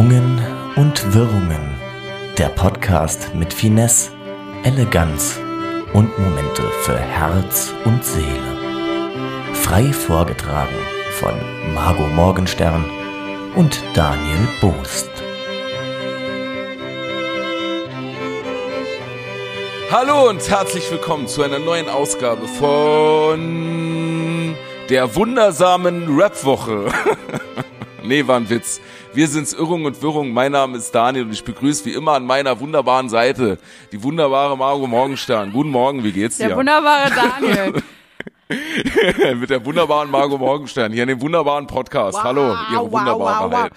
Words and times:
Schwungen 0.00 0.40
und 0.76 1.12
Wirrungen. 1.12 1.74
Der 2.38 2.48
Podcast 2.48 3.34
mit 3.34 3.52
Finesse, 3.52 4.12
Eleganz 4.64 5.38
und 5.92 6.18
Momente 6.18 6.62
für 6.84 6.96
Herz 6.96 7.74
und 7.84 8.02
Seele. 8.02 8.56
Frei 9.52 9.92
vorgetragen 9.92 10.74
von 11.18 11.34
Margot 11.74 12.10
Morgenstern 12.14 12.82
und 13.56 13.82
Daniel 13.92 14.48
Boost. 14.62 15.10
Hallo 19.90 20.30
und 20.30 20.48
herzlich 20.48 20.90
willkommen 20.90 21.28
zu 21.28 21.42
einer 21.42 21.58
neuen 21.58 21.90
Ausgabe 21.90 22.48
von 22.48 23.36
der 24.88 25.14
wundersamen 25.14 26.18
Rap-Woche. 26.18 26.86
nee, 28.04 28.26
war 28.26 28.36
ein 28.36 28.48
Witz. 28.50 28.80
Wir 29.12 29.28
sind's 29.28 29.52
Irrung 29.52 29.84
und 29.84 30.02
Wirrung. 30.02 30.32
Mein 30.32 30.52
Name 30.52 30.78
ist 30.78 30.92
Daniel 30.94 31.24
und 31.24 31.32
ich 31.32 31.44
begrüße 31.44 31.84
wie 31.84 31.92
immer 31.92 32.12
an 32.12 32.24
meiner 32.24 32.60
wunderbaren 32.60 33.08
Seite 33.08 33.58
die 33.92 34.02
wunderbare 34.02 34.56
Margot 34.56 34.88
Morgenstern. 34.88 35.52
Guten 35.52 35.70
Morgen, 35.70 36.04
wie 36.04 36.12
geht's 36.12 36.38
dir? 36.38 36.48
Der 36.48 36.56
wunderbare 36.56 37.10
Daniel. 37.10 37.82
Mit 39.36 39.50
der 39.50 39.64
wunderbaren 39.64 40.10
Margot 40.10 40.40
Morgenstern 40.40 40.92
hier 40.92 41.02
in 41.02 41.08
dem 41.08 41.20
wunderbaren 41.20 41.66
Podcast. 41.66 42.18
Wow, 42.18 42.24
Hallo, 42.24 42.56
ihre 42.72 42.82
wow, 42.82 42.92
wunderbare 42.92 43.50
wow, 43.50 43.70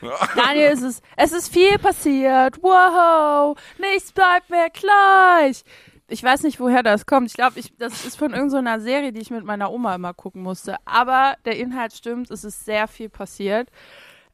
wow. 0.00 0.28
Daniel, 0.36 0.70
es 0.72 0.82
ist, 0.82 1.02
es 1.16 1.32
ist 1.32 1.52
viel 1.52 1.78
passiert. 1.78 2.58
Wow, 2.62 3.56
nichts 3.78 4.12
bleibt 4.12 4.50
mehr 4.50 4.68
gleich. 4.70 5.64
Ich 6.12 6.24
weiß 6.24 6.42
nicht, 6.42 6.58
woher 6.58 6.82
das 6.82 7.06
kommt. 7.06 7.28
Ich 7.28 7.34
glaube, 7.34 7.60
ich, 7.60 7.72
das 7.78 8.04
ist 8.04 8.16
von 8.16 8.34
irgendeiner 8.34 8.80
Serie, 8.80 9.12
die 9.12 9.20
ich 9.20 9.30
mit 9.30 9.44
meiner 9.44 9.70
Oma 9.70 9.94
immer 9.94 10.12
gucken 10.12 10.42
musste. 10.42 10.74
Aber 10.84 11.36
der 11.44 11.56
Inhalt 11.56 11.92
stimmt, 11.92 12.32
es 12.32 12.42
ist 12.42 12.64
sehr 12.64 12.88
viel 12.88 13.08
passiert. 13.08 13.68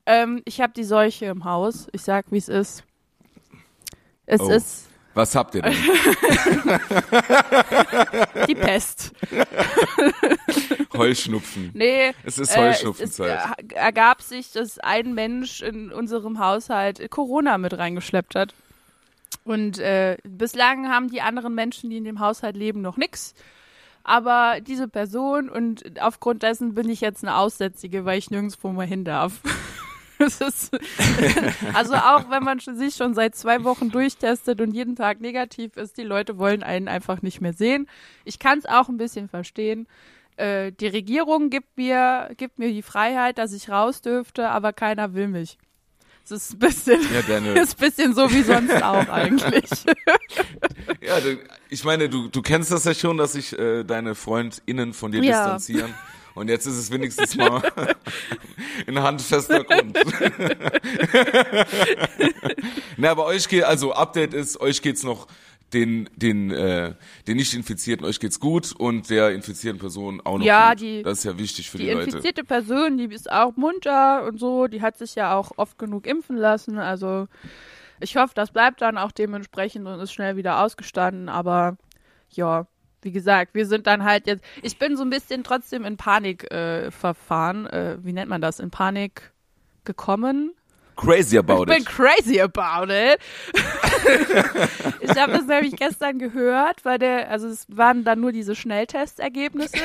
Ähm, 0.06 0.40
ich 0.46 0.60
habe 0.62 0.72
die 0.72 0.84
Seuche 0.84 1.26
im 1.26 1.44
Haus. 1.44 1.86
Ich 1.92 2.00
sag, 2.02 2.24
wie 2.30 2.38
es 2.38 2.48
ist. 2.48 2.82
Es 4.24 4.40
Oh. 4.40 4.48
ist 4.50 4.88
Was 5.14 5.34
habt 5.34 5.54
ihr 5.54 5.62
denn? 5.62 5.74
die 8.48 8.54
Pest. 8.54 9.12
Heuschnupfen. 10.96 11.70
Nee, 11.74 12.12
Es 12.24 12.38
ist 12.38 12.56
äh, 12.56 12.60
Heuschnupfenzeit. 12.60 13.38
Es, 13.58 13.64
es 13.68 13.72
ergab 13.76 14.22
sich, 14.22 14.52
dass 14.52 14.78
ein 14.78 15.14
Mensch 15.14 15.62
in 15.62 15.92
unserem 15.92 16.38
Haushalt 16.38 17.10
Corona 17.10 17.58
mit 17.58 17.76
reingeschleppt 17.76 18.34
hat. 18.34 18.54
Und 19.46 19.78
äh, 19.78 20.16
bislang 20.24 20.88
haben 20.88 21.08
die 21.08 21.22
anderen 21.22 21.54
Menschen, 21.54 21.88
die 21.88 21.98
in 21.98 22.04
dem 22.04 22.18
Haushalt 22.18 22.56
leben, 22.56 22.82
noch 22.82 22.96
nix. 22.96 23.32
Aber 24.02 24.60
diese 24.60 24.88
Person 24.88 25.48
und 25.48 26.00
aufgrund 26.00 26.42
dessen 26.42 26.74
bin 26.74 26.88
ich 26.88 27.00
jetzt 27.00 27.22
eine 27.22 27.36
Aussätzige, 27.36 28.04
weil 28.04 28.18
ich 28.18 28.28
nirgendwo 28.28 28.70
mehr 28.70 28.86
hin 28.86 29.04
darf. 29.04 29.40
Ist, 30.18 30.74
also 31.74 31.94
auch 31.94 32.30
wenn 32.30 32.42
man 32.42 32.58
sich 32.58 32.94
schon 32.94 33.12
seit 33.12 33.36
zwei 33.36 33.64
Wochen 33.64 33.90
durchtestet 33.90 34.62
und 34.62 34.72
jeden 34.72 34.96
Tag 34.96 35.20
negativ 35.20 35.76
ist, 35.76 35.98
die 35.98 36.04
Leute 36.04 36.38
wollen 36.38 36.62
einen 36.62 36.88
einfach 36.88 37.20
nicht 37.20 37.42
mehr 37.42 37.52
sehen. 37.52 37.86
Ich 38.24 38.38
kann 38.38 38.58
es 38.58 38.64
auch 38.64 38.88
ein 38.88 38.96
bisschen 38.96 39.28
verstehen. 39.28 39.86
Äh, 40.36 40.72
die 40.72 40.86
Regierung 40.86 41.50
gibt 41.50 41.76
mir, 41.76 42.30
gibt 42.38 42.58
mir 42.58 42.72
die 42.72 42.80
Freiheit, 42.80 43.36
dass 43.36 43.52
ich 43.52 43.68
raus 43.68 44.00
dürfte, 44.00 44.48
aber 44.48 44.72
keiner 44.72 45.12
will 45.12 45.28
mich. 45.28 45.58
Es 46.28 46.32
ist 46.32 46.54
ein 46.54 46.58
bisschen, 46.58 47.00
Ja, 47.14 47.22
Daniel. 47.22 47.56
ist 47.62 47.80
ein 47.80 47.86
bisschen 47.88 48.12
so 48.12 48.28
wie 48.32 48.42
sonst 48.42 48.82
auch 48.82 49.08
eigentlich. 49.08 49.70
Ja, 51.00 51.20
du, 51.20 51.38
ich 51.68 51.84
meine, 51.84 52.08
du, 52.08 52.26
du 52.28 52.42
kennst 52.42 52.72
das 52.72 52.84
ja 52.84 52.92
schon, 52.94 53.16
dass 53.16 53.32
sich 53.34 53.56
äh, 53.56 53.84
deine 53.84 54.14
FreundInnen 54.16 54.92
von 54.92 55.12
dir 55.12 55.22
Ja. 55.22 55.56
distanzieren. 55.56 55.94
Und 56.34 56.48
jetzt 56.48 56.66
ist 56.66 56.74
es 56.74 56.90
wenigstens 56.90 57.36
mal 57.36 57.62
in 58.86 59.00
handfester 59.00 59.62
Grund. 59.64 59.96
Na, 62.96 63.10
aber 63.10 63.26
euch 63.26 63.48
geht, 63.48 63.64
also 63.64 63.92
Update 63.92 64.34
ist, 64.34 64.60
euch 64.60 64.82
geht's 64.82 65.02
noch 65.04 65.28
den, 65.72 66.08
den, 66.14 66.50
äh, 66.50 66.94
den 67.26 67.36
nicht 67.36 67.52
Infizierten, 67.54 68.06
euch 68.06 68.20
geht's 68.20 68.38
gut 68.40 68.72
und 68.72 69.10
der 69.10 69.30
infizierten 69.32 69.80
Person 69.80 70.20
auch 70.24 70.38
noch 70.38 70.44
Ja, 70.46 70.70
gut. 70.70 70.80
die- 70.80 71.02
das 71.02 71.18
ist 71.18 71.24
ja 71.24 71.38
wichtig 71.38 71.70
für 71.70 71.78
die, 71.78 71.84
Die 71.86 71.90
Leute. 71.90 72.10
infizierte 72.10 72.44
Person, 72.44 72.98
die 72.98 73.04
ist 73.06 73.30
auch 73.30 73.56
munter 73.56 74.24
und 74.26 74.38
so, 74.38 74.68
die 74.68 74.80
hat 74.82 74.96
sich 74.96 75.14
ja 75.16 75.34
auch 75.36 75.52
oft 75.56 75.78
genug 75.78 76.06
impfen 76.06 76.36
lassen. 76.36 76.78
Also 76.78 77.26
ich 78.00 78.16
hoffe, 78.16 78.32
das 78.34 78.50
bleibt 78.52 78.80
dann 78.80 78.96
auch 78.96 79.10
dementsprechend 79.12 79.86
und 79.86 79.98
ist 80.00 80.12
schnell 80.12 80.36
wieder 80.36 80.62
ausgestanden. 80.62 81.28
Aber 81.28 81.76
ja, 82.30 82.66
wie 83.02 83.12
gesagt, 83.12 83.54
wir 83.54 83.66
sind 83.66 83.86
dann 83.86 84.04
halt 84.04 84.26
jetzt. 84.26 84.44
Ich 84.62 84.78
bin 84.78 84.96
so 84.96 85.02
ein 85.02 85.10
bisschen 85.10 85.44
trotzdem 85.44 85.84
in 85.84 85.96
Panik 85.96 86.50
äh, 86.52 86.90
verfahren. 86.90 87.66
Äh, 87.66 87.98
wie 88.02 88.12
nennt 88.12 88.28
man 88.28 88.40
das? 88.40 88.60
In 88.60 88.70
Panik 88.70 89.32
gekommen. 89.84 90.52
Crazy 90.96 91.36
about 91.38 91.60
Ich 91.62 91.66
bin 91.66 91.82
it. 91.82 91.86
crazy 91.86 92.40
about 92.40 92.90
it. 92.92 93.18
ich 95.00 95.10
habe 95.18 95.32
das 95.32 95.46
nämlich 95.46 95.76
gestern 95.76 96.18
gehört, 96.18 96.84
weil 96.84 96.98
der, 96.98 97.30
also 97.30 97.48
es 97.48 97.66
waren 97.68 98.04
dann 98.04 98.20
nur 98.20 98.32
diese 98.32 98.54
Schnelltestergebnisse. 98.54 99.76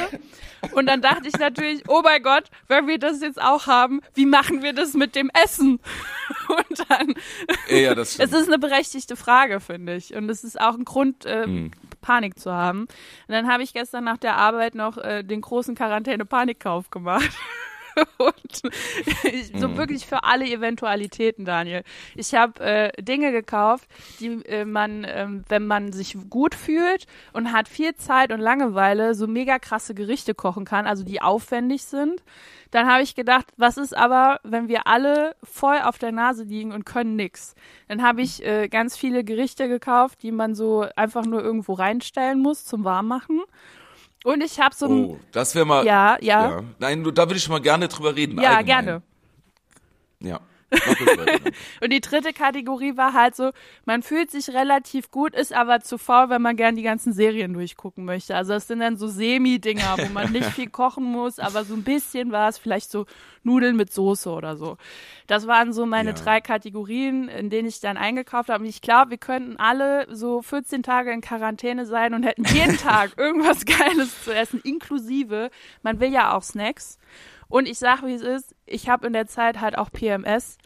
Und 0.74 0.86
dann 0.88 1.02
dachte 1.02 1.28
ich 1.28 1.38
natürlich, 1.38 1.84
oh 1.88 2.02
mein 2.04 2.24
Gott, 2.24 2.46
wenn 2.68 2.88
wir 2.88 2.98
das 2.98 3.22
jetzt 3.22 3.42
auch 3.42 3.68
haben, 3.68 4.02
wie 4.14 4.26
machen 4.26 4.64
wir 4.64 4.74
das 4.74 4.94
mit 4.94 5.16
dem 5.16 5.30
Essen? 5.44 5.80
Und 6.48 6.86
dann, 6.90 7.14
Ja, 7.70 7.94
das 7.96 8.10
es 8.10 8.14
stimmt. 8.16 8.34
ist 8.34 8.48
eine 8.48 8.60
berechtigte 8.60 9.16
Frage, 9.16 9.60
finde 9.60 9.96
ich. 9.96 10.14
Und 10.16 10.30
es 10.30 10.44
ist 10.44 10.60
auch 10.60 10.76
ein 10.76 10.86
Grund, 10.86 11.26
äh, 11.26 11.44
Hm. 11.44 11.72
Panik 12.02 12.40
zu 12.40 12.52
haben. 12.52 12.82
Und 12.82 12.88
dann 13.28 13.48
habe 13.48 13.62
ich 13.62 13.74
gestern 13.74 14.04
nach 14.06 14.18
der 14.18 14.36
Arbeit 14.36 14.74
noch 14.74 14.98
äh, 14.98 15.22
den 15.24 15.42
großen 15.42 15.76
Quarantäne-Panikkauf 15.76 16.90
gemacht. 16.90 17.30
Und 18.18 18.74
ich, 19.24 19.52
so 19.56 19.78
wirklich 19.78 20.06
für 20.06 20.24
alle 20.24 20.46
Eventualitäten, 20.46 21.46
Daniel. 21.46 21.84
Ich 22.16 22.34
habe 22.34 22.60
äh, 22.64 23.02
Dinge 23.02 23.32
gekauft, 23.32 23.88
die 24.20 24.44
äh, 24.46 24.66
man, 24.66 25.06
ähm, 25.08 25.44
wenn 25.50 25.68
man 25.68 25.92
sich 25.92 26.18
gut 26.30 26.56
fühlt 26.56 27.06
und 27.34 27.52
hat 27.52 27.68
viel 27.68 27.96
Zeit 27.96 28.32
und 28.32 28.40
Langeweile, 28.40 29.16
so 29.16 29.28
mega 29.28 29.60
krasse 29.60 29.94
Gerichte 29.94 30.34
kochen 30.34 30.66
kann, 30.66 30.88
also 30.88 31.04
die 31.04 31.22
aufwendig 31.22 31.84
sind. 31.84 32.24
Dann 32.72 32.88
habe 32.88 33.04
ich 33.04 33.16
gedacht, 33.16 33.48
was 33.58 33.78
ist 33.78 33.96
aber, 33.96 34.40
wenn 34.44 34.70
wir 34.70 34.88
alle 34.88 35.36
voll 35.44 35.80
auf 35.84 35.98
der 35.98 36.14
Nase 36.14 36.44
liegen 36.44 36.72
und 36.72 36.86
können 36.86 37.18
nix? 37.18 37.54
Dann 37.90 38.02
habe 38.02 38.22
ich 38.22 38.46
äh, 38.46 38.70
ganz 38.70 38.96
viele 38.96 39.26
Gerichte 39.26 39.68
gekauft, 39.68 40.24
die 40.24 40.32
man 40.32 40.56
so 40.56 40.86
einfach 40.96 41.26
nur 41.26 41.44
irgendwo 41.44 41.74
reinstellen 41.74 42.40
muss 42.40 42.64
zum 42.64 42.86
Warmmachen. 42.86 43.42
Und 44.24 44.42
ich 44.44 44.60
habe 44.60 44.76
so 44.76 44.86
ein, 44.86 45.06
Oh, 45.06 45.20
das 45.32 45.56
wäre 45.56 45.66
mal. 45.66 45.86
ja, 45.86 46.18
ja, 46.22 46.62
Nein, 46.80 47.04
du, 47.04 47.12
da 47.12 47.28
will 47.30 47.38
ich 47.38 47.50
mal 47.50 47.60
gerne 47.62 47.88
drüber 47.88 48.16
reden. 48.16 48.40
ja, 48.40 48.58
allgemein. 48.58 48.66
gerne. 48.86 49.02
Ja. 50.20 50.40
Und 51.82 51.92
die 51.92 52.02
dritte 52.02 52.34
Kategorie 52.34 52.96
war 52.98 53.14
halt 53.14 53.36
so, 53.36 53.52
man 53.86 54.04
fühlt 54.04 54.32
sich 54.32 54.50
relativ 54.50 55.12
gut, 55.12 55.36
ist 55.36 55.54
aber 55.54 55.82
zu 55.82 55.98
faul, 55.98 56.30
wenn 56.30 56.42
man 56.42 56.56
gern 56.56 56.76
die 56.76 56.82
ganzen 56.82 57.14
Serien 57.14 57.54
durchgucken 57.54 58.06
möchte. 58.06 58.36
Also 58.36 58.54
das 58.54 58.68
sind 58.68 58.80
dann 58.80 58.98
so 58.98 59.08
Semi-Dinger, 59.08 59.98
wo 60.00 60.10
man 60.14 60.32
nicht 60.32 60.46
viel 60.52 60.70
kochen 60.70 61.04
muss, 61.04 61.40
aber 61.40 61.66
so 61.66 61.74
ein 61.74 61.84
bisschen 61.84 62.32
war 62.32 62.50
es 62.50 62.58
vielleicht 62.58 62.90
so 62.92 63.06
Nudeln 63.44 63.76
mit 63.76 63.92
Soße 63.92 64.30
oder 64.30 64.56
so. 64.56 64.78
Das 65.28 65.48
waren 65.48 65.74
so 65.74 65.86
meine 65.86 66.10
Ja. 66.12 66.16
drei 66.16 66.42
Kategorien, 66.42 67.28
in 67.28 67.50
denen 67.50 67.68
ich 67.68 67.80
dann 67.80 67.98
eingekauft 67.98 68.50
habe. 68.50 68.64
Und 68.64 68.70
ich 68.70 68.82
glaube, 68.82 69.12
wir 69.12 69.18
könnten 69.18 69.58
alle 69.58 70.08
so 70.14 70.42
14 70.42 70.84
Tage 70.84 71.12
in 71.12 71.22
Quarantäne 71.22 71.86
sein 71.86 72.14
und 72.14 72.24
hätten 72.24 72.44
jeden 72.46 72.78
Tag 72.78 73.12
irgendwas 73.18 73.66
Geiles 73.66 74.24
zu 74.24 74.34
essen, 74.34 74.62
inklusive, 74.64 75.50
man 75.84 76.00
will 76.00 76.12
ja 76.12 76.36
auch 76.36 76.44
Snacks. 76.44 76.98
Und 77.52 77.68
ich 77.68 77.78
sag, 77.78 78.04
wie 78.06 78.14
es 78.14 78.22
ist, 78.22 78.56
ich 78.66 78.90
habe 78.90 79.06
in 79.08 79.14
der 79.14 79.28
Zeit 79.28 79.60
halt 79.62 79.78
auch 79.78 79.92
PMS. 79.92 80.58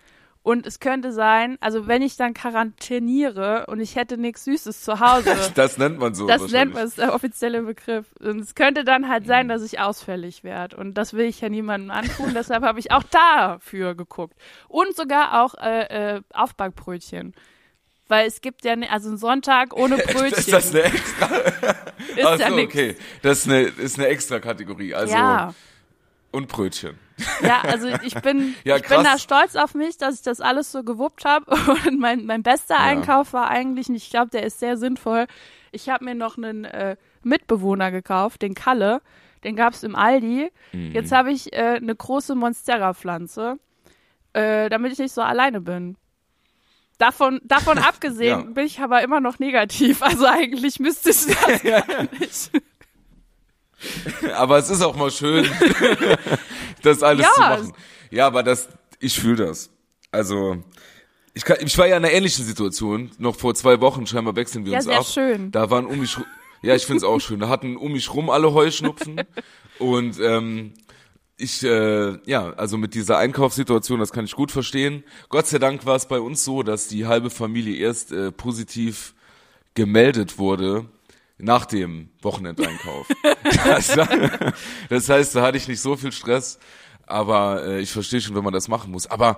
Und 0.44 0.68
es 0.68 0.80
könnte 0.80 1.12
sein, 1.12 1.58
also 1.60 1.88
wenn 1.88 2.04
ich 2.04 2.18
dann 2.18 2.36
quarantäniere 2.36 3.66
und 3.66 3.80
ich 3.80 3.96
hätte 3.96 4.16
nichts 4.16 4.44
Süßes 4.46 4.82
zu 4.84 5.00
Hause, 5.00 5.36
Das 5.56 5.80
nennt 5.80 5.98
man 5.98 6.14
so. 6.14 6.28
das 6.28 6.52
nennt 6.52 6.76
man 6.76 6.86
ist 6.86 7.00
der 7.00 7.16
offizielle 7.16 7.64
Begriff. 7.64 8.06
Und 8.20 8.42
es 8.42 8.54
könnte 8.54 8.84
dann 8.84 9.10
halt 9.10 9.26
sein, 9.26 9.48
dass 9.48 9.64
ich 9.64 9.80
ausfällig 9.80 10.44
werde. 10.44 10.78
Und 10.78 10.94
das 10.94 11.14
will 11.14 11.26
ich 11.26 11.42
ja 11.42 11.50
niemandem 11.50 11.90
antun. 11.90 12.34
Deshalb 12.36 12.64
habe 12.64 12.80
ich 12.80 12.92
auch 12.92 13.02
dafür 13.04 13.96
geguckt. 13.96 14.38
Und 14.68 14.96
sogar 14.96 15.44
auch 15.44 15.56
äh, 15.56 16.18
äh, 16.18 16.22
Aufbackbrötchen. 16.32 17.34
Weil 18.08 18.28
es 18.28 18.40
gibt 18.42 18.64
ja, 18.66 18.76
ne, 18.76 18.88
also 18.92 19.10
ein 19.10 19.18
Sonntag 19.18 19.74
ohne 19.76 19.98
Brötchen 19.98 20.32
Ist 20.38 20.54
das 20.54 20.70
eine 20.70 20.84
extra? 20.84 21.26
ist 22.16 22.24
Ach 22.24 22.38
ja 22.40 22.50
so, 22.50 22.56
nichts. 22.56 22.76
okay. 22.76 22.96
Das 23.24 23.40
ist 23.40 23.48
eine, 23.48 23.62
ist 23.64 23.98
eine 23.98 24.10
extra 24.10 24.40
Kategorie. 24.40 24.94
Also 24.94 25.12
Ja. 25.16 25.56
Und 26.36 26.48
Brötchen. 26.48 27.00
Ja, 27.42 27.62
also 27.62 27.88
ich 28.04 28.14
bin, 28.22 28.56
Ja, 28.66 28.76
ich 28.76 28.88
bin 28.88 29.04
da 29.04 29.18
stolz 29.18 29.56
auf 29.56 29.74
mich, 29.74 29.98
dass 29.98 30.16
ich 30.16 30.22
das 30.22 30.42
alles 30.42 30.72
so 30.72 30.84
gewuppt 30.84 31.24
habe. 31.26 31.46
Und 31.88 32.00
mein, 32.00 32.26
mein 32.26 32.44
bester 32.44 32.78
Einkauf 32.80 33.32
war 33.34 33.50
eigentlich, 33.50 33.88
und 33.88 33.96
ich 33.96 34.10
glaube, 34.10 34.30
der 34.32 34.44
ist 34.44 34.60
sehr 34.60 34.76
sinnvoll. 34.78 35.26
Ich 35.72 35.88
habe 35.90 36.04
mir 36.04 36.14
noch 36.16 36.38
einen 36.38 36.66
äh, 36.66 36.98
Mitbewohner 37.24 37.90
gekauft, 37.92 38.42
den 38.42 38.54
Kalle. 38.54 39.02
Den 39.46 39.56
gab's 39.56 39.84
im 39.84 39.96
Aldi. 39.96 40.52
Mhm. 40.74 40.92
Jetzt 40.92 41.12
habe 41.14 41.32
ich 41.32 41.54
äh, 41.54 41.78
eine 41.82 41.96
große 41.96 42.36
Monstera-Pflanze, 42.36 43.60
äh, 44.34 44.70
damit 44.70 44.92
ich 44.92 45.00
nicht 45.00 45.14
so 45.14 45.22
alleine 45.22 45.62
bin. 45.62 45.96
Davon, 46.98 47.40
davon 47.44 47.78
abgesehen 47.92 48.40
Ja. 48.40 48.52
bin 48.52 48.66
ich 48.66 48.80
aber 48.82 49.02
immer 49.04 49.20
noch 49.22 49.40
negativ. 49.40 50.02
Also 50.02 50.26
eigentlich 50.26 50.80
müsste 50.80 51.12
ich 51.12 51.26
das 51.26 51.64
gar 51.64 52.04
nicht. 52.20 52.52
Aber 54.36 54.58
es 54.58 54.70
ist 54.70 54.82
auch 54.82 54.96
mal 54.96 55.12
schön, 55.12 55.50
das 56.82 57.04
alles 57.04 57.26
Ja, 57.26 57.32
zu 57.34 57.42
machen. 57.42 57.74
Ja, 58.12 58.28
aber 58.28 58.44
das, 58.44 58.70
ich 59.00 59.20
fühle 59.20 59.48
das. 59.48 59.70
Also, 60.12 60.64
ich, 61.34 61.44
kann, 61.44 61.58
ich 61.60 61.78
war 61.78 61.88
ja 61.88 61.98
in 61.98 62.06
einer 62.06 62.14
ähnlichen 62.14 62.46
Situation. 62.46 63.12
Noch 63.18 63.36
vor 63.36 63.56
zwei 63.56 63.82
Wochen 63.82 64.06
scheinbar 64.08 64.36
wechseln 64.36 64.64
wir 64.66 64.74
Ja, 64.74 64.78
uns 64.78 64.86
sehr 64.86 65.00
ab. 65.00 65.06
schön. 65.06 65.52
Da 65.52 65.70
waren 65.70 65.86
um 65.86 66.00
mich 66.00 66.18
ja, 66.62 66.74
ich 66.76 66.86
find's 66.86 67.04
auch 67.04 67.20
schön. 67.20 67.40
Da 67.40 67.48
hatten 67.50 67.78
um 67.78 67.92
mich 67.92 68.12
rum 68.14 68.30
alle 68.30 68.54
Heuschnupfen 68.54 69.22
und 69.80 70.20
ähm, 70.20 70.74
ich, 71.38 71.64
äh, 71.64 72.18
ja, 72.26 72.54
also 72.54 72.78
mit 72.78 72.94
dieser 72.96 73.18
Einkaufssituation, 73.18 74.00
das 74.00 74.12
kann 74.12 74.26
ich 74.26 74.36
gut 74.36 74.52
verstehen. 74.52 75.04
Gott 75.30 75.46
sei 75.48 75.60
Dank 75.60 75.86
war 75.86 75.96
es 75.96 76.08
bei 76.08 76.20
uns 76.20 76.44
so, 76.44 76.64
dass 76.64 76.88
die 76.88 77.06
halbe 77.06 77.30
Familie 77.30 77.76
erst 77.76 78.12
äh, 78.14 78.32
positiv 78.32 79.14
gemeldet 79.76 80.38
wurde 80.40 80.86
nach 81.38 81.66
dem 81.66 82.10
Wochenendeinkauf. 82.22 83.08
das, 83.66 83.98
das 84.90 85.10
heißt, 85.10 85.36
da 85.36 85.42
hatte 85.42 85.58
ich 85.58 85.68
nicht 85.68 85.82
so 85.82 85.96
viel 85.96 86.12
Stress, 86.12 86.60
aber 87.06 87.64
äh, 87.66 87.80
ich 87.82 87.92
verstehe 87.92 88.22
schon, 88.22 88.36
wenn 88.36 88.44
man 88.44 88.54
das 88.54 88.68
machen 88.68 88.92
muss. 88.92 89.08
Aber 89.08 89.38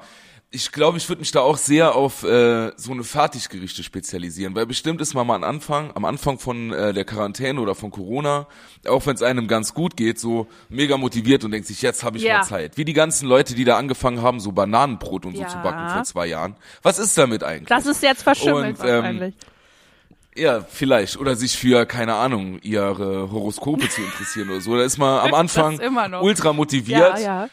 ich 0.49 0.71
glaube, 0.71 0.97
ich 0.97 1.09
würde 1.09 1.19
mich 1.19 1.31
da 1.31 1.41
auch 1.41 1.57
sehr 1.57 1.93
auf 1.95 2.23
äh, 2.23 2.71
so 2.77 2.93
eine 2.93 3.03
Fertiggerichte 3.03 3.83
spezialisieren, 3.83 4.55
weil 4.55 4.65
bestimmt 4.65 5.01
ist 5.01 5.13
man 5.13 5.27
mal 5.27 5.35
am 5.35 5.43
Anfang, 5.43 5.91
am 5.93 6.05
Anfang 6.05 6.39
von 6.39 6.71
äh, 6.71 6.93
der 6.93 7.03
Quarantäne 7.03 7.59
oder 7.59 7.75
von 7.75 7.91
Corona, 7.91 8.47
auch 8.87 9.05
wenn 9.05 9.15
es 9.15 9.21
einem 9.21 9.49
ganz 9.49 9.73
gut 9.73 9.97
geht, 9.97 10.19
so 10.19 10.47
mega 10.69 10.95
motiviert 10.95 11.43
und 11.43 11.51
denkt 11.51 11.67
sich, 11.67 11.81
jetzt 11.81 12.01
habe 12.05 12.17
ich 12.17 12.23
Ja. 12.23 12.37
mal 12.37 12.43
Zeit. 12.43 12.77
Wie 12.77 12.85
die 12.85 12.93
ganzen 12.93 13.27
Leute, 13.27 13.55
die 13.55 13.65
da 13.65 13.77
angefangen 13.77 14.21
haben, 14.21 14.39
so 14.39 14.53
Bananenbrot 14.53 15.25
und 15.25 15.35
Ja. 15.35 15.49
so 15.49 15.57
zu 15.57 15.61
backen 15.63 15.89
vor 15.89 16.03
zwei 16.03 16.27
Jahren. 16.27 16.55
Was 16.81 16.97
ist 16.97 17.17
damit 17.17 17.43
eigentlich? 17.43 17.67
Das 17.67 17.85
ist 17.85 18.01
jetzt 18.01 18.23
verschimmelt 18.23 18.79
Und, 18.79 18.85
ähm, 18.85 18.93
wahrscheinlich. 18.95 19.35
Ja, 20.37 20.61
vielleicht. 20.61 21.17
Oder 21.17 21.35
sich 21.35 21.57
für, 21.57 21.85
keine 21.85 22.13
Ahnung, 22.15 22.59
ihre 22.61 23.31
Horoskope 23.31 23.89
zu 23.89 24.01
interessieren 24.01 24.49
oder 24.49 24.61
so. 24.61 24.75
Da 24.75 24.83
ist 24.83 24.97
man 24.97 25.19
am 25.27 25.33
Anfang 25.41 25.79
immer 25.79 26.07
noch. 26.07 26.21
ultra 26.21 26.53
motiviert. 26.53 27.17
ja, 27.19 27.19
ja. 27.19 27.49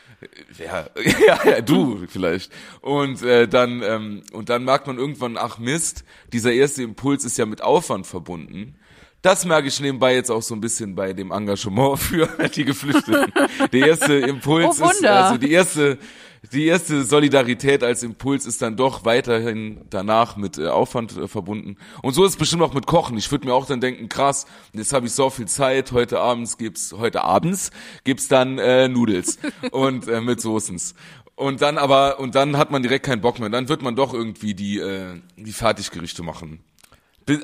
Ja, 0.58 0.86
ja, 1.26 1.50
ja, 1.50 1.60
du 1.60 2.06
vielleicht. 2.08 2.50
Und 2.80 3.22
äh, 3.22 3.46
dann 3.46 3.82
ähm, 3.82 4.22
und 4.32 4.48
dann 4.48 4.64
merkt 4.64 4.86
man 4.86 4.96
irgendwann, 4.96 5.36
ach 5.36 5.58
Mist, 5.58 6.02
dieser 6.32 6.52
erste 6.52 6.82
Impuls 6.82 7.24
ist 7.24 7.36
ja 7.36 7.44
mit 7.44 7.62
Aufwand 7.62 8.06
verbunden. 8.06 8.76
Das 9.20 9.44
merke 9.44 9.68
ich 9.68 9.80
nebenbei 9.80 10.14
jetzt 10.14 10.30
auch 10.30 10.42
so 10.42 10.54
ein 10.54 10.60
bisschen 10.62 10.94
bei 10.94 11.12
dem 11.12 11.30
Engagement 11.30 11.98
für 11.98 12.26
die 12.54 12.64
Geflüchteten. 12.64 13.32
Der 13.72 13.86
erste 13.88 14.14
Impuls 14.14 14.80
Oh, 14.82 14.88
ist 14.88 15.04
also 15.04 15.36
die 15.38 15.50
erste 15.52 15.98
die 16.52 16.66
erste 16.66 17.04
Solidarität 17.04 17.82
als 17.82 18.02
Impuls 18.02 18.46
ist 18.46 18.60
dann 18.60 18.76
doch 18.76 19.04
weiterhin 19.04 19.80
danach 19.90 20.36
mit 20.36 20.58
äh, 20.58 20.68
Aufwand 20.68 21.16
äh, 21.16 21.28
verbunden. 21.28 21.76
Und 22.02 22.14
so 22.14 22.24
ist 22.24 22.32
es 22.32 22.36
bestimmt 22.36 22.62
auch 22.62 22.74
mit 22.74 22.86
Kochen. 22.86 23.16
Ich 23.16 23.30
würde 23.30 23.46
mir 23.46 23.54
auch 23.54 23.66
dann 23.66 23.80
denken, 23.80 24.08
krass, 24.08 24.46
jetzt 24.72 24.92
habe 24.92 25.06
ich 25.06 25.12
so 25.12 25.30
viel 25.30 25.46
Zeit, 25.46 25.92
heute 25.92 26.20
abends 26.20 26.58
gibt's, 26.58 26.94
heute 26.98 27.22
abends 27.22 27.70
gibt's 28.04 28.28
dann 28.28 28.58
äh, 28.58 28.88
Nudels 28.88 29.38
und 29.70 30.08
äh, 30.08 30.20
mit 30.20 30.40
Soßens. 30.40 30.94
Und 31.36 31.62
dann 31.62 31.78
aber, 31.78 32.20
und 32.20 32.34
dann 32.34 32.56
hat 32.56 32.70
man 32.70 32.82
direkt 32.82 33.06
keinen 33.06 33.20
Bock 33.20 33.40
mehr. 33.40 33.48
Dann 33.48 33.68
wird 33.68 33.82
man 33.82 33.96
doch 33.96 34.14
irgendwie 34.14 34.54
die, 34.54 34.78
äh, 34.78 35.20
die 35.36 35.52
Fertiggerichte 35.52 36.22
machen. 36.22 36.60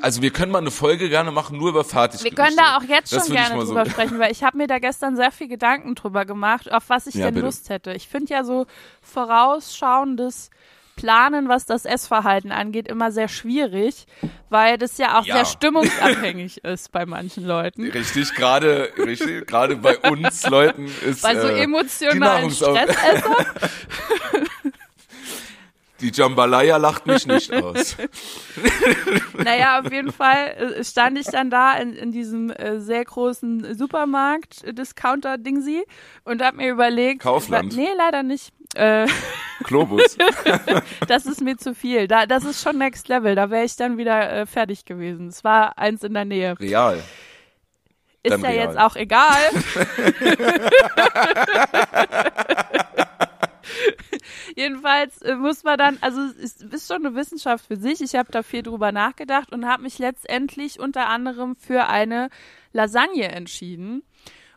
Also 0.03 0.21
wir 0.21 0.31
können 0.31 0.53
mal 0.53 0.59
eine 0.59 0.71
Folge 0.71 1.09
gerne 1.09 1.31
machen, 1.31 1.57
nur 1.59 1.71
über 1.71 1.81
Wir 1.81 1.85
Fertiggerichte. 1.85 2.35
können 2.43 2.57
da 2.57 2.77
auch 2.77 2.83
jetzt 2.83 3.13
Das 3.13 3.27
schon 3.27 3.35
gerne 3.37 3.61
so- 3.61 3.69
drüber 3.69 3.87
sprechen, 3.91 4.19
weil 4.19 4.31
ich 4.31 4.43
habe 4.45 4.57
mir 4.59 4.67
da 4.67 4.79
gestern 4.79 5.17
sehr 5.17 5.31
viel 5.33 5.49
Gedanken 5.49 5.95
drüber 5.95 6.25
gemacht, 6.27 6.71
auf 6.71 6.85
was 6.89 7.07
ich 7.07 7.15
Ja, 7.15 7.27
denn 7.27 7.35
bitte. 7.35 7.47
Lust 7.47 7.71
hätte. 7.71 7.93
Ich 7.93 8.07
finde 8.09 8.33
ja 8.35 8.45
so 8.45 8.67
vorausschauendes 9.01 10.51
Planen, 10.97 11.49
was 11.49 11.65
das 11.65 11.87
Essverhalten 11.87 12.53
angeht, 12.53 12.87
immer 12.87 13.11
sehr 13.11 13.29
schwierig, 13.29 14.05
weil 14.51 14.77
das 14.77 14.99
ja 14.99 15.19
auch 15.19 15.25
Ja. 15.25 15.37
sehr 15.37 15.45
stimmungsabhängig 15.47 16.59
ist 16.65 16.93
bei 16.93 17.07
manchen 17.07 17.47
Leuten. 17.47 17.89
Richtig, 17.91 18.35
gerade, 18.35 18.91
richtig, 18.99 19.47
gerade 19.47 19.77
bei 19.77 19.97
uns 19.97 20.47
Leuten 20.47 20.87
ist 21.07 21.23
Bei 21.23 21.41
so 21.41 21.47
äh, 21.49 21.63
emotionalen 21.63 22.51
Stressessern. 22.51 23.47
Die 26.01 26.11
Jambalaya 26.13 26.77
lacht 26.77 27.07
mich 27.07 27.27
nicht 27.27 27.53
aus. 27.63 27.97
Naja, 29.37 29.81
auf 29.81 29.93
jeden 29.93 30.13
Fall 30.13 30.77
äh, 30.79 30.85
stand 30.85 31.19
ich 31.19 31.27
dann 31.27 31.51
da 31.51 31.75
in, 31.75 31.95
in 31.95 32.13
diesem 32.13 32.51
äh, 32.51 32.81
sehr 32.81 33.05
großen 33.05 33.75
Supermarkt, 33.77 34.65
äh, 34.65 34.75
und 36.25 36.43
habe 36.43 36.57
mir 36.57 36.71
überlegt. 36.71 37.23
Kaufland. 37.23 37.77
Nee, 37.77 37.89
leider 37.97 38.23
nicht. 38.23 38.53
Äh, 38.75 39.07
Globus. 39.65 40.17
das 41.09 41.27
ist 41.27 41.41
mir 41.41 41.57
zu 41.57 41.75
viel. 41.75 42.07
Da, 42.07 42.27
das 42.27 42.45
ist 42.45 42.63
schon 42.63 42.79
Next 42.79 43.09
Level. 43.09 43.35
Da 43.35 43.51
wäre 43.51 43.65
ich 43.65 43.77
dann 43.77 43.99
wieder 43.99 44.31
äh, 44.31 44.47
fertig 44.47 44.85
gewesen. 44.85 45.29
Es 45.29 45.45
war 45.45 45.77
eins 45.79 46.03
in 46.05 46.15
der 46.15 46.25
Nähe. 46.25 46.59
Real. 46.59 47.03
Ist 48.23 48.33
Dann 48.33 48.43
ja 48.43 48.51
real. 48.51 48.67
jetzt 48.67 48.79
auch 48.79 48.97
egal. 48.97 49.39
Jedenfalls 54.57 55.23
äh, 55.23 55.35
muss 55.35 55.65
man 55.65 55.79
dann, 55.79 55.99
also 56.01 56.21
es 56.43 56.57
ist 56.61 56.89
schon 56.93 57.05
eine 57.07 57.15
Wissenschaft 57.15 57.67
für 57.67 57.77
sich. 57.77 58.01
Ich 58.01 58.15
habe 58.15 58.31
da 58.33 58.43
viel 58.43 58.63
drüber 58.63 58.93
nachgedacht 58.93 59.53
und 59.53 59.67
habe 59.67 59.83
mich 59.83 59.99
letztendlich 59.99 60.79
unter 60.81 61.09
anderem 61.09 61.57
für 61.57 61.87
eine 61.89 62.29
Lasagne 62.73 63.29
entschieden. 63.31 64.03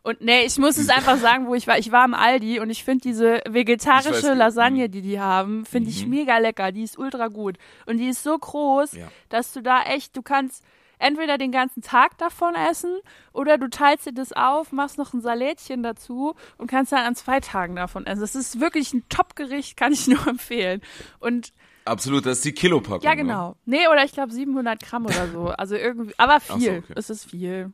Und 0.06 0.20
nee, 0.20 0.44
ich 0.46 0.58
muss 0.58 0.78
es 0.78 0.90
einfach 0.90 1.18
sagen, 1.20 1.48
wo 1.48 1.56
ich 1.56 1.66
war. 1.68 1.78
Ich 1.78 1.92
war 1.92 2.04
im 2.04 2.14
Aldi 2.14 2.60
und 2.60 2.70
ich 2.70 2.84
finde 2.84 3.04
diese 3.04 3.42
vegetarische 3.48 4.32
weiß, 4.32 4.38
Lasagne, 4.38 4.90
die 4.90 5.02
die 5.02 5.20
haben, 5.20 5.66
finde 5.66 5.90
ich 5.90 6.06
mega 6.06 6.38
lecker. 6.40 6.72
Die 6.74 6.84
ist 6.84 6.98
ultra 6.98 7.30
gut. 7.30 7.58
Und 7.86 7.98
die 7.98 8.10
ist 8.10 8.22
so 8.24 8.38
groß, 8.38 8.94
Ja. 8.94 9.08
dass 9.30 9.54
du 9.54 9.62
da 9.62 9.84
echt, 9.84 10.16
du 10.18 10.22
kannst 10.22 10.64
entweder 11.04 11.38
den 11.38 11.52
ganzen 11.52 11.82
Tag 11.82 12.18
davon 12.18 12.56
essen 12.56 12.98
oder 13.34 13.58
du 13.58 13.70
teilst 13.70 14.06
dir 14.08 14.14
das 14.14 14.32
auf, 14.34 14.72
machst 14.72 14.98
noch 14.98 15.14
ein 15.14 15.22
Salätchen 15.22 15.84
dazu 15.84 16.36
und 16.58 16.68
kannst 16.68 16.92
dann 16.92 17.06
an 17.06 17.16
zwei 17.16 17.40
Tagen 17.40 17.76
davon 17.76 18.06
essen. 18.06 18.22
Das 18.22 18.36
ist 18.36 18.60
wirklich 18.60 18.94
ein 18.94 19.04
Top-Gericht, 19.10 19.78
kann 19.78 19.94
ich 19.94 20.08
nur 20.08 20.26
empfehlen. 20.28 20.82
Und 21.20 21.52
Absolut, 21.86 22.26
das 22.26 22.38
ist 22.38 22.46
die 22.46 22.54
Kilopackung. 22.54 23.02
ja, 23.02 23.12
Ne? 23.12 23.18
genau. 23.18 23.56
Nee, 23.66 23.88
oder 23.92 24.06
ich 24.06 24.14
glaube 24.14 24.32
700 24.32 24.82
Gramm 24.82 25.06
oder 25.06 25.28
so. 25.28 25.48
Also 25.50 25.76
irgendwie, 25.76 26.14
aber 26.18 26.40
so, 26.40 26.58
viel. 26.58 26.78
okay. 26.80 26.94
Es 26.96 27.10
ist 27.10 27.30
viel. 27.30 27.72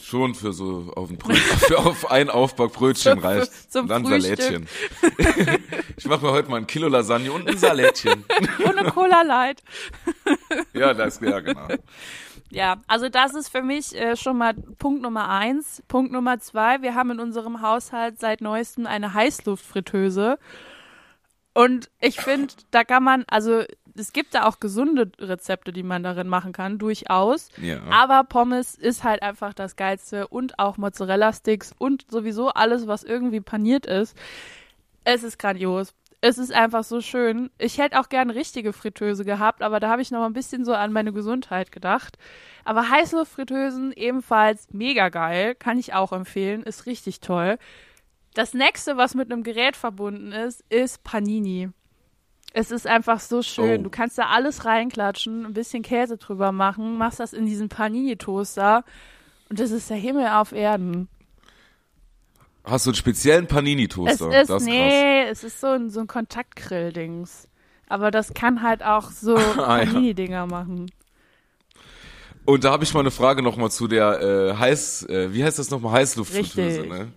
Schon 0.00 0.34
für 0.34 0.52
so 0.52 0.92
auf 0.94 1.10
ein 1.10 1.18
Brötchen, 1.18 1.76
auf 1.76 2.10
ein 2.10 2.30
Aufbackbrötchen 2.30 3.20
Für- 3.20 3.24
reicht. 3.24 3.72
zum 3.72 3.82
Und 3.82 3.88
dann 3.88 4.06
Frühstück. 4.06 4.38
Salätchen. 4.40 4.68
ich 5.96 6.06
mache 6.06 6.24
mir 6.24 6.32
heute 6.32 6.48
mal 6.50 6.56
ein 6.58 6.66
Kilo 6.66 6.88
Lasagne 6.88 7.32
und 7.32 7.48
ein 7.48 7.58
Salätchen. 7.58 8.24
Ohne 8.66 8.84
Cola 8.90 9.22
Light. 9.22 9.62
ja, 10.72 10.94
das 10.94 11.20
ja 11.20 11.40
genau. 11.40 11.68
Ja, 12.50 12.76
also 12.86 13.08
das 13.10 13.34
ist 13.34 13.48
für 13.50 13.62
mich 13.62 13.94
äh, 13.94 14.16
schon 14.16 14.38
mal 14.38 14.54
Punkt 14.54 15.02
Nummer 15.02 15.28
eins. 15.28 15.82
Punkt 15.88 16.12
Nummer 16.12 16.38
zwei, 16.40 16.80
wir 16.80 16.94
haben 16.94 17.10
in 17.10 17.20
unserem 17.20 17.60
Haushalt 17.60 18.18
seit 18.20 18.40
neuestem 18.40 18.86
eine 18.86 19.12
Heißluftfritteuse. 19.14 20.38
Und 21.52 21.90
ich 22.00 22.20
finde, 22.20 22.54
da 22.70 22.84
kann 22.84 23.02
man, 23.02 23.24
also 23.28 23.64
es 23.98 24.12
gibt 24.12 24.34
da 24.34 24.44
auch 24.46 24.60
gesunde 24.60 25.10
Rezepte, 25.18 25.72
die 25.72 25.82
man 25.82 26.02
darin 26.02 26.28
machen 26.28 26.52
kann, 26.52 26.78
durchaus. 26.78 27.48
Ja. 27.60 27.80
Aber 27.90 28.24
Pommes 28.24 28.74
ist 28.74 29.04
halt 29.04 29.22
einfach 29.22 29.54
das 29.54 29.76
Geilste 29.76 30.28
und 30.28 30.58
auch 30.58 30.76
Mozzarella-Sticks 30.76 31.74
und 31.78 32.06
sowieso 32.10 32.48
alles, 32.48 32.86
was 32.86 33.04
irgendwie 33.04 33.40
paniert 33.40 33.86
ist. 33.86 34.16
Es 35.04 35.22
ist 35.22 35.38
grandios. 35.38 35.94
Es 36.20 36.36
ist 36.36 36.52
einfach 36.52 36.82
so 36.82 37.00
schön. 37.00 37.50
Ich 37.58 37.78
hätte 37.78 38.00
auch 38.00 38.08
gern 38.08 38.30
richtige 38.30 38.72
Fritteuse 38.72 39.24
gehabt, 39.24 39.62
aber 39.62 39.78
da 39.78 39.88
habe 39.88 40.02
ich 40.02 40.10
noch 40.10 40.24
ein 40.24 40.32
bisschen 40.32 40.64
so 40.64 40.74
an 40.74 40.92
meine 40.92 41.12
Gesundheit 41.12 41.70
gedacht. 41.70 42.18
Aber 42.64 42.90
Heißluftfritteusen 42.90 43.92
ebenfalls 43.92 44.68
mega 44.72 45.10
geil, 45.10 45.54
kann 45.54 45.78
ich 45.78 45.94
auch 45.94 46.12
empfehlen, 46.12 46.64
ist 46.64 46.86
richtig 46.86 47.20
toll. 47.20 47.58
Das 48.34 48.52
nächste, 48.52 48.96
was 48.96 49.14
mit 49.14 49.32
einem 49.32 49.42
Gerät 49.42 49.76
verbunden 49.76 50.32
ist, 50.32 50.64
ist 50.68 51.04
Panini. 51.04 51.70
Es 52.54 52.70
ist 52.70 52.86
einfach 52.86 53.20
so 53.20 53.42
schön. 53.42 53.80
Oh. 53.80 53.84
Du 53.84 53.90
kannst 53.90 54.18
da 54.18 54.26
alles 54.28 54.64
reinklatschen, 54.64 55.44
ein 55.46 55.52
bisschen 55.52 55.82
Käse 55.82 56.16
drüber 56.16 56.50
machen, 56.52 56.96
machst 56.98 57.20
das 57.20 57.32
in 57.32 57.46
diesen 57.46 57.68
Panini-Toaster 57.68 58.84
und 59.50 59.60
das 59.60 59.70
ist 59.70 59.90
der 59.90 59.96
Himmel 59.98 60.28
auf 60.28 60.52
Erden. 60.52 61.08
Hast 62.64 62.86
du 62.86 62.90
einen 62.90 62.96
speziellen 62.96 63.44
Es 63.44 63.50
Panini-Toaster? 63.50 64.12
ist, 64.12 64.32
das 64.32 64.40
ist 64.42 64.48
krass. 64.48 64.64
nee, 64.64 65.22
es 65.28 65.44
ist 65.44 65.60
so 65.60 65.68
ein, 65.68 65.90
so 65.90 66.00
ein 66.00 66.06
Kontaktgrill-Dings. 66.06 67.48
Aber 67.88 68.10
das 68.10 68.34
kann 68.34 68.62
halt 68.62 68.82
auch 68.82 69.10
so 69.10 69.36
Ah, 69.56 69.78
ja. 69.80 69.84
Panini-Dinger 69.86 70.46
machen. 70.46 70.90
Und 72.44 72.64
da 72.64 72.70
habe 72.72 72.84
ich 72.84 72.92
mal 72.94 73.00
eine 73.00 73.10
Frage 73.10 73.42
nochmal 73.42 73.70
zu 73.70 73.88
der 73.88 74.20
äh, 74.22 74.56
Heiß, 74.56 75.04
äh, 75.08 75.32
wie 75.34 75.44
heißt 75.44 75.58
das 75.58 75.70
nochmal, 75.70 75.92
Heißluftfritteuse, 75.92 76.86
ne? 76.86 77.12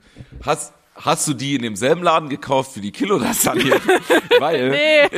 Hast, 0.46 0.74
hast 0.96 1.28
du 1.28 1.34
die 1.34 1.56
in 1.56 1.62
demselben 1.62 2.04
Laden 2.04 2.30
gekauft 2.30 2.76
wie 2.76 2.82
die 2.82 2.92
Kilo-Lasagne? 2.92 3.72
Weil, 4.40 4.72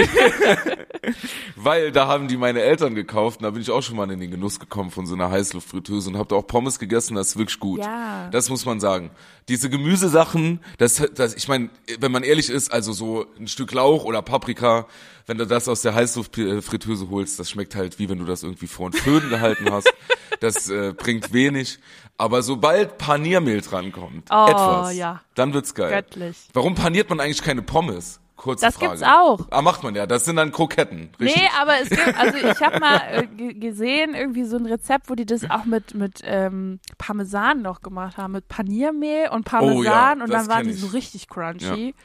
weil 1.56 1.92
da 1.92 2.08
haben 2.08 2.28
die 2.28 2.36
meine 2.36 2.62
Eltern 2.62 2.94
gekauft 2.94 3.40
und 3.40 3.44
da 3.44 3.52
bin 3.52 3.62
ich 3.62 3.72
auch 3.72 3.82
schon 3.82 3.96
mal 3.96 4.10
in 4.12 4.20
den 4.20 4.32
Genuss 4.32 4.60
gekommen 4.60 4.92
von 4.92 5.06
so 5.06 5.16
einer 5.16 5.32
Heißluftfritteuse 5.32 6.10
und 6.10 6.18
habe 6.18 6.28
da 6.28 6.36
auch 6.36 6.48
Pommes 6.48 6.78
gegessen, 6.78 7.16
das 7.16 7.30
ist 7.30 7.38
wirklich 7.38 7.60
gut. 7.60 7.80
Ja. 7.80 8.30
Das 8.32 8.50
muss 8.50 8.66
man 8.66 8.82
sagen. 8.82 9.12
Diese 9.50 9.70
Gemüsesachen, 9.70 10.60
das, 10.78 11.04
das 11.16 11.36
ich 11.36 11.48
meine, 11.48 11.70
wenn 12.00 12.12
man 12.12 12.24
ehrlich 12.24 12.50
ist, 12.50 12.72
also 12.72 12.94
so 12.94 13.26
ein 13.40 13.48
Stück 13.48 13.72
Lauch 13.74 14.06
oder 14.06 14.22
Paprika, 14.22 14.88
wenn 15.26 15.38
du 15.38 15.46
das 15.46 15.68
aus 15.68 15.82
der 15.82 15.96
Heißluftfritteuse 15.96 17.10
holst, 17.10 17.40
das 17.40 17.50
schmeckt 17.50 17.76
halt 17.76 18.00
wie 18.00 18.10
wenn 18.10 18.20
du 18.20 18.26
das 18.26 18.44
irgendwie 18.44 18.68
vor 18.68 18.88
einen 18.88 18.94
Föhn 18.94 19.30
gehalten 19.30 19.72
hast. 19.72 19.92
Das 20.40 20.70
äh, 20.70 20.92
bringt 20.92 21.32
wenig. 21.32 21.80
Aber 22.18 22.44
sobald 22.44 22.98
Paniermehl 22.98 23.62
drankommt, 23.62 24.28
Oh, 24.30 24.46
etwas, 24.50 24.94
ja. 24.96 25.22
dann 25.36 25.54
wird's 25.54 25.74
geil. 25.74 25.90
Göttlich. 25.90 26.36
Warum 26.52 26.76
paniert 26.76 27.10
man 27.10 27.22
eigentlich 27.22 27.42
keine 27.44 27.62
Pommes? 27.62 28.20
Kurze 28.44 28.66
Das 28.66 28.76
Frage. 28.76 28.92
gibt's 28.92 29.04
auch. 29.04 29.48
Ah, 29.52 29.62
macht 29.62 29.84
man 29.84 29.96
ja. 29.96 30.06
Das 30.06 30.26
sind 30.26 30.36
dann 30.36 30.52
Kroketten. 30.52 31.10
Richtig. 31.20 31.42
Nee, 31.42 31.50
aber 31.62 31.80
es 31.82 31.90
gibt, 31.90 32.18
also 32.20 32.38
ich 32.38 32.62
habe 32.62 32.80
mal 32.80 32.98
äh, 33.10 33.26
ge- 33.38 33.54
gesehen, 33.54 34.14
irgendwie 34.16 34.44
so 34.44 34.58
ein 34.58 34.66
Rezept, 34.66 35.10
wo 35.10 35.16
die 35.16 35.26
das 35.26 35.50
auch 35.50 35.64
mit, 35.64 35.94
mit 35.96 36.20
ähm, 36.26 36.80
Parmesan 36.98 37.62
noch 37.62 37.82
gemacht 37.82 38.18
haben, 38.18 38.34
mit 38.34 38.50
Paniermehl 38.50 39.30
und 39.30 39.46
Parmesan 39.46 39.78
Oh 39.78 39.84
ja, 39.84 40.12
und 40.12 40.20
das 40.30 40.30
dann 40.30 40.48
waren 40.50 40.64
die 40.66 40.72
ich. 40.72 40.80
so 40.82 40.88
richtig 40.88 41.30
crunchy. 41.30 41.96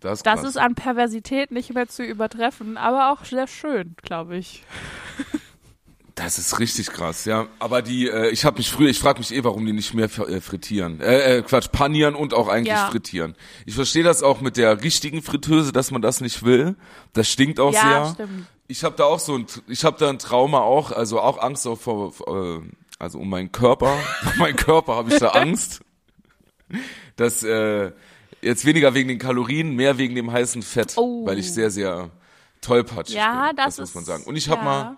das 0.00 0.22
Das 0.24 0.40
krass. 0.40 0.48
ist 0.50 0.56
an 0.56 0.74
Perversität 0.74 1.52
nicht 1.52 1.72
mehr 1.74 1.86
zu 1.86 2.02
übertreffen, 2.02 2.76
aber 2.76 3.12
auch 3.12 3.24
sehr 3.24 3.46
schön, 3.46 3.94
glaube 4.02 4.36
ich. 4.36 4.64
Das 6.22 6.38
ist 6.38 6.58
richtig 6.58 6.88
krass, 6.88 7.24
ja. 7.24 7.46
Aber 7.58 7.80
die, 7.82 8.08
äh, 8.08 8.28
ich 8.30 8.44
habe 8.44 8.58
mich 8.58 8.70
früher, 8.70 8.88
ich 8.90 8.98
frage 8.98 9.18
mich 9.20 9.32
eh, 9.34 9.42
warum 9.42 9.64
die 9.64 9.72
nicht 9.72 9.94
mehr 9.94 10.04
äh, 10.06 10.40
frittieren. 10.40 11.00
Äh, 11.00 11.38
äh, 11.38 11.42
Quatsch, 11.42 11.70
panieren 11.72 12.14
und 12.14 12.34
auch 12.34 12.48
eigentlich 12.48 12.74
Ja. 12.76 12.88
frittieren. 12.90 13.34
Ich 13.64 13.74
verstehe 13.74 14.02
das 14.02 14.22
auch 14.22 14.40
mit 14.40 14.56
der 14.56 14.82
richtigen 14.82 15.22
Fritteuse, 15.22 15.72
dass 15.72 15.90
man 15.90 16.02
das 16.02 16.20
nicht 16.20 16.42
will. 16.44 16.76
Das 17.14 17.28
stinkt 17.28 17.58
auch 17.58 17.72
Ja, 17.72 18.04
sehr. 18.06 18.14
stimmt. 18.14 18.46
Ich 18.68 18.84
habe 18.84 18.96
da 18.96 19.04
auch 19.04 19.18
so 19.18 19.34
ein, 19.36 19.46
ich 19.66 19.84
habe 19.84 19.98
da 19.98 20.10
ein 20.10 20.18
Trauma 20.18 20.60
auch, 20.60 20.92
also 20.92 21.20
auch 21.20 21.38
Angst 21.38 21.66
auch 21.66 21.78
vor, 21.80 22.12
vor 22.12 22.56
äh, 22.58 22.60
also 22.98 23.18
um 23.18 23.28
meinen 23.30 23.50
Körper, 23.50 23.96
um 24.32 24.38
meinen 24.38 24.56
Körper 24.56 24.96
habe 24.96 25.12
ich 25.12 25.18
da 25.18 25.28
Angst, 25.30 25.80
dass 27.16 27.42
äh, 27.42 27.92
jetzt 28.42 28.64
weniger 28.64 28.94
wegen 28.94 29.08
den 29.08 29.18
Kalorien, 29.18 29.74
mehr 29.74 29.98
wegen 29.98 30.14
dem 30.14 30.30
heißen 30.30 30.62
Fett, 30.62 30.92
Oh. 30.96 31.26
weil 31.26 31.38
ich 31.38 31.52
sehr 31.52 31.70
sehr 31.70 32.10
tollpatschig 32.60 33.16
Ja, 33.16 33.48
bin. 33.48 33.56
das, 33.56 33.78
muss 33.78 33.88
ist, 33.88 33.94
man 33.94 34.04
sagen. 34.04 34.24
Und 34.24 34.36
ich 34.36 34.48
habe 34.48 34.60
ja. 34.60 34.64
mal 34.64 34.96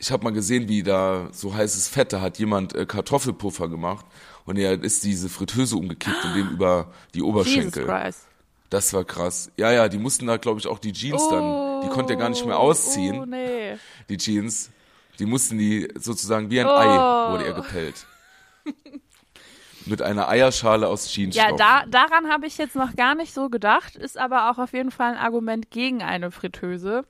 ich 0.00 0.10
habe 0.10 0.24
mal 0.24 0.32
gesehen, 0.32 0.66
wie 0.68 0.82
da 0.82 1.28
so 1.30 1.54
heißes 1.54 1.88
Fett, 1.88 2.12
da 2.14 2.20
hat 2.22 2.38
jemand 2.38 2.74
äh, 2.74 2.86
Kartoffelpuffer 2.86 3.68
gemacht 3.68 4.06
und 4.46 4.56
er 4.56 4.82
ist 4.82 5.04
diese 5.04 5.28
Fritteuse 5.28 5.76
umgekippt 5.76 6.24
und 6.24 6.34
den 6.34 6.48
über 6.52 6.90
die 7.14 7.18
Jesus 7.18 7.28
Oberschenkel. 7.30 7.86
Christ. 7.86 8.26
Das 8.70 8.92
war 8.94 9.04
krass. 9.04 9.50
Ja, 9.56 9.72
ja, 9.72 9.88
die 9.88 9.98
mussten 9.98 10.26
da, 10.26 10.36
glaube 10.38 10.58
ich, 10.60 10.66
auch 10.68 10.78
die 10.78 10.92
Jeans 10.92 11.28
dann, 11.28 11.82
die 11.82 11.88
konnte 11.88 12.14
er 12.14 12.18
gar 12.18 12.28
nicht 12.30 12.44
mehr 12.46 12.58
ausziehen, 12.58 13.20
Oh, 13.20 13.26
nee. 13.26 13.76
die 14.08 14.16
Jeans. 14.16 14.70
Die 15.18 15.26
mussten 15.26 15.58
die 15.58 15.86
sozusagen 15.96 16.50
wie 16.50 16.60
ein 16.60 16.66
Oh. 16.66 16.70
Ei 16.70 17.32
wurde 17.32 17.44
er 17.46 17.52
gepellt. 17.52 18.06
Mit 19.86 20.02
einer 20.02 20.28
Eierschale 20.28 20.88
aus 20.88 21.14
Jeansstoff. 21.14 21.50
Ja, 21.50 21.56
da, 21.56 21.84
daran 21.86 22.30
habe 22.30 22.46
ich 22.46 22.58
jetzt 22.58 22.76
noch 22.76 22.94
gar 22.96 23.14
nicht 23.14 23.34
so 23.34 23.48
gedacht, 23.48 23.96
ist 23.96 24.18
aber 24.18 24.50
auch 24.50 24.58
auf 24.58 24.72
jeden 24.72 24.90
Fall 24.90 25.12
ein 25.12 25.18
Argument 25.18 25.70
gegen 25.70 26.02
eine 26.02 26.30
Fritteuse. 26.30 27.04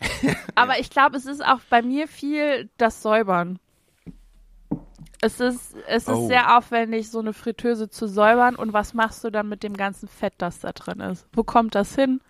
aber 0.54 0.78
ich 0.78 0.90
glaube, 0.90 1.16
es 1.16 1.26
ist 1.26 1.44
auch 1.44 1.60
bei 1.70 1.82
mir 1.82 2.08
viel 2.08 2.68
das 2.78 3.02
Säubern. 3.02 3.58
Es 5.20 5.40
ist, 5.40 5.74
es 5.88 6.04
ist 6.06 6.08
Oh. 6.14 6.28
sehr 6.28 6.56
aufwendig, 6.56 7.10
so 7.10 7.18
eine 7.18 7.32
Fritteuse 7.32 7.88
zu 7.90 8.06
säubern. 8.06 8.54
Und 8.54 8.72
was 8.72 8.94
machst 8.94 9.24
du 9.24 9.30
dann 9.30 9.48
mit 9.48 9.62
dem 9.64 9.76
ganzen 9.76 10.08
Fett, 10.08 10.34
das 10.38 10.60
da 10.60 10.72
drin 10.72 11.00
ist? 11.00 11.26
Wo 11.32 11.42
kommt 11.42 11.74
das 11.74 11.94
hin? 11.94 12.20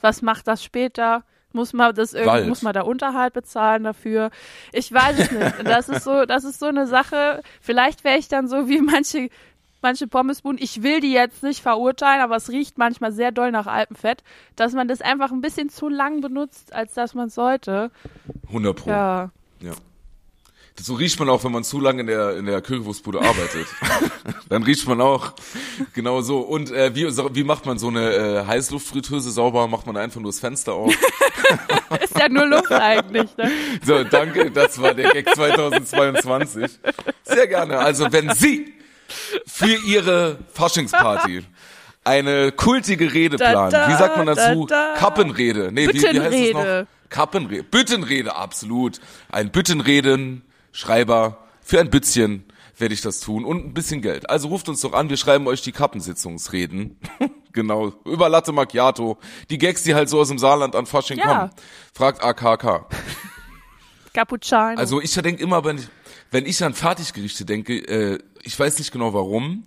Was 0.00 0.22
macht 0.22 0.48
das 0.48 0.64
später? 0.64 1.24
Muss 1.52 1.72
man 1.72 1.94
das 1.94 2.14
Wald. 2.14 2.26
irgendwie, 2.26 2.48
muss 2.48 2.62
man 2.62 2.72
da 2.72 2.80
Unterhalt 2.82 3.32
bezahlen 3.34 3.84
dafür? 3.84 4.30
Ich 4.72 4.90
weiß 4.92 5.18
es 5.18 5.30
nicht. 5.30 5.66
Das 5.68 5.88
ist 5.88 6.02
so, 6.04 6.24
das 6.24 6.44
ist 6.44 6.58
so 6.58 6.66
eine 6.66 6.86
Sache. 6.86 7.42
Vielleicht 7.60 8.04
wäre 8.04 8.18
ich 8.18 8.26
dann 8.28 8.48
so 8.48 8.68
wie 8.68 8.80
manche, 8.80 9.28
manche 9.84 10.08
Pommesbuden. 10.08 10.58
Ich 10.60 10.82
will 10.82 10.98
die 10.98 11.12
jetzt 11.12 11.44
nicht 11.44 11.60
verurteilen, 11.62 12.20
aber 12.20 12.34
es 12.34 12.48
riecht 12.50 12.76
manchmal 12.78 13.12
sehr 13.12 13.30
doll 13.30 13.52
nach 13.52 13.66
Alpenfett, 13.68 14.24
dass 14.56 14.72
man 14.72 14.88
das 14.88 15.00
einfach 15.00 15.30
ein 15.30 15.40
bisschen 15.40 15.68
zu 15.70 15.88
lang 15.88 16.20
benutzt, 16.20 16.72
als 16.74 16.94
dass 16.94 17.14
man 17.14 17.28
es 17.28 17.34
sollte. 17.36 17.92
100 18.48 18.76
Pro. 18.76 18.90
Ja. 18.90 19.30
Ja. 19.60 19.72
So 20.80 20.94
riecht 20.94 21.20
man 21.20 21.28
auch, 21.28 21.44
wenn 21.44 21.52
man 21.52 21.62
zu 21.62 21.78
lange 21.78 22.00
in 22.00 22.08
der, 22.08 22.36
in 22.36 22.46
der 22.46 22.60
Currywurstbude 22.60 23.20
arbeitet. 23.20 23.68
Dann 24.48 24.64
riecht 24.64 24.88
man 24.88 25.00
auch 25.00 25.34
genau 25.94 26.20
so. 26.20 26.40
Und 26.40 26.72
äh, 26.72 26.92
wie, 26.96 27.08
so- 27.12 27.32
wie 27.36 27.44
macht 27.44 27.64
man 27.64 27.78
so 27.78 27.86
eine 27.88 28.12
äh, 28.12 28.44
Heißluftfritteuse 28.44 29.30
sauber? 29.30 29.68
Macht 29.68 29.86
man 29.86 29.96
einfach 29.96 30.20
nur 30.20 30.32
das 30.32 30.40
Fenster 30.40 30.72
auf? 30.72 30.92
Ist 32.02 32.18
ja 32.18 32.28
nur 32.28 32.46
Luft 32.46 32.72
eigentlich, 32.72 33.36
ne? 33.36 33.50
So, 33.84 34.02
danke, 34.02 34.50
das 34.50 34.80
war 34.82 34.94
der 34.94 35.10
Gag 35.12 35.32
2022. 35.32 36.80
Sehr 37.22 37.46
gerne. 37.46 37.78
Also, 37.78 38.10
wenn 38.10 38.30
Sie 38.30 38.72
für 39.46 39.76
Ihre 39.86 40.38
Faschingsparty 40.52 41.44
eine 42.04 42.52
kultige 42.52 43.12
Rede 43.12 43.36
planen, 43.36 43.72
wie 43.72 43.96
sagt 43.96 44.16
man 44.16 44.26
dazu? 44.26 44.66
da, 44.66 44.92
da. 44.94 45.00
Kappenrede. 45.00 45.70
Nee, 45.72 45.88
wie, 45.88 46.02
wie 46.02 46.20
heißt 46.20 46.34
es 46.34 46.52
noch? 46.52 46.86
Kappenrede. 47.08 47.62
Büttenrede, 47.62 48.34
absolut. 48.34 49.00
Ein 49.30 49.50
Büttenreden, 49.50 50.42
Schreiber, 50.72 51.38
für 51.62 51.80
ein 51.80 51.88
Bützchen 51.90 52.44
werde 52.76 52.92
ich 52.94 53.00
das 53.02 53.20
tun 53.20 53.44
und 53.44 53.64
ein 53.64 53.74
bisschen 53.74 54.02
Geld. 54.02 54.28
Also 54.28 54.48
ruft 54.48 54.68
uns 54.68 54.80
doch 54.80 54.92
an, 54.92 55.08
wir 55.08 55.16
schreiben 55.16 55.46
euch 55.46 55.62
die 55.62 55.72
Kappensitzungsreden. 55.72 56.98
genau, 57.52 57.92
über 58.04 58.28
Latte 58.28 58.52
Macchiato. 58.52 59.16
Die 59.48 59.58
Gags, 59.58 59.84
die 59.84 59.94
halt 59.94 60.08
so 60.08 60.20
aus 60.20 60.28
dem 60.28 60.38
Saarland 60.38 60.74
an 60.74 60.86
Fasching 60.86 61.18
Ja. 61.18 61.26
kommen. 61.26 61.50
Fragt 61.94 62.22
AKK. 62.22 62.86
Cappuccino. 64.12 64.74
Also 64.76 65.00
ich 65.00 65.12
denke 65.14 65.42
immer, 65.42 65.64
wenn 65.64 65.78
ich, 65.78 65.88
wenn 66.30 66.46
ich 66.46 66.62
an 66.62 66.74
Fertiggerichte 66.74 67.44
denke, 67.44 67.76
äh, 67.78 68.18
ich 68.44 68.58
weiß 68.58 68.78
nicht 68.78 68.92
genau 68.92 69.12
warum, 69.14 69.64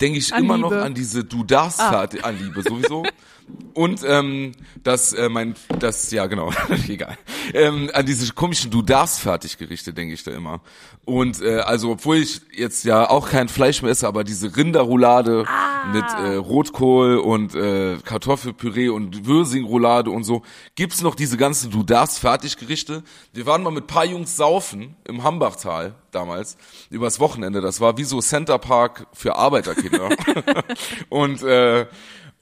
denke 0.00 0.18
ich 0.18 0.32
An 0.32 0.44
immer 0.44 0.56
Liebe. 0.56 0.68
noch 0.76 0.82
an 0.84 0.94
diese 0.94 1.24
Du 1.24 1.44
darfst 1.44 1.80
Ah. 1.80 2.08
an 2.22 2.38
Liebe 2.38 2.62
sowieso. 2.62 3.02
Und 3.74 4.00
ähm, 4.04 4.52
das, 4.82 5.12
äh, 5.12 5.28
mein, 5.28 5.54
das, 5.78 6.10
ja 6.10 6.26
genau, 6.26 6.50
egal. 6.88 7.16
Ähm, 7.54 7.90
an 7.94 8.06
diese 8.06 8.32
komischen 8.32 8.70
Du 8.70 8.82
darfst 8.82 9.20
Fertiggerichte 9.20 9.92
denke 9.92 10.14
ich 10.14 10.24
da 10.24 10.32
immer. 10.32 10.60
Und 11.04 11.40
äh, 11.40 11.60
also, 11.60 11.92
obwohl 11.92 12.16
ich 12.16 12.40
jetzt 12.52 12.84
ja 12.84 13.08
auch 13.08 13.30
kein 13.30 13.48
Fleisch 13.48 13.82
mehr 13.82 13.92
esse, 13.92 14.06
aber 14.08 14.24
diese 14.24 14.56
Rinderroulade 14.56 15.44
Ah. 15.46 15.86
mit 15.92 16.04
äh, 16.04 16.34
Rotkohl 16.36 17.18
und 17.18 17.54
äh, 17.54 17.96
Kartoffelpüree 18.04 18.88
und 18.88 19.26
Würsingroulade 19.26 20.10
und 20.10 20.24
so, 20.24 20.42
gibt's 20.74 21.02
noch 21.02 21.14
diese 21.14 21.36
ganzen 21.36 21.70
Du 21.70 21.82
darfst 21.82 22.18
Fertiggerichte. 22.18 23.02
Wir 23.32 23.46
waren 23.46 23.62
mal 23.62 23.70
mit 23.70 23.86
paar 23.86 24.04
Jungs 24.04 24.36
saufen 24.36 24.96
im 25.04 25.22
Hambachtal 25.22 25.94
damals 26.10 26.56
übers 26.90 27.20
Wochenende. 27.20 27.60
Das 27.60 27.80
war 27.80 27.96
wie 27.96 28.04
so 28.04 28.20
Center 28.20 28.58
Park 28.58 29.06
für 29.12 29.36
Arbeiterkinder. 29.36 30.08
und 31.08 31.42
äh, 31.42 31.86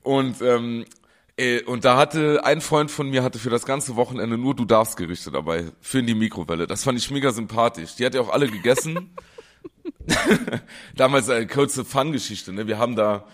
und 0.02 0.40
ähm, 0.40 0.84
äh, 1.36 1.62
und 1.62 1.84
da 1.84 1.96
hatte 1.96 2.44
ein 2.44 2.60
Freund 2.60 2.90
von 2.90 3.08
mir 3.10 3.22
hatte 3.22 3.38
für 3.38 3.50
das 3.50 3.64
ganze 3.66 3.96
Wochenende 3.96 4.38
nur 4.38 4.54
du 4.54 4.64
darfst 4.64 4.96
Gerichte 4.96 5.30
dabei 5.30 5.64
für 5.80 5.98
in 6.00 6.06
die 6.06 6.14
Mikrowelle. 6.14 6.66
Das 6.66 6.84
fand 6.84 6.98
ich 6.98 7.10
mega 7.10 7.30
sympathisch. 7.32 7.94
Die 7.96 8.04
hat 8.06 8.14
ja 8.14 8.20
auch 8.20 8.30
alle 8.30 8.48
gegessen. 8.48 9.14
Damals 10.94 11.28
eine 11.30 11.46
kurze 11.46 11.84
Fun-Geschichte. 11.84 12.52
Ne? 12.52 12.66
Wir 12.66 12.78
haben 12.78 12.96
da 12.96 13.24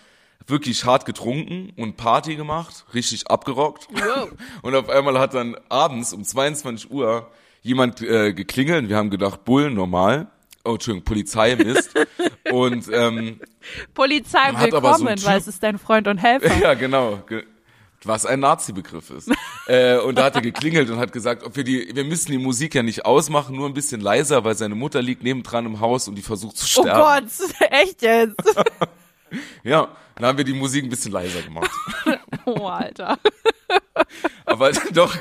wirklich 0.47 0.85
hart 0.85 1.07
getrunken 1.07 1.73
und 1.77 1.97
Party 1.97 2.35
gemacht, 2.37 2.85
richtig 2.95 3.29
abgerockt. 3.29 3.87
Und 4.63 4.75
auf 4.75 4.89
einmal 4.89 5.19
hat 5.21 5.35
dann 5.35 5.57
abends 5.69 6.13
um 6.13 6.25
22 6.25 6.91
Uhr 6.91 7.31
jemand 7.63 8.03
äh, 8.03 8.33
geklingelt. 8.33 8.89
Wir 8.89 8.97
haben 8.97 9.11
gedacht, 9.11 9.45
Bullen 9.45 9.75
normal. 9.75 10.27
Oh, 10.65 10.73
Entschuldigung, 10.73 11.05
Polizei 11.05 11.55
Mist. 11.57 11.95
und 12.53 12.89
ähm, 12.93 13.41
Polizei 13.95 14.53
so 14.53 14.61
willkommen, 14.61 15.17
Typ- 15.17 15.27
weil 15.27 15.39
es 15.39 15.49
ist 15.49 15.63
dein 15.63 15.79
Freund 15.79 16.09
und 16.09 16.19
Helfer. 16.19 16.57
ja, 16.61 16.75
genau. 16.75 17.19
Ge- 17.29 17.45
Was 18.05 18.27
ein 18.27 18.41
Nazi-Begriff 18.41 19.11
ist. 19.11 19.31
äh, 19.69 19.99
und 19.99 20.17
da 20.17 20.25
hat 20.25 20.35
er 20.35 20.43
geklingelt 20.43 20.91
und 20.91 20.99
hat 20.99 21.13
gesagt, 21.13 21.45
ob 21.45 21.57
wir 21.57 21.65
die, 21.65 21.95
wir 21.95 22.05
müssen 22.05 22.33
die 22.33 22.39
Musik 22.39 22.75
ja 22.75 22.83
nicht 22.83 23.05
ausmachen, 23.05 23.55
nur 23.57 23.69
ein 23.69 23.75
bisschen 23.75 24.01
leiser, 24.01 24.45
weil 24.45 24.57
seine 24.57 24.75
Mutter 24.75 25.01
liegt 25.03 25.23
nebendran 25.23 25.67
im 25.67 25.81
Haus 25.81 26.09
und 26.09 26.17
die 26.17 26.23
versucht 26.23 26.57
zu 26.57 26.81
Oh 26.81 26.83
sterben. 26.83 27.27
Gott, 27.29 27.51
echt 27.71 28.03
jetzt? 28.03 28.37
Ja, 29.65 29.89
dann 30.17 30.27
haben 30.27 30.37
wir 30.37 30.45
die 30.45 30.53
Musik 30.53 30.85
ein 30.85 30.91
bisschen 30.91 31.11
leiser 31.11 31.41
gemacht. 31.41 31.71
Oh, 32.45 32.67
Alter. 32.67 33.19
Aber 34.45 34.73
doch, 34.93 35.17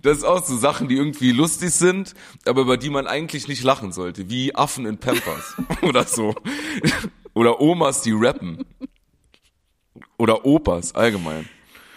das 0.00 0.18
ist 0.18 0.24
auch 0.24 0.42
so 0.42 0.56
Sachen, 0.56 0.88
die 0.88 0.96
irgendwie 0.96 1.32
lustig 1.32 1.70
sind, 1.72 2.14
aber 2.46 2.62
über 2.62 2.78
die 2.78 2.88
man 2.88 3.06
eigentlich 3.06 3.46
nicht 3.46 3.62
lachen 3.62 3.92
sollte, 3.92 4.30
wie 4.30 4.54
Affen 4.54 4.86
in 4.86 4.96
Pampers 4.96 5.54
oder 5.82 6.04
so. 6.04 6.34
Oder 7.34 7.60
Omas, 7.60 8.00
die 8.00 8.12
rappen. 8.12 8.64
Oder 10.16 10.46
Opas 10.46 10.94
allgemein. 10.94 11.46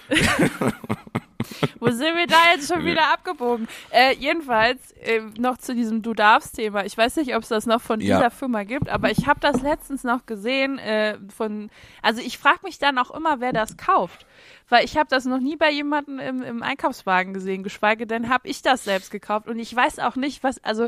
Wo 1.79 1.89
sind 1.91 2.17
wir 2.17 2.27
da 2.27 2.51
jetzt 2.53 2.67
schon 2.71 2.83
wieder 2.83 3.13
abgebogen? 3.13 3.67
Äh, 3.91 4.15
jedenfalls 4.15 4.91
äh, 5.03 5.21
noch 5.39 5.57
zu 5.57 5.73
diesem 5.75 6.01
Du 6.01 6.13
darfst-Thema. 6.13 6.83
Ich 6.85 6.97
weiß 6.97 7.15
nicht, 7.17 7.35
ob 7.35 7.43
es 7.43 7.49
das 7.49 7.65
noch 7.65 7.81
von 7.81 8.01
Ja. 8.01 8.17
dieser 8.17 8.31
Firma 8.31 8.63
gibt, 8.63 8.89
aber 8.89 9.11
ich 9.11 9.27
habe 9.27 9.39
das 9.39 9.61
letztens 9.61 10.03
noch 10.03 10.25
gesehen 10.25 10.77
äh, 10.79 11.17
von. 11.35 11.69
Also 12.01 12.21
ich 12.21 12.37
frage 12.37 12.59
mich 12.63 12.79
dann 12.79 12.97
auch 12.97 13.11
immer, 13.11 13.39
wer 13.39 13.53
das 13.53 13.77
kauft, 13.77 14.25
weil 14.69 14.83
ich 14.83 14.97
habe 14.97 15.07
das 15.09 15.25
noch 15.25 15.39
nie 15.39 15.55
bei 15.55 15.71
jemandem 15.71 16.19
im, 16.19 16.41
im 16.43 16.63
Einkaufswagen 16.63 17.33
gesehen. 17.33 17.63
Geschweige 17.63 18.07
denn 18.07 18.29
habe 18.29 18.47
ich 18.47 18.61
das 18.61 18.83
selbst 18.83 19.11
gekauft 19.11 19.47
und 19.47 19.59
ich 19.59 19.73
weiß 19.73 19.99
auch 19.99 20.15
nicht, 20.15 20.43
was. 20.43 20.61
Also 20.63 20.87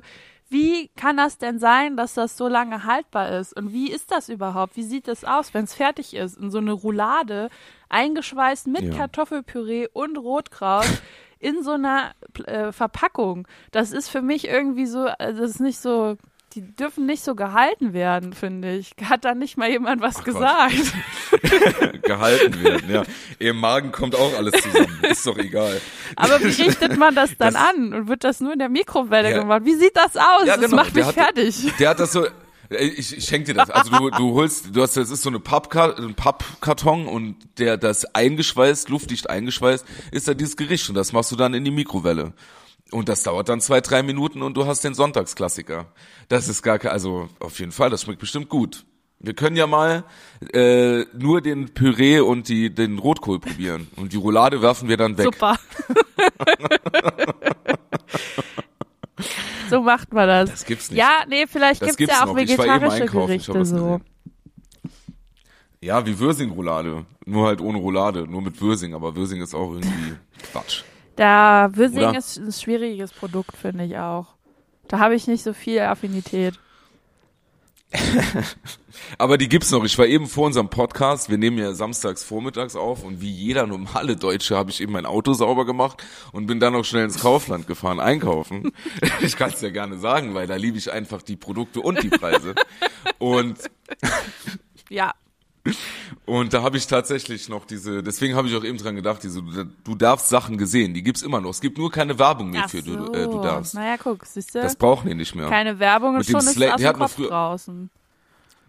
wie 0.50 0.89
kann 0.96 1.18
das 1.18 1.38
denn 1.38 1.60
sein, 1.60 1.96
dass 1.96 2.15
das 2.15 2.36
so 2.38 2.48
lange 2.48 2.84
haltbar 2.84 3.29
ist? 3.39 3.56
Und 3.56 3.72
wie 3.72 3.91
ist 3.91 4.12
das 4.12 4.29
überhaupt? 4.29 4.75
Wie 4.75 4.84
sieht 4.84 5.08
das 5.08 5.24
aus, 5.24 5.53
wenn 5.53 5.65
es 5.65 5.74
fertig 5.74 6.15
ist? 6.15 6.38
In 6.38 6.50
so 6.51 6.58
eine 6.58 6.72
Roulade, 6.72 7.50
eingeschweißt 7.89 8.68
mit 8.68 8.82
Ja. 8.82 8.96
Kartoffelpüree 8.96 9.88
und 9.94 10.18
Rotkraut 10.18 11.01
in 11.39 11.63
so 11.63 11.72
einer 11.72 12.13
äh, 12.46 12.72
Verpackung. 12.72 13.48
Das 13.72 13.91
ist 13.91 14.10
für 14.10 14.22
mich 14.22 14.48
irgendwie 14.48 14.86
so, 14.86 15.06
also 15.06 15.41
das 15.41 15.51
ist 15.51 15.60
nicht 15.62 15.79
so 15.79 16.18
die 16.53 16.62
dürfen 16.75 17.06
nicht 17.06 17.24
so 17.24 17.36
gehalten 17.36 17.94
werden, 17.94 18.34
finde 18.34 18.75
ich. 18.75 18.91
Hat 19.03 19.24
da 19.25 19.36
nicht 19.36 19.58
mal 19.58 19.70
jemand 19.70 20.01
was 20.01 20.18
Ach 20.18 20.24
gesagt? 20.24 20.74
gehalten 22.03 22.63
werden, 22.63 22.89
ja. 22.91 23.03
Im 23.39 23.58
Magen 23.58 23.91
kommt 23.91 24.15
auch 24.15 24.36
alles 24.36 24.53
zusammen. 24.62 25.00
Ist 25.10 25.25
doch 25.25 25.38
egal. 25.38 25.79
Aber 26.15 26.39
wie 26.41 26.62
richtet 26.63 26.98
man 26.98 27.13
das 27.15 27.38
dann 27.38 27.53
Das- 27.53 27.63
an? 27.63 27.94
Und 27.94 28.08
wird 28.08 28.24
das 28.24 28.39
nur 28.39 28.53
in 28.53 28.60
der 28.60 28.70
Mikrowelle 28.70 29.32
Ja. 29.32 29.39
gemacht? 29.39 29.62
Wie 29.65 29.75
sieht 29.75 29.96
das 29.96 30.15
aus? 30.18 30.46
Ja, 30.46 30.56
das 30.58 30.62
genau. 30.65 30.77
macht 30.77 30.96
Der 30.96 31.06
mich 31.06 31.15
hat- 31.18 31.25
fertig. 31.25 31.72
Der 31.79 31.89
hat 31.89 32.00
das 32.00 32.12
so. 32.12 32.25
Ich, 32.72 33.18
ich 33.18 33.25
schenke 33.25 33.48
dir 33.48 33.53
das. 33.56 33.72
Also 33.72 33.89
du, 33.98 34.10
du 34.12 34.34
holst, 34.36 34.75
du 34.75 34.82
hast, 34.84 34.96
das 34.96 35.10
ist 35.10 35.24
so 35.24 35.29
eine 35.29 35.39
Pappka 35.39 35.96
ein 35.96 36.13
Pappkarton 36.13 37.08
und 37.08 37.36
der 37.58 37.77
das 37.77 38.13
eingeschweißt, 38.13 38.89
luftdicht 38.89 39.27
eingeschweißt, 39.27 39.84
ist 40.12 40.27
da 40.27 40.36
dieses 40.36 40.56
Gericht 40.56 40.88
und 40.88 40.94
das 40.96 41.12
machst 41.12 41.32
du 41.32 41.36
dann 41.36 41.56
in 41.56 41.65
die 41.65 41.72
Mikrowelle. 41.72 42.34
Und 42.91 43.10
das 43.10 43.24
dauert 43.24 43.50
dann 43.50 43.62
zwei, 43.62 43.81
drei 43.81 44.03
Minuten 44.03 44.41
und 44.41 44.55
du 44.55 44.65
hast 44.65 44.84
den 44.84 44.93
Sonntagsklassiker. 44.93 45.86
Das 46.27 46.48
ist 46.48 46.63
gar 46.63 46.79
kein, 46.79 46.91
also 46.91 47.29
auf 47.39 47.60
jeden 47.60 47.72
Fall, 47.72 47.89
das 47.89 48.03
schmeckt 48.03 48.19
bestimmt 48.19 48.50
gut. 48.50 48.86
Wir 49.19 49.34
können 49.34 49.58
ja 49.58 49.67
mal 49.67 50.05
äh, 50.53 51.03
nur 51.13 51.41
den 51.41 51.74
Püree 51.74 52.22
und 52.22 52.48
die, 52.48 52.74
den 52.74 53.00
Rotkohl 53.00 53.39
probieren 53.39 53.88
und 53.98 54.13
die 54.13 54.17
Roulade 54.17 54.62
werfen 54.62 54.88
wir 54.88 54.98
dann 54.98 55.17
weg. 55.17 55.25
Super. 55.25 55.60
so 59.69 59.81
macht 59.81 60.13
man 60.13 60.27
das. 60.27 60.50
Das 60.50 60.65
gibt's 60.65 60.89
nicht. 60.89 61.00
Ja, 61.00 61.24
nee, 61.27 61.46
vielleicht 61.48 61.81
Das 61.81 61.98
gibt's 61.98 61.98
gibt's 61.98 62.15
ja 62.15 62.24
auch 62.24 62.27
noch. 62.27 62.38
Vegetarische 62.38 63.05
Gerichte 63.08 63.65
so. 63.65 64.00
Ja, 65.81 66.05
wie 66.05 66.17
Würsing-Roulade. 66.17 67.05
Nur 67.25 67.48
halt 67.48 67.62
ohne 67.62 67.77
Roulade, 67.77 68.27
nur 68.27 68.41
mit 68.41 68.60
Würsing, 68.62 68.93
aber 68.93 69.15
Würsing 69.15 69.41
ist 69.41 69.53
auch 69.53 69.72
irgendwie 69.72 70.15
Quatsch. 70.51 70.84
Da 71.19 71.69
Würsing 71.73 71.99
Oder? 71.99 72.17
ist 72.17 72.38
ein 72.38 72.53
schwieriges 72.53 73.11
Produkt, 73.11 73.57
finde 73.57 73.83
ich 73.83 73.97
auch. 73.97 74.27
Da 74.88 74.99
habe 74.99 75.15
ich 75.15 75.27
nicht 75.27 75.43
so 75.43 75.51
viel 75.51 75.81
Affinität. 75.81 76.57
Aber 79.17 79.38
die 79.38 79.49
gibt's 79.49 79.69
noch. 79.71 79.83
Ich 79.83 79.97
war 79.97 80.05
eben 80.05 80.27
vor 80.27 80.45
unserem 80.45 80.69
Podcast, 80.69 81.29
wir 81.29 81.38
nehmen 81.38 81.57
ja 81.57 81.73
samstags 81.73 82.23
vormittags 82.23 82.77
auf 82.77 83.03
und 83.03 83.19
wie 83.19 83.31
jeder 83.31 83.67
normale 83.67 84.15
Deutsche 84.15 84.55
habe 84.55 84.71
ich 84.71 84.79
eben 84.79 84.93
mein 84.93 85.05
Auto 85.05 85.33
sauber 85.33 85.65
gemacht 85.65 86.01
und 86.31 86.47
bin 86.47 86.61
dann 86.61 86.71
noch 86.71 86.85
schnell 86.85 87.03
ins 87.03 87.19
Kaufland 87.19 87.67
gefahren, 87.67 87.99
einkaufen. 87.99 88.71
Ich 89.19 89.35
kann 89.35 89.49
es 89.49 89.59
ja 89.59 89.71
gerne 89.71 89.97
sagen, 89.97 90.35
weil 90.35 90.47
da 90.47 90.55
liebe 90.55 90.77
ich 90.77 90.89
einfach 90.89 91.21
die 91.21 91.35
Produkte 91.35 91.81
und 91.81 92.01
die 92.01 92.09
Preise. 92.09 92.55
Und 93.17 93.59
Ja, 94.89 95.13
Und 96.25 96.54
da 96.54 96.62
habe 96.63 96.78
ich 96.78 96.88
tatsächlich 96.88 97.50
noch 97.50 97.66
diese, 97.66 98.01
deswegen 98.01 98.36
habe 98.36 98.48
ich 98.48 98.56
auch 98.56 98.63
eben 98.63 98.78
dran 98.78 98.96
gedacht, 98.96 99.22
diese, 99.24 99.42
du 99.42 99.96
darfst 99.96 100.30
Sachen 100.30 100.58
gesehen, 100.58 100.94
die 100.94 101.04
gibt's 101.04 101.22
immer 101.22 101.42
noch. 101.42 101.50
Es 101.51 101.62
gibt 101.62 101.78
nur 101.78 101.92
keine 101.92 102.18
Werbung 102.18 102.50
mehr 102.51 102.63
Ach 102.66 102.70
für 102.70 102.82
so. 102.82 102.96
du, 102.96 103.13
äh, 103.13 103.25
du 103.25 103.42
darfst. 103.42 103.74
Naja, 103.74 103.98
guck, 104.01 104.25
siehst 104.25 104.56
du? 104.56 104.62
Das 104.62 104.75
brauchen 104.75 105.10
die 105.10 105.16
nicht 105.16 105.36
mehr. 105.36 105.50
Keine 105.50 105.78
Werbung 105.80 106.12
und 106.12 106.20
Mit 106.20 106.28
dem 106.30 106.32
schon 106.32 106.42
ist 106.42 106.58
Sla- 106.58 106.75
es 106.80 107.00
aus 107.01 107.13
früher- 107.13 107.30
draußen. 107.30 107.89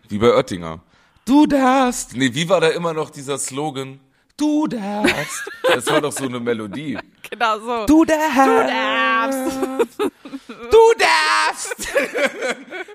Wie 0.08 0.18
bei 0.18 0.34
Oettinger. 0.34 0.80
Du 1.24 1.46
darfst. 1.46 2.16
Nee, 2.16 2.34
wie 2.34 2.48
war 2.48 2.60
da 2.60 2.68
immer 2.68 2.92
noch 2.92 3.10
dieser 3.10 3.38
Slogan? 3.38 4.00
Du 4.36 4.66
darfst. 4.66 5.48
Das 5.62 5.86
war 5.86 6.00
doch 6.00 6.12
so 6.12 6.24
eine 6.24 6.40
Melodie. 6.40 6.98
Genau 7.30 7.60
so. 7.60 7.86
Du 7.86 8.04
darfst. 8.04 8.36
darfst. 8.36 9.98
Du 9.98 10.92
darfst. 10.98 11.76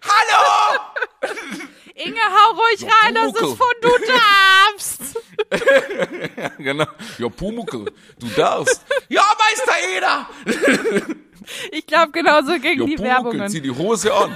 Hallo. 0.03 0.81
Inge, 1.95 2.19
hau 2.19 2.51
ruhig 2.59 2.81
Ja, 2.81 2.89
rein, 3.03 3.15
das 3.15 3.27
ist 3.33 3.57
von 3.57 3.73
du 3.81 3.89
darfst. 4.07 5.01
Ja, 6.37 6.49
genau. 6.57 6.85
Ja, 7.17 7.29
Pumuckel. 7.29 7.85
Du 8.19 8.27
darfst. 8.35 8.83
Ja, 9.09 9.21
Meister 9.39 9.73
Eder. 9.95 10.27
Ich 11.71 11.85
glaube, 11.85 12.11
genauso 12.11 12.53
gegen 12.59 12.81
Ja, 12.81 12.87
die 12.87 12.95
Pumuckel, 12.95 13.03
Werbungen. 13.03 13.49
zieh 13.49 13.61
die 13.61 13.69
Hose 13.71 14.13
an. 14.13 14.35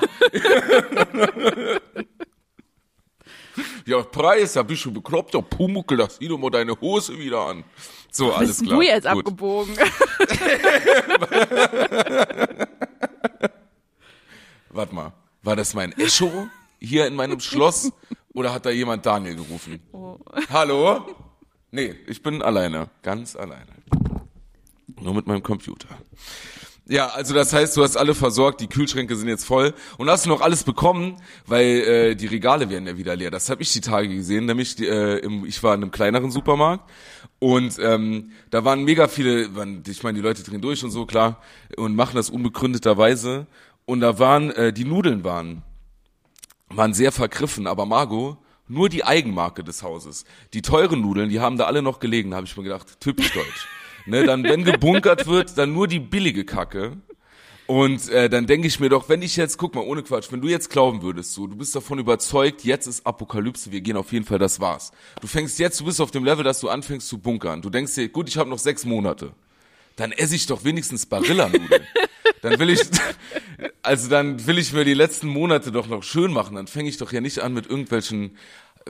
ja, 3.86 4.02
Preis, 4.04 4.54
da 4.54 4.64
bist 4.64 4.86
du 4.86 4.92
bekloppt. 4.94 5.34
Ja, 5.34 5.42
Pumuckel, 5.42 5.98
da 5.98 6.08
zieh 6.10 6.28
doch 6.28 6.38
mal 6.38 6.50
deine 6.52 6.80
Hose 6.80 7.18
wieder 7.18 7.40
an. 7.48 7.64
So, 8.12 8.32
alles 8.34 8.60
Bist 8.60 8.64
klar. 8.66 8.80
du 8.80 8.86
jetzt 8.86 9.08
Gut. 9.08 9.18
abgebogen? 9.28 9.76
Warte 14.70 14.96
mal, 14.96 15.12
war 15.42 15.56
das 15.56 15.74
mein 15.74 15.92
Echo 15.98 16.48
hier 16.80 17.08
in 17.08 17.16
meinem 17.16 17.40
Schloss 17.40 17.92
oder 18.34 18.54
hat 18.54 18.66
da 18.66 18.70
jemand 18.70 19.06
Daniel 19.06 19.36
gerufen? 19.36 19.80
Oh. 19.92 20.18
Hallo? 20.50 21.06
Nee, 21.72 21.96
ich 22.08 22.24
bin 22.24 22.42
alleine, 22.42 22.90
ganz 23.04 23.36
alleine. 23.36 23.68
Nur 25.02 25.14
mit 25.14 25.28
meinem 25.28 25.44
Computer. 25.44 25.88
Ja, 26.88 27.10
also 27.10 27.36
das 27.36 27.54
heißt, 27.54 27.78
du 27.78 27.84
hast 27.84 27.98
alle 27.98 28.16
versorgt, 28.16 28.62
die 28.62 28.68
Kühlschränke 28.68 29.16
sind 29.16 29.28
jetzt 29.28 29.46
voll 29.46 29.76
und 30.00 30.10
hast 30.10 30.26
du 30.26 30.30
noch 30.30 30.42
alles 30.42 30.64
bekommen, 30.64 31.18
weil 31.46 31.66
äh, 31.66 32.16
die 32.16 32.26
Regale 32.26 32.68
werden 32.72 32.88
ja 32.88 32.98
wieder 32.98 33.16
leer. 33.16 33.30
Das 33.30 33.52
habe 33.52 33.62
ich 33.62 33.72
die 33.72 33.82
Tage 33.82 34.10
gesehen, 34.10 34.46
nämlich 34.46 34.76
die, 34.76 34.88
äh, 34.88 35.20
im, 35.20 35.46
ich 35.46 35.62
war 35.62 35.76
in 35.76 35.84
einem 35.84 35.92
kleineren 35.92 36.32
Supermarkt 36.32 36.90
und 37.38 37.78
ähm, 37.80 38.32
da 38.50 38.66
waren 38.66 38.84
mega 38.86 39.08
viele, 39.08 39.56
waren, 39.56 39.84
ich 39.88 40.02
meine, 40.02 40.16
die 40.16 40.24
Leute 40.24 40.42
drehen 40.42 40.62
durch 40.62 40.84
und 40.84 40.90
so, 40.90 41.06
klar, 41.06 41.44
und 41.78 41.96
machen 41.96 42.16
das 42.16 42.32
unbegründeterweise 42.32 43.46
und 43.86 44.00
da 44.00 44.18
waren, 44.18 44.50
äh, 44.52 44.74
die 44.74 44.86
Nudeln 44.86 45.24
waren, 45.24 45.62
waren 46.70 46.94
sehr 46.94 47.12
vergriffen, 47.12 47.68
aber 47.68 47.86
Margot, 47.86 48.38
nur 48.68 48.90
die 48.90 49.04
Eigenmarke 49.04 49.64
des 49.64 49.84
Hauses. 49.84 50.26
Die 50.54 50.62
teuren 50.62 51.02
Nudeln, 51.02 51.30
die 51.30 51.40
haben 51.40 51.58
da 51.58 51.66
alle 51.66 51.82
noch 51.82 52.00
gelegen, 52.00 52.36
habe 52.36 52.46
ich 52.46 52.56
mir 52.56 52.64
gedacht, 52.64 53.00
typisch 53.00 53.34
deutsch. 53.34 53.68
ne, 54.06 54.24
dann, 54.26 54.44
wenn 54.44 54.64
gebunkert 54.64 55.28
wird, 55.28 55.58
dann 55.58 55.74
nur 55.74 55.88
die 55.88 56.00
billige 56.00 56.46
Kacke. 56.46 56.98
Und 57.66 58.10
äh, 58.10 58.30
dann 58.30 58.48
denke 58.48 58.68
ich 58.68 58.80
mir 58.80 58.90
doch, 58.90 59.10
wenn 59.10 59.22
ich 59.22 59.36
jetzt, 59.36 59.60
guck 59.60 59.76
mal, 59.76 59.82
ohne 59.82 60.02
Quatsch, 60.02 60.32
wenn 60.32 60.42
du 60.42 60.48
jetzt 60.48 60.72
glauben 60.72 61.04
würdest, 61.04 61.34
so, 61.34 61.46
du 61.46 61.56
bist 61.56 61.76
davon 61.76 62.00
überzeugt, 62.00 62.64
jetzt 62.64 62.88
ist 62.88 63.06
Apokalypse, 63.06 63.72
wir 63.72 63.82
gehen 63.82 63.96
auf 63.96 64.12
jeden 64.12 64.26
Fall, 64.26 64.40
das 64.40 64.60
war's. 64.60 64.92
Du 65.22 65.28
fängst 65.28 65.60
jetzt, 65.60 65.80
du 65.80 65.86
bist 65.86 66.02
auf 66.02 66.10
dem 66.10 66.26
Level, 66.26 66.44
dass 66.44 66.60
du 66.60 66.70
anfängst 66.70 67.08
zu 67.08 67.20
bunkern. 67.20 67.62
Du 67.62 67.70
denkst 67.70 67.94
dir, 67.94 68.10
gut, 68.10 68.28
ich 68.28 68.38
habe 68.38 68.50
noch 68.50 68.58
sechs 68.58 68.86
Monate. 68.86 69.34
Dann 70.00 70.12
esse 70.14 70.36
ich 70.36 70.46
doch 70.46 70.64
wenigstens 70.64 71.06
Barillanudeln. 71.06 71.86
dann 72.42 72.58
will 72.58 72.70
ich, 72.70 72.80
also 73.84 74.10
dann 74.10 74.48
will 74.48 74.58
ich 74.58 74.72
mir 74.72 74.86
die 74.86 74.94
letzten 74.94 75.28
Monate 75.28 75.72
doch 75.72 75.88
noch 75.88 76.04
schön 76.04 76.32
machen. 76.32 76.56
Dann 76.56 76.68
fange 76.68 76.88
ich 76.88 76.98
doch 76.98 77.12
ja 77.12 77.20
nicht 77.22 77.40
an 77.40 77.54
mit 77.54 77.68
irgendwelchen 77.68 78.38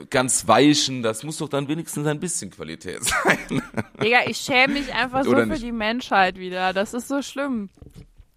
ganz 0.08 0.46
weichen, 0.46 1.02
das 1.02 1.24
muss 1.24 1.38
doch 1.38 1.48
dann 1.48 1.68
wenigstens 1.68 2.06
ein 2.06 2.20
bisschen 2.20 2.50
Qualität 2.50 3.04
sein. 3.04 3.62
Digga, 4.02 4.20
ich 4.26 4.38
schäme 4.38 4.74
mich 4.74 4.94
einfach 4.94 5.24
so 5.24 5.30
Oder 5.30 5.42
für 5.42 5.48
nicht? 5.48 5.62
die 5.62 5.72
Menschheit 5.72 6.38
wieder. 6.38 6.72
Das 6.72 6.94
ist 6.94 7.08
so 7.08 7.22
schlimm. 7.22 7.68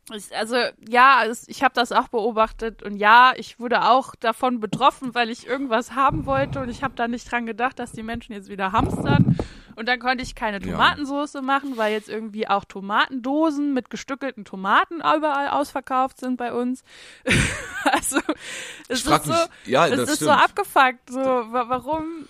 Also 0.09 0.57
ja, 0.89 1.23
ich 1.47 1.63
habe 1.63 1.73
das 1.73 1.93
auch 1.93 2.09
beobachtet 2.09 2.83
und 2.83 2.97
ja, 2.97 3.31
ich 3.37 3.59
wurde 3.59 3.85
auch 3.85 4.15
davon 4.15 4.59
betroffen, 4.59 5.15
weil 5.15 5.29
ich 5.29 5.47
irgendwas 5.47 5.95
haben 5.95 6.25
wollte 6.25 6.59
und 6.59 6.67
ich 6.67 6.83
habe 6.83 6.93
da 6.95 7.07
nicht 7.07 7.31
dran 7.31 7.45
gedacht, 7.45 7.79
dass 7.79 7.93
die 7.93 8.03
Menschen 8.03 8.33
jetzt 8.33 8.49
wieder 8.49 8.73
hamstern. 8.73 9.37
Und 9.75 9.87
dann 9.87 9.99
konnte 9.99 10.23
ich 10.23 10.35
keine 10.35 10.63
Ja. 10.63 10.71
Tomatensoße 10.73 11.41
machen, 11.41 11.77
weil 11.77 11.93
jetzt 11.93 12.09
irgendwie 12.09 12.47
auch 12.47 12.65
Tomatendosen 12.65 13.73
mit 13.73 13.89
gestückelten 13.89 14.45
Tomaten 14.45 14.97
überall 14.97 15.47
ausverkauft 15.49 16.19
sind 16.19 16.37
bei 16.37 16.53
uns. 16.53 16.83
also 17.85 18.19
es 18.89 19.05
ist 19.05 19.25
so, 19.25 19.33
ja, 19.65 19.87
es 19.87 19.95
das 19.97 20.09
ist 20.11 20.19
so 20.19 20.31
abgefuckt. 20.31 21.09
So, 21.09 21.19
wa 21.19 21.69
warum? 21.69 22.27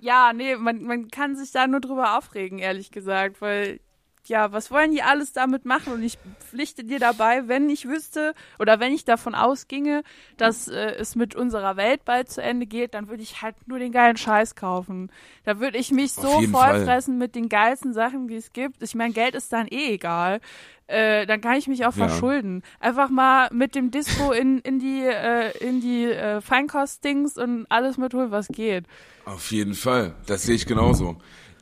Ja, 0.00 0.32
nee, 0.32 0.54
man, 0.56 0.82
man 0.84 1.08
kann 1.10 1.34
sich 1.34 1.50
da 1.50 1.66
nur 1.66 1.80
drüber 1.80 2.18
aufregen, 2.18 2.58
ehrlich 2.58 2.92
gesagt, 2.92 3.40
weil 3.40 3.80
ja, 4.28 4.52
was 4.52 4.70
wollen 4.70 4.90
die 4.92 5.02
alles 5.02 5.32
damit 5.32 5.64
machen? 5.64 5.92
Und 5.92 6.02
ich 6.02 6.18
pflichte 6.40 6.84
dir 6.84 6.98
dabei, 6.98 7.48
wenn 7.48 7.68
ich 7.70 7.86
wüsste 7.88 8.34
oder 8.58 8.80
wenn 8.80 8.92
ich 8.92 9.04
davon 9.04 9.34
ausginge, 9.34 10.02
dass 10.36 10.68
äh, 10.68 10.94
es 10.98 11.14
mit 11.16 11.34
unserer 11.34 11.76
Welt 11.76 12.04
bald 12.04 12.30
zu 12.30 12.42
Ende 12.42 12.66
geht, 12.66 12.94
dann 12.94 13.08
würde 13.08 13.22
ich 13.22 13.42
halt 13.42 13.56
nur 13.66 13.78
den 13.78 13.92
geilen 13.92 14.16
Scheiß 14.16 14.54
kaufen. 14.54 15.10
Da 15.44 15.60
würde 15.60 15.78
ich 15.78 15.90
mich 15.90 16.16
Auf 16.16 16.22
so 16.24 16.40
jeden 16.40 16.52
Fall. 16.52 16.72
vollfressen 16.74 17.18
mit 17.18 17.34
den 17.34 17.48
geilsten 17.48 17.92
Sachen, 17.92 18.28
die 18.28 18.36
es 18.36 18.52
gibt. 18.52 18.82
Ich 18.82 18.94
meine, 18.94 19.12
Geld 19.12 19.34
ist 19.34 19.52
dann 19.52 19.66
eh 19.68 19.94
egal. 19.94 20.40
Äh, 20.88 21.26
dann 21.26 21.40
kann 21.40 21.56
ich 21.56 21.66
mich 21.66 21.84
auch 21.84 21.92
Ja. 21.94 22.06
verschulden. 22.08 22.62
Einfach 22.78 23.10
mal 23.10 23.48
mit 23.52 23.74
dem 23.74 23.90
Disco 23.90 24.30
in, 24.32 24.58
in 24.60 24.78
die, 24.78 25.02
äh, 25.04 25.50
in 25.58 25.80
die 25.80 26.04
äh, 26.04 26.40
Feinkostdings 26.40 27.36
und 27.38 27.66
alles 27.70 27.96
mitholen, 27.98 28.30
was 28.30 28.48
geht. 28.48 28.86
Auf 29.24 29.50
jeden 29.50 29.74
Fall, 29.74 30.14
das 30.26 30.44
sehe 30.44 30.54
ich 30.54 30.66
genauso. 30.66 31.16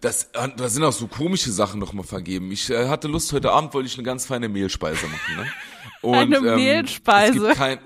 Das, 0.04 0.24
äh, 0.34 0.48
da 0.54 0.68
sind 0.68 0.84
auch 0.84 0.92
so 0.92 1.06
komische 1.06 1.50
Sachen 1.50 1.80
noch 1.80 1.94
mal 1.94 2.02
vergeben. 2.02 2.52
Ich 2.52 2.68
äh, 2.68 2.88
hatte 2.88 3.08
Lust, 3.08 3.32
heute 3.32 3.52
Abend 3.52 3.72
wollte 3.72 3.86
ich 3.86 3.94
eine 3.94 4.02
ganz 4.02 4.26
feine 4.26 4.50
Mehlspeise 4.50 5.06
machen. 5.06 5.36
Ne? 5.36 5.46
Und, 6.02 6.16
Eine 6.16 6.40
Mehlspeise. 6.40 7.38
Es 7.38 7.44
gibt 7.44 7.56
kein, 7.56 7.78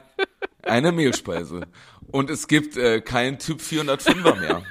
eine 0.63 0.91
Mehlspeise. 0.91 1.69
Und 2.11 2.29
es 2.29 2.49
gibt 2.49 2.77
äh, 2.77 3.01
kein 3.01 3.39
Typ 3.39 3.61
405er 3.61 4.35
mehr. 4.41 4.65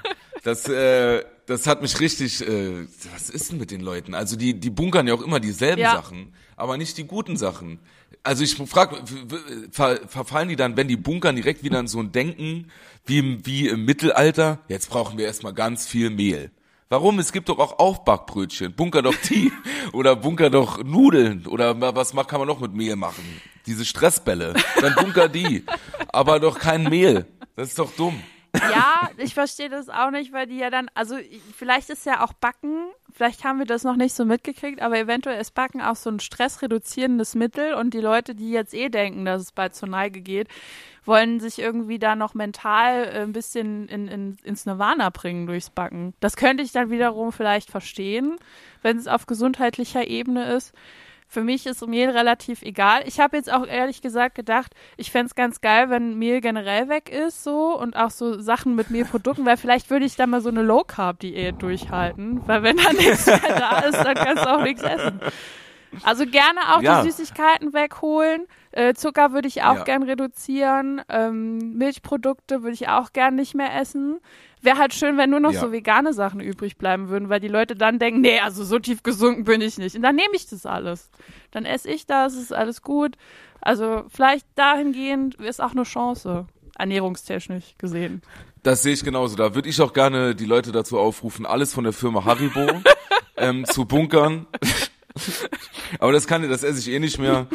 Das, 0.44 0.68
äh, 0.68 1.24
das 1.46 1.68
hat 1.68 1.82
mich 1.82 2.02
richtig, 2.02 2.46
äh, 2.46 2.86
was 3.14 3.30
ist 3.30 3.50
denn 3.50 3.60
mit 3.60 3.72
den 3.72 3.80
Leuten? 3.80 4.14
Also 4.14 4.36
die, 4.36 4.60
die 4.60 4.70
bunkern 4.70 5.08
ja 5.08 5.14
auch 5.14 5.22
immer 5.22 5.40
dieselben 5.40 5.82
Ja. 5.82 5.94
Sachen, 5.94 6.34
aber 6.58 6.76
nicht 6.76 6.98
die 6.98 7.06
guten 7.06 7.38
Sachen. 7.38 7.80
Also 8.24 8.44
ich 8.44 8.56
frage, 8.56 8.98
ver, 9.72 10.02
verfallen 10.06 10.50
die 10.50 10.58
dann, 10.58 10.76
wenn 10.76 10.90
die 10.90 10.98
bunkern, 10.98 11.38
direkt 11.38 11.64
wieder 11.64 11.80
in 11.80 11.88
so 11.88 12.02
ein 12.02 12.12
Denken 12.12 12.72
wie 13.06 13.20
im, 13.20 13.46
wie 13.46 13.70
im 13.70 13.86
Mittelalter? 13.86 14.60
Jetzt 14.68 14.90
brauchen 14.90 15.18
wir 15.18 15.26
erstmal 15.26 15.54
ganz 15.54 15.88
viel 15.88 16.10
Mehl. 16.10 16.52
Warum? 16.90 17.20
Es 17.20 17.32
gibt 17.32 17.50
doch 17.50 17.60
auch 17.60 17.80
Aufbackbrötchen. 17.80 18.74
Bunker 18.74 19.02
doch 19.02 19.16
die 19.30 19.52
oder 19.94 20.16
bunker 20.16 20.50
doch 20.50 20.84
Nudeln 20.84 21.46
oder 21.48 21.80
was 21.96 22.14
kann 22.28 22.40
man 22.40 22.48
noch 22.48 22.60
mit 22.60 22.74
Mehl 22.74 22.96
machen? 22.96 23.24
diese 23.68 23.86
Stressbälle. 23.86 24.54
Dann 24.82 24.96
bunker 24.96 25.28
die. 25.30 25.66
Aber 26.08 26.40
doch 26.40 26.58
kein 26.58 26.84
Mehl. 26.84 27.28
Das 27.56 27.70
ist 27.70 27.80
doch 27.80 27.92
dumm. 27.92 28.24
Ja, 28.56 29.10
ich 29.18 29.34
verstehe 29.34 29.70
das 29.70 29.90
auch 29.90 30.10
nicht, 30.10 30.34
weil 30.34 30.48
die 30.48 30.58
ja 30.58 30.70
dann, 30.70 30.90
also 30.96 31.18
vielleicht 31.56 31.90
ist 31.90 32.06
ja 32.06 32.24
auch 32.24 32.34
Backen, 32.34 32.88
vielleicht 33.18 33.44
haben 33.44 33.58
wir 33.58 33.66
das 33.66 33.84
noch 33.84 33.96
nicht 33.96 34.14
so 34.14 34.26
mitgekriegt, 34.26 34.80
aber 34.80 35.00
eventuell 35.00 35.42
ist 35.42 35.56
Backen 35.56 35.82
auch 35.82 35.96
so 35.96 36.12
ein 36.12 36.20
stressreduzierendes 36.20 37.34
Mittel 37.34 37.74
und 37.74 37.96
die 37.96 38.00
Leute, 38.00 38.36
die 38.36 38.52
jetzt 38.52 38.76
eh 38.76 38.90
denken, 38.90 39.26
dass 39.26 39.42
es 39.42 39.52
bald 39.52 39.74
zur 39.74 39.90
Neige 39.90 40.22
geht, 40.22 40.48
wollen 41.04 41.40
sich 41.40 41.58
irgendwie 41.58 41.98
da 41.98 42.16
noch 42.16 42.36
mental 42.36 43.06
äh, 43.06 43.22
ein 43.24 43.34
bisschen 43.34 43.88
in, 43.88 44.08
in, 44.08 44.38
ins 44.44 44.68
Nirvana 44.68 45.10
bringen 45.10 45.48
durchs 45.48 45.72
Backen. 45.72 46.14
Das 46.20 46.36
könnte 46.36 46.62
ich 46.62 46.72
dann 46.72 46.92
wiederum 46.92 47.32
vielleicht 47.32 47.72
verstehen, 47.72 48.38
wenn 48.84 48.98
es 48.98 49.08
auf 49.08 49.26
gesundheitlicher 49.26 50.06
Ebene 50.06 50.54
ist. 50.54 50.74
Für 51.30 51.44
mich 51.44 51.66
ist 51.66 51.86
Mehl 51.86 52.10
relativ 52.10 52.62
egal. 52.62 53.02
Ich 53.06 53.20
habe 53.20 53.36
jetzt 53.36 53.52
auch 53.52 53.68
ehrlich 53.68 54.02
gesagt 54.02 54.36
gedacht, 54.36 54.74
ich 54.96 55.12
fände 55.12 55.28
es 55.28 55.36
ganz 55.36 55.60
geil, 55.60 55.90
wenn 55.90 56.18
Mehl 56.18 56.40
generell 56.40 56.88
weg 56.88 57.10
ist 57.10 57.44
so 57.44 57.78
und 57.78 57.98
auch 57.98 58.12
so 58.12 58.40
Sachen 58.40 58.76
mit 58.76 58.90
Mehlprodukten, 58.90 59.46
weil 59.46 59.58
vielleicht 59.58 59.90
würde 59.90 60.06
ich 60.06 60.16
da 60.16 60.26
mal 60.26 60.40
so 60.42 60.50
eine 60.50 60.62
Low-Carb-Diät 60.64 61.62
durchhalten, 61.62 62.48
weil 62.48 62.64
wenn 62.64 62.78
da 62.78 62.94
nichts 62.94 63.26
mehr 63.26 63.40
da 63.40 63.80
ist, 63.80 63.98
dann 63.98 64.16
kannst 64.16 64.46
du 64.46 64.50
auch 64.56 64.64
nichts 64.64 64.84
essen. 64.84 65.20
Also 66.04 66.26
gerne 66.26 66.60
auch 66.76 66.82
Ja. 66.82 67.02
die 67.02 67.12
Süßigkeiten 67.12 67.74
wegholen. 67.74 68.46
Äh, 68.78 68.94
Zucker 68.94 69.34
würde 69.34 69.48
ich 69.48 69.64
auch 69.64 69.78
Ja. 69.78 69.84
gern 69.86 70.04
reduzieren. 70.04 71.02
Ähm, 71.10 71.78
Milchprodukte 71.80 72.62
würde 72.62 72.74
ich 72.76 72.88
auch 72.90 73.12
gern 73.12 73.34
nicht 73.34 73.56
mehr 73.56 73.76
essen. 73.76 74.20
Wäre 74.62 74.78
halt 74.78 74.94
schön, 74.94 75.18
wenn 75.18 75.32
nur 75.32 75.40
noch 75.40 75.52
Ja. 75.52 75.62
so 75.62 75.72
vegane 75.72 76.14
Sachen 76.14 76.40
übrig 76.42 76.78
bleiben 76.78 77.10
würden, 77.10 77.28
weil 77.28 77.40
die 77.40 77.48
Leute 77.48 77.74
dann 77.74 77.98
denken, 77.98 78.22
nee, 78.22 78.40
also 78.40 78.64
so 78.64 78.78
tief 78.78 79.02
gesunken 79.02 79.46
bin 79.46 79.62
ich 79.62 79.80
nicht. 79.80 79.96
Und 79.96 80.04
dann 80.04 80.16
nehme 80.16 80.36
ich 80.36 80.46
das 80.48 80.68
alles. 80.68 81.10
Dann 81.50 81.66
esse 81.66 81.90
ich 81.90 82.06
das, 82.06 82.36
ist 82.36 82.54
alles 82.54 82.84
gut. 82.84 83.16
Also 83.62 84.04
vielleicht 84.10 84.46
dahingehend 84.54 85.34
ist 85.36 85.60
auch 85.60 85.72
eine 85.72 85.82
Chance, 85.84 86.46
ernährungstechnisch 86.78 87.74
gesehen. 87.80 88.22
Das 88.62 88.84
sehe 88.84 88.94
ich 88.94 89.04
genauso. 89.04 89.36
Da 89.36 89.56
würde 89.56 89.70
ich 89.70 89.82
auch 89.82 89.94
gerne 89.94 90.36
die 90.36 90.46
Leute 90.46 90.72
dazu 90.72 91.00
aufrufen, 91.00 91.48
alles 91.48 91.74
von 91.74 91.84
der 91.84 91.94
Firma 91.94 92.26
Haribo 92.26 92.68
ähm, 93.38 93.66
zu 93.66 93.86
bunkern. 93.86 94.46
Aber 96.00 96.12
das 96.12 96.28
kann 96.28 96.48
das 96.50 96.64
esse 96.64 96.80
ich 96.80 96.90
eh 96.90 97.00
nicht 97.00 97.20
mehr. 97.20 97.48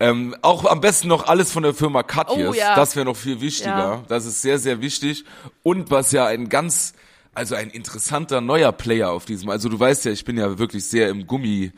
Ähm, 0.00 0.34
auch 0.42 0.64
am 0.64 0.80
besten 0.80 1.08
noch 1.08 1.26
alles 1.26 1.52
von 1.52 1.62
der 1.62 1.74
Firma 1.74 2.02
Katjes. 2.02 2.48
Oh, 2.48 2.54
ja. 2.54 2.74
Das 2.74 2.96
wäre 2.96 3.06
noch 3.06 3.16
viel 3.16 3.40
wichtiger. 3.40 3.70
Ja. 3.78 4.02
Das 4.08 4.26
ist 4.26 4.42
sehr, 4.42 4.58
sehr 4.58 4.80
wichtig. 4.80 5.24
Und 5.62 5.90
was 5.90 6.12
ja 6.12 6.26
ein 6.26 6.48
ganz, 6.48 6.94
also 7.34 7.54
ein 7.54 7.70
interessanter 7.70 8.40
neuer 8.40 8.72
Player 8.72 9.10
auf 9.10 9.24
diesem, 9.24 9.50
also 9.50 9.68
du 9.68 9.78
weißt 9.78 10.04
ja, 10.06 10.12
ich 10.12 10.24
bin 10.24 10.36
ja 10.36 10.58
wirklich 10.58 10.84
sehr 10.84 11.08
im 11.08 11.26
Gummi, 11.26 11.72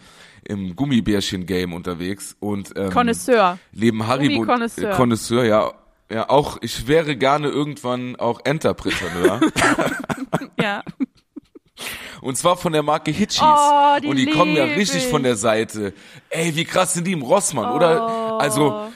im 0.45 0.75
Gummibärchen-Game 0.77 1.73
unterwegs 1.73 2.37
und 2.41 2.73
ähm, 2.77 2.91
Connoisseur. 2.91 3.59
Leben 3.73 4.07
Haribo 4.07 4.41
Gummi-Connoisseur. 4.41 4.93
äh, 4.93 4.97
Connoisseur, 4.97 5.45
ja. 5.45 5.73
Ja, 6.09 6.31
auch 6.31 6.59
ich 6.61 6.87
wäre 6.87 7.17
gerne 7.17 7.49
irgendwann 7.49 8.15
auch 8.17 8.41
Entrepreneur. 8.45 9.41
Ja. 10.59 10.83
Und 12.27 12.37
zwar 12.37 12.57
von 12.57 12.73
der 12.73 12.83
Marke 12.83 13.13
Hitchis. 13.13 13.41
Oh, 13.41 14.01
die 14.03 14.09
und 14.09 14.17
die 14.17 14.27
kommen 14.27 14.57
ja 14.57 14.65
richtig 14.65 15.05
ich. 15.05 15.07
von 15.07 15.23
der 15.23 15.37
Seite. 15.37 15.93
Ey, 16.29 16.57
wie 16.57 16.65
krass 16.65 16.93
sind 16.93 17.07
die 17.07 17.13
im 17.13 17.23
Rossmann, 17.23 17.73
oder? 17.73 18.41
Also, 18.41 18.89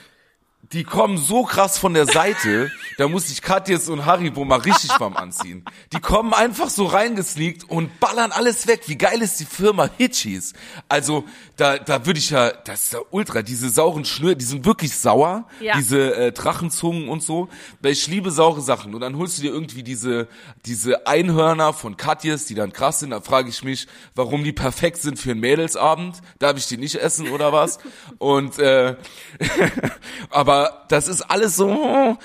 die 0.73 0.83
kommen 0.83 1.17
so 1.17 1.43
krass 1.43 1.77
von 1.77 1.93
der 1.93 2.05
Seite, 2.05 2.71
da 2.97 3.07
muss 3.07 3.29
ich 3.29 3.41
Katjes 3.41 3.89
und 3.89 4.05
Haribo 4.05 4.45
mal 4.45 4.59
richtig 4.59 4.91
warm 4.99 5.17
anziehen. 5.17 5.65
Die 5.91 5.99
kommen 5.99 6.33
einfach 6.33 6.69
so 6.69 6.85
reingesneakt 6.85 7.69
und 7.69 7.99
ballern 7.99 8.31
alles 8.31 8.67
weg. 8.67 8.83
Wie 8.87 8.97
geil 8.97 9.21
ist 9.21 9.39
die 9.39 9.45
Firma 9.45 9.89
Hitchis? 9.97 10.53
Also, 10.87 11.25
da, 11.57 11.77
da 11.77 12.05
würde 12.05 12.19
ich 12.19 12.29
ja, 12.29 12.51
das 12.51 12.83
ist 12.83 12.93
ja 12.93 12.99
ultra, 13.11 13.41
diese 13.41 13.69
sauren 13.69 14.05
Schnür, 14.05 14.35
die 14.35 14.45
sind 14.45 14.65
wirklich 14.65 14.95
sauer, 14.95 15.47
Ja. 15.59 15.75
diese 15.75 16.15
äh, 16.15 16.31
Drachenzungen 16.31 17.09
und 17.09 17.21
so. 17.21 17.49
Weil 17.81 17.91
ich 17.91 18.07
liebe 18.07 18.31
saure 18.31 18.61
Sachen. 18.61 18.93
Und 18.95 19.01
dann 19.01 19.17
holst 19.17 19.37
du 19.37 19.41
dir 19.41 19.51
irgendwie 19.51 19.83
diese, 19.83 20.27
diese 20.65 21.05
Einhörner 21.07 21.73
von 21.73 21.97
Katjes, 21.97 22.45
die 22.45 22.55
dann 22.55 22.71
krass 22.71 22.99
sind. 22.99 23.09
Da 23.09 23.19
frage 23.21 23.49
ich 23.49 23.63
mich, 23.63 23.87
warum 24.15 24.43
die 24.43 24.53
perfekt 24.53 24.97
sind 25.01 25.19
für 25.19 25.31
einen 25.31 25.41
Mädelsabend. 25.41 26.17
Darf 26.39 26.57
ich 26.57 26.67
die 26.67 26.77
nicht 26.77 26.95
essen 26.95 27.29
oder 27.29 27.51
was? 27.51 27.79
Und 28.19 28.57
äh, 28.59 28.95
aber 30.29 30.60
das 30.87 31.07
ist 31.07 31.21
alles 31.21 31.55
so. 31.55 32.17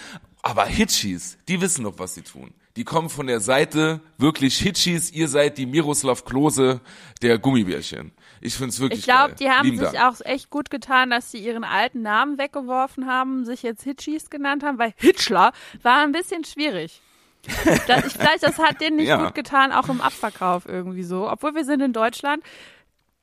Aber 0.43 0.65
Hitchis, 0.67 1.39
die 1.49 1.61
wissen 1.61 1.85
doch, 1.85 1.99
was 1.99 2.15
sie 2.15 2.23
tun. 2.23 2.53
Die 2.77 2.85
kommen 2.85 3.09
von 3.09 3.27
der 3.27 3.41
Seite, 3.41 4.01
wirklich 4.19 4.59
Hitchis, 4.59 5.11
ihr 5.11 5.29
seid 5.29 5.57
die 5.59 5.65
Miroslav 5.67 6.25
Klose 6.25 6.81
der 7.23 7.39
Gummibärchen. 7.39 8.13
Ich 8.43 8.55
find's 8.55 8.79
wirklich 8.81 9.01
Ich 9.01 9.05
glaube, 9.07 9.35
die 9.35 9.49
haben 9.51 9.65
Lieben 9.65 9.79
sich 9.79 9.93
Dank. 9.93 10.15
auch 10.21 10.25
echt 10.27 10.51
gut 10.51 10.69
getan, 10.71 11.09
dass 11.11 11.31
sie 11.31 11.39
ihren 11.39 11.65
alten 11.65 12.03
Namen 12.03 12.37
weggeworfen 12.39 13.07
haben, 13.07 13.45
sich 13.47 13.63
jetzt 13.63 13.83
Hitchis 13.83 14.29
genannt 14.29 14.63
haben, 14.63 14.79
weil 14.79 14.93
Hitchler 14.97 15.53
war 15.83 16.03
ein 16.03 16.13
bisschen 16.13 16.45
schwierig. 16.45 17.01
Das, 17.87 18.05
ich, 18.07 18.13
vielleicht, 18.13 18.43
das 18.43 18.59
hat 18.59 18.81
denen 18.81 18.97
nicht 18.97 19.09
Ja. 19.09 19.25
gut 19.25 19.35
getan, 19.35 19.73
auch 19.73 19.89
im 19.89 20.01
Abverkauf 20.01 20.67
irgendwie 20.67 21.05
so. 21.05 21.31
Obwohl 21.31 21.55
wir 21.55 21.65
sind 21.65 21.81
in 21.81 21.93
Deutschland. 21.93 22.43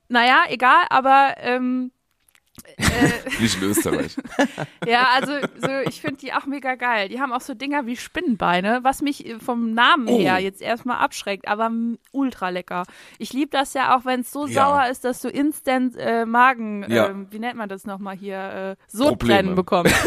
Naja, 0.08 0.44
egal, 0.48 0.84
aber 0.90 1.34
ähm, 1.38 1.92
Nicht 3.40 3.56
in 3.60 3.68
Österreich. 3.68 4.16
ja, 4.86 5.08
also 5.14 5.32
so, 5.60 5.68
ich 5.88 6.00
finde 6.00 6.16
die 6.18 6.32
auch 6.32 6.46
mega 6.46 6.74
geil. 6.76 7.08
Die 7.08 7.20
haben 7.20 7.32
auch 7.32 7.40
so 7.40 7.54
Dinger 7.54 7.86
wie 7.86 7.96
Spinnenbeine, 7.96 8.80
was 8.82 9.02
mich 9.02 9.26
äh, 9.26 9.38
vom 9.38 9.72
Namen 9.74 10.08
Oh. 10.08 10.18
her 10.18 10.38
jetzt 10.38 10.62
erstmal 10.62 10.98
abschreckt, 10.98 11.48
aber 11.48 11.70
ultra 12.12 12.48
lecker. 12.50 12.84
Ich 13.18 13.32
liebe 13.32 13.50
das 13.50 13.74
ja 13.74 13.96
auch, 13.96 14.04
wenn 14.04 14.20
es 14.20 14.30
so 14.30 14.46
Ja. 14.46 14.66
sauer 14.66 14.86
ist, 14.90 15.04
dass 15.04 15.20
du 15.20 15.28
instant 15.28 15.96
äh, 15.98 16.24
Magen, 16.26 16.84
Ja. 16.88 17.08
ähm, 17.08 17.26
wie 17.30 17.38
nennt 17.38 17.56
man 17.56 17.68
das 17.68 17.84
nochmal 17.84 18.16
hier, 18.16 18.76
äh, 18.80 18.84
Sodbrennen 18.88 19.54
bekommst. 19.54 19.94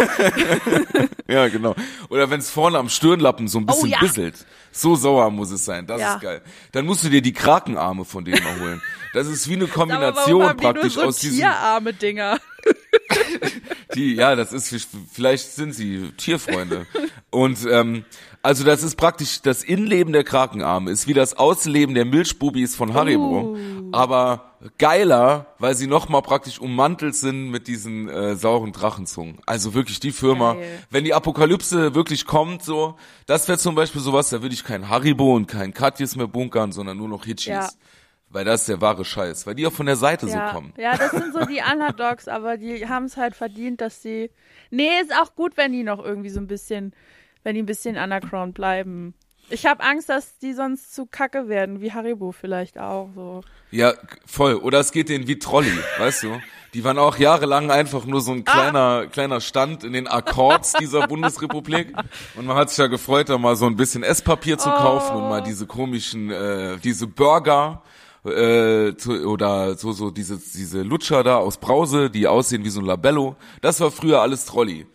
Ja, 1.30 1.50
genau. 1.50 1.76
Oder 2.10 2.30
wenn 2.30 2.40
es 2.40 2.50
vorne 2.50 2.78
am 2.78 2.88
Stirnlappen 2.88 3.50
so 3.50 3.60
ein 3.60 3.66
bisschen 3.66 3.84
Oh, 3.84 3.92
ja. 3.92 4.00
bisselt. 4.00 4.46
So 4.72 4.96
sauer 4.96 5.30
muss 5.30 5.52
es 5.52 5.66
sein. 5.66 5.86
Das 5.86 6.00
ist 6.02 6.22
geil. 6.22 6.42
Dann 6.72 6.86
musst 6.86 7.04
du 7.04 7.10
dir 7.10 7.22
die 7.22 7.34
Krakenarme 7.34 8.06
von 8.06 8.24
denen 8.24 8.42
mal 8.46 8.58
holen. 8.62 8.82
Das 9.14 9.28
ist 9.28 9.50
wie 9.50 9.56
eine 9.56 9.66
Aber 9.66 9.74
warum 9.76 9.90
Kombination 9.90 10.44
haben 10.48 10.58
die 10.58 10.64
nur 10.64 10.74
praktisch 10.74 10.94
so 10.94 11.04
aus 11.04 11.18
diesen 11.20 11.40
tierarme 11.40 11.92
Dinger? 11.94 12.37
Die, 13.96 14.16
ja, 14.16 14.36
das 14.36 14.54
ist, 14.54 14.88
vielleicht 15.12 15.52
sind 15.52 15.74
sie 15.74 16.12
Tierfreunde. 16.18 16.86
Und 17.32 17.66
ähm, 17.70 18.06
also 18.44 18.64
das 18.64 18.84
ist 18.84 18.96
praktisch 18.96 19.42
das 19.42 19.64
Innenleben 19.64 20.14
der 20.14 20.24
Krakenarme, 20.24 20.92
ist 20.92 21.08
wie 21.08 21.14
das 21.14 21.38
Außenleben 21.38 21.96
der 21.96 22.06
Milchbubis 22.06 22.76
von 22.76 22.94
Haribo. 22.94 23.56
Uh. 23.56 23.90
Aber 23.92 24.56
geiler, 24.78 25.48
weil 25.60 25.76
sie 25.76 25.88
nochmal 25.88 26.22
praktisch 26.22 26.60
ummantelt 26.60 27.16
sind 27.16 27.50
mit 27.50 27.68
diesen 27.68 28.10
äh, 28.10 28.36
sauren 28.36 28.72
Drachenzungen. 28.72 29.40
Also 29.46 29.74
wirklich 29.74 30.00
die 30.00 30.12
Firma, 30.12 30.54
Geil. 30.54 30.84
wenn 30.90 31.04
die 31.04 31.14
Apokalypse 31.14 31.96
wirklich 31.96 32.26
kommt, 32.26 32.64
so, 32.64 32.96
das 33.26 33.48
wäre 33.48 33.58
zum 33.58 33.76
Beispiel 33.76 34.02
sowas, 34.02 34.30
da 34.30 34.42
würde 34.42 34.54
ich 34.54 34.64
kein 34.64 34.90
Haribo 34.90 35.36
und 35.36 35.48
kein 35.48 35.74
Katjes 35.74 36.16
mehr 36.16 36.28
bunkern, 36.28 36.72
sondern 36.72 36.98
nur 36.98 37.10
noch 37.10 37.26
Hitchis. 37.26 37.48
Ja. 37.48 37.70
Weil 38.38 38.46
das 38.46 38.62
ist 38.62 38.70
der 38.70 38.82
wahre 38.82 39.04
Scheiß, 39.04 39.48
weil 39.48 39.56
die 39.56 39.66
auch 39.66 39.72
von 39.74 39.88
der 39.88 39.96
Seite 39.96 40.28
Ja, 40.28 40.50
so 40.50 40.54
kommen. 40.54 40.72
ja, 40.78 40.96
das 40.96 41.10
sind 41.10 41.34
so 41.34 41.44
die 41.46 41.60
Underdogs, 41.60 42.28
aber 42.28 42.58
die 42.58 42.88
haben 42.88 43.06
es 43.06 43.18
halt 43.18 43.36
verdient, 43.36 43.82
dass 43.82 44.04
sie. 44.04 44.30
Nee, 44.70 44.90
ist 45.02 45.12
auch 45.20 45.34
gut, 45.34 45.58
wenn 45.58 45.72
die 45.72 45.82
noch 45.82 45.98
irgendwie 46.06 46.30
so 46.30 46.40
ein 46.40 46.46
bisschen, 46.46 46.94
wenn 47.42 47.56
die 47.56 47.64
ein 47.64 47.66
bisschen 47.66 47.98
underground 47.98 48.54
bleiben. 48.54 49.16
Ich 49.50 49.66
habe 49.66 49.82
Angst, 49.84 50.10
dass 50.10 50.38
die 50.38 50.54
sonst 50.54 50.94
zu 50.94 51.08
kacke 51.08 51.50
werden, 51.50 51.82
wie 51.82 51.94
Haribo 51.94 52.32
vielleicht 52.32 52.78
auch 52.78 53.10
so. 53.16 53.42
Ja, 53.72 53.94
voll. 54.28 54.54
Oder 54.54 54.82
es 54.82 54.92
geht 54.92 55.10
denen 55.10 55.28
wie 55.28 55.40
Trolli, 55.40 55.72
weißt 55.98 56.22
du? 56.24 56.40
Die 56.76 56.84
waren 56.84 57.00
auch 57.00 57.18
jahrelang 57.18 57.72
einfach 57.72 58.06
nur 58.06 58.22
so 58.22 58.34
ein 58.34 58.44
kleiner, 58.44 59.08
kleiner 59.08 59.42
Stand 59.42 59.84
in 59.84 59.94
den 59.94 60.06
Akkords 60.08 60.74
dieser 60.74 61.08
Bundesrepublik. 61.08 61.92
Und 62.36 62.46
man 62.46 62.56
hat 62.56 62.70
sich 62.70 62.78
ja 62.78 62.86
gefreut, 62.86 63.30
da 63.30 63.40
mal 63.40 63.56
so 63.56 63.66
ein 63.66 63.78
bisschen 63.78 64.04
Esspapier 64.04 64.60
zu 64.60 64.70
kaufen 64.70 65.16
und 65.16 65.30
mal 65.30 65.42
diese 65.42 65.66
komischen, 65.66 66.30
äh, 66.30 66.78
diese 66.78 67.08
Burger 67.08 67.82
äh, 68.30 68.96
zu, 68.98 69.12
oder 69.28 69.76
so 69.78 69.92
so 69.92 70.12
diese 70.12 70.38
diese 70.38 70.82
Lutscher 70.84 71.24
da 71.24 71.38
aus 71.38 71.58
Brause, 71.58 72.10
die 72.10 72.28
aussehen 72.28 72.64
wie 72.64 72.70
so 72.70 72.80
ein 72.82 72.86
Labello. 72.86 73.36
Das 73.62 73.80
war 73.80 73.92
früher 73.92 74.22
alles 74.22 74.46
Trolli. 74.46 74.86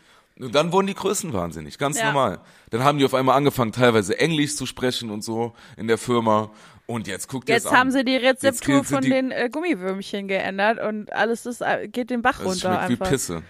Und 0.41 0.55
dann 0.55 0.73
wurden 0.73 0.87
die 0.87 0.95
Größen 0.95 1.33
wahnsinnig, 1.33 1.79
ganz 1.79 1.99
Ja. 1.99 2.07
normal. 2.07 2.41
Dann 2.71 2.83
haben 2.83 2.99
die 2.99 3.05
auf 3.05 3.15
einmal 3.15 3.37
angefangen, 3.37 3.71
teilweise 3.73 4.19
Englisch 4.19 4.57
zu 4.57 4.67
sprechen 4.67 5.11
und 5.11 5.23
so 5.23 5.53
in 5.77 5.87
der 5.89 5.99
Firma. 5.99 6.51
Und 6.87 7.07
jetzt 7.07 7.29
guckt 7.29 7.49
Jetzt 7.49 7.67
es 7.67 7.71
an. 7.71 7.79
haben 7.79 7.91
sie 7.93 8.05
die 8.05 8.13
Jetzt 8.13 8.43
Rezeptur 8.43 8.77
sind 8.77 8.87
von 8.87 9.03
die- 9.03 9.11
den 9.11 9.31
äh, 9.31 9.49
Gummiwürmchen 9.53 10.27
geändert 10.29 10.81
und 10.81 11.13
alles 11.13 11.47
ist, 11.47 11.61
äh, 11.61 11.87
geht 11.89 12.11
den 12.11 12.23
Bach 12.23 12.39
Das 12.39 12.47
runter 12.47 12.59
schmeckt 12.77 12.91
einfach. 12.91 13.07
wie 13.07 13.11
Pisse. 13.11 13.43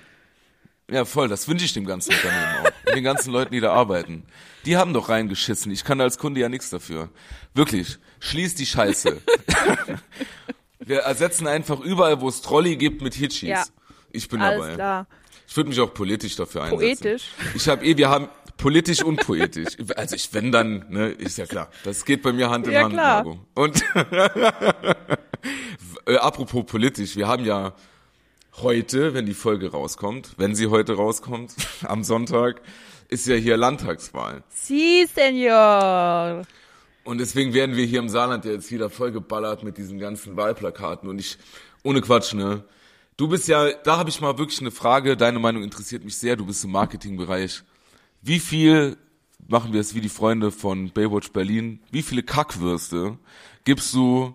Ja, 0.90 1.04
voll, 1.06 1.28
das 1.28 1.48
wünsche 1.48 1.64
ich 1.64 1.72
dem 1.72 1.86
ganzen 1.86 2.12
Unternehmen 2.12 2.54
auch. 2.62 2.70
Und 2.88 2.94
den 2.96 3.04
ganzen 3.04 3.32
Leuten, 3.32 3.52
die 3.52 3.60
da 3.60 3.72
arbeiten. 3.72 4.24
Die 4.66 4.76
haben 4.76 4.92
doch 4.92 5.08
reingeschissen. 5.08 5.72
Ich 5.72 5.84
kann 5.84 6.00
als 6.00 6.18
Kunde 6.18 6.40
ja 6.40 6.48
nichts 6.50 6.68
dafür. 6.70 7.08
Wirklich. 7.54 7.98
Schließ 8.22 8.54
die 8.54 8.66
Scheiße. 8.66 9.20
Wir 10.78 11.00
ersetzen 11.00 11.48
einfach 11.48 11.80
überall, 11.80 12.20
wo 12.20 12.28
es 12.28 12.40
Trolli 12.40 12.76
gibt, 12.76 13.02
mit 13.02 13.14
Hitchis. 13.14 13.48
Ja. 13.48 13.64
Ich 14.12 14.28
bin 14.28 14.40
Alles 14.40 14.60
dabei. 14.60 14.74
klar. 14.74 15.06
Ich 15.48 15.56
würde 15.56 15.70
mich 15.70 15.80
auch 15.80 15.92
politisch 15.92 16.36
dafür 16.36 16.62
einsetzen. 16.62 17.02
Poetisch. 17.02 17.24
Ich 17.56 17.68
habe 17.68 17.84
eh, 17.84 17.96
wir 17.96 18.10
haben 18.10 18.28
politisch 18.58 19.02
und 19.02 19.16
poetisch. 19.26 19.76
Also 19.96 20.14
ich 20.14 20.32
wenn 20.32 20.52
dann, 20.52 20.86
ne, 20.88 21.08
ist 21.08 21.36
ja 21.36 21.46
klar. 21.46 21.68
Das 21.82 22.04
geht 22.04 22.22
bei 22.22 22.32
mir 22.32 22.48
Hand 22.48 22.68
in 22.68 22.74
Ja, 22.74 22.82
Hand, 22.84 22.92
klar. 22.92 23.24
Margot. 23.24 23.38
Und 23.54 23.82
äh, 26.06 26.16
apropos 26.16 26.64
politisch, 26.64 27.16
wir 27.16 27.26
haben 27.26 27.44
ja 27.44 27.74
heute, 28.58 29.14
wenn 29.14 29.26
die 29.26 29.34
Folge 29.34 29.72
rauskommt, 29.72 30.34
wenn 30.36 30.54
sie 30.54 30.68
heute 30.68 30.94
rauskommt, 30.94 31.54
am 31.82 32.04
Sonntag, 32.04 32.60
ist 33.08 33.26
ja 33.26 33.34
hier 33.34 33.56
Landtagswahl. 33.56 34.44
Si, 34.48 35.08
Senor. 35.12 36.42
Und 37.04 37.18
deswegen 37.18 37.52
werden 37.52 37.76
wir 37.76 37.84
hier 37.84 37.98
im 37.98 38.08
Saarland 38.08 38.44
ja 38.44 38.52
jetzt 38.52 38.70
wieder 38.70 38.88
vollgeballert 38.88 39.64
mit 39.64 39.76
diesen 39.76 39.98
ganzen 39.98 40.36
Wahlplakaten. 40.36 41.08
Und 41.08 41.18
ich, 41.18 41.38
ohne 41.82 42.00
Quatsch, 42.00 42.34
ne? 42.34 42.64
Du 43.16 43.28
bist 43.28 43.48
ja, 43.48 43.70
da 43.70 43.98
habe 43.98 44.08
ich 44.08 44.20
mal 44.20 44.38
wirklich 44.38 44.60
eine 44.60 44.70
Frage, 44.70 45.16
deine 45.16 45.38
Meinung 45.38 45.62
interessiert 45.62 46.04
mich 46.04 46.16
sehr, 46.16 46.36
du 46.36 46.46
bist 46.46 46.64
im 46.64 46.70
Marketingbereich. 46.70 47.62
Wie 48.22 48.38
viel, 48.38 48.96
machen 49.48 49.72
wir 49.72 49.80
es 49.80 49.94
wie 49.94 50.00
die 50.00 50.08
Freunde 50.08 50.50
von 50.50 50.90
Baywatch 50.90 51.30
Berlin, 51.32 51.80
wie 51.90 52.02
viele 52.02 52.22
Kackwürste 52.22 53.18
gibst 53.64 53.92
du 53.92 54.34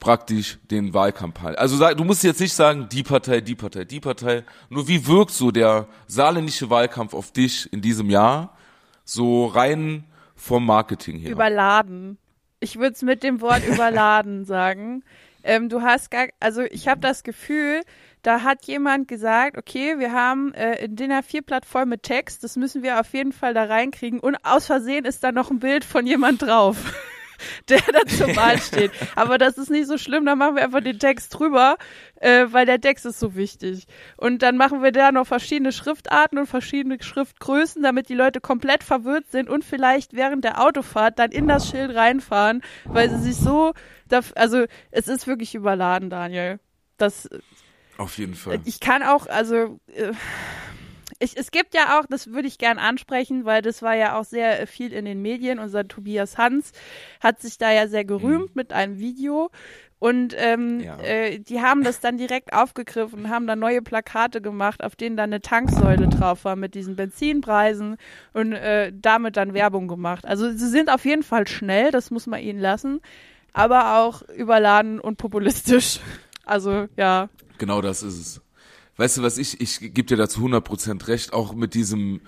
praktisch 0.00 0.58
den 0.70 0.94
Wahlkampagnen? 0.94 1.56
Also 1.56 1.78
du 1.94 2.04
musst 2.04 2.24
jetzt 2.24 2.40
nicht 2.40 2.54
sagen, 2.54 2.88
die 2.90 3.02
Partei, 3.02 3.40
die 3.40 3.54
Partei, 3.54 3.84
die 3.84 4.00
Partei, 4.00 4.44
nur 4.70 4.88
wie 4.88 5.06
wirkt 5.06 5.32
so 5.32 5.50
der 5.50 5.88
saarländische 6.06 6.70
Wahlkampf 6.70 7.12
auf 7.12 7.32
dich 7.32 7.70
in 7.72 7.82
diesem 7.82 8.08
Jahr? 8.08 8.56
So 9.04 9.46
rein 9.46 10.04
vom 10.34 10.66
Marketing 10.66 11.18
her. 11.18 11.30
Überladen. 11.30 12.18
Ich 12.60 12.78
würde 12.78 12.92
es 12.92 13.02
mit 13.02 13.22
dem 13.22 13.40
Wort 13.40 13.64
überladen 13.68 14.44
sagen. 14.44 15.04
Ähm, 15.42 15.68
du 15.68 15.82
hast 15.82 16.10
gar, 16.10 16.28
also 16.40 16.62
ich 16.62 16.88
habe 16.88 17.00
das 17.00 17.22
Gefühl, 17.22 17.82
da 18.22 18.42
hat 18.42 18.64
jemand 18.64 19.06
gesagt, 19.06 19.58
okay, 19.58 19.98
wir 19.98 20.12
haben 20.12 20.54
äh, 20.54 20.84
ein 20.84 20.96
DIN 20.96 21.12
A4-Blatt 21.12 21.66
voll 21.66 21.84
mit 21.84 22.02
Text, 22.02 22.42
das 22.42 22.56
müssen 22.56 22.82
wir 22.82 22.98
auf 22.98 23.12
jeden 23.12 23.32
Fall 23.32 23.52
da 23.52 23.64
reinkriegen. 23.64 24.18
Und 24.18 24.36
aus 24.42 24.66
Versehen 24.66 25.04
ist 25.04 25.22
da 25.22 25.30
noch 25.30 25.50
ein 25.50 25.58
Bild 25.58 25.84
von 25.84 26.06
jemand 26.06 26.40
drauf, 26.40 26.94
der 27.68 27.82
da 27.92 28.06
zur 28.06 28.34
Wahl 28.34 28.58
steht. 28.62 28.92
Aber 29.14 29.36
das 29.36 29.58
ist 29.58 29.70
nicht 29.70 29.86
so 29.86 29.98
schlimm, 29.98 30.24
da 30.24 30.34
machen 30.34 30.56
wir 30.56 30.64
einfach 30.64 30.80
den 30.80 30.98
Text 30.98 31.38
drüber, 31.38 31.76
äh, 32.24 32.52
weil 32.52 32.64
der 32.64 32.80
Text 32.80 33.04
ist 33.04 33.20
so 33.20 33.34
wichtig. 33.34 33.86
Und 34.16 34.42
dann 34.42 34.56
machen 34.56 34.82
wir 34.82 34.92
da 34.92 35.12
noch 35.12 35.26
verschiedene 35.26 35.72
Schriftarten 35.72 36.38
und 36.38 36.46
verschiedene 36.46 36.96
Schriftgrößen, 37.02 37.82
damit 37.82 38.08
die 38.08 38.14
Leute 38.14 38.40
komplett 38.40 38.82
verwirrt 38.82 39.30
sind 39.30 39.50
und 39.50 39.62
vielleicht 39.62 40.14
während 40.14 40.42
der 40.42 40.62
Autofahrt 40.62 41.18
dann 41.18 41.32
in 41.32 41.46
das 41.48 41.68
Schild 41.68 41.94
reinfahren, 41.94 42.62
weil 42.86 43.10
sie 43.10 43.18
sich 43.18 43.36
so, 43.36 43.74
also 44.34 44.64
es 44.90 45.06
ist 45.06 45.26
wirklich 45.26 45.54
überladen, 45.54 46.08
Daniel. 46.08 46.60
Das 46.96 47.28
auf 47.98 48.16
jeden 48.16 48.34
Fall. 48.34 48.60
Ich 48.64 48.80
kann 48.80 49.02
auch, 49.02 49.26
also 49.26 49.78
äh, 49.88 50.12
ich, 51.18 51.36
es 51.36 51.50
gibt 51.50 51.74
ja 51.74 51.98
auch, 51.98 52.06
das 52.08 52.28
würde 52.28 52.48
ich 52.48 52.58
gern 52.58 52.78
ansprechen, 52.78 53.44
weil 53.44 53.62
das 53.62 53.82
war 53.82 53.94
ja 53.94 54.18
auch 54.18 54.24
sehr 54.24 54.66
viel 54.66 54.92
in 54.92 55.04
den 55.04 55.22
Medien. 55.22 55.58
Unser 55.58 55.86
Tobias 55.86 56.38
Hans 56.38 56.72
hat 57.20 57.40
sich 57.40 57.58
da 57.58 57.72
ja 57.72 57.86
sehr 57.86 58.04
gerühmt 58.04 58.50
mhm. 58.50 58.52
mit 58.54 58.72
einem 58.72 58.98
Video. 58.98 59.50
Und 59.98 60.34
ähm, 60.36 60.80
ja. 60.80 60.98
äh, 60.98 61.38
die 61.38 61.62
haben 61.62 61.82
das 61.82 62.00
dann 62.00 62.18
direkt 62.18 62.52
aufgegriffen 62.52 63.20
und 63.20 63.30
haben 63.30 63.46
dann 63.46 63.58
neue 63.58 63.80
Plakate 63.80 64.42
gemacht, 64.42 64.82
auf 64.84 64.96
denen 64.96 65.16
dann 65.16 65.30
eine 65.30 65.40
Tanksäule 65.40 66.08
drauf 66.08 66.44
war 66.44 66.56
mit 66.56 66.74
diesen 66.74 66.96
Benzinpreisen 66.96 67.96
und 68.32 68.52
äh, 68.52 68.92
damit 68.94 69.36
dann 69.36 69.54
Werbung 69.54 69.88
gemacht. 69.88 70.26
Also 70.26 70.50
sie 70.50 70.68
sind 70.68 70.90
auf 70.90 71.04
jeden 71.04 71.22
Fall 71.22 71.48
schnell, 71.48 71.90
das 71.90 72.10
muss 72.10 72.26
man 72.26 72.40
ihnen 72.40 72.60
lassen, 72.60 73.00
aber 73.52 73.98
auch 73.98 74.22
überladen 74.22 75.00
und 75.00 75.16
populistisch. 75.16 76.00
Also 76.46 76.88
ja. 76.98 77.30
Genau 77.56 77.80
das 77.80 78.02
ist 78.02 78.18
es. 78.18 78.42
Weißt 78.98 79.16
du 79.16 79.22
was, 79.22 79.38
ich, 79.38 79.62
ich 79.62 79.80
gebe 79.80 80.04
dir 80.04 80.18
dazu 80.18 80.40
100% 80.40 81.08
recht, 81.08 81.32
auch 81.32 81.54
mit 81.54 81.72
diesem, 81.72 82.20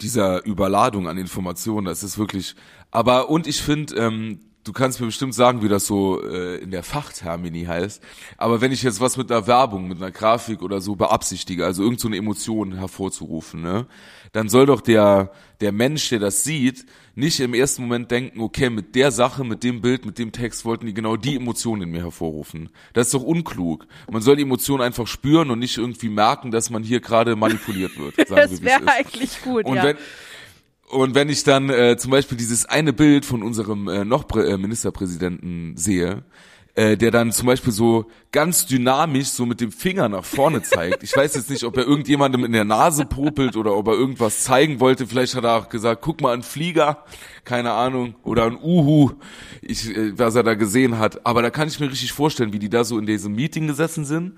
dieser 0.00 0.46
Überladung 0.46 1.08
an 1.08 1.18
Informationen, 1.18 1.84
das 1.84 2.02
ist 2.02 2.16
wirklich, 2.16 2.56
aber 2.90 3.28
und 3.28 3.46
ich 3.46 3.60
finde, 3.60 3.94
ähm, 3.96 4.40
du 4.64 4.72
kannst 4.72 5.00
mir 5.00 5.06
bestimmt 5.06 5.34
sagen, 5.34 5.62
wie 5.62 5.68
das 5.68 5.86
so 5.86 6.22
äh, 6.22 6.56
in 6.56 6.70
der 6.70 6.82
Fachtermini 6.82 7.64
heißt. 7.64 8.02
Aber 8.36 8.60
wenn 8.60 8.72
ich 8.72 8.82
jetzt 8.82 9.00
was 9.00 9.16
mit 9.16 9.30
einer 9.30 9.46
Werbung, 9.46 9.86
mit 9.86 9.98
einer 9.98 10.10
Grafik 10.10 10.62
oder 10.62 10.80
so 10.80 10.96
beabsichtige, 10.96 11.64
also 11.64 11.82
irgendeine 11.82 12.16
so 12.16 12.18
Emotion 12.18 12.76
hervorzurufen, 12.76 13.62
ne, 13.62 13.86
dann 14.32 14.48
soll 14.48 14.66
doch 14.66 14.80
der 14.80 15.30
der 15.60 15.72
Mensch, 15.72 16.08
der 16.08 16.18
das 16.18 16.44
sieht, 16.44 16.84
nicht 17.14 17.40
im 17.40 17.54
ersten 17.54 17.82
Moment 17.82 18.10
denken, 18.10 18.40
okay, 18.40 18.70
mit 18.70 18.94
der 18.94 19.10
Sache, 19.10 19.44
mit 19.44 19.62
dem 19.62 19.80
Bild, 19.80 20.04
mit 20.04 20.18
dem 20.18 20.32
Text 20.32 20.64
wollten 20.64 20.86
die 20.86 20.94
genau 20.94 21.16
die 21.16 21.36
Emotionen 21.36 21.82
in 21.82 21.90
mir 21.90 22.02
hervorrufen. 22.02 22.70
Das 22.92 23.06
ist 23.06 23.14
doch 23.14 23.22
unklug. 23.22 23.86
Man 24.10 24.20
soll 24.20 24.36
die 24.36 24.42
Emotionen 24.42 24.82
einfach 24.82 25.06
spüren 25.06 25.50
und 25.50 25.60
nicht 25.60 25.78
irgendwie 25.78 26.08
merken, 26.08 26.50
dass 26.50 26.70
man 26.70 26.82
hier 26.82 27.00
gerade 27.00 27.36
manipuliert 27.36 27.96
wird. 27.98 28.18
das 28.28 28.62
wäre 28.62 28.86
eigentlich 28.88 29.40
gut, 29.42 29.64
und 29.64 29.76
ja. 29.76 29.84
Wenn, 29.84 29.96
und 30.94 31.14
wenn 31.14 31.28
ich 31.28 31.42
dann 31.42 31.70
äh, 31.70 31.96
zum 31.96 32.10
Beispiel 32.10 32.38
dieses 32.38 32.66
eine 32.66 32.92
Bild 32.92 33.24
von 33.24 33.42
unserem 33.42 33.88
äh, 33.88 34.04
noch 34.04 34.28
Prä 34.28 34.42
äh, 34.44 34.56
Ministerpräsidenten 34.56 35.76
sehe, 35.76 36.24
äh, 36.76 36.96
der 36.96 37.10
dann 37.10 37.32
zum 37.32 37.46
Beispiel 37.46 37.72
so 37.72 38.06
ganz 38.32 38.66
dynamisch 38.66 39.28
so 39.28 39.44
mit 39.44 39.60
dem 39.60 39.72
Finger 39.72 40.08
nach 40.08 40.24
vorne 40.24 40.62
zeigt. 40.62 41.02
Ich 41.02 41.16
weiß 41.16 41.34
jetzt 41.34 41.50
nicht, 41.50 41.64
ob 41.64 41.76
er 41.76 41.84
irgendjemandem 41.84 42.44
in 42.44 42.52
der 42.52 42.64
Nase 42.64 43.04
popelt 43.06 43.56
oder 43.56 43.76
ob 43.76 43.88
er 43.88 43.94
irgendwas 43.94 44.44
zeigen 44.44 44.80
wollte. 44.80 45.06
Vielleicht 45.06 45.34
hat 45.34 45.44
er 45.44 45.56
auch 45.56 45.68
gesagt, 45.68 46.02
guck 46.02 46.20
mal, 46.20 46.34
ein 46.34 46.42
Flieger, 46.42 47.04
keine 47.44 47.72
Ahnung, 47.72 48.14
oder 48.24 48.46
ein 48.46 48.58
Uhu, 48.62 49.12
ich, 49.62 49.88
äh, 49.94 50.18
was 50.18 50.34
er 50.34 50.42
da 50.42 50.54
gesehen 50.54 50.98
hat. 50.98 51.26
Aber 51.26 51.42
da 51.42 51.50
kann 51.50 51.68
ich 51.68 51.78
mir 51.80 51.90
richtig 51.90 52.12
vorstellen, 52.12 52.52
wie 52.52 52.58
die 52.58 52.68
da 52.68 52.84
so 52.84 52.98
in 52.98 53.06
diesem 53.06 53.34
Meeting 53.34 53.66
gesessen 53.66 54.04
sind, 54.04 54.34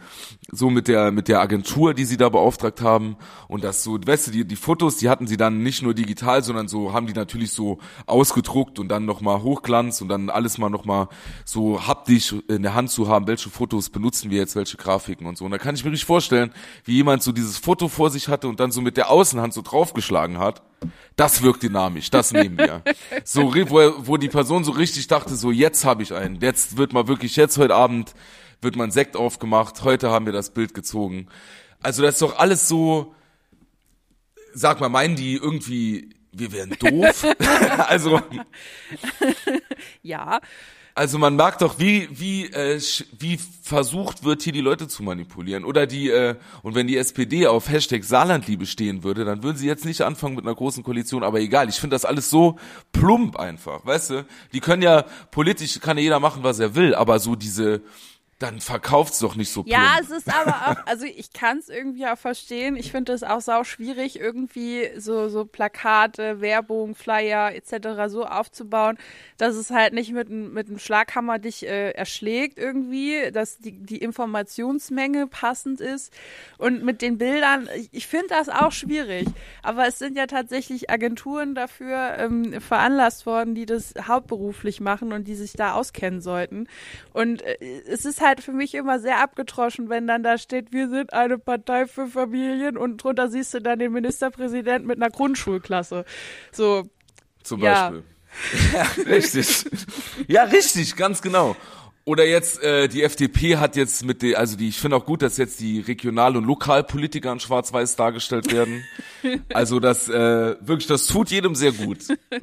so 0.51 0.71
mit 0.71 0.88
der 0.88 1.12
mit 1.12 1.29
der 1.29 1.40
Agentur, 1.40 1.95
die 1.95 2.05
sie 2.05 2.16
da 2.16 2.29
beauftragt 2.29 2.81
haben 2.83 3.16
und 3.49 3.64
das 3.64 3.83
so, 3.83 3.99
weißt 4.05 4.29
du, 4.29 4.31
die 4.31 4.45
die 4.47 4.57
Fotos, 4.57 4.97
die 4.97 5.09
hatten 5.09 5.27
sie 5.27 5.37
dann 5.37 5.62
nicht 5.62 5.83
nur 5.83 5.95
digital, 5.95 6.42
sondern 6.42 6.69
so 6.69 6.92
haben 6.92 7.07
die 7.07 7.12
natürlich 7.12 7.53
so 7.53 7.79
ausgedruckt 8.07 8.79
und 8.79 8.88
dann 8.88 9.05
nochmal 9.05 9.42
Hochglanz 9.42 10.01
und 10.01 10.09
dann 10.09 10.31
alles 10.31 10.59
mal 10.59 10.71
nochmal 10.71 11.09
so 11.45 11.87
haptisch 11.87 12.35
in 12.49 12.62
der 12.62 12.75
Hand 12.75 12.90
zu 12.90 13.09
haben, 13.09 13.27
welche 13.27 13.51
Fotos 13.51 13.90
benutzen 13.90 14.31
wir 14.31 14.38
jetzt, 14.38 14.57
welche 14.57 14.77
Grafiken 14.77 15.27
und 15.27 15.38
so. 15.38 15.45
Und 15.45 15.51
da 15.51 15.59
kann 15.59 15.75
ich 15.75 15.85
mir 15.85 15.90
richtig 15.90 16.07
vorstellen, 16.07 16.53
wie 16.85 16.95
jemand 16.95 17.23
so 17.23 17.33
dieses 17.33 17.59
Foto 17.59 17.88
vor 17.88 18.11
sich 18.11 18.29
hatte 18.29 18.49
und 18.49 18.61
dann 18.61 18.71
so 18.71 18.81
mit 18.81 18.97
der 18.97 19.11
Außenhand 19.11 19.55
so 19.55 19.62
draufgeschlagen 19.62 20.38
hat. 20.38 20.62
Das 21.16 21.42
wirkt 21.42 21.62
dynamisch, 21.62 22.11
das 22.11 22.33
nehmen 22.33 22.59
wir. 22.59 22.83
So, 23.25 23.55
wo, 23.55 24.07
wo 24.07 24.16
die 24.16 24.29
Person 24.29 24.64
so 24.64 24.72
richtig 24.72 25.07
dachte, 25.09 25.35
so 25.37 25.51
jetzt 25.51 25.85
habe 25.85 26.03
ich 26.03 26.12
einen, 26.12 26.40
jetzt 26.40 26.77
wird 26.77 26.92
mal 26.92 27.09
wirklich, 27.09 27.37
jetzt 27.37 27.59
heute 27.59 27.75
Abend 27.75 28.14
wird 28.61 28.77
man 28.77 28.90
Sekt 28.90 29.16
aufgemacht, 29.16 29.83
heute 29.83 30.11
haben 30.11 30.27
wir 30.27 30.33
das 30.33 30.51
Bild 30.51 30.75
gezogen. 30.75 31.29
Also 31.83 32.03
das 32.03 32.14
ist 32.14 32.22
doch 32.22 32.38
alles 32.38 32.68
so, 32.68 33.14
sag 34.55 34.81
mal, 34.81 34.88
meinen 34.88 35.16
die 35.16 35.35
irgendwie, 35.35 36.11
wir 36.33 36.53
wären 36.53 36.70
doof? 36.79 37.27
also. 37.88 38.20
ja. 40.03 40.40
Also 40.99 41.19
man 41.19 41.37
merkt 41.37 41.61
doch, 41.61 41.79
wie 41.79 42.09
wie 42.11 42.47
äh, 42.47 42.81
wie 43.19 43.39
versucht 43.63 44.25
wird, 44.25 44.43
hier 44.43 44.55
die 44.55 44.63
Leute 44.63 44.89
zu 44.89 45.03
manipulieren. 45.03 45.67
Oder 45.67 45.87
die 45.87 46.09
äh, 46.09 46.37
und 46.63 46.75
wenn 46.75 46.87
die 46.87 46.97
SPD 46.97 47.47
auf 47.47 47.69
Hashtag 47.69 48.03
Saarlandliebe 48.03 48.65
stehen 48.65 49.05
würde, 49.05 49.27
dann 49.27 49.43
würden 49.43 49.59
sie 49.59 49.67
jetzt 49.67 49.85
nicht 49.85 50.01
anfangen 50.01 50.37
mit 50.37 50.47
einer 50.47 50.55
großen 50.55 50.83
Koalition. 50.83 51.23
Aber 51.23 51.39
egal, 51.39 51.69
ich 51.69 51.77
finde 51.77 51.97
das 51.97 52.07
alles 52.07 52.31
so 52.31 52.59
plump 52.93 53.37
einfach, 53.37 53.85
weißt 53.85 54.11
du? 54.11 54.27
Die 54.55 54.61
können 54.61 54.81
ja 54.81 55.05
politisch 55.31 55.79
kann 55.81 55.99
ja 55.99 56.05
jeder 56.05 56.19
machen, 56.19 56.43
was 56.43 56.61
er 56.61 56.75
will, 56.75 56.95
aber 56.95 57.19
so 57.19 57.37
diese 57.37 57.83
dann 58.38 58.61
verkauft's 58.61 59.20
doch 59.20 59.35
nicht 59.35 59.51
so 59.51 59.62
plump. 59.62 59.72
Ja, 59.72 59.96
es 59.99 60.11
ist 60.11 60.29
aber 60.33 60.70
auch, 60.70 60.87
also 60.87 61.07
ich 61.07 61.33
kann 61.33 61.57
es 61.57 61.70
irgendwie 61.70 62.07
auch 62.07 62.18
verstehen. 62.18 62.77
Ich 62.77 62.90
finde 62.90 63.14
es 63.14 63.22
auch 63.22 63.40
sau 63.40 63.64
schwierig, 63.64 64.20
irgendwie 64.20 64.90
so, 64.99 65.31
so 65.31 65.46
Plakate, 65.46 66.42
Werbung, 66.42 66.94
Flyer 66.94 67.55
etc. 67.55 68.09
so 68.09 68.27
aufzubauen, 68.27 68.99
dass 69.38 69.57
es 69.57 69.70
halt 69.70 69.94
nicht 69.94 70.12
mit, 70.12 70.29
mit 70.29 70.68
einem 70.68 70.79
Schlaghammer 70.79 71.38
dich 71.38 71.66
äh, 71.66 71.92
erschlägt 71.92 72.59
irgendwie, 72.59 73.31
dass 73.33 73.57
die, 73.57 73.72
die 73.72 73.99
Informationsmenge 73.99 75.29
passend 75.29 75.81
ist. 75.81 76.12
Und 76.59 76.85
mit 76.85 77.01
den 77.01 77.16
Bildern, 77.16 77.70
ich, 77.75 77.88
ich 77.92 78.07
finde 78.07 78.29
das 78.29 78.51
auch 78.51 78.72
schwierig. 78.72 79.27
Aber 79.62 79.87
es 79.87 79.99
sind 79.99 80.14
ja 80.14 80.27
tatsächlich 80.27 80.90
Agenturen 80.90 81.55
dafür 81.55 82.18
ähm, 82.18 82.61
veranlasst 82.61 83.25
worden, 83.25 83.55
die 83.55 83.64
das 83.64 83.94
hauptberuflich 84.07 84.81
machen 84.83 85.14
und 85.14 85.27
die 85.27 85.37
sich 85.37 85.55
da 85.55 85.72
auskennen 85.72 86.20
sollten. 86.20 86.68
Und 87.14 87.40
äh, 87.40 87.57
es 87.88 88.05
ist 88.05 88.20
halt 88.20 88.26
halt 88.27 88.43
für 88.43 88.53
mich 88.53 88.75
immer 88.75 88.99
sehr 88.99 89.21
abgetroschen, 89.21 89.89
wenn 89.89 90.07
dann 90.07 90.23
da 90.23 90.39
steht, 90.39 90.73
wir 90.73 90.89
sind 90.89 91.12
eine 91.12 91.39
Partei 91.39 91.87
für 91.87 92.07
Familien 92.09 92.77
und 92.77 92.99
drunter 92.99 93.31
siehst 93.31 93.55
du 93.55 93.61
dann 93.61 93.79
den 93.79 93.93
Ministerpräsidenten 93.93 94.87
mit 94.87 94.99
einer 94.99 95.11
Grundschulklasse. 95.11 96.05
So. 96.53 96.85
Zum 97.43 97.61
Beispiel. 97.61 98.03
Ja, 98.73 98.79
ja 98.97 99.03
richtig. 99.07 99.65
Ja, 100.27 100.43
richtig, 100.45 100.97
ganz 100.97 101.23
genau. 101.23 101.57
Oder 102.09 102.25
jetzt 102.25 102.62
äh, 102.62 102.87
die 102.87 103.03
FDP 103.03 103.57
hat 103.57 103.75
jetzt 103.75 104.05
mit 104.05 104.23
der, 104.23 104.38
also 104.38 104.57
die, 104.57 104.69
ich 104.69 104.79
finde 104.79 104.97
auch 104.97 105.05
gut, 105.05 105.23
dass 105.23 105.38
jetzt 105.38 105.59
die 105.59 105.81
Regional- 105.81 106.37
und 106.37 106.45
Lokalpolitiker 106.45 107.33
in 107.33 107.40
Schwarz-Weiß 107.40 107.97
dargestellt 107.97 108.53
werden. 108.53 108.85
Also 109.53 109.81
das 109.81 110.09
äh, 110.09 110.55
wirklich, 110.61 110.87
das 110.87 111.09
tut 111.09 111.33
jedem 111.33 111.57
sehr 111.57 111.73
gut. 111.73 111.99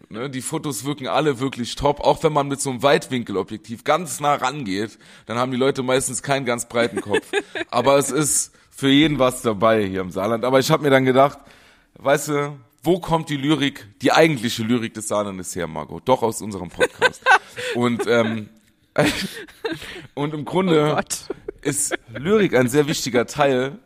Ne? 0.10 0.30
Die 0.30 0.42
Fotos 0.42 0.84
wirken 0.84 1.08
alle 1.08 1.40
wirklich 1.40 1.76
top, 1.76 2.02
auch 2.02 2.22
wenn 2.24 2.34
man 2.34 2.50
mit 2.50 2.60
so 2.60 2.72
einem 2.72 2.84
Weitwinkelobjektiv 2.84 3.86
ganz 3.86 4.20
nah 4.20 4.34
rangeht, 4.34 4.98
dann 5.28 5.38
haben 5.38 5.52
die 5.52 5.58
Leute 5.58 5.82
meistens 5.82 6.24
keinen 6.24 6.46
ganz 6.46 6.68
breiten 6.68 7.00
Kopf. 7.00 7.26
Aber 7.70 7.98
es 7.98 8.12
ist 8.12 8.52
für 8.70 8.90
jeden 8.90 9.18
was 9.18 9.44
dabei 9.44 9.86
hier 9.86 10.02
im 10.02 10.12
Saarland. 10.12 10.44
Aber 10.44 10.60
ich 10.60 10.72
habe 10.72 10.84
mir 10.84 10.90
dann 10.90 11.06
gedacht, 11.06 11.38
weißt 12.00 12.28
du, 12.30 12.58
wo 12.82 13.00
kommt 13.00 13.30
die 13.30 13.38
Lyrik, 13.38 13.88
die 14.02 14.12
eigentliche 14.12 14.64
Lyrik 14.64 14.94
des 14.94 15.08
Saarlandes 15.08 15.56
her, 15.56 15.68
Margot? 15.68 16.02
Doch 16.04 16.22
aus 16.22 16.42
unserem 16.42 16.70
Podcast. 16.70 17.22
Und 17.76 18.06
ähm, 18.08 18.50
und 20.14 20.34
im 20.34 20.46
Grunde, 20.46 20.96
oh 20.98 21.02
ist 21.62 21.96
Lyrik 22.14 22.56
ein 22.56 22.68
sehr 22.68 22.88
wichtiger 22.88 23.26
Teil 23.26 23.80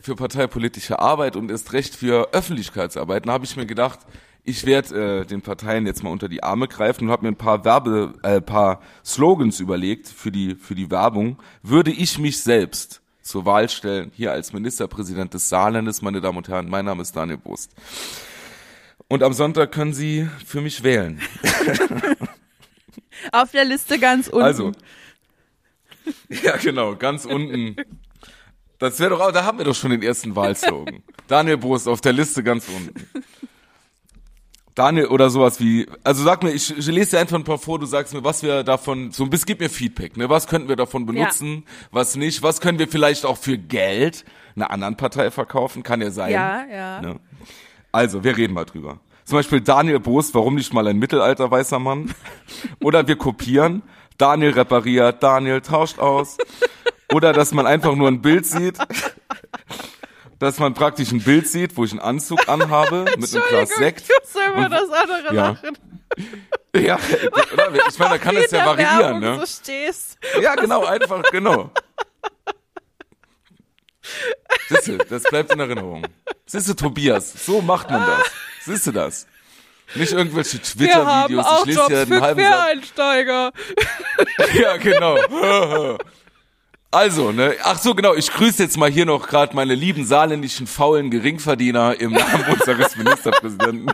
für 0.00 0.14
parteipolitische 0.14 0.98
Arbeit 0.98 1.36
und 1.36 1.50
ist 1.50 1.72
recht 1.72 1.94
für 1.94 2.32
Öffentlichkeitsarbeit. 2.32 3.26
Da 3.26 3.32
habe 3.32 3.44
ich 3.44 3.56
mir 3.56 3.66
gedacht, 3.66 4.00
ich 4.44 4.64
werde 4.64 5.20
äh, 5.20 5.26
den 5.26 5.42
Parteien 5.42 5.86
jetzt 5.86 6.02
mal 6.02 6.10
unter 6.10 6.28
die 6.28 6.42
Arme 6.42 6.68
greifen 6.68 7.04
und 7.04 7.10
habe 7.10 7.22
mir 7.22 7.32
ein 7.32 7.36
paar 7.36 7.64
Werbe, 7.64 8.14
äh, 8.22 8.40
paar 8.40 8.80
Slogans 9.04 9.60
überlegt 9.60 10.08
für 10.08 10.30
die 10.30 10.54
für 10.54 10.74
die 10.74 10.90
Werbung. 10.90 11.36
Würde 11.62 11.90
ich 11.90 12.18
mich 12.18 12.40
selbst 12.40 13.02
zur 13.20 13.44
Wahl 13.44 13.68
stellen, 13.68 14.10
hier 14.14 14.32
als 14.32 14.54
Ministerpräsident 14.54 15.34
des 15.34 15.50
Saarlandes, 15.50 16.00
meine 16.00 16.20
Damen 16.22 16.38
und 16.38 16.48
Herren, 16.48 16.70
mein 16.70 16.86
Name 16.86 17.02
ist 17.02 17.14
Daniel 17.14 17.36
Brust. 17.36 17.72
Und 19.08 19.22
am 19.22 19.34
Sonntag 19.34 19.72
können 19.72 19.92
Sie 19.92 20.28
für 20.46 20.62
mich 20.62 20.82
wählen. 20.82 21.20
Auf 23.32 23.50
der 23.52 23.64
Liste 23.64 23.98
ganz 23.98 24.28
unten. 24.28 24.44
Also, 24.44 24.72
ja 26.28 26.56
genau, 26.56 26.96
ganz 26.96 27.24
unten. 27.24 27.76
Das 28.78 29.00
wäre 29.00 29.10
doch, 29.10 29.20
auch, 29.20 29.32
da 29.32 29.44
haben 29.44 29.58
wir 29.58 29.64
doch 29.64 29.74
schon 29.74 29.90
den 29.90 30.02
ersten 30.02 30.36
Wahlslogan. 30.36 31.02
Daniel 31.26 31.56
Brust 31.56 31.88
auf 31.88 32.00
der 32.00 32.12
Liste 32.12 32.42
ganz 32.42 32.68
unten. 32.68 32.94
Daniel 34.74 35.06
oder 35.06 35.28
sowas 35.28 35.58
wie, 35.58 35.88
also 36.04 36.22
sag 36.22 36.44
mir, 36.44 36.52
ich, 36.52 36.76
ich 36.76 36.86
lese 36.86 37.12
dir 37.12 37.20
einfach 37.20 37.36
ein 37.36 37.42
paar 37.42 37.58
vor, 37.58 37.80
du 37.80 37.86
sagst 37.86 38.14
mir, 38.14 38.22
was 38.22 38.44
wir 38.44 38.62
davon, 38.62 39.10
so 39.10 39.24
ein 39.24 39.30
bisschen, 39.30 39.46
gib 39.46 39.60
mir 39.60 39.68
Feedback, 39.68 40.16
ne, 40.16 40.28
was 40.28 40.46
könnten 40.46 40.68
wir 40.68 40.76
davon 40.76 41.04
benutzen, 41.04 41.64
was 41.90 42.14
nicht, 42.14 42.44
was 42.44 42.60
können 42.60 42.78
wir 42.78 42.86
vielleicht 42.86 43.26
auch 43.26 43.36
für 43.36 43.58
Geld 43.58 44.24
einer 44.54 44.70
anderen 44.70 44.96
Partei 44.96 45.32
verkaufen, 45.32 45.82
kann 45.82 46.00
ja 46.00 46.12
sein. 46.12 46.32
Ja, 46.32 46.64
ja. 46.66 47.00
Ne? 47.00 47.20
Also, 47.90 48.22
wir 48.22 48.36
reden 48.36 48.54
mal 48.54 48.64
drüber. 48.64 49.00
Zum 49.28 49.36
Beispiel 49.36 49.60
Daniel 49.60 50.00
Bost, 50.00 50.34
warum 50.34 50.54
nicht 50.54 50.72
mal 50.72 50.88
ein 50.88 50.96
mittelalter 50.96 51.50
weißer 51.50 51.78
Mann? 51.78 52.14
Oder 52.82 53.06
wir 53.06 53.16
kopieren, 53.16 53.82
Daniel 54.16 54.52
repariert, 54.52 55.22
Daniel 55.22 55.60
tauscht 55.60 55.98
aus. 55.98 56.38
Oder 57.12 57.34
dass 57.34 57.52
man 57.52 57.66
einfach 57.66 57.94
nur 57.94 58.08
ein 58.08 58.22
Bild 58.22 58.46
sieht, 58.46 58.78
dass 60.38 60.58
man 60.58 60.72
praktisch 60.72 61.12
ein 61.12 61.22
Bild 61.22 61.46
sieht, 61.46 61.76
wo 61.76 61.84
ich 61.84 61.90
einen 61.90 62.00
Anzug 62.00 62.48
anhabe, 62.48 63.04
mit 63.18 63.34
einem 63.34 63.44
Glas 63.50 63.68
Sekt. 63.76 64.04
Ich 64.08 64.34
muss 64.34 64.42
immer 64.42 64.64
Und- 64.64 64.70
das 64.72 64.90
andere 64.90 65.34
ja. 65.34 65.48
lachen. 65.50 65.78
Ja, 66.74 66.98
ich 67.88 67.98
meine, 67.98 68.12
da 68.12 68.18
kann 68.18 68.34
es 68.38 68.50
ja 68.50 68.64
variieren, 68.64 69.20
Werbung 69.20 69.20
ne? 69.20 69.40
So 69.40 69.46
stehst. 69.46 70.16
Ja, 70.40 70.54
genau, 70.54 70.86
einfach, 70.86 71.22
genau. 71.30 71.70
Siehste, 74.70 74.96
das 74.96 75.22
bleibt 75.24 75.52
in 75.52 75.60
Erinnerung. 75.60 76.06
Siehste, 76.46 76.74
Tobias, 76.74 77.44
so 77.44 77.60
macht 77.60 77.90
man 77.90 78.06
das. 78.06 78.32
Siehste 78.68 78.92
das? 78.92 79.26
Nicht 79.94 80.12
irgendwelche 80.12 80.60
Twitter-Videos, 80.60 81.46
ich 81.60 81.64
lese 81.66 81.78
Jobs 81.78 81.90
ja 81.92 82.00
für 82.00 82.06
den 82.06 82.20
halben 82.20 82.40
Satz. 82.42 82.50
Quereinsteiger. 82.50 83.52
Ja, 84.54 84.76
genau. 84.76 85.16
Also, 86.90 87.32
ne, 87.32 87.54
ach 87.62 87.78
so, 87.78 87.94
genau, 87.94 88.14
ich 88.14 88.30
grüße 88.32 88.62
jetzt 88.62 88.76
mal 88.76 88.90
hier 88.90 89.04
noch 89.06 89.26
gerade 89.28 89.54
meine 89.54 89.74
lieben 89.74 90.04
saarländischen 90.06 90.66
faulen 90.66 91.10
Geringverdiener 91.10 91.98
im 92.00 92.12
Namen 92.12 92.44
unseres 92.52 92.96
Ministerpräsidenten 92.96 93.90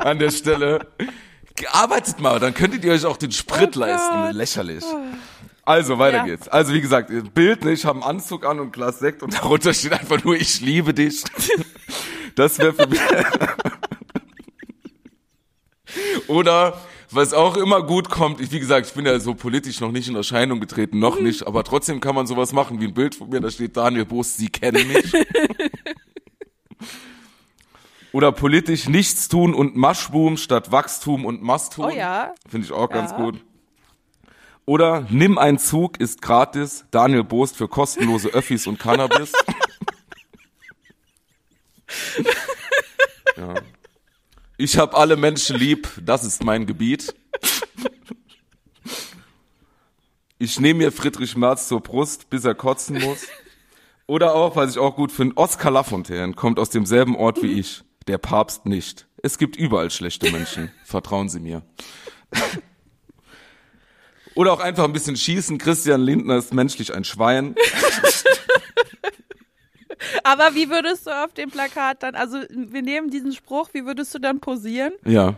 an 0.00 0.18
der 0.18 0.30
Stelle. 0.30 0.86
Arbeitet 1.72 2.20
mal, 2.20 2.38
dann 2.40 2.54
könntet 2.54 2.84
ihr 2.84 2.92
euch 2.92 3.04
auch 3.04 3.16
den 3.16 3.32
Sprit 3.32 3.76
Oh 3.76 3.80
leisten. 3.80 4.30
Lächerlich. 4.36 4.84
Also, 5.64 5.98
weiter 5.98 6.18
Ja. 6.18 6.24
geht's. 6.24 6.48
Also, 6.48 6.72
wie 6.72 6.80
gesagt, 6.80 7.10
Bild, 7.34 7.64
ne, 7.64 7.72
ich 7.72 7.84
habe 7.84 8.00
einen 8.02 8.08
Anzug 8.18 8.46
an 8.46 8.60
und 8.60 8.72
Glas 8.72 8.98
Sekt 8.98 9.22
und 9.22 9.34
darunter 9.34 9.74
steht 9.74 9.92
einfach 9.92 10.22
nur, 10.24 10.34
ich 10.36 10.60
liebe 10.60 10.92
dich. 10.94 11.24
Das 12.34 12.56
wäre 12.60 12.72
für 12.72 12.86
mich. 12.86 13.00
Oder 16.26 16.80
was 17.10 17.32
auch 17.32 17.56
immer 17.56 17.82
gut 17.82 18.10
kommt, 18.10 18.40
ich, 18.40 18.52
wie 18.52 18.60
gesagt, 18.60 18.86
ich 18.86 18.92
bin 18.92 19.06
ja 19.06 19.18
so 19.18 19.34
politisch 19.34 19.80
noch 19.80 19.92
nicht 19.92 20.08
in 20.08 20.16
Erscheinung 20.16 20.60
getreten, 20.60 20.98
noch 20.98 21.18
nicht, 21.18 21.46
aber 21.46 21.64
trotzdem 21.64 22.00
kann 22.00 22.14
man 22.14 22.26
sowas 22.26 22.52
machen 22.52 22.80
wie 22.80 22.86
ein 22.86 22.94
Bild 22.94 23.14
von 23.14 23.30
mir, 23.30 23.40
da 23.40 23.50
steht 23.50 23.76
Daniel 23.76 24.04
Boos, 24.04 24.36
Sie 24.36 24.48
kennen 24.48 24.86
mich. 24.88 25.12
Oder 28.12 28.32
politisch 28.32 28.88
nichts 28.88 29.28
tun 29.28 29.54
und 29.54 29.76
Maschboom 29.76 30.38
statt 30.38 30.72
Wachstum 30.72 31.24
und 31.26 31.42
Masttum. 31.42 31.84
Oh 31.86 31.90
ja. 31.90 32.34
Finde 32.48 32.66
ich 32.66 32.72
auch 32.72 32.88
ganz 32.88 33.10
Ja. 33.10 33.16
gut. 33.18 33.44
Oder 34.64 35.06
nimm 35.10 35.38
ein 35.38 35.58
Zug, 35.58 36.00
ist 36.00 36.20
gratis, 36.20 36.84
Daniel 36.90 37.24
Boost 37.24 37.56
für 37.56 37.68
kostenlose 37.68 38.28
Öffis 38.28 38.66
und 38.66 38.78
Cannabis. 38.78 39.32
ja. 43.36 43.54
Ich 44.60 44.76
habe 44.76 44.96
alle 44.96 45.16
Menschen 45.16 45.56
lieb, 45.56 45.88
das 46.04 46.24
ist 46.24 46.42
mein 46.42 46.66
Gebiet. 46.66 47.14
Ich 50.40 50.58
nehme 50.58 50.78
mir 50.78 50.90
Friedrich 50.90 51.36
Merz 51.36 51.68
zur 51.68 51.80
Brust, 51.80 52.28
bis 52.28 52.44
er 52.44 52.56
kotzen 52.56 53.00
muss. 53.00 53.26
Oder 54.08 54.34
auch, 54.34 54.56
was 54.56 54.72
ich 54.72 54.78
auch 54.78 54.96
gut 54.96 55.12
finde, 55.12 55.36
Oskar 55.36 55.70
Lafontaine 55.70 56.32
kommt 56.32 56.58
aus 56.58 56.70
demselben 56.70 57.14
Ort 57.14 57.40
wie 57.40 57.52
ich. 57.52 57.84
Der 58.08 58.18
Papst 58.18 58.66
nicht. 58.66 59.06
Es 59.22 59.38
gibt 59.38 59.54
überall 59.54 59.92
schlechte 59.92 60.28
Menschen. 60.32 60.72
Vertrauen 60.84 61.28
Sie 61.28 61.38
mir. 61.38 61.62
Oder 64.34 64.52
auch 64.52 64.60
einfach 64.60 64.84
ein 64.84 64.92
bisschen 64.92 65.16
schießen. 65.16 65.58
Christian 65.58 66.00
Lindner 66.00 66.36
ist 66.36 66.52
menschlich 66.52 66.92
ein 66.94 67.04
Schwein. 67.04 67.54
Aber 70.24 70.54
wie 70.54 70.68
würdest 70.70 71.06
du 71.06 71.10
auf 71.10 71.32
dem 71.34 71.50
Plakat 71.50 72.02
dann, 72.02 72.14
also 72.14 72.38
wir 72.50 72.82
nehmen 72.82 73.10
diesen 73.10 73.32
Spruch, 73.32 73.70
wie 73.72 73.84
würdest 73.84 74.14
du 74.14 74.18
dann 74.18 74.40
posieren? 74.40 74.92
Ja. 75.04 75.34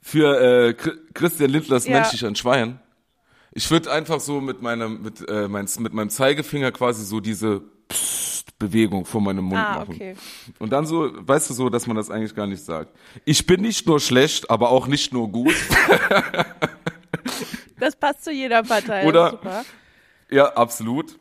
Für 0.00 0.40
äh, 0.40 0.70
Chri- 0.70 0.98
Christian 1.14 1.50
Lindner 1.50 1.76
ist 1.76 1.86
Ja. 1.86 1.94
menschlich 2.00 2.24
ein 2.26 2.34
Schwein. 2.36 2.80
Ich 3.52 3.70
würde 3.70 3.90
einfach 3.92 4.18
so 4.20 4.40
mit 4.40 4.62
meinem 4.62 5.02
mit 5.02 5.28
äh, 5.28 5.46
mein, 5.48 5.68
mit 5.78 5.92
meinem 5.92 6.10
Zeigefinger 6.10 6.72
quasi 6.72 7.04
so 7.04 7.20
diese 7.20 7.62
Psst 7.88 8.58
Bewegung 8.58 9.04
vor 9.04 9.20
meinem 9.20 9.44
Mund 9.44 9.60
Ah, 9.60 9.80
machen. 9.80 9.94
okay. 9.94 10.14
Und 10.60 10.70
dann 10.72 10.86
so, 10.86 11.10
weißt 11.14 11.50
du 11.50 11.54
so, 11.54 11.68
dass 11.68 11.86
man 11.88 11.96
das 11.96 12.10
eigentlich 12.10 12.34
gar 12.34 12.46
nicht 12.46 12.64
sagt. 12.64 12.96
Ich 13.24 13.44
bin 13.46 13.60
nicht 13.60 13.86
nur 13.86 13.98
schlecht, 14.00 14.50
aber 14.50 14.70
auch 14.70 14.86
nicht 14.86 15.12
nur 15.12 15.28
gut. 15.30 15.54
Das 17.78 17.96
passt 17.96 18.24
zu 18.24 18.30
jeder 18.30 18.62
Partei. 18.62 19.06
Oder- 19.06 19.30
Super. 19.30 19.64
ja, 20.30 20.52
absolut. 20.54 21.18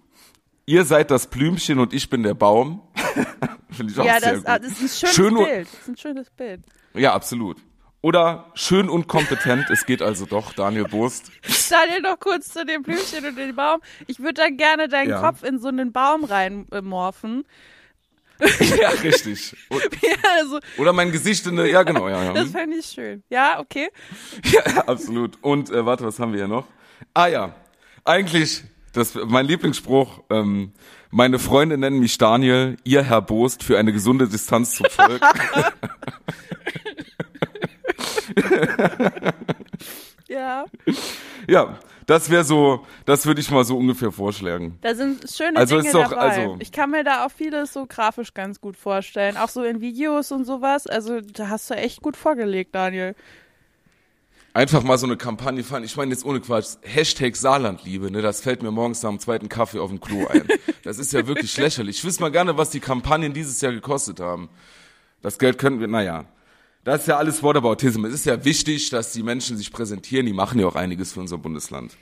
Ihr 0.66 0.86
seid 0.86 1.12
das 1.12 1.28
Blümchen 1.28 1.80
und 1.80 1.94
ich 1.94 2.10
bin 2.10 2.24
der 2.24 2.34
Baum. 2.34 2.82
Finde 3.72 3.94
ich 3.94 4.00
auch 4.00 4.06
Ja, 4.06 4.20
sehr 4.20 4.32
das, 4.34 4.40
gut. 4.40 4.48
ah, 4.50 4.60
das 4.60 4.72
ist 4.72 4.82
ein 4.82 4.90
schönes 4.90 5.16
Schön 5.16 5.36
Bild. 5.36 5.68
Das 5.68 5.80
ist 5.82 5.88
ein 5.88 5.98
schönes 5.98 6.30
Bild. 6.32 6.62
Ja, 6.94 7.14
absolut. 7.14 7.58
Oder 8.04 8.52
schön 8.56 8.90
und 8.90 9.08
kompetent, 9.08 9.70
es 9.70 9.86
geht 9.86 10.02
also 10.02 10.26
doch, 10.26 10.54
Daniel 10.54 10.86
Burst. 10.86 11.32
Daniel, 11.70 12.02
noch 12.02 12.20
kurz 12.20 12.50
zu 12.50 12.66
dem 12.66 12.82
Blümchen 12.82 13.24
und 13.26 13.36
dem 13.38 13.56
Baum. 13.56 13.80
Ich 14.08 14.20
würde 14.20 14.34
dann 14.36 14.58
gerne 14.58 14.88
deinen 14.88 15.12
Ja. 15.12 15.22
Kopf 15.22 15.44
in 15.44 15.60
so 15.60 15.68
einen 15.68 15.92
Baum 15.92 16.24
reinmorphen. 16.24 17.46
ja, 18.82 18.90
richtig. 19.04 19.56
Und, 19.70 19.84
Ja, 20.02 20.16
also, 20.40 20.60
oder 20.80 20.94
mein 20.94 21.12
Gesicht 21.12 21.46
in 21.46 21.60
eine, 21.60 21.70
ja 21.70 21.84
genau, 21.84 22.10
ja, 22.10 22.24
ja. 22.24 22.34
das 22.34 22.50
fände 22.50 22.76
ich 22.78 22.88
schön. 22.88 23.24
Ja, 23.30 23.60
okay. 23.60 23.90
ja 24.46 24.64
absolut. 24.88 25.38
Und 25.42 25.70
äh, 25.70 25.86
warte, 25.86 26.04
was 26.04 26.18
haben 26.20 26.32
wir 26.34 26.40
hier 26.40 26.48
noch? 26.48 26.66
Ah 27.14 27.28
ja, 27.28 27.54
eigentlich, 28.04 28.64
das 28.94 29.16
mein 29.28 29.46
Lieblingsspruch, 29.46 30.24
ähm, 30.30 30.72
meine 31.10 31.40
Freunde 31.40 31.78
nennen 31.78 32.00
mich 32.00 32.18
Daniel, 32.18 32.78
ihr 32.84 33.04
Herr 33.04 33.22
Bost 33.22 33.64
für 33.64 33.78
eine 33.78 33.92
gesunde 33.94 34.28
Distanz 34.28 34.76
zum 34.76 34.86
Volk. 34.90 35.22
Ja, 40.28 40.64
ja, 41.50 41.78
das 42.06 42.30
wäre 42.30 42.46
so, 42.46 42.86
das 43.06 43.26
würde 43.26 43.42
ich 43.42 43.52
mal 43.52 43.66
so 43.66 43.78
ungefähr 43.78 44.14
vorschlagen. 44.14 44.78
da 44.80 44.96
sind 44.96 45.30
schöne 45.30 45.58
Also 45.58 45.76
Dinge 45.76 45.88
ist 45.90 45.94
doch- 45.94 46.10
dabei. 46.10 46.22
also- 46.44 46.56
ich 46.60 46.72
kann 46.72 46.90
mir 46.90 47.04
da 47.04 47.26
auch 47.26 47.32
vieles 47.32 47.74
so 47.74 47.86
grafisch 47.86 48.34
ganz 48.34 48.62
gut 48.62 48.78
vorstellen. 48.78 49.36
Auch 49.36 49.50
so 49.50 49.64
in 49.64 49.82
Videos 49.82 50.32
und 50.32 50.46
sowas. 50.46 50.88
Also 50.88 51.20
da 51.20 51.50
hast 51.50 51.70
du 51.70 51.74
echt 51.74 52.02
gut 52.02 52.16
vorgelegt, 52.16 52.74
Daniel. 52.74 53.14
Einfach 54.54 54.84
mal 54.84 54.98
so 54.98 55.06
eine 55.06 55.16
Kampagne 55.16 55.64
fahren. 55.64 55.84
Ich 55.86 55.96
meine 55.96 56.12
jetzt 56.12 56.26
ohne 56.26 56.42
Quatsch. 56.42 56.76
Hashtag 56.82 57.38
Saarlandliebe, 57.38 58.12
ne? 58.12 58.22
Das 58.22 58.42
fällt 58.42 58.62
mir 58.62 58.72
morgens 58.72 59.02
nach 59.02 59.10
dem 59.10 59.20
zweiten 59.20 59.48
Kaffee 59.48 59.80
auf 59.80 59.90
dem 59.90 60.02
Klo 60.02 60.28
ein. 60.28 60.46
Das 60.84 61.00
ist 61.00 61.14
ja 61.14 61.26
wirklich 61.26 61.56
lächerlich. 61.58 62.00
Ich 62.00 62.04
wüsste 62.04 62.22
mal 62.22 62.32
gerne, 62.32 62.58
was 62.58 62.70
die 62.70 62.82
Kampagnen 62.82 63.34
dieses 63.34 63.62
Jahr 63.62 63.72
gekostet 63.72 64.20
haben. 64.20 64.50
Das 65.22 65.40
Geld 65.40 65.58
könnten 65.58 65.80
wir, 65.80 65.88
naja. 65.88 66.26
Das 66.84 67.02
ist 67.02 67.08
ja 67.08 67.18
alles 67.18 67.42
Whataboutism. 67.44 68.04
Es 68.06 68.14
ist 68.14 68.26
ja 68.26 68.44
wichtig, 68.44 68.90
dass 68.90 69.14
die 69.14 69.24
Menschen 69.24 69.56
sich 69.56 69.72
präsentieren. 69.72 70.26
Die 70.26 70.34
machen 70.34 70.60
ja 70.60 70.68
auch 70.68 70.76
einiges 70.76 71.14
für 71.14 71.22
unser 71.22 71.38
Bundesland. 71.38 71.96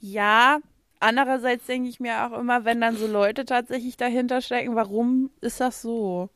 Ja, 0.00 0.58
andererseits 1.00 1.66
denke 1.66 1.88
ich 1.88 1.98
mir 1.98 2.26
auch 2.26 2.38
immer, 2.38 2.64
wenn 2.64 2.80
dann 2.80 2.96
so 2.96 3.08
Leute 3.08 3.44
tatsächlich 3.44 3.96
dahinter 3.96 4.40
stecken, 4.40 4.76
warum 4.76 5.30
ist 5.40 5.60
das 5.60 5.82
so? 5.82 6.28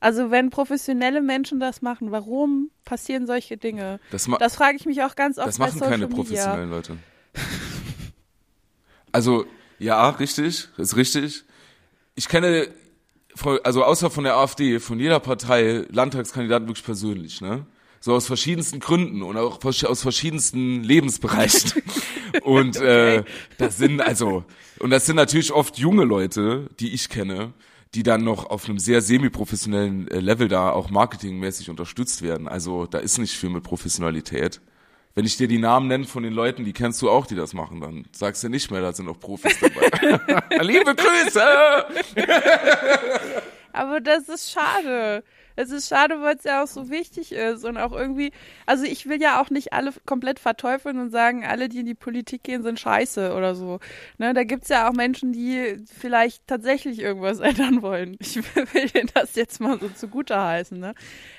Also 0.00 0.30
wenn 0.30 0.50
professionelle 0.50 1.20
Menschen 1.20 1.58
das 1.58 1.82
machen, 1.82 2.12
warum 2.12 2.70
passieren 2.84 3.26
solche 3.26 3.56
Dinge? 3.56 3.98
Das, 4.10 4.28
Das 4.38 4.54
frage 4.54 4.76
ich 4.76 4.86
mich 4.86 5.02
auch 5.02 5.16
ganz 5.16 5.38
oft 5.38 5.48
das 5.48 5.58
machen 5.58 5.80
keine 5.80 6.06
Media. 6.06 6.16
professionellen 6.16 6.70
Leute. 6.70 6.96
Also, 9.10 9.46
ja, 9.78 10.08
richtig, 10.10 10.68
ist 10.76 10.96
richtig. 10.96 11.44
Ich 12.14 12.28
kenne, 12.28 12.68
also 13.64 13.84
außer 13.84 14.10
von 14.10 14.24
der 14.24 14.36
AfD, 14.36 14.78
von 14.78 15.00
jeder 15.00 15.20
Partei 15.20 15.84
Landtagskandidaten 15.90 16.68
wirklich 16.68 16.84
persönlich, 16.84 17.40
ne? 17.40 17.66
So 18.00 18.14
aus 18.14 18.28
verschiedensten 18.28 18.78
Gründen 18.78 19.22
und 19.22 19.36
auch 19.36 19.58
aus 19.64 20.02
verschiedensten 20.02 20.84
Lebensbereichen. 20.84 21.82
und 22.42 22.76
äh, 22.76 23.24
das 23.56 23.76
sind 23.76 24.00
also, 24.00 24.44
und 24.78 24.90
das 24.90 25.06
sind 25.06 25.16
natürlich 25.16 25.52
oft 25.52 25.78
junge 25.78 26.04
Leute, 26.04 26.68
die 26.78 26.94
ich 26.94 27.08
kenne, 27.08 27.52
die 27.94 28.02
dann 28.02 28.22
noch 28.24 28.46
auf 28.50 28.68
einem 28.68 28.78
sehr 28.78 29.00
semi-professionellen 29.00 30.08
äh, 30.08 30.20
Level 30.20 30.48
da 30.48 30.70
auch 30.70 30.90
marketingmäßig 30.90 31.70
unterstützt 31.70 32.22
werden. 32.22 32.48
Also 32.48 32.86
da 32.86 32.98
ist 32.98 33.18
nicht 33.18 33.36
viel 33.36 33.50
mit 33.50 33.62
Professionalität. 33.64 34.60
Wenn 35.14 35.24
ich 35.24 35.36
dir 35.36 35.48
die 35.48 35.58
Namen 35.58 35.88
nenne 35.88 36.04
von 36.04 36.22
den 36.22 36.32
Leuten, 36.32 36.64
die 36.64 36.72
kennst 36.72 37.02
du 37.02 37.10
auch, 37.10 37.26
die 37.26 37.34
das 37.34 37.52
machen, 37.54 37.80
dann 37.80 38.04
sagst 38.12 38.44
du 38.44 38.48
nicht 38.48 38.70
mehr, 38.70 38.82
da 38.82 38.92
sind 38.92 39.08
auch 39.08 39.18
Profis 39.18 39.58
dabei. 39.58 40.20
Liebe 40.62 40.94
Grüße! 40.94 41.42
Aber 43.72 44.00
das 44.00 44.28
ist 44.28 44.52
schade. 44.52 45.24
Es 45.58 45.72
ist 45.72 45.88
schade, 45.88 46.22
weil 46.22 46.36
es 46.36 46.44
ja 46.44 46.62
auch 46.62 46.68
so 46.68 46.88
wichtig 46.88 47.32
ist 47.32 47.64
und 47.64 47.78
auch 47.78 47.90
irgendwie, 47.90 48.30
also 48.64 48.84
ich 48.84 49.08
will 49.08 49.20
ja 49.20 49.42
auch 49.42 49.50
nicht 49.50 49.72
alle 49.72 49.92
komplett 50.06 50.38
verteufeln 50.38 51.00
und 51.00 51.10
sagen, 51.10 51.44
alle, 51.44 51.68
die 51.68 51.80
in 51.80 51.86
die 51.86 51.96
Politik 51.96 52.44
gehen, 52.44 52.62
sind 52.62 52.78
scheiße 52.78 53.34
oder 53.34 53.56
so. 53.56 53.80
Ne, 54.18 54.34
da 54.34 54.44
gibt's 54.44 54.68
ja 54.68 54.88
auch 54.88 54.92
Menschen, 54.92 55.32
die 55.32 55.78
vielleicht 55.98 56.46
tatsächlich 56.46 57.00
irgendwas 57.00 57.40
ändern 57.40 57.82
wollen. 57.82 58.16
Ich 58.20 58.36
will 58.36 58.88
denen 58.90 59.10
das 59.14 59.34
jetzt 59.34 59.60
mal 59.60 59.80
so 59.80 59.88
zugute 59.88 60.40
heißen, 60.40 60.78
ne? 60.78 60.94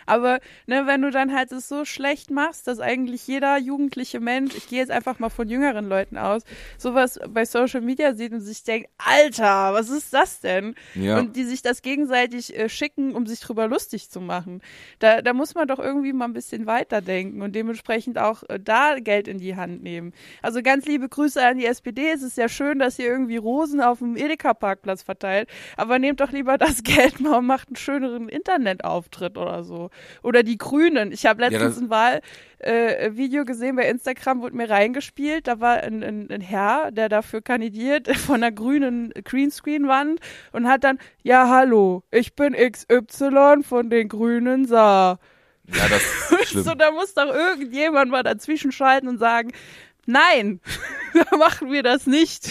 Aber 0.05 0.39
ne, 0.67 0.85
wenn 0.85 1.01
du 1.01 1.11
dann 1.11 1.33
halt 1.33 1.53
es 1.53 1.69
so 1.69 1.85
schlecht 1.85 2.29
machst, 2.29 2.67
dass 2.67 2.79
eigentlich 2.79 3.25
jeder 3.25 3.57
jugendliche 3.57 4.19
Mensch, 4.19 4.53
ich 4.55 4.67
gehe 4.67 4.79
jetzt 4.79 4.91
einfach 4.91 5.19
mal 5.19 5.29
von 5.29 5.47
jüngeren 5.47 5.87
Leuten 5.87 6.17
aus, 6.17 6.41
sowas 6.77 7.19
bei 7.29 7.45
Social 7.45 7.81
Media 7.81 8.15
sieht 8.15 8.33
und 8.33 8.41
sich 8.41 8.63
denkt, 8.63 8.89
Alter, 8.97 9.73
was 9.73 9.89
ist 9.89 10.11
das 10.13 10.41
denn? 10.41 10.75
Ja. 10.95 11.19
Und 11.19 11.37
die 11.37 11.45
sich 11.45 11.61
das 11.61 11.81
gegenseitig 11.81 12.57
äh, 12.57 12.67
schicken, 12.67 13.15
um 13.15 13.25
sich 13.25 13.39
drüber 13.39 13.67
lustig 13.67 14.08
zu 14.09 14.21
machen. 14.21 14.61
Da, 14.99 15.21
da 15.21 15.33
muss 15.33 15.55
man 15.55 15.67
doch 15.67 15.79
irgendwie 15.79 16.13
mal 16.13 16.25
ein 16.25 16.33
bisschen 16.33 16.65
weiterdenken 16.65 17.41
und 17.41 17.55
dementsprechend 17.55 18.17
auch 18.17 18.43
äh, 18.49 18.59
da 18.59 18.99
Geld 18.99 19.27
in 19.27 19.37
die 19.37 19.55
Hand 19.55 19.83
nehmen. 19.83 20.13
Also 20.41 20.61
ganz 20.61 20.85
liebe 20.85 21.07
Grüße 21.07 21.43
an 21.45 21.57
die 21.57 21.65
SPD. 21.65 22.09
Es 22.09 22.23
ist 22.23 22.37
ja 22.37 22.49
schön, 22.49 22.79
dass 22.79 22.99
ihr 22.99 23.07
irgendwie 23.07 23.37
Rosen 23.37 23.81
auf 23.81 23.99
dem 23.99 24.15
Edeka-Parkplatz 24.15 25.03
verteilt, 25.03 25.49
aber 25.77 25.99
nehmt 25.99 26.19
doch 26.19 26.31
lieber 26.31 26.57
das 26.57 26.83
Geld 26.83 27.19
mal 27.19 27.39
und 27.39 27.45
macht 27.45 27.69
einen 27.69 27.75
schöneren 27.75 28.29
Internetauftritt 28.29 29.37
oder 29.37 29.63
so. 29.63 29.89
Oder 30.23 30.43
die 30.43 30.57
Grünen. 30.57 31.11
Ich 31.11 31.25
habe 31.25 31.41
letztens 31.41 31.77
ja, 31.77 31.83
ein 31.83 31.89
Wahlvideo 31.89 32.48
äh, 32.59 33.45
gesehen 33.45 33.75
bei 33.75 33.87
Instagram, 33.89 34.41
wurde 34.41 34.55
mir 34.55 34.69
reingespielt. 34.69 35.47
Da 35.47 35.59
war 35.59 35.77
ein, 35.77 36.03
ein, 36.03 36.29
ein 36.29 36.41
Herr, 36.41 36.91
der 36.91 37.09
dafür 37.09 37.41
kandidiert, 37.41 38.07
von 38.17 38.35
einer 38.35 38.51
grünen 38.51 39.11
Greenscreen-Wand 39.11 40.19
und 40.51 40.67
hat 40.67 40.83
dann, 40.83 40.99
ja, 41.23 41.49
hallo, 41.49 42.03
ich 42.11 42.35
bin 42.35 42.53
XY 42.53 43.63
von 43.63 43.89
den 43.89 44.07
Grünen 44.09 44.65
Saar. 44.65 45.19
Ja, 45.67 45.87
das 45.87 46.03
ist 46.03 46.49
schlimm. 46.49 46.63
so, 46.63 46.73
da 46.75 46.91
muss 46.91 47.13
doch 47.13 47.33
irgendjemand 47.33 48.11
mal 48.11 48.23
dazwischen 48.23 48.71
schalten 48.71 49.07
und 49.07 49.17
sagen, 49.17 49.51
nein, 50.05 50.59
da 51.13 51.37
machen 51.37 51.71
wir 51.71 51.83
das 51.83 52.07
nicht. 52.07 52.49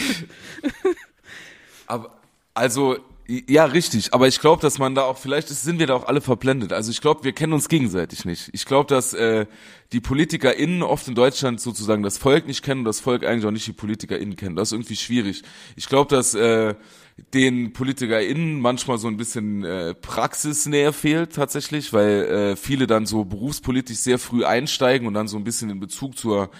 Aber, 1.87 2.19
also, 2.55 2.99
ja, 3.31 3.67
richtig. 3.67 4.15
Aber 4.15 4.27
ich 4.27 4.41
glaube, 4.41 4.63
dass 4.63 4.79
man 4.79 4.95
da 4.95 5.03
auch, 5.03 5.19
vielleicht 5.19 5.49
sind 5.49 5.79
wir 5.79 5.87
da 5.87 5.95
auch 5.95 6.07
alle 6.07 6.23
verblendet. 6.23 6.73
Also 6.73 6.91
ich 6.91 7.03
glaube, 7.03 7.25
wir 7.25 7.33
kennen 7.33 7.53
uns 7.53 7.69
gegenseitig 7.69 8.25
nicht. 8.25 8.49
Ich 8.55 8.65
glaube, 8.65 8.89
dass 8.89 9.13
äh, 9.13 9.45
die 9.93 10.01
PolitikerInnen 10.01 10.83
oft 10.83 11.07
in 11.09 11.15
Deutschland 11.15 11.61
sozusagen 11.61 12.03
das 12.03 12.17
Volk 12.17 12.47
nicht 12.47 12.63
kennen 12.63 12.81
und 12.81 12.85
das 12.87 13.01
Volk 13.01 13.27
eigentlich 13.27 13.45
auch 13.45 13.51
nicht 13.51 13.67
die 13.67 13.75
PolitikerInnen 13.75 14.35
kennen. 14.35 14.57
Das 14.57 14.69
ist 14.69 14.73
irgendwie 14.73 14.97
schwierig. 14.97 15.43
Ich 15.77 15.91
glaube, 15.91 16.15
dass 16.15 16.35
äh, 16.35 16.75
den 17.35 17.75
PolitikerInnen 17.75 18.61
manchmal 18.61 18.97
so 18.97 19.09
ein 19.09 19.19
bisschen 19.19 19.63
äh, 19.63 19.95
Praxisnähe 19.95 20.95
fehlt 20.95 21.35
tatsächlich, 21.35 21.93
weil 21.93 22.25
äh, 22.25 22.57
viele 22.57 22.87
dann 22.87 23.05
so 23.05 23.27
berufspolitisch 23.27 23.99
sehr 23.99 24.19
früh 24.19 24.47
einsteigen 24.47 25.07
und 25.07 25.13
dann 25.13 25.29
so 25.29 25.37
ein 25.37 25.45
bisschen 25.45 25.69
den 25.69 25.81
Bezug 25.81 26.17
zur 26.17 26.51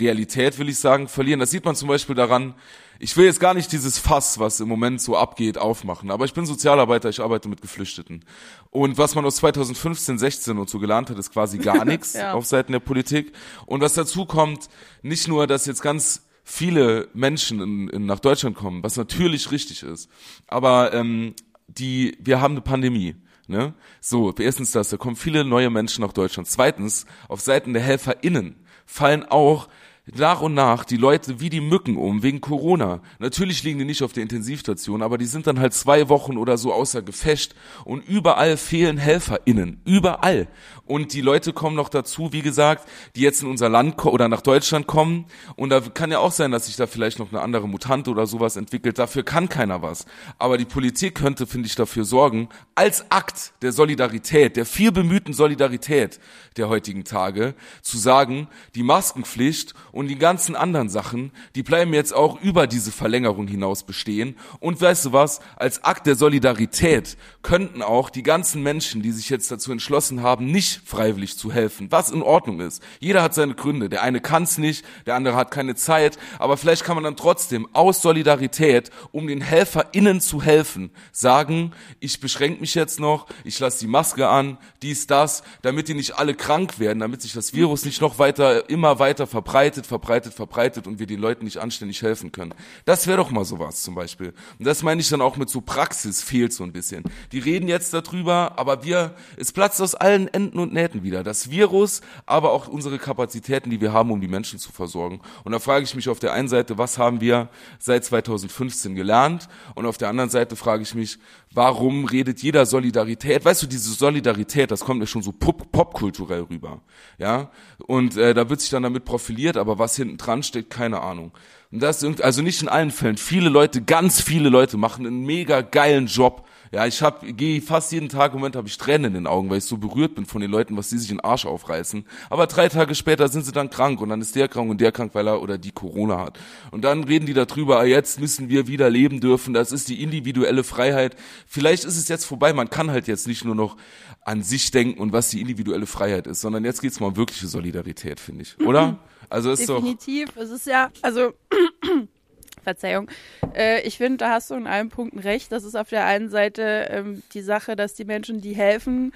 Realität, 0.00 0.58
will 0.58 0.68
ich 0.68 0.78
sagen, 0.78 1.06
verlieren. 1.06 1.38
Das 1.38 1.52
sieht 1.52 1.64
man 1.64 1.76
zum 1.76 1.86
Beispiel 1.88 2.16
daran, 2.16 2.54
ich 2.98 3.16
will 3.16 3.26
jetzt 3.26 3.40
gar 3.40 3.54
nicht 3.54 3.72
dieses 3.72 3.98
Fass, 3.98 4.38
was 4.38 4.60
im 4.60 4.68
Moment 4.68 5.00
so 5.00 5.16
abgeht, 5.16 5.58
aufmachen, 5.58 6.10
aber 6.10 6.24
ich 6.24 6.34
bin 6.34 6.46
Sozialarbeiter, 6.46 7.08
ich 7.08 7.20
arbeite 7.20 7.48
mit 7.48 7.60
Geflüchteten. 7.60 8.24
Und 8.70 8.98
was 8.98 9.14
man 9.14 9.24
aus 9.24 9.36
2015, 9.36 10.18
16 10.18 10.58
und 10.58 10.70
so 10.70 10.78
gelernt 10.78 11.10
hat, 11.10 11.18
ist 11.18 11.32
quasi 11.32 11.58
gar 11.58 11.84
nichts 11.86 12.14
ja. 12.14 12.32
auf 12.32 12.46
Seiten 12.46 12.72
der 12.72 12.80
Politik. 12.80 13.32
Und 13.66 13.80
was 13.80 13.94
dazu 13.94 14.24
kommt, 14.24 14.68
nicht 15.02 15.28
nur, 15.28 15.46
dass 15.46 15.66
jetzt 15.66 15.82
ganz 15.82 16.26
viele 16.44 17.08
Menschen 17.12 17.60
in, 17.60 17.88
in, 17.88 18.06
nach 18.06 18.20
Deutschland 18.20 18.56
kommen, 18.56 18.82
was 18.82 18.96
natürlich 18.96 19.50
richtig 19.50 19.82
ist, 19.82 20.08
aber 20.46 20.92
ähm, 20.94 21.34
die, 21.66 22.16
wir 22.20 22.40
haben 22.40 22.52
eine 22.52 22.60
Pandemie. 22.60 23.16
Ne? 23.48 23.74
So, 24.00 24.32
erstens 24.36 24.72
das, 24.72 24.88
da 24.88 24.96
kommen 24.96 25.16
viele 25.16 25.44
neue 25.44 25.70
Menschen 25.70 26.02
nach 26.02 26.12
Deutschland. 26.12 26.48
Zweitens, 26.48 27.06
auf 27.28 27.40
Seiten 27.40 27.74
der 27.74 27.82
HelferInnen 27.82 28.56
fallen 28.86 29.24
auch 29.24 29.68
nach 30.14 30.40
und 30.40 30.54
nach 30.54 30.84
die 30.84 30.96
Leute 30.96 31.40
wie 31.40 31.50
die 31.50 31.60
Mücken 31.60 31.96
um 31.96 32.22
wegen 32.22 32.40
Corona. 32.40 33.00
Natürlich 33.18 33.64
liegen 33.64 33.80
die 33.80 33.84
nicht 33.84 34.02
auf 34.02 34.12
der 34.12 34.22
Intensivstation, 34.22 35.02
aber 35.02 35.18
die 35.18 35.26
sind 35.26 35.46
dann 35.48 35.58
halt 35.58 35.74
zwei 35.74 36.08
Wochen 36.08 36.36
oder 36.36 36.58
so 36.58 36.72
außer 36.72 37.02
Gefecht 37.02 37.56
und 37.84 38.06
überall 38.06 38.56
fehlen 38.56 38.98
HelferInnen. 38.98 39.80
Überall. 39.84 40.46
Und 40.84 41.12
die 41.12 41.20
Leute 41.20 41.52
kommen 41.52 41.74
noch 41.74 41.88
dazu, 41.88 42.32
wie 42.32 42.42
gesagt, 42.42 42.88
die 43.16 43.22
jetzt 43.22 43.42
in 43.42 43.48
unser 43.48 43.68
Land 43.68 44.04
oder 44.04 44.28
nach 44.28 44.40
Deutschland 44.40 44.86
kommen. 44.86 45.26
Und 45.56 45.70
da 45.70 45.80
kann 45.80 46.12
ja 46.12 46.20
auch 46.20 46.30
sein, 46.30 46.52
dass 46.52 46.66
sich 46.66 46.76
da 46.76 46.86
vielleicht 46.86 47.18
noch 47.18 47.32
eine 47.32 47.40
andere 47.40 47.68
Mutante 47.68 48.10
oder 48.10 48.28
sowas 48.28 48.54
entwickelt. 48.54 49.00
Dafür 49.00 49.24
kann 49.24 49.48
keiner 49.48 49.82
was. 49.82 50.06
Aber 50.38 50.56
die 50.56 50.64
Politik 50.64 51.16
könnte, 51.16 51.48
finde 51.48 51.66
ich, 51.66 51.74
dafür 51.74 52.04
sorgen, 52.04 52.48
als 52.76 53.10
Akt 53.10 53.54
der 53.62 53.72
Solidarität, 53.72 54.56
der 54.56 54.64
viel 54.64 54.92
bemühten 54.92 55.32
Solidarität 55.32 56.20
der 56.56 56.68
heutigen 56.68 57.02
Tage, 57.02 57.54
zu 57.82 57.98
sagen, 57.98 58.46
die 58.76 58.84
Maskenpflicht 58.84 59.74
und 59.96 60.08
die 60.08 60.18
ganzen 60.18 60.54
anderen 60.56 60.90
Sachen, 60.90 61.32
die 61.54 61.62
bleiben 61.62 61.94
jetzt 61.94 62.14
auch 62.14 62.38
über 62.42 62.66
diese 62.66 62.92
Verlängerung 62.92 63.48
hinaus 63.48 63.82
bestehen. 63.82 64.36
Und 64.60 64.78
weißt 64.78 65.06
du 65.06 65.12
was, 65.12 65.40
als 65.56 65.84
Akt 65.84 66.06
der 66.06 66.16
Solidarität 66.16 67.16
könnten 67.42 67.80
auch 67.80 68.10
die 68.10 68.22
ganzen 68.22 68.62
Menschen, 68.62 69.00
die 69.00 69.10
sich 69.10 69.30
jetzt 69.30 69.50
dazu 69.50 69.72
entschlossen 69.72 70.22
haben, 70.22 70.50
nicht 70.50 70.82
freiwillig 70.84 71.38
zu 71.38 71.50
helfen, 71.50 71.90
was 71.90 72.10
in 72.10 72.20
Ordnung 72.20 72.60
ist. 72.60 72.82
Jeder 73.00 73.22
hat 73.22 73.32
seine 73.32 73.54
Gründe. 73.54 73.88
Der 73.88 74.02
eine 74.02 74.20
kann 74.20 74.42
es 74.42 74.58
nicht, 74.58 74.84
der 75.06 75.14
andere 75.14 75.34
hat 75.34 75.50
keine 75.50 75.74
Zeit, 75.74 76.18
aber 76.38 76.58
vielleicht 76.58 76.84
kann 76.84 76.96
man 76.96 77.04
dann 77.04 77.16
trotzdem 77.16 77.66
aus 77.72 78.02
Solidarität, 78.02 78.90
um 79.12 79.26
den 79.26 79.40
HelferInnen 79.40 80.20
zu 80.20 80.42
helfen, 80.42 80.90
sagen, 81.10 81.72
ich 82.00 82.20
beschränke 82.20 82.60
mich 82.60 82.74
jetzt 82.74 83.00
noch, 83.00 83.26
ich 83.44 83.58
lasse 83.58 83.78
die 83.78 83.86
Maske 83.86 84.28
an, 84.28 84.58
dies, 84.82 85.06
das, 85.06 85.42
damit 85.62 85.88
die 85.88 85.94
nicht 85.94 86.18
alle 86.18 86.34
krank 86.34 86.78
werden, 86.78 86.98
damit 86.98 87.22
sich 87.22 87.32
das 87.32 87.54
Virus 87.54 87.86
nicht 87.86 88.02
noch 88.02 88.18
weiter, 88.18 88.68
immer 88.68 88.98
weiter 88.98 89.26
verbreitet, 89.26 89.85
verbreitet, 89.86 90.34
verbreitet 90.34 90.86
und 90.86 90.98
wir 90.98 91.06
den 91.06 91.20
Leuten 91.20 91.44
nicht 91.44 91.58
anständig 91.58 92.02
helfen 92.02 92.32
können. 92.32 92.54
Das 92.84 93.06
wäre 93.06 93.16
doch 93.16 93.30
mal 93.30 93.44
sowas 93.44 93.82
zum 93.82 93.94
Beispiel. 93.94 94.34
Und 94.58 94.66
das 94.66 94.82
meine 94.82 95.00
ich 95.00 95.08
dann 95.08 95.20
auch 95.20 95.36
mit 95.36 95.48
so 95.48 95.60
Praxis 95.60 96.22
fehlt 96.22 96.52
so 96.52 96.64
ein 96.64 96.72
bisschen. 96.72 97.04
Die 97.32 97.38
reden 97.38 97.68
jetzt 97.68 97.94
darüber, 97.94 98.58
aber 98.58 98.84
wir, 98.84 99.14
es 99.36 99.52
platzt 99.52 99.80
aus 99.80 99.94
allen 99.94 100.28
Enden 100.28 100.58
und 100.58 100.72
Nähten 100.72 101.02
wieder. 101.02 101.22
Das 101.22 101.50
Virus, 101.50 102.00
aber 102.26 102.52
auch 102.52 102.68
unsere 102.68 102.98
Kapazitäten, 102.98 103.70
die 103.70 103.80
wir 103.80 103.92
haben, 103.92 104.10
um 104.10 104.20
die 104.20 104.28
Menschen 104.28 104.58
zu 104.58 104.72
versorgen. 104.72 105.20
Und 105.44 105.52
da 105.52 105.58
frage 105.58 105.84
ich 105.84 105.94
mich 105.94 106.08
auf 106.08 106.18
der 106.18 106.32
einen 106.32 106.48
Seite, 106.48 106.78
was 106.78 106.98
haben 106.98 107.20
wir 107.20 107.48
seit 107.78 108.04
2015 108.04 108.94
gelernt? 108.94 109.48
Und 109.74 109.86
auf 109.86 109.98
der 109.98 110.08
anderen 110.08 110.30
Seite 110.30 110.56
frage 110.56 110.82
ich 110.82 110.94
mich, 110.94 111.18
warum 111.52 112.04
redet 112.04 112.42
jeder 112.42 112.66
Solidarität? 112.66 113.44
Weißt 113.44 113.62
du, 113.62 113.66
diese 113.66 113.90
Solidarität, 113.92 114.70
das 114.70 114.80
kommt 114.80 115.00
mir 115.00 115.06
schon 115.06 115.22
so 115.22 115.32
pop 115.32 115.72
popkulturell 115.72 116.42
rüber. 116.42 116.82
Ja, 117.18 117.50
und 117.86 118.16
äh, 118.16 118.34
da 118.34 118.48
wird 118.48 118.60
sich 118.60 118.70
dann 118.70 118.82
damit 118.82 119.04
profiliert, 119.04 119.56
aber 119.56 119.75
was 119.78 119.96
hinten 119.96 120.16
dran 120.16 120.42
steckt, 120.42 120.70
keine 120.70 121.00
Ahnung. 121.00 121.32
Und 121.72 121.82
das 121.82 122.02
ist 122.02 122.22
also 122.22 122.42
nicht 122.42 122.62
in 122.62 122.68
allen 122.68 122.90
Fällen. 122.90 123.16
Viele 123.16 123.48
Leute, 123.48 123.82
ganz 123.82 124.20
viele 124.20 124.48
Leute 124.48 124.76
machen 124.76 125.06
einen 125.06 125.24
mega 125.24 125.62
geilen 125.62 126.06
Job. 126.06 126.46
Ja, 126.72 126.84
ich 126.86 127.00
hab, 127.00 127.24
gehe 127.24 127.60
fast 127.60 127.92
jeden 127.92 128.08
Tag 128.08 128.32
im 128.32 128.40
Moment 128.40 128.56
habe 128.56 128.66
ich 128.66 128.76
Tränen 128.76 129.06
in 129.06 129.14
den 129.14 129.26
Augen, 129.26 129.50
weil 129.50 129.58
ich 129.58 129.64
so 129.64 129.76
berührt 129.76 130.14
bin 130.14 130.26
von 130.26 130.40
den 130.40 130.50
Leuten, 130.50 130.76
was 130.76 130.88
die 130.88 130.98
sich 130.98 131.10
in 131.10 131.18
den 131.18 131.24
Arsch 131.24 131.46
aufreißen. 131.46 132.04
Aber 132.28 132.46
drei 132.46 132.68
Tage 132.68 132.94
später 132.94 133.28
sind 133.28 133.44
sie 133.44 133.52
dann 133.52 133.70
krank 133.70 134.00
und 134.00 134.08
dann 134.08 134.20
ist 134.20 134.34
der 134.34 134.48
krank 134.48 134.70
und 134.70 134.80
der 134.80 134.92
krank, 134.92 135.14
weil 135.14 135.28
er 135.28 135.42
oder 135.42 135.58
die 135.58 135.70
Corona 135.70 136.18
hat. 136.18 136.38
Und 136.72 136.82
dann 136.82 137.04
reden 137.04 137.26
die 137.26 137.34
darüber, 137.34 137.78
ah, 137.80 137.84
jetzt 137.84 138.20
müssen 138.20 138.48
wir 138.48 138.66
wieder 138.66 138.90
leben 138.90 139.20
dürfen. 139.20 139.54
Das 139.54 139.72
ist 139.72 139.88
die 139.88 140.02
individuelle 140.02 140.64
Freiheit. 140.64 141.16
Vielleicht 141.46 141.84
ist 141.84 141.96
es 141.96 142.08
jetzt 142.08 142.24
vorbei. 142.24 142.52
Man 142.52 142.68
kann 142.68 142.90
halt 142.90 143.06
jetzt 143.06 143.26
nicht 143.26 143.44
nur 143.44 143.54
noch 143.54 143.76
an 144.22 144.42
sich 144.42 144.70
denken 144.70 145.00
und 145.00 145.12
was 145.12 145.30
die 145.30 145.40
individuelle 145.40 145.86
Freiheit 145.86 146.26
ist, 146.26 146.40
sondern 146.40 146.64
jetzt 146.64 146.82
geht's 146.82 147.00
mal 147.00 147.08
um 147.08 147.16
wirkliche 147.16 147.46
Solidarität, 147.46 148.18
finde 148.18 148.42
ich, 148.42 148.58
oder? 148.60 148.98
Also 149.28 149.52
ist 149.52 149.68
Definitiv. 149.68 150.34
Doch 150.34 150.42
es 150.42 150.50
ist 150.50 150.66
ja, 150.66 150.90
also 151.02 151.32
Verzeihung. 152.62 153.08
Äh, 153.54 153.82
ich 153.82 153.96
finde, 153.96 154.18
da 154.18 154.30
hast 154.32 154.50
du 154.50 154.54
in 154.54 154.66
allen 154.66 154.88
Punkten 154.88 155.20
recht. 155.20 155.52
Das 155.52 155.64
ist 155.64 155.76
auf 155.76 155.88
der 155.88 156.04
einen 156.04 156.28
Seite 156.28 156.88
ähm, 156.90 157.22
die 157.32 157.42
Sache, 157.42 157.76
dass 157.76 157.94
die 157.94 158.04
Menschen, 158.04 158.40
die 158.40 158.54
helfen, 158.54 159.12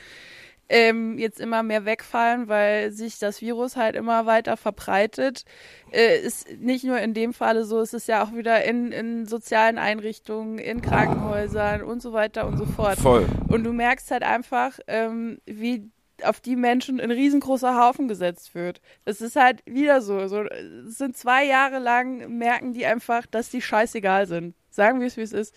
ähm, 0.69 1.19
jetzt 1.19 1.41
immer 1.41 1.65
mehr 1.65 1.85
wegfallen, 1.85 2.47
weil 2.47 2.93
sich 2.93 3.19
das 3.19 3.41
Virus 3.41 3.75
halt 3.75 3.97
immer 3.97 4.25
weiter 4.25 4.57
verbreitet. 4.57 5.45
Äh, 5.91 6.21
ist 6.21 6.49
nicht 6.61 6.85
nur 6.85 7.01
in 7.01 7.13
dem 7.13 7.35
Falle 7.35 7.65
so, 7.65 7.81
es 7.81 7.93
ist 7.93 8.07
ja 8.07 8.23
auch 8.23 8.33
wieder 8.35 8.65
in, 8.65 8.93
in 8.93 9.27
sozialen 9.27 9.79
Einrichtungen, 9.79 10.59
in 10.59 10.81
Krankenhäusern 10.81 11.83
und 11.83 12.01
so 12.01 12.13
weiter 12.13 12.47
und 12.47 12.57
so 12.57 12.67
fort. 12.67 12.99
Voll. 12.99 13.27
Und 13.49 13.65
du 13.65 13.73
merkst 13.73 14.13
halt 14.13 14.23
einfach, 14.23 14.79
ähm, 14.87 15.41
wie 15.45 15.91
auf 16.25 16.41
die 16.41 16.57
Menschen 16.57 17.01
ein 17.01 17.11
riesengroßer 17.11 17.77
Haufen 17.77 18.09
gesetzt 18.09 18.55
wird. 18.55 18.81
Das 19.05 19.21
ist 19.21 19.37
halt 19.37 19.63
wieder 19.67 20.01
so. 20.01 20.27
so 20.29 20.43
es 20.43 20.99
sind 20.99 21.17
zwei 21.17 21.45
Jahre 21.45 21.79
lang, 21.79 22.37
merken 22.39 22.73
die 22.73 22.87
einfach, 22.87 23.27
dass 23.27 23.51
die 23.51 23.63
scheißegal 23.63 24.27
sind. 24.27 24.55
Sagen 24.71 25.01
wir 25.01 25.07
es, 25.07 25.17
wie 25.17 25.23
es 25.23 25.33
ist. 25.33 25.55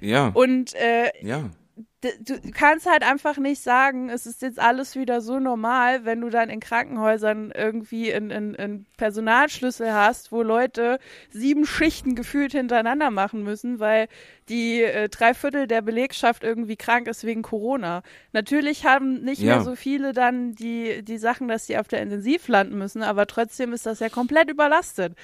Ja. 0.00 0.28
Und 0.28 0.74
äh, 0.74 1.10
ja 1.22 1.50
du 2.02 2.50
kannst 2.52 2.86
halt 2.86 3.02
einfach 3.02 3.38
nicht 3.38 3.62
sagen, 3.62 4.10
es 4.10 4.26
ist 4.26 4.42
jetzt 4.42 4.58
alles 4.58 4.96
wieder 4.96 5.20
so 5.20 5.38
normal, 5.38 6.04
wenn 6.04 6.20
du 6.20 6.28
dann 6.28 6.50
in 6.50 6.60
Krankenhäusern 6.60 7.52
irgendwie 7.56 8.12
einen 8.12 8.86
Personalschlüssel 8.96 9.92
hast, 9.92 10.30
wo 10.30 10.42
Leute 10.42 10.98
sieben 11.30 11.64
Schichten 11.64 12.14
gefühlt 12.14 12.52
hintereinander 12.52 13.10
machen 13.10 13.42
müssen, 13.42 13.80
weil 13.80 14.08
die 14.48 14.82
äh, 14.82 15.08
drei 15.08 15.34
Viertel 15.34 15.66
der 15.66 15.82
Belegschaft 15.82 16.44
irgendwie 16.44 16.76
krank 16.76 17.08
ist 17.08 17.24
wegen 17.24 17.42
Corona. 17.42 18.02
Natürlich 18.32 18.84
haben 18.84 19.22
nicht 19.22 19.40
ja. 19.40 19.56
mehr 19.56 19.64
so 19.64 19.74
viele 19.74 20.12
dann 20.12 20.52
die, 20.52 21.02
die 21.02 21.18
Sachen, 21.18 21.48
dass 21.48 21.66
sie 21.66 21.78
auf 21.78 21.88
der 21.88 22.02
Intensiv 22.02 22.46
landen 22.48 22.78
müssen, 22.78 23.02
aber 23.02 23.26
trotzdem 23.26 23.72
ist 23.72 23.86
das 23.86 24.00
ja 24.00 24.08
komplett 24.08 24.50
überlastet 24.50 25.14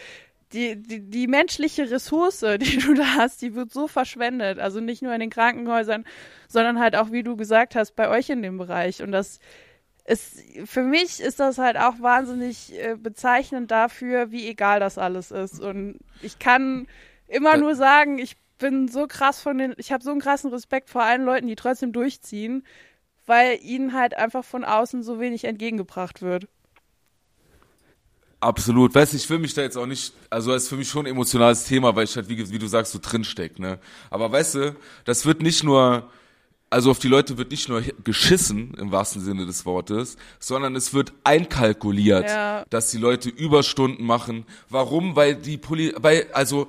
die, 0.53 0.81
die, 0.81 1.01
die 1.01 1.27
menschliche 1.27 1.91
Ressource, 1.91 2.41
die 2.61 2.79
du 2.79 2.95
da 2.95 3.15
hast, 3.17 3.43
die 3.43 3.55
wird 3.55 3.73
so 3.73 3.89
verschwendet. 3.89 4.59
Also 4.59 4.81
nicht 4.81 5.03
nur 5.03 5.13
in 5.15 5.21
den 5.21 5.31
Krankenhäusern, 5.31 6.05
sondern 6.49 6.79
halt 6.79 6.97
auch, 6.97 7.11
wie 7.11 7.23
du 7.23 7.37
gesagt 7.37 7.75
hast, 7.75 7.97
bei 7.97 8.09
euch 8.09 8.31
in 8.31 8.43
dem 8.43 8.59
Bereich. 8.59 9.03
Und 9.03 9.13
das 9.13 9.39
ist, 10.05 10.41
für 10.65 10.83
mich 10.83 11.21
ist 11.21 11.41
das 11.41 11.59
halt 11.59 11.77
auch 11.77 12.01
wahnsinnig 12.01 12.73
äh, 12.79 12.97
bezeichnend 12.97 13.71
dafür, 13.71 14.31
wie 14.31 14.49
egal 14.49 14.81
das 14.81 14.99
alles 14.99 15.31
ist. 15.31 15.61
Und 15.61 15.99
ich 16.23 16.39
kann 16.39 16.87
immer 17.29 17.57
nur 17.57 17.75
sagen, 17.75 18.19
ich 18.19 18.37
bin 18.59 18.89
so 18.89 19.07
krass 19.07 19.41
von 19.41 19.59
den, 19.59 19.75
ich 19.77 19.93
habe 19.93 20.03
so 20.03 20.11
einen 20.11 20.21
krassen 20.21 20.51
Respekt 20.51 20.91
vor 20.91 21.03
allen 21.03 21.25
Leuten, 21.25 21.47
die 21.47 21.57
trotzdem 21.57 21.93
durchziehen, 21.93 22.65
weil 23.27 23.59
ihnen 23.63 23.93
halt 23.93 24.15
einfach 24.15 24.45
von 24.45 24.65
außen 24.65 25.03
so 25.03 25.21
wenig 25.21 25.45
entgegengebracht 25.45 26.23
wird. 26.23 26.49
Absolut. 28.43 28.93
Weißt 28.93 29.13
du, 29.13 29.17
ich 29.17 29.31
will 29.31 29.39
mich 29.39 29.55
da 29.55 29.63
jetzt 29.63 29.77
auch 29.79 29.87
nicht, 29.87 30.13
also 30.29 30.51
das 30.51 30.65
ist 30.65 30.69
für 30.69 30.77
mich 30.77 30.89
schon 30.89 31.07
ein 31.07 31.13
emotionales 31.13 31.63
Thema, 31.63 31.95
weil 31.95 32.05
ich 32.05 32.17
halt, 32.17 32.29
wie, 32.29 32.51
wie 32.51 32.59
du 32.59 32.67
sagst, 32.67 32.91
so 32.91 32.99
drinsteck, 33.01 33.61
ne? 33.61 33.79
Aber 34.11 34.33
weißt 34.33 34.57
du, 34.57 34.77
das 35.05 35.25
wird 35.25 35.43
nicht 35.43 35.63
nur, 35.63 36.11
also 36.69 36.91
auf 36.91 36.99
die 36.99 37.07
Leute 37.07 37.39
wird 37.39 37.53
nicht 37.53 37.69
nur 37.69 37.83
geschissen, 38.03 38.75
im 38.75 38.91
wahrsten 38.91 39.23
Sinne 39.23 39.47
des 39.47 39.65
Wortes, 39.65 40.17
sondern 40.41 40.75
es 40.75 40.93
wird 40.93 41.13
einkalkuliert, 41.23 42.25
ja. 42.25 42.65
dass 42.69 42.91
die 42.91 42.99
Leute 42.99 43.29
Überstunden 43.29 44.05
machen. 44.05 44.45
Warum? 44.69 45.15
Weil 45.15 45.37
die 45.37 45.57
Poli, 45.57 45.95
weil, 45.99 46.27
also, 46.33 46.69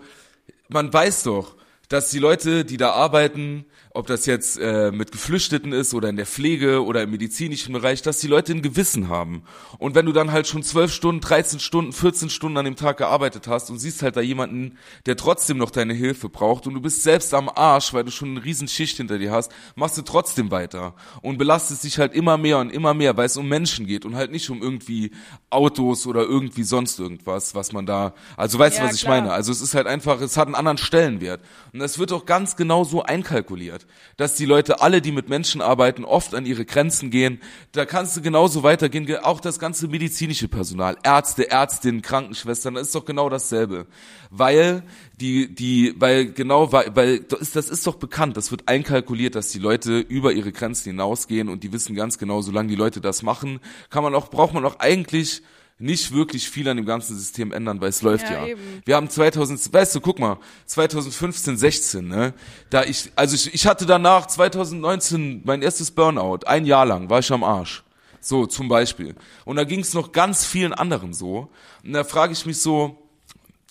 man 0.70 0.94
weiß 0.94 1.24
doch, 1.24 1.56
dass 1.90 2.12
die 2.12 2.20
Leute, 2.20 2.66
die 2.66 2.78
da 2.78 2.92
arbeiten, 2.92 3.66
ob 3.96 4.08
das 4.08 4.26
jetzt 4.26 4.58
äh, 4.58 4.92
mit 4.92 5.12
Geflüchteten 5.12 5.72
ist 5.72 5.94
oder 5.94 6.10
in 6.10 6.16
der 6.16 6.26
Pflege 6.26 6.84
oder 6.84 7.04
im 7.04 7.12
medizinischen 7.12 7.74
Bereich, 7.74 8.02
dass 8.02 8.20
die 8.20 8.28
Leute 8.28 8.52
ein 8.52 8.64
Gewissen 8.64 9.08
haben. 9.08 9.44
Und 9.78 9.94
wenn 9.94 10.08
du 10.08 10.12
dann 10.12 10.32
halt 10.32 10.48
schon 10.48 10.64
zwölf 10.64 10.92
Stunden, 10.92 11.22
13 11.22 11.60
Stunden, 11.60 11.94
14 11.94 12.32
Stunden 12.32 12.58
an 12.58 12.66
dem 12.66 12.76
Tag 12.76 12.98
gearbeitet 12.98 13.48
hast 13.48 13.70
und 13.70 13.78
siehst 13.78 14.02
halt 14.02 14.16
da 14.16 14.22
jemanden, 14.22 14.80
der 15.06 15.16
trotzdem 15.16 15.58
noch 15.58 15.70
deine 15.70 15.94
Hilfe 15.94 16.28
braucht 16.28 16.66
und 16.66 16.74
du 16.74 16.82
bist 16.82 17.04
selbst 17.04 17.36
am 17.36 17.50
Arsch, 17.50 17.94
weil 17.94 18.04
du 18.04 18.10
schon 18.10 18.32
eine 18.32 18.44
riesen 18.44 18.68
Schicht 18.68 18.98
hinter 18.98 19.20
dir 19.20 19.32
hast, 19.32 19.52
machst 19.76 19.98
du 20.00 20.02
trotzdem 20.02 20.50
weiter 20.50 20.96
und 21.22 21.38
belastest 21.38 21.84
dich 21.84 22.00
halt 22.00 22.16
immer 22.16 22.40
mehr 22.40 22.58
und 22.58 22.72
immer 22.72 22.96
mehr, 22.96 23.16
weil 23.16 23.28
es 23.28 23.38
um 23.38 23.48
Menschen 23.48 23.86
geht 23.86 24.06
und 24.06 24.16
halt 24.16 24.32
nicht 24.32 24.50
um 24.50 24.64
irgendwie 24.64 25.12
Autos 25.52 26.08
oder 26.08 26.24
irgendwie 26.24 26.64
sonst 26.64 27.00
irgendwas, 27.00 27.54
was 27.54 27.72
man 27.72 27.86
da, 27.86 28.16
also 28.38 28.58
weißt 28.58 28.78
ja, 28.78 28.84
du, 28.86 28.90
was 28.90 28.96
ich 28.96 29.08
meine? 29.08 29.32
Also 29.32 29.52
es 29.52 29.62
ist 29.62 29.76
halt 29.76 29.86
einfach, 29.86 30.20
es 30.20 30.36
hat 30.36 30.48
einen 30.48 30.56
anderen 30.56 30.80
Stellenwert. 30.80 31.42
Und 31.72 31.80
das 31.80 32.00
wird 32.00 32.12
auch 32.12 32.26
ganz 32.26 32.56
genau 32.56 32.84
so 32.84 33.04
einkalkuliert 33.04 33.83
dass 34.18 34.36
die 34.36 34.46
Leute 34.46 34.82
alle, 34.82 35.02
die 35.02 35.12
mit 35.12 35.30
Menschen 35.30 35.62
arbeiten, 35.62 36.06
oft 36.06 36.36
an 36.36 36.46
ihre 36.46 36.66
Grenzen 36.66 37.10
gehen. 37.10 37.42
Da 37.72 37.86
kannst 37.86 38.16
du 38.16 38.22
genauso 38.22 38.64
weitergehen, 38.64 39.08
auch 39.18 39.40
das 39.40 39.60
ganze 39.60 39.88
medizinische 39.88 40.48
Personal, 40.48 40.98
Ärzte, 41.04 41.50
Ärztinnen, 41.50 42.02
Krankenschwestern, 42.02 42.76
das 42.76 42.88
ist 42.88 42.96
doch 42.96 43.06
genau 43.06 43.30
dasselbe. 43.30 43.88
Weil 44.30 44.84
die, 45.20 45.54
die, 45.54 45.94
weil 45.98 46.32
genau, 46.32 46.72
weil, 46.72 46.96
weil 46.96 47.20
das 47.22 47.56
ist 47.56 47.88
doch 47.88 47.96
bekannt, 47.96 48.38
das 48.38 48.52
wird 48.52 48.68
einkalkuliert, 48.68 49.36
dass 49.36 49.50
die 49.50 49.60
Leute 49.60 50.00
über 50.00 50.34
ihre 50.34 50.52
Grenzen 50.52 50.90
hinausgehen 50.90 51.50
und 51.50 51.64
die 51.64 51.72
wissen 51.72 51.96
ganz 51.96 52.18
genau, 52.18 52.42
solange 52.42 52.70
die 52.70 52.76
Leute 52.76 53.02
das 53.02 53.24
machen, 53.24 53.60
kann 53.90 54.04
man 54.04 54.16
auch, 54.16 54.30
braucht 54.30 54.54
man 54.54 54.66
auch 54.66 54.80
eigentlich 54.80 55.42
nicht 55.80 56.14
wirklich 56.14 56.50
viel 56.50 56.68
an 56.70 56.78
dem 56.78 56.86
ganzen 56.86 57.18
System 57.18 57.52
ändern, 57.52 57.82
weil 57.82 57.90
es 57.90 58.02
läuft 58.02 58.30
ja. 58.30 58.46
ja. 58.46 58.56
Wir 58.86 58.96
haben 58.96 59.10
2000, 59.10 59.74
weißt 59.74 59.96
du, 59.96 60.02
guck 60.02 60.20
mal, 60.20 60.38
2015, 60.68 61.58
16, 61.58 62.08
ne, 62.08 62.34
da 62.70 62.84
ich, 62.84 63.12
also 63.16 63.36
ich, 63.36 63.54
ich 63.54 63.68
hatte 63.68 63.86
danach 63.86 64.28
2019 64.28 65.42
mein 65.44 65.62
erstes 65.62 65.92
Burnout, 65.92 66.46
ein 66.46 66.66
Jahr 66.66 66.86
lang 66.86 67.10
war 67.10 67.20
ich 67.20 67.32
am 67.32 67.44
Arsch. 67.44 67.84
So, 68.22 68.46
zum 68.46 68.70
Beispiel. 68.70 69.16
Und 69.44 69.58
da 69.58 69.66
ging 69.66 69.82
es 69.82 69.94
noch 69.94 70.14
ganz 70.14 70.46
vielen 70.46 70.74
anderen 70.74 71.14
so. 71.14 71.50
Und 71.84 71.92
da 71.92 72.06
frage 72.06 72.32
ich 72.32 72.46
mich 72.46 72.58
so, 72.58 72.98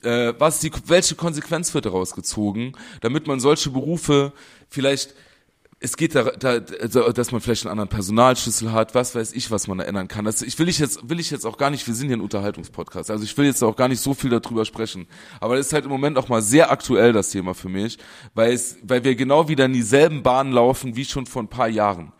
äh, 0.02 0.34
was 0.38 0.60
die, 0.60 0.70
welche 0.86 1.14
Konsequenz 1.14 1.72
wird 1.72 1.86
daraus 1.86 2.14
gezogen, 2.14 2.74
damit 3.00 3.26
man 3.26 3.40
solche 3.40 3.70
Berufe 3.70 4.34
vielleicht 4.68 5.14
es 5.82 5.96
geht 5.96 6.14
da, 6.14 6.22
da, 6.22 6.60
also, 6.80 7.10
dass 7.12 7.32
man 7.32 7.40
vielleicht 7.40 7.64
einen 7.64 7.72
anderen 7.72 7.88
Personalschlüssel 7.88 8.72
hat, 8.72 8.94
was 8.94 9.14
weiß 9.14 9.32
ich, 9.32 9.50
was 9.50 9.66
man 9.66 9.80
ändern 9.80 10.06
kann. 10.06 10.24
Das, 10.24 10.40
ich 10.40 10.58
will 10.58 10.68
ich 10.68 10.78
jetzt, 10.78 11.08
will 11.08 11.18
ich 11.18 11.30
jetzt 11.30 11.44
auch 11.44 11.58
gar 11.58 11.70
nicht, 11.70 11.86
wir 11.86 11.94
sind 11.94 12.06
hier 12.06 12.16
ein 12.16 12.20
Unterhaltungspodcast, 12.20 13.10
also 13.10 13.24
ich 13.24 13.36
will 13.36 13.46
jetzt 13.46 13.62
auch 13.62 13.74
gar 13.74 13.88
nicht 13.88 14.00
so 14.00 14.14
viel 14.14 14.30
darüber 14.30 14.64
sprechen. 14.64 15.08
Aber 15.40 15.56
das 15.56 15.66
ist 15.66 15.72
halt 15.72 15.84
im 15.84 15.90
Moment 15.90 16.16
auch 16.18 16.28
mal 16.28 16.40
sehr 16.40 16.70
aktuell, 16.70 17.12
das 17.12 17.30
Thema 17.30 17.54
für 17.54 17.68
mich, 17.68 17.98
weil 18.34 18.52
es, 18.52 18.76
weil 18.82 19.02
wir 19.02 19.16
genau 19.16 19.48
wieder 19.48 19.64
in 19.64 19.72
dieselben 19.72 20.22
Bahnen 20.22 20.52
laufen 20.52 20.94
wie 20.94 21.04
schon 21.04 21.26
vor 21.26 21.42
ein 21.42 21.48
paar 21.48 21.68
Jahren 21.68 22.12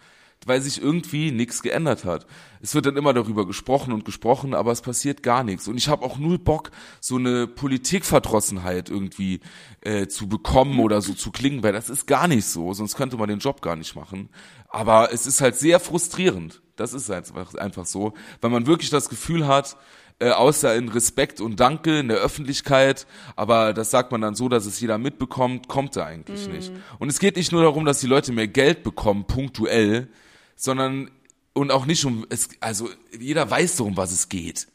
weil 0.47 0.61
sich 0.61 0.80
irgendwie 0.80 1.30
nichts 1.30 1.62
geändert 1.62 2.05
hat. 2.05 2.26
Es 2.61 2.74
wird 2.74 2.86
dann 2.86 2.97
immer 2.97 3.12
darüber 3.12 3.47
gesprochen 3.47 3.93
und 3.93 4.05
gesprochen, 4.05 4.55
aber 4.55 4.72
es 4.72 4.82
passiert 4.82 5.22
gar 5.22 5.45
nichts. 5.45 5.68
Und 5.68 5.76
ich 5.76 5.88
habe 5.88 6.05
auch 6.05 6.18
null 6.18 6.38
Bock, 6.38 6.70
so 7.01 7.16
eine 7.16 7.47
Politikverdrossenheit 7.47 8.90
irgendwie 8.90 9.40
äh, 9.80 10.07
zu 10.07 10.28
bekommen 10.28 10.80
oder 10.80 11.01
so 11.01 11.14
zu 11.14 11.30
klingen, 11.30 11.62
weil 11.62 11.72
das 11.72 11.90
ist 11.90 12.07
gar 12.07 12.28
nicht 12.28 12.47
so, 12.47 12.72
sonst 12.72 12.97
könnte 12.97 13.16
man 13.16 13.28
den 13.28 13.40
Job 13.40 13.62
gar 13.62 13.76
nicht 13.76 13.95
machen. 13.97 14.28
Aber 14.68 15.12
es 15.12 15.26
ist 15.26 15.40
halt 15.40 15.57
sehr 15.57 15.80
frustrierend. 15.80 16.62
Das 16.76 16.95
ist 16.95 17.11
einfach, 17.11 17.55
einfach 17.55 17.86
so, 17.86 18.14
weil 18.40 18.51
man 18.51 18.66
wirklich 18.66 18.90
das 18.90 19.09
Gefühl 19.09 19.47
hat, 19.47 19.76
äh, 20.22 20.30
außer 20.30 20.74
in 20.76 20.88
Respekt 20.88 21.40
und 21.40 21.59
Danke 21.59 21.99
in 21.99 22.09
der 22.09 22.18
Öffentlichkeit, 22.18 23.07
aber 23.34 23.72
das 23.72 23.90
sagt 23.90 24.12
man 24.12 24.20
dann 24.20 24.34
so, 24.34 24.49
dass 24.49 24.66
es 24.66 24.80
jeder 24.80 24.97
mitbekommt, 24.97 25.66
kommt 25.66 25.97
er 25.97 26.07
eigentlich 26.07 26.47
mm. 26.47 26.53
nicht. 26.53 26.72
Und 27.01 27.09
es 27.09 27.18
geht 27.18 27.36
nicht 27.36 27.51
nur 27.51 27.62
darum, 27.62 27.84
dass 27.84 28.01
die 28.01 28.07
Leute 28.07 28.32
mehr 28.32 28.47
Geld 28.47 28.84
bekommen, 28.84 29.26
punktuell, 29.26 30.09
sondern 30.63 31.11
und 31.55 31.73
auch 31.73 31.87
nicht 31.87 32.05
um 32.05 32.25
es, 32.31 32.49
also 32.61 32.89
jeder 33.19 33.51
weiß 33.51 33.77
so, 33.77 33.85
um 33.85 33.97
was 33.97 34.13
es 34.13 34.29
geht. 34.29 34.69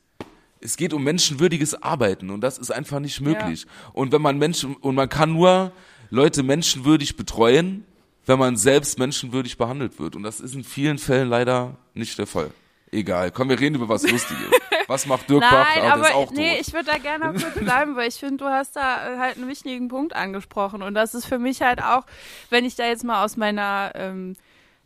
Es 0.59 0.75
geht 0.75 0.91
um 0.91 1.03
menschenwürdiges 1.03 1.81
Arbeiten 1.81 2.29
und 2.29 2.41
das 2.41 2.57
ist 2.57 2.71
einfach 2.71 2.99
nicht 2.99 3.21
möglich. 3.21 3.63
Ja. 3.63 3.91
Und 3.93 4.11
wenn 4.11 4.21
man 4.21 4.37
Menschen 4.37 4.75
und 4.75 4.95
man 4.95 5.07
kann 5.07 5.31
nur 5.31 5.71
Leute 6.09 6.43
menschenwürdig 6.43 7.15
betreuen, 7.15 7.85
wenn 8.25 8.37
man 8.37 8.57
selbst 8.57 8.99
menschenwürdig 8.99 9.57
behandelt 9.57 9.97
wird 9.97 10.17
und 10.17 10.23
das 10.23 10.41
ist 10.41 10.55
in 10.55 10.65
vielen 10.65 10.97
Fällen 10.97 11.29
leider 11.29 11.77
nicht 11.93 12.17
der 12.17 12.27
Fall. 12.27 12.51
Egal, 12.91 13.31
komm, 13.31 13.47
wir 13.49 13.59
reden 13.59 13.75
über 13.75 13.87
was 13.87 14.03
Lustiges. 14.03 14.51
Was 14.87 15.05
macht 15.05 15.29
Dirk 15.29 15.41
Nein, 15.41 15.51
Bach? 15.51 15.67
Ah, 15.75 15.93
aber 15.95 16.15
auch 16.15 16.31
nee, 16.31 16.55
tot. 16.55 16.65
ich 16.65 16.73
würde 16.73 16.85
da 16.85 16.97
gerne 16.97 17.37
kurz 17.37 17.59
bleiben, 17.59 17.97
weil 17.97 18.07
ich 18.07 18.15
finde, 18.15 18.37
du 18.37 18.45
hast 18.45 18.77
da 18.77 19.17
halt 19.17 19.35
einen 19.35 19.49
wichtigen 19.49 19.89
Punkt 19.89 20.15
angesprochen 20.15 20.81
und 20.81 20.93
das 20.93 21.13
ist 21.13 21.25
für 21.25 21.39
mich 21.39 21.61
halt 21.61 21.83
auch, 21.83 22.05
wenn 22.49 22.63
ich 22.63 22.75
da 22.75 22.87
jetzt 22.87 23.03
mal 23.03 23.25
aus 23.25 23.35
meiner 23.35 23.91
ähm, 23.95 24.37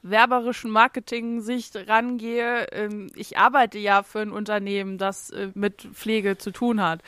werberischen 0.03 0.71
Marketing-Sicht 0.71 1.75
rangehe, 1.87 2.67
ähm, 2.71 3.07
ich 3.15 3.37
arbeite 3.37 3.77
ja 3.77 4.03
für 4.03 4.19
ein 4.19 4.31
Unternehmen, 4.31 4.97
das 4.97 5.29
äh, 5.29 5.49
mit 5.53 5.81
Pflege 5.93 6.37
zu 6.37 6.51
tun 6.51 6.81
hat. 6.81 7.01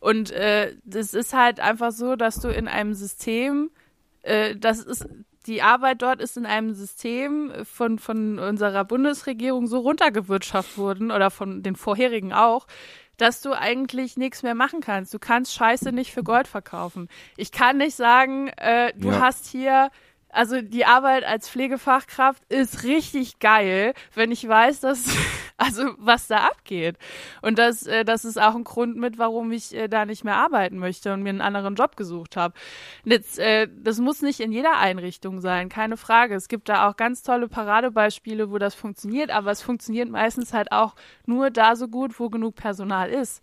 Und 0.00 0.30
äh, 0.30 0.74
das 0.84 1.14
ist 1.14 1.34
halt 1.34 1.60
einfach 1.60 1.90
so, 1.90 2.16
dass 2.16 2.40
du 2.40 2.48
in 2.48 2.68
einem 2.68 2.94
System, 2.94 3.70
äh, 4.22 4.54
das 4.56 4.80
ist 4.80 5.06
die 5.46 5.62
Arbeit 5.62 6.02
dort 6.02 6.20
ist 6.20 6.36
in 6.36 6.44
einem 6.46 6.74
System 6.74 7.52
von, 7.64 7.98
von 7.98 8.38
unserer 8.38 8.84
Bundesregierung 8.84 9.66
so 9.66 9.78
runtergewirtschaftet 9.78 10.76
worden 10.76 11.10
oder 11.10 11.30
von 11.30 11.62
den 11.62 11.74
vorherigen 11.74 12.34
auch, 12.34 12.66
dass 13.16 13.40
du 13.40 13.52
eigentlich 13.52 14.16
nichts 14.16 14.42
mehr 14.42 14.54
machen 14.54 14.80
kannst. 14.80 15.12
Du 15.12 15.18
kannst 15.18 15.54
Scheiße 15.54 15.90
nicht 15.90 16.12
für 16.12 16.22
Gold 16.22 16.46
verkaufen. 16.46 17.08
Ich 17.36 17.50
kann 17.50 17.78
nicht 17.78 17.96
sagen, 17.96 18.48
äh, 18.58 18.92
du 18.96 19.08
ja. 19.08 19.20
hast 19.20 19.46
hier 19.46 19.90
also 20.30 20.60
die 20.60 20.84
Arbeit 20.84 21.24
als 21.24 21.48
Pflegefachkraft 21.48 22.42
ist 22.50 22.84
richtig 22.84 23.38
geil, 23.38 23.94
wenn 24.14 24.30
ich 24.30 24.46
weiß, 24.46 24.80
dass 24.80 25.04
also 25.56 25.94
was 25.98 26.28
da 26.28 26.46
abgeht. 26.46 26.96
Und 27.42 27.58
das, 27.58 27.86
äh, 27.86 28.04
das 28.04 28.24
ist 28.24 28.40
auch 28.40 28.54
ein 28.54 28.64
Grund 28.64 28.96
mit, 28.96 29.18
warum 29.18 29.50
ich 29.52 29.74
äh, 29.74 29.88
da 29.88 30.04
nicht 30.04 30.24
mehr 30.24 30.36
arbeiten 30.36 30.78
möchte 30.78 31.12
und 31.12 31.22
mir 31.22 31.30
einen 31.30 31.40
anderen 31.40 31.74
Job 31.74 31.96
gesucht 31.96 32.36
habe. 32.36 32.54
Jetzt, 33.04 33.38
äh, 33.38 33.68
das 33.82 33.98
muss 33.98 34.22
nicht 34.22 34.40
in 34.40 34.52
jeder 34.52 34.78
Einrichtung 34.78 35.40
sein, 35.40 35.68
keine 35.68 35.96
Frage. 35.96 36.34
Es 36.34 36.48
gibt 36.48 36.68
da 36.68 36.88
auch 36.88 36.96
ganz 36.96 37.22
tolle 37.22 37.48
Paradebeispiele, 37.48 38.50
wo 38.50 38.58
das 38.58 38.74
funktioniert, 38.74 39.30
aber 39.30 39.50
es 39.50 39.62
funktioniert 39.62 40.10
meistens 40.10 40.52
halt 40.52 40.72
auch 40.72 40.94
nur 41.26 41.50
da 41.50 41.74
so 41.74 41.88
gut, 41.88 42.20
wo 42.20 42.28
genug 42.28 42.54
Personal 42.54 43.10
ist. 43.10 43.42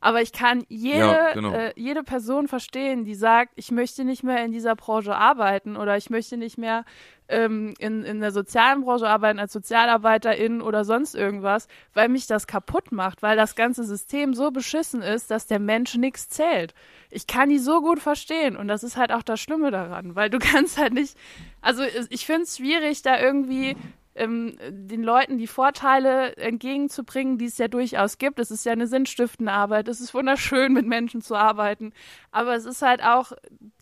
Aber 0.00 0.22
ich 0.22 0.32
kann 0.32 0.64
jede, 0.68 0.98
Ja, 0.98 1.32
genau. 1.32 1.52
äh, 1.52 1.72
jede 1.76 2.02
Person 2.02 2.48
verstehen, 2.48 3.04
die 3.04 3.14
sagt, 3.14 3.52
ich 3.56 3.70
möchte 3.70 4.04
nicht 4.04 4.22
mehr 4.22 4.44
in 4.44 4.52
dieser 4.52 4.76
Branche 4.76 5.14
arbeiten 5.14 5.76
oder 5.76 5.96
ich 5.96 6.10
möchte 6.10 6.36
nicht 6.36 6.58
mehr 6.58 6.84
ähm, 7.28 7.74
in, 7.78 8.04
in 8.04 8.20
der 8.20 8.30
sozialen 8.30 8.82
Branche 8.82 9.08
arbeiten 9.08 9.38
als 9.38 9.52
Sozialarbeiterin 9.52 10.60
oder 10.62 10.84
sonst 10.84 11.14
irgendwas, 11.14 11.66
weil 11.94 12.08
mich 12.08 12.26
das 12.26 12.46
kaputt 12.46 12.92
macht, 12.92 13.22
weil 13.22 13.36
das 13.36 13.56
ganze 13.56 13.84
System 13.84 14.34
so 14.34 14.50
beschissen 14.50 15.02
ist, 15.02 15.30
dass 15.30 15.46
der 15.46 15.58
Mensch 15.58 15.96
nichts 15.96 16.28
zählt. 16.28 16.74
Ich 17.10 17.26
kann 17.26 17.48
die 17.48 17.58
so 17.58 17.80
gut 17.80 17.98
verstehen 18.00 18.56
und 18.56 18.68
das 18.68 18.84
ist 18.84 18.96
halt 18.96 19.12
auch 19.12 19.22
das 19.22 19.40
Schlimme 19.40 19.70
daran, 19.70 20.14
weil 20.14 20.30
du 20.30 20.38
kannst 20.40 20.78
halt 20.78 20.92
nicht, 20.92 21.16
also 21.60 21.82
ich 22.10 22.26
finde 22.26 22.42
es 22.42 22.58
schwierig, 22.58 23.02
da 23.02 23.18
irgendwie 23.18 23.76
ähm, 24.16 24.56
den 24.68 25.02
Leuten 25.02 25.38
die 25.38 25.46
Vorteile 25.46 26.36
entgegenzubringen, 26.36 27.38
die 27.38 27.46
es 27.46 27.58
ja 27.58 27.68
durchaus 27.68 28.18
gibt. 28.18 28.38
Es 28.38 28.50
ist 28.50 28.64
ja 28.64 28.72
eine 28.72 28.86
sinnstiftende 28.86 29.52
Arbeit, 29.52 29.88
es 29.88 30.00
ist 30.00 30.14
wunderschön, 30.14 30.72
mit 30.72 30.86
Menschen 30.86 31.22
zu 31.22 31.34
arbeiten, 31.34 31.92
aber 32.30 32.54
es 32.54 32.64
ist 32.64 32.82
halt 32.82 33.02
auch 33.02 33.32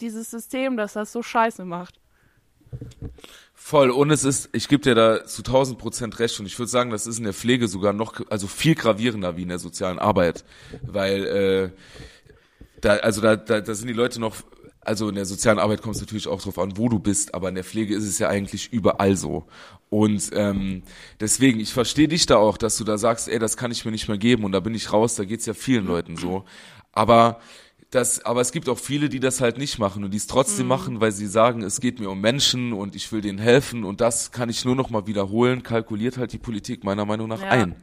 dieses 0.00 0.30
System, 0.30 0.76
das 0.76 0.94
das 0.94 1.12
so 1.12 1.22
scheiße 1.22 1.64
macht. 1.64 2.00
Voll. 3.54 3.90
Und 3.90 4.10
es 4.10 4.24
ist, 4.24 4.50
ich 4.52 4.68
gebe 4.68 4.82
dir 4.82 4.94
da 4.94 5.24
zu 5.24 5.42
1000 5.42 5.78
Prozent 5.78 6.18
recht. 6.18 6.38
Und 6.40 6.46
ich 6.46 6.58
würde 6.58 6.70
sagen, 6.70 6.90
das 6.90 7.06
ist 7.06 7.18
in 7.18 7.24
der 7.24 7.32
Pflege 7.32 7.68
sogar 7.68 7.92
noch, 7.92 8.20
also 8.28 8.46
viel 8.46 8.74
gravierender 8.74 9.36
wie 9.36 9.42
in 9.42 9.48
der 9.48 9.58
sozialen 9.58 9.98
Arbeit. 9.98 10.44
Weil, 10.82 11.24
äh, 11.24 11.70
da, 12.80 12.96
also 12.96 13.20
da, 13.20 13.36
da, 13.36 13.60
da 13.60 13.74
sind 13.74 13.88
die 13.88 13.94
Leute 13.94 14.20
noch, 14.20 14.36
also 14.80 15.08
in 15.08 15.14
der 15.14 15.24
sozialen 15.24 15.58
Arbeit 15.58 15.80
kommt 15.80 15.94
es 15.94 16.02
natürlich 16.02 16.28
auch 16.28 16.42
drauf 16.42 16.58
an, 16.58 16.76
wo 16.76 16.88
du 16.88 16.98
bist, 16.98 17.34
aber 17.34 17.48
in 17.48 17.54
der 17.54 17.64
Pflege 17.64 17.94
ist 17.94 18.04
es 18.04 18.18
ja 18.18 18.28
eigentlich 18.28 18.72
überall 18.72 19.16
so. 19.16 19.46
Und 19.94 20.30
ähm, 20.34 20.82
deswegen, 21.20 21.60
ich 21.60 21.72
verstehe 21.72 22.08
dich 22.08 22.26
da 22.26 22.36
auch, 22.36 22.56
dass 22.56 22.76
du 22.76 22.82
da 22.82 22.98
sagst, 22.98 23.28
ey, 23.28 23.38
das 23.38 23.56
kann 23.56 23.70
ich 23.70 23.84
mir 23.84 23.92
nicht 23.92 24.08
mehr 24.08 24.18
geben 24.18 24.42
und 24.42 24.50
da 24.50 24.58
bin 24.58 24.74
ich 24.74 24.92
raus, 24.92 25.14
da 25.14 25.24
geht's 25.24 25.46
ja 25.46 25.54
vielen 25.54 25.86
Leuten 25.86 26.16
so. 26.16 26.44
Aber 26.90 27.38
das, 27.92 28.24
aber 28.24 28.40
es 28.40 28.50
gibt 28.50 28.68
auch 28.68 28.78
viele, 28.78 29.08
die 29.08 29.20
das 29.20 29.40
halt 29.40 29.56
nicht 29.56 29.78
machen 29.78 30.02
und 30.02 30.10
die 30.10 30.16
es 30.16 30.26
trotzdem 30.26 30.66
machen, 30.66 31.00
weil 31.00 31.12
sie 31.12 31.28
sagen, 31.28 31.62
es 31.62 31.80
geht 31.80 32.00
mir 32.00 32.10
um 32.10 32.20
Menschen 32.20 32.72
und 32.72 32.96
ich 32.96 33.12
will 33.12 33.20
denen 33.20 33.38
helfen 33.38 33.84
und 33.84 34.00
das 34.00 34.32
kann 34.32 34.48
ich 34.48 34.64
nur 34.64 34.74
noch 34.74 34.90
mal 34.90 35.06
wiederholen, 35.06 35.62
kalkuliert 35.62 36.18
halt 36.18 36.32
die 36.32 36.38
Politik 36.38 36.82
meiner 36.82 37.04
Meinung 37.04 37.28
nach 37.28 37.42
Ja. 37.42 37.50
ein. 37.50 37.76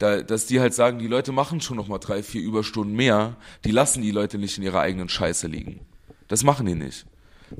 Da, 0.00 0.22
dass 0.22 0.46
die 0.46 0.58
halt 0.58 0.74
sagen, 0.74 0.98
die 0.98 1.06
Leute 1.06 1.30
machen 1.30 1.60
schon 1.60 1.76
noch 1.76 1.86
mal 1.86 1.98
drei, 1.98 2.24
vier 2.24 2.42
Überstunden 2.42 2.96
mehr, 2.96 3.36
die 3.64 3.70
lassen 3.70 4.02
die 4.02 4.10
Leute 4.10 4.38
nicht 4.38 4.58
in 4.58 4.64
ihrer 4.64 4.80
eigenen 4.80 5.08
Scheiße 5.08 5.46
liegen. 5.46 5.78
Das 6.26 6.42
machen 6.42 6.66
die 6.66 6.74
nicht. 6.74 7.06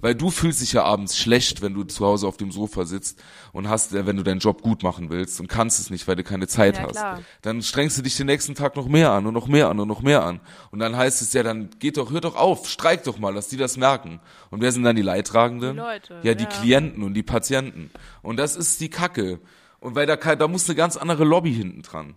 Weil 0.00 0.14
du 0.14 0.30
fühlst 0.30 0.60
dich 0.60 0.72
ja 0.72 0.84
abends 0.84 1.16
schlecht, 1.16 1.62
wenn 1.62 1.74
du 1.74 1.84
zu 1.84 2.04
Hause 2.04 2.26
auf 2.26 2.36
dem 2.36 2.50
Sofa 2.52 2.84
sitzt 2.84 3.22
und 3.52 3.68
hast, 3.68 3.92
äh, 3.94 4.06
wenn 4.06 4.16
du 4.16 4.22
deinen 4.22 4.40
Job 4.40 4.62
gut 4.62 4.82
machen 4.82 5.10
willst 5.10 5.40
und 5.40 5.48
kannst 5.48 5.78
es 5.80 5.90
nicht, 5.90 6.06
weil 6.08 6.16
du 6.16 6.24
keine 6.24 6.46
Zeit 6.48 6.76
Ja, 6.76 6.82
hast. 6.84 6.92
klar. 6.92 7.20
Dann 7.42 7.62
strengst 7.62 7.96
du 7.98 8.02
dich 8.02 8.16
den 8.16 8.26
nächsten 8.26 8.54
Tag 8.54 8.76
noch 8.76 8.86
mehr 8.88 9.12
an 9.12 9.26
und 9.26 9.34
noch 9.34 9.46
mehr 9.46 9.68
an 9.68 9.78
und 9.80 9.88
noch 9.88 10.02
mehr 10.02 10.24
an. 10.24 10.40
Und 10.70 10.78
dann 10.80 10.96
heißt 10.96 11.22
es 11.22 11.32
ja, 11.32 11.42
dann 11.42 11.70
geht 11.78 11.96
doch, 11.96 12.10
hört 12.10 12.24
doch 12.24 12.36
auf, 12.36 12.68
streik 12.68 13.04
doch 13.04 13.18
mal, 13.18 13.34
dass 13.34 13.48
die 13.48 13.56
das 13.56 13.76
merken. 13.76 14.20
Und 14.50 14.60
wer 14.60 14.72
sind 14.72 14.82
dann 14.84 14.96
die 14.96 15.02
Leidtragenden? 15.02 15.72
Die 15.74 15.78
Leute, 15.78 16.20
Ja, 16.22 16.34
die 16.34 16.44
ja. 16.44 16.50
Klienten 16.50 17.02
und 17.02 17.14
die 17.14 17.22
Patienten. 17.22 17.90
Und 18.22 18.36
das 18.38 18.56
ist 18.56 18.80
die 18.80 18.90
Kacke. 18.90 19.40
Und 19.80 19.94
weil 19.94 20.06
da, 20.06 20.16
da 20.16 20.48
muss 20.48 20.68
eine 20.68 20.76
ganz 20.76 20.96
andere 20.96 21.24
Lobby 21.24 21.52
hinten 21.52 21.82
dran. 21.82 22.14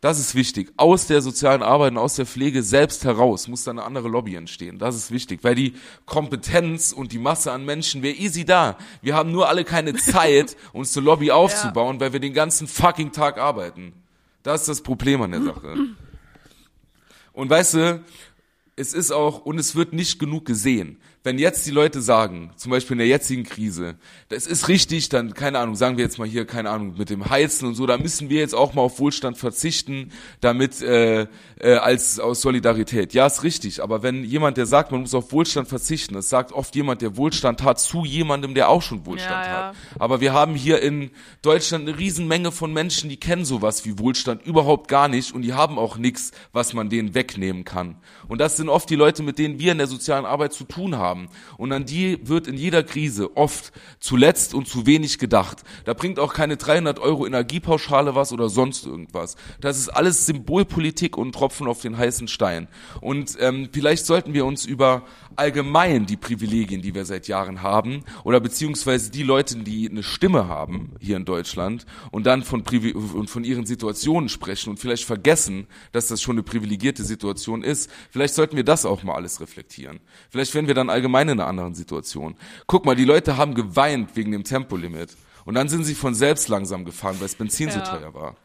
Das 0.00 0.18
ist 0.18 0.34
wichtig. 0.34 0.72
Aus 0.76 1.06
der 1.06 1.22
sozialen 1.22 1.62
Arbeit 1.62 1.92
und 1.92 1.98
aus 1.98 2.16
der 2.16 2.26
Pflege 2.26 2.62
selbst 2.62 3.04
heraus 3.04 3.48
muss 3.48 3.64
da 3.64 3.70
eine 3.70 3.82
andere 3.82 4.08
Lobby 4.08 4.34
entstehen. 4.34 4.78
Das 4.78 4.94
ist 4.94 5.10
wichtig, 5.10 5.42
weil 5.42 5.54
die 5.54 5.74
Kompetenz 6.04 6.92
und 6.92 7.12
die 7.12 7.18
Masse 7.18 7.50
an 7.50 7.64
Menschen 7.64 8.02
wäre 8.02 8.14
easy 8.14 8.44
da. 8.44 8.76
Wir 9.00 9.14
haben 9.14 9.32
nur 9.32 9.48
alle 9.48 9.64
keine 9.64 9.94
Zeit, 9.96 10.56
uns 10.72 10.96
eine 10.96 11.06
Lobby 11.06 11.30
aufzubauen, 11.30 11.98
weil 11.98 12.12
wir 12.12 12.20
den 12.20 12.34
ganzen 12.34 12.66
fucking 12.66 13.12
Tag 13.12 13.38
arbeiten. 13.38 13.94
Das 14.42 14.62
ist 14.62 14.68
das 14.68 14.80
Problem 14.82 15.22
an 15.22 15.32
der 15.32 15.42
Sache. 15.42 15.76
Und 17.32 17.50
weißt 17.50 17.74
du, 17.74 18.04
es 18.76 18.92
ist 18.92 19.10
auch, 19.10 19.44
und 19.44 19.58
es 19.58 19.74
wird 19.74 19.92
nicht 19.92 20.18
genug 20.18 20.44
gesehen. 20.44 20.98
Wenn 21.26 21.40
jetzt 21.40 21.66
die 21.66 21.72
Leute 21.72 22.02
sagen, 22.02 22.52
zum 22.54 22.70
Beispiel 22.70 22.94
in 22.94 22.98
der 22.98 23.08
jetzigen 23.08 23.42
Krise, 23.42 23.96
das 24.28 24.46
ist 24.46 24.68
richtig, 24.68 25.08
dann, 25.08 25.34
keine 25.34 25.58
Ahnung, 25.58 25.74
sagen 25.74 25.96
wir 25.96 26.04
jetzt 26.04 26.20
mal 26.20 26.28
hier, 26.28 26.46
keine 26.46 26.70
Ahnung, 26.70 26.94
mit 26.96 27.10
dem 27.10 27.28
Heizen 27.28 27.66
und 27.66 27.74
so, 27.74 27.84
da 27.84 27.98
müssen 27.98 28.30
wir 28.30 28.38
jetzt 28.38 28.54
auch 28.54 28.74
mal 28.74 28.82
auf 28.82 29.00
Wohlstand 29.00 29.36
verzichten, 29.36 30.12
damit, 30.40 30.80
äh, 30.82 31.26
äh, 31.58 31.74
als, 31.78 32.20
aus 32.20 32.42
Solidarität. 32.42 33.12
Ja, 33.12 33.26
ist 33.26 33.42
richtig, 33.42 33.82
aber 33.82 34.04
wenn 34.04 34.22
jemand, 34.22 34.56
der 34.56 34.66
sagt, 34.66 34.92
man 34.92 35.00
muss 35.00 35.14
auf 35.14 35.32
Wohlstand 35.32 35.66
verzichten, 35.66 36.14
das 36.14 36.28
sagt 36.28 36.52
oft 36.52 36.76
jemand, 36.76 37.02
der 37.02 37.16
Wohlstand 37.16 37.64
hat, 37.64 37.80
zu 37.80 38.04
jemandem, 38.04 38.54
der 38.54 38.68
auch 38.68 38.82
schon 38.82 39.04
Wohlstand 39.04 39.46
Ja, 39.46 39.50
ja. 39.50 39.66
hat. 39.70 39.76
Aber 39.98 40.20
wir 40.20 40.32
haben 40.32 40.54
hier 40.54 40.80
in 40.80 41.10
Deutschland 41.42 41.88
eine 41.88 41.98
Riesenmenge 41.98 42.52
von 42.52 42.72
Menschen, 42.72 43.10
die 43.10 43.16
kennen 43.16 43.44
sowas 43.44 43.84
wie 43.84 43.98
Wohlstand 43.98 44.46
überhaupt 44.46 44.86
gar 44.86 45.08
nicht 45.08 45.34
und 45.34 45.42
die 45.42 45.54
haben 45.54 45.76
auch 45.76 45.96
nichts, 45.96 46.30
was 46.52 46.72
man 46.72 46.88
denen 46.88 47.14
wegnehmen 47.14 47.64
kann. 47.64 47.96
Und 48.28 48.40
das 48.40 48.56
sind 48.56 48.68
oft 48.68 48.88
die 48.88 48.94
Leute, 48.94 49.24
mit 49.24 49.40
denen 49.40 49.58
wir 49.58 49.72
in 49.72 49.78
der 49.78 49.88
sozialen 49.88 50.24
Arbeit 50.24 50.52
zu 50.52 50.62
tun 50.62 50.96
haben. 50.96 51.15
Und 51.56 51.72
an 51.72 51.84
die 51.84 52.18
wird 52.22 52.46
in 52.46 52.56
jeder 52.56 52.82
Krise 52.82 53.36
oft 53.36 53.72
zuletzt 54.00 54.54
und 54.54 54.68
zu 54.68 54.86
wenig 54.86 55.18
gedacht. 55.18 55.62
Da 55.84 55.94
bringt 55.94 56.18
auch 56.18 56.34
keine 56.34 56.56
300 56.56 56.98
Euro 56.98 57.26
Energiepauschale 57.26 58.14
was 58.14 58.32
oder 58.32 58.48
sonst 58.48 58.86
irgendwas. 58.86 59.36
Das 59.60 59.78
ist 59.78 59.88
alles 59.88 60.26
Symbolpolitik 60.26 61.16
und 61.16 61.32
Tropfen 61.32 61.66
auf 61.66 61.80
den 61.80 61.96
heißen 61.96 62.28
Stein. 62.28 62.68
Und 63.00 63.36
ähm, 63.40 63.68
vielleicht 63.72 64.06
sollten 64.06 64.34
wir 64.34 64.44
uns 64.44 64.64
über 64.64 65.02
allgemein 65.36 66.06
die 66.06 66.16
Privilegien, 66.16 66.82
die 66.82 66.94
wir 66.94 67.04
seit 67.04 67.28
Jahren 67.28 67.62
haben, 67.62 68.04
oder 68.24 68.40
beziehungsweise 68.40 69.10
die 69.10 69.22
Leute, 69.22 69.56
die 69.58 69.88
eine 69.88 70.02
Stimme 70.02 70.48
haben 70.48 70.92
hier 71.00 71.16
in 71.16 71.24
Deutschland 71.24 71.86
und 72.10 72.26
dann 72.26 72.42
von, 72.42 72.64
Privi 72.64 72.92
und 72.92 73.28
von 73.28 73.44
ihren 73.44 73.66
Situationen 73.66 74.28
sprechen 74.28 74.70
und 74.70 74.78
vielleicht 74.78 75.04
vergessen, 75.04 75.66
dass 75.92 76.08
das 76.08 76.22
schon 76.22 76.36
eine 76.36 76.42
privilegierte 76.42 77.04
Situation 77.04 77.62
ist. 77.62 77.90
Vielleicht 78.10 78.34
sollten 78.34 78.56
wir 78.56 78.64
das 78.64 78.84
auch 78.84 79.02
mal 79.02 79.14
alles 79.14 79.40
reflektieren. 79.40 80.00
Vielleicht 80.30 80.54
wären 80.54 80.66
wir 80.66 80.74
dann 80.74 80.90
allgemein 80.90 81.05
in 81.28 81.40
einer 81.40 81.46
anderen 81.46 81.74
Situation. 81.74 82.34
Guck 82.66 82.84
mal, 82.84 82.96
die 82.96 83.04
Leute 83.04 83.36
haben 83.36 83.54
geweint 83.54 84.10
wegen 84.14 84.32
dem 84.32 84.44
Tempolimit. 84.44 85.16
Und 85.44 85.54
dann 85.54 85.68
sind 85.68 85.84
sie 85.84 85.94
von 85.94 86.14
selbst 86.14 86.48
langsam 86.48 86.84
gefahren, 86.84 87.16
weil 87.18 87.26
das 87.28 87.36
Benzin 87.36 87.70
so 87.70 87.78
Ja. 87.78 87.84
teuer 87.84 88.14
war. 88.14 88.36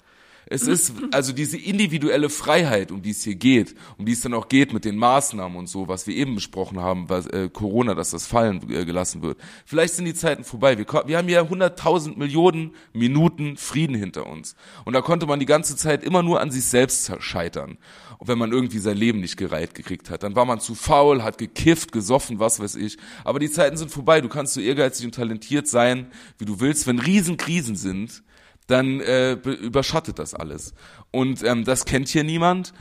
Es 0.48 0.64
ist 0.64 0.94
also 1.12 1.32
diese 1.34 1.56
individuelle 1.58 2.30
Freiheit, 2.30 2.92
um 2.92 3.02
die 3.02 3.12
es 3.12 3.24
hier 3.24 3.36
geht, 3.36 3.74
um 3.98 4.06
die 4.06 4.12
es 4.12 4.22
dann 4.22 4.34
auch 4.34 4.50
geht 4.50 4.74
mit 4.74 4.84
den 4.84 4.98
Maßnahmen 4.98 5.58
und 5.58 5.68
so, 5.68 5.88
was 5.88 6.08
wir 6.08 6.16
eben 6.16 6.36
besprochen 6.36 6.80
haben, 6.82 7.08
was 7.10 7.28
äh, 7.28 7.48
Corona, 7.48 7.94
dass 7.94 8.10
das 8.10 8.28
fallen 8.28 8.60
äh, 8.70 8.84
gelassen 8.84 9.22
wird. 9.22 9.38
Vielleicht 9.66 9.94
sind 9.94 10.06
die 10.06 10.14
Zeiten 10.14 10.44
vorbei. 10.44 10.78
Wir, 10.78 10.86
wir 11.06 11.18
haben 11.18 11.30
ja 11.30 11.42
100.000 11.44 12.18
Millionen 12.18 12.76
Minuten 12.92 13.56
Frieden 13.56 13.96
hinter 13.96 14.28
uns. 14.28 14.56
Und 14.84 14.94
da 14.94 15.02
konnte 15.02 15.26
man 15.26 15.40
die 15.40 15.46
ganze 15.46 15.78
Zeit 15.78 16.04
immer 16.04 16.22
nur 16.22 16.42
an 16.42 16.52
sich 16.52 16.66
selbst 16.66 17.14
scheitern. 17.20 17.78
Und 18.22 18.28
wenn 18.28 18.38
man 18.38 18.52
irgendwie 18.52 18.78
sein 18.78 18.98
Leben 18.98 19.20
nicht 19.20 19.36
gereiht 19.36 19.74
gekriegt 19.74 20.12
hat, 20.12 20.22
dann 20.22 20.36
war 20.36 20.46
man 20.46 20.60
zu 20.60 20.76
faul, 20.76 21.24
hat 21.24 21.40
gekifft, 21.40 21.92
gesoffen, 21.92 22.38
was 22.38 22.60
weiß 22.60 22.76
ich. 22.76 23.00
Aber 23.24 23.40
die 23.40 23.50
Zeiten 23.50 23.78
sind 23.78 23.90
vorbei. 23.90 24.22
Du 24.22 24.30
kannst 24.30 24.54
so 24.54 24.62
ehrgeizig 24.62 25.08
und 25.08 25.16
talentiert 25.16 25.68
sein, 25.68 26.06
wie 26.38 26.46
du 26.46 26.60
willst. 26.60 26.86
Wenn 26.86 27.00
Riesenkrisen 27.00 27.76
sind, 27.76 28.22
dann 28.68 29.00
äh, 29.00 29.40
be- 29.42 29.54
überschattet 29.54 30.20
das 30.20 30.36
alles. 30.36 30.76
Und 31.10 31.44
ähm, 31.44 31.64
das 31.64 31.86
kennt 31.86 32.10
hier 32.10 32.24
niemand 32.24 32.74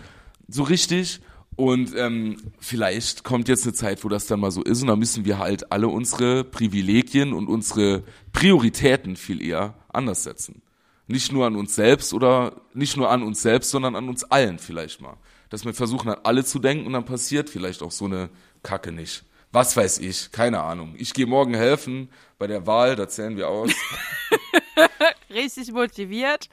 so 0.46 0.62
richtig. 0.62 1.20
Und 1.56 1.94
ähm, 1.96 2.36
vielleicht 2.58 3.24
kommt 3.24 3.48
jetzt 3.48 3.64
eine 3.64 3.72
Zeit, 3.72 4.04
wo 4.04 4.10
das 4.10 4.26
dann 4.26 4.40
mal 4.40 4.50
so 4.50 4.62
ist 4.62 4.82
und 4.82 4.88
dann 4.88 4.98
müssen 4.98 5.24
wir 5.24 5.38
halt 5.38 5.72
alle 5.72 5.88
unsere 5.88 6.44
Privilegien 6.44 7.32
und 7.32 7.48
unsere 7.48 8.02
Prioritäten 8.32 9.16
viel 9.16 9.40
eher 9.40 9.72
anders 9.88 10.22
setzen. 10.22 10.60
Nicht 11.10 11.32
nur 11.32 11.44
an 11.46 11.56
uns 11.56 11.74
selbst 11.74 12.14
oder 12.14 12.60
nicht 12.72 12.96
nur 12.96 13.10
an 13.10 13.24
uns 13.24 13.42
selbst, 13.42 13.70
sondern 13.70 13.96
an 13.96 14.08
uns 14.08 14.22
allen 14.24 14.60
vielleicht 14.60 15.00
mal. 15.00 15.16
Dass 15.48 15.64
wir 15.64 15.74
versuchen 15.74 16.08
an 16.08 16.20
alle 16.22 16.44
zu 16.44 16.60
denken 16.60 16.86
und 16.86 16.92
dann 16.92 17.04
passiert 17.04 17.50
vielleicht 17.50 17.82
auch 17.82 17.90
so 17.90 18.04
eine 18.04 18.30
Kacke 18.62 18.92
nicht. 18.92 19.24
Was 19.50 19.76
weiß 19.76 19.98
ich, 19.98 20.30
keine 20.30 20.60
Ahnung. 20.62 20.94
Ich 20.96 21.12
gehe 21.12 21.26
morgen 21.26 21.54
helfen 21.54 22.10
bei 22.38 22.46
der 22.46 22.64
Wahl, 22.68 22.94
da 22.94 23.08
zählen 23.08 23.36
wir 23.36 23.48
aus. 23.48 23.72
Richtig 25.30 25.72
motiviert. 25.72 26.48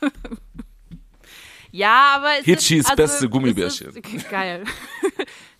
ja, 1.70 2.14
aber 2.16 2.38
es 2.38 2.46
Hitchis 2.46 2.80
ist, 2.80 2.90
also, 2.90 3.02
beste 3.02 3.28
Gummibärchen. 3.28 3.94
Ist, 3.94 4.30
geil. 4.30 4.64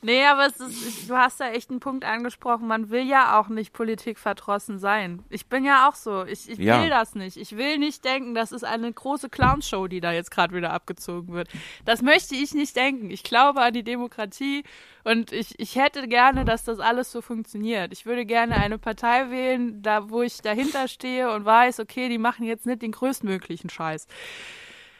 Nee, 0.02 0.24
aber 0.26 0.46
es 0.46 0.58
ist, 0.60 1.08
du 1.08 1.16
hast 1.16 1.40
da 1.40 1.50
echt 1.50 1.70
einen 1.70 1.80
Punkt 1.80 2.04
angesprochen. 2.04 2.66
Man 2.66 2.90
will 2.90 3.06
ja 3.06 3.38
auch 3.38 3.48
nicht 3.48 3.72
politikverdrossen 3.72 4.78
sein. 4.78 5.22
Ich 5.30 5.46
bin 5.46 5.64
ja 5.64 5.88
auch 5.88 5.94
so. 5.94 6.24
Ich, 6.24 6.48
ich 6.48 6.58
Ja. 6.58 6.82
will 6.82 6.90
das 6.90 7.14
nicht. 7.14 7.36
Ich 7.36 7.56
will 7.56 7.78
nicht 7.78 8.04
denken, 8.04 8.34
das 8.34 8.52
ist 8.52 8.64
eine 8.64 8.92
große 8.92 9.28
Clownshow, 9.28 9.86
die 9.88 10.00
da 10.00 10.12
jetzt 10.12 10.30
gerade 10.30 10.54
wieder 10.54 10.72
abgezogen 10.72 11.32
wird. 11.34 11.48
Das 11.84 12.02
möchte 12.02 12.34
ich 12.34 12.54
nicht 12.54 12.76
denken. 12.76 13.10
Ich 13.10 13.22
glaube 13.22 13.60
an 13.62 13.72
die 13.72 13.82
Demokratie 13.84 14.64
und 15.04 15.32
ich, 15.32 15.58
ich 15.58 15.76
hätte 15.76 16.06
gerne, 16.08 16.44
dass 16.44 16.64
das 16.64 16.78
alles 16.80 17.10
so 17.12 17.20
funktioniert. 17.22 17.92
Ich 17.92 18.06
würde 18.06 18.24
gerne 18.26 18.56
eine 18.56 18.78
Partei 18.78 19.30
wählen, 19.30 19.82
da 19.82 20.10
wo 20.10 20.22
ich 20.22 20.38
dahinter 20.42 20.88
stehe 20.88 21.32
und 21.32 21.44
weiß, 21.44 21.80
okay, 21.80 22.08
die 22.08 22.18
machen 22.18 22.44
jetzt 22.44 22.66
nicht 22.66 22.82
den 22.82 22.92
größtmöglichen 22.92 23.70
Scheiß. 23.70 24.06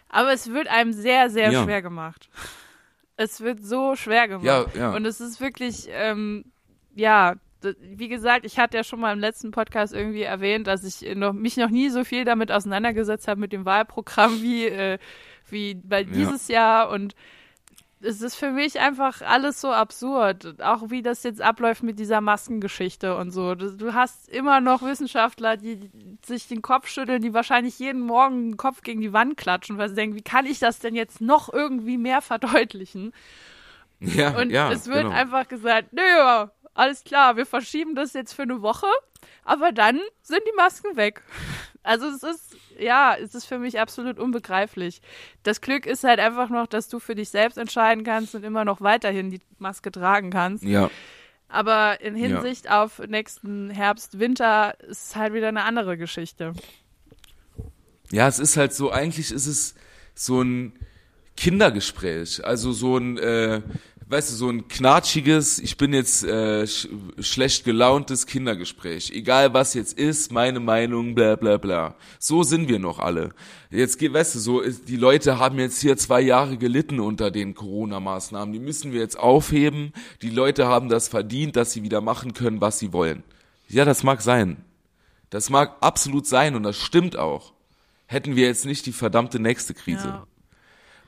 Aber 0.08 0.32
es 0.32 0.50
wird 0.50 0.68
einem 0.68 0.92
sehr, 0.92 1.30
sehr 1.30 1.52
Ja. 1.52 1.62
schwer 1.64 1.82
gemacht. 1.82 2.28
Es 3.20 3.42
wird 3.42 3.62
so 3.62 3.96
schwer 3.96 4.28
gemacht. 4.28 4.46
Ja, 4.46 4.64
ja. 4.74 4.94
Und 4.96 5.04
es 5.04 5.20
ist 5.20 5.42
wirklich, 5.42 5.88
ähm, 5.90 6.46
ja, 6.94 7.34
wie 7.78 8.08
gesagt, 8.08 8.46
ich 8.46 8.58
hatte 8.58 8.78
ja 8.78 8.82
schon 8.82 8.98
mal 8.98 9.12
im 9.12 9.18
letzten 9.18 9.50
Podcast 9.50 9.92
irgendwie 9.92 10.22
erwähnt, 10.22 10.66
dass 10.66 10.84
ich 10.84 11.14
noch, 11.14 11.34
mich 11.34 11.58
noch 11.58 11.68
nie 11.68 11.90
so 11.90 12.02
viel 12.02 12.24
damit 12.24 12.50
auseinandergesetzt 12.50 13.28
habe 13.28 13.38
mit 13.38 13.52
dem 13.52 13.66
Wahlprogramm 13.66 14.40
wie, 14.40 14.68
äh, 14.68 14.96
wie 15.50 15.74
bei 15.74 16.02
dieses 16.02 16.48
Jahr. 16.48 16.88
Und 16.88 17.14
es 18.02 18.22
ist 18.22 18.36
für 18.36 18.50
mich 18.50 18.80
einfach 18.80 19.20
alles 19.22 19.60
so 19.60 19.72
absurd. 19.72 20.60
Auch 20.62 20.90
wie 20.90 21.02
das 21.02 21.22
jetzt 21.22 21.42
abläuft 21.42 21.82
mit 21.82 21.98
dieser 21.98 22.20
Maskengeschichte 22.20 23.16
und 23.16 23.30
so. 23.30 23.54
Du, 23.54 23.92
hast 23.92 24.28
immer 24.28 24.60
noch 24.60 24.82
Wissenschaftler, 24.82 25.56
die 25.56 25.90
sich 26.24 26.48
den 26.48 26.62
Kopf 26.62 26.88
schütteln, 26.88 27.20
die 27.20 27.34
wahrscheinlich 27.34 27.78
jeden 27.78 28.00
Morgen 28.00 28.52
den 28.52 28.56
Kopf 28.56 28.82
gegen 28.82 29.00
die 29.00 29.12
Wand 29.12 29.36
klatschen, 29.36 29.76
weil 29.76 29.90
sie 29.90 29.94
denken, 29.96 30.16
wie 30.16 30.22
kann 30.22 30.46
ich 30.46 30.58
das 30.58 30.78
denn 30.78 30.94
jetzt 30.94 31.20
noch 31.20 31.52
irgendwie 31.52 31.98
mehr 31.98 32.22
verdeutlichen? 32.22 33.12
Ja, 34.00 34.38
Und 34.40 34.50
ja, 34.50 34.72
es 34.72 34.86
wird 34.86 35.02
genau. 35.02 35.14
einfach 35.14 35.46
gesagt, 35.48 35.92
nö, 35.92 36.46
alles 36.72 37.04
klar, 37.04 37.36
wir 37.36 37.44
verschieben 37.44 37.94
das 37.94 38.14
jetzt 38.14 38.32
für 38.32 38.42
eine 38.42 38.62
Woche, 38.62 38.86
aber 39.44 39.72
dann 39.72 40.00
sind 40.22 40.40
die 40.46 40.56
Masken 40.56 40.96
weg. 40.96 41.22
Also 41.82 42.08
es 42.08 42.22
ist, 42.22 42.56
ja, 42.78 43.16
es 43.16 43.34
ist 43.34 43.46
für 43.46 43.58
mich 43.58 43.80
absolut 43.80 44.18
unbegreiflich. 44.18 45.00
Das 45.42 45.60
Glück 45.60 45.86
ist 45.86 46.04
halt 46.04 46.20
einfach 46.20 46.50
noch, 46.50 46.66
dass 46.66 46.88
du 46.88 46.98
für 46.98 47.14
dich 47.14 47.30
selbst 47.30 47.56
entscheiden 47.56 48.04
kannst 48.04 48.34
und 48.34 48.44
immer 48.44 48.64
noch 48.64 48.80
weiterhin 48.80 49.30
die 49.30 49.40
Maske 49.58 49.90
tragen 49.90 50.30
kannst. 50.30 50.62
Ja, 50.62 50.90
Aber 51.48 52.00
in 52.00 52.14
Hinsicht 52.14 52.70
auf 52.70 52.98
nächsten 52.98 53.70
Herbst, 53.70 54.18
Winter 54.18 54.78
ist 54.80 55.08
es 55.08 55.16
halt 55.16 55.32
wieder 55.32 55.48
eine 55.48 55.64
andere 55.64 55.96
Geschichte. 55.96 56.52
Ja, 58.12 58.28
es 58.28 58.38
ist 58.38 58.56
halt 58.56 58.74
so, 58.74 58.90
eigentlich 58.90 59.32
ist 59.32 59.46
es 59.46 59.74
so 60.14 60.42
ein 60.42 60.72
Kindergespräch. 61.36 62.44
Also 62.44 62.72
so 62.72 62.98
ein, 62.98 63.16
äh, 63.18 63.62
weißt 64.10 64.32
du, 64.32 64.34
so 64.34 64.48
ein 64.48 64.66
knatschiges, 64.66 65.60
ich 65.60 65.76
bin 65.76 65.94
jetzt 65.94 66.24
äh, 66.24 66.66
sch 66.66 66.88
schlecht 67.20 67.64
gelauntes 67.64 68.26
Kindergespräch. 68.26 69.12
Egal 69.12 69.54
was 69.54 69.74
jetzt 69.74 69.96
ist, 69.96 70.32
meine 70.32 70.58
Meinung, 70.58 71.14
bla 71.14 71.36
bla 71.36 71.58
bla. 71.58 71.94
So 72.18 72.42
sind 72.42 72.68
wir 72.68 72.80
noch 72.80 72.98
alle. 72.98 73.30
Jetzt, 73.70 73.98
geht, 73.98 74.12
weißt 74.12 74.34
du, 74.34 74.38
so, 74.40 74.62
die 74.62 74.96
Leute 74.96 75.38
haben 75.38 75.60
jetzt 75.60 75.80
hier 75.80 75.96
zwei 75.96 76.20
Jahre 76.20 76.56
gelitten 76.58 76.98
unter 76.98 77.30
den 77.30 77.54
Corona-Maßnahmen. 77.54 78.52
Die 78.52 78.58
müssen 78.58 78.92
wir 78.92 79.00
jetzt 79.00 79.16
aufheben. 79.16 79.92
Die 80.22 80.30
Leute 80.30 80.66
haben 80.66 80.88
das 80.88 81.06
verdient, 81.06 81.54
dass 81.54 81.72
sie 81.72 81.84
wieder 81.84 82.00
machen 82.00 82.34
können, 82.34 82.60
was 82.60 82.80
sie 82.80 82.92
wollen. 82.92 83.22
Ja, 83.68 83.84
das 83.84 84.02
mag 84.02 84.22
sein. 84.22 84.56
Das 85.30 85.50
mag 85.50 85.76
absolut 85.80 86.26
sein 86.26 86.56
und 86.56 86.64
das 86.64 86.76
stimmt 86.76 87.16
auch. 87.16 87.52
Hätten 88.06 88.34
wir 88.34 88.46
jetzt 88.46 88.66
nicht 88.66 88.86
die 88.86 88.92
verdammte 88.92 89.38
nächste 89.38 89.72
Krise. 89.72 90.08
Ja. 90.08 90.26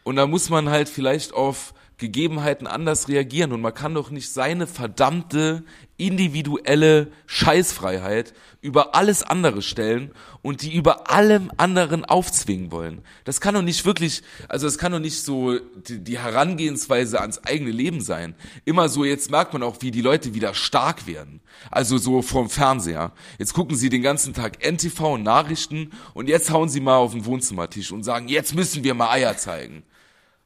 Und 0.05 0.15
da 0.15 0.29
muss 0.29 0.51
man 0.51 0.71
halt 0.71 0.89
vielleicht 0.89 1.33
auf 1.33 1.75
Gegebenheiten 2.03 2.67
anders 2.67 3.09
reagieren 3.09 3.53
und 3.53 3.61
man 3.61 3.73
kann 3.73 3.95
doch 3.95 4.11
nicht 4.11 4.29
seine 4.31 4.67
verdammte 4.67 5.63
individuelle 5.97 7.13
Scheißfreiheit 7.27 8.35
über 8.61 8.97
alles 8.97 9.23
andere 9.23 9.63
stellen 9.63 10.11
und 10.43 10.63
die 10.63 10.75
über 10.75 11.11
allem 11.11 11.53
anderen 11.59 12.05
aufzwingen 12.05 12.73
wollen. 12.73 13.03
Das 13.23 13.41
kann 13.41 13.55
doch 13.55 13.63
nicht 13.63 13.85
wirklich, 13.85 14.23
also 14.49 14.67
es 14.67 14.79
kann 14.79 14.91
doch 14.91 14.99
nicht 14.99 15.23
so 15.23 15.59
die, 15.59 16.03
die 16.03 16.19
Herangehensweise 16.19 17.21
ans 17.21 17.39
eigene 17.45 17.71
Leben 17.71 18.01
sein. 18.01 18.35
Immer 18.65 18.89
so, 18.89 19.05
jetzt 19.05 19.31
merkt 19.31 19.53
man 19.53 19.63
auch, 19.63 19.77
wie 19.79 19.93
die 19.93 20.01
Leute 20.01 20.35
wieder 20.35 20.55
stark 20.55 21.07
werden. 21.07 21.41
Also 21.71 21.99
so 21.99 22.21
vorm 22.21 22.51
Fernseher. 22.51 23.13
Jetzt 23.39 23.55
gucken 23.55 23.77
sie 23.77 23.89
den 23.89 24.03
ganzen 24.03 24.35
Tag 24.35 24.65
NTV 24.65 25.15
und 25.15 25.23
Nachrichten 25.23 25.91
und 26.15 26.29
jetzt 26.29 26.51
hauen 26.51 26.69
sie 26.69 26.81
mal 26.81 26.97
auf 26.97 27.13
den 27.13 27.25
Wohnzimmertisch 27.25 27.93
und 27.93 28.03
sagen, 28.03 28.27
jetzt 28.27 28.57
müssen 28.57 28.83
wir 28.83 28.95
mal 28.95 29.11
Eier 29.11 29.37
zeigen. 29.37 29.85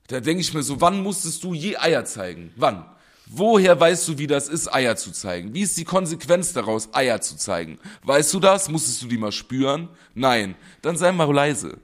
Da 0.09 0.21
denke 0.21 0.41
ich 0.41 0.55
mir 0.55 0.63
so, 0.63 0.81
wann 0.81 1.03
musstest 1.03 1.43
du 1.45 1.55
je 1.55 1.77
Eier 1.77 2.05
zeigen? 2.05 2.53
Wann? 2.57 2.85
Woher 3.27 3.79
weißt 3.79 4.07
du, 4.09 4.19
wie 4.19 4.29
das 4.29 4.49
ist, 4.49 4.73
Eier 4.73 4.97
zu 4.97 5.11
zeigen? 5.11 5.53
Wie 5.53 5.63
ist 5.63 5.77
die 5.77 5.85
Konsequenz 5.85 6.53
daraus, 6.53 6.95
Eier 6.95 7.21
zu 7.21 7.37
zeigen? 7.37 7.79
Weißt 8.05 8.33
du 8.33 8.39
das? 8.39 8.69
Musstest 8.69 9.03
du 9.03 9.09
die 9.09 9.19
mal 9.19 9.33
spüren? 9.33 9.89
Nein. 10.15 10.55
Dann 10.83 10.97
sei 10.97 11.11
mal 11.11 11.33
leise. 11.33 11.79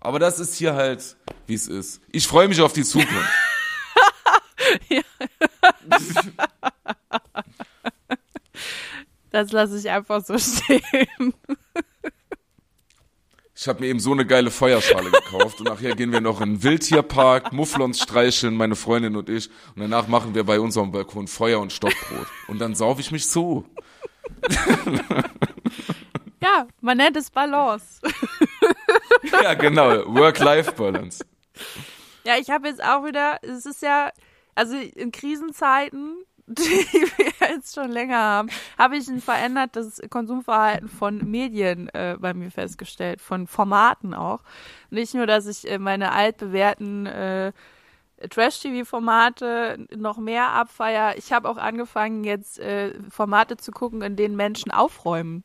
Aber 0.00 0.18
das 0.18 0.40
ist 0.40 0.56
hier 0.56 0.74
halt, 0.74 1.16
wie 1.46 1.54
es 1.54 1.68
ist. 1.68 2.00
Ich 2.10 2.26
freue 2.26 2.48
mich 2.48 2.60
auf 2.60 2.72
die 2.72 2.84
Zukunft. 2.84 3.14
Das 9.34 9.50
lasse 9.50 9.76
ich 9.76 9.90
einfach 9.90 10.24
so 10.24 10.38
stehen. 10.38 11.34
Ich 13.64 13.68
habe 13.68 13.80
mir 13.80 13.86
eben 13.86 13.98
so 13.98 14.12
eine 14.12 14.26
geile 14.26 14.50
Feuerschale 14.50 15.10
gekauft 15.10 15.58
und 15.58 15.70
nachher 15.70 15.96
gehen 15.96 16.12
wir 16.12 16.20
noch 16.20 16.42
in 16.42 16.56
den 16.56 16.62
Wildtierpark, 16.62 17.54
Mufflons 17.54 17.98
streicheln, 17.98 18.58
meine 18.58 18.76
Freundin 18.76 19.16
und 19.16 19.30
ich. 19.30 19.48
Und 19.74 19.80
danach 19.80 20.06
machen 20.06 20.34
wir 20.34 20.44
bei 20.44 20.60
unserem 20.60 20.92
Balkon 20.92 21.26
Feuer 21.28 21.60
und 21.60 21.72
Stockbrot. 21.72 22.26
Und 22.48 22.58
dann 22.58 22.74
sauf 22.74 23.00
ich 23.00 23.10
mich 23.10 23.26
zu. 23.26 23.64
Ja, 26.42 26.66
man 26.82 26.98
nennt 26.98 27.16
es 27.16 27.30
Balance. 27.30 28.02
Ja, 29.32 29.54
genau. 29.54 30.14
Work-Life-Balance. 30.14 31.24
Ja, 32.26 32.34
ich 32.38 32.50
habe 32.50 32.68
jetzt 32.68 32.84
auch 32.84 33.06
wieder, 33.06 33.38
es 33.40 33.64
ist 33.64 33.80
ja, 33.80 34.12
also 34.54 34.76
in 34.76 35.10
Krisenzeiten, 35.10 36.22
die 36.46 36.62
wir 36.62 37.48
jetzt 37.48 37.74
schon 37.74 37.90
länger 37.90 38.18
haben, 38.18 38.50
habe 38.76 38.96
ich 38.96 39.08
ein 39.08 39.20
verändertes 39.20 40.02
Konsumverhalten 40.10 40.88
von 40.88 41.30
Medien 41.30 41.88
äh, 41.94 42.16
bei 42.18 42.34
mir 42.34 42.50
festgestellt, 42.50 43.22
von 43.22 43.46
Formaten 43.46 44.12
auch. 44.12 44.40
Nicht 44.90 45.14
nur, 45.14 45.26
dass 45.26 45.46
ich 45.46 45.70
äh, 45.70 45.78
meine 45.78 46.12
altbewährten 46.12 47.06
äh, 47.06 47.52
Trash-TV-Formate 48.28 49.86
noch 49.96 50.18
mehr 50.18 50.50
abfeier. 50.50 51.16
Ich 51.16 51.32
habe 51.32 51.48
auch 51.48 51.56
angefangen, 51.56 52.24
jetzt 52.24 52.58
äh, 52.58 52.92
Formate 53.10 53.56
zu 53.56 53.72
gucken, 53.72 54.02
in 54.02 54.16
denen 54.16 54.36
Menschen 54.36 54.70
aufräumen. 54.70 55.44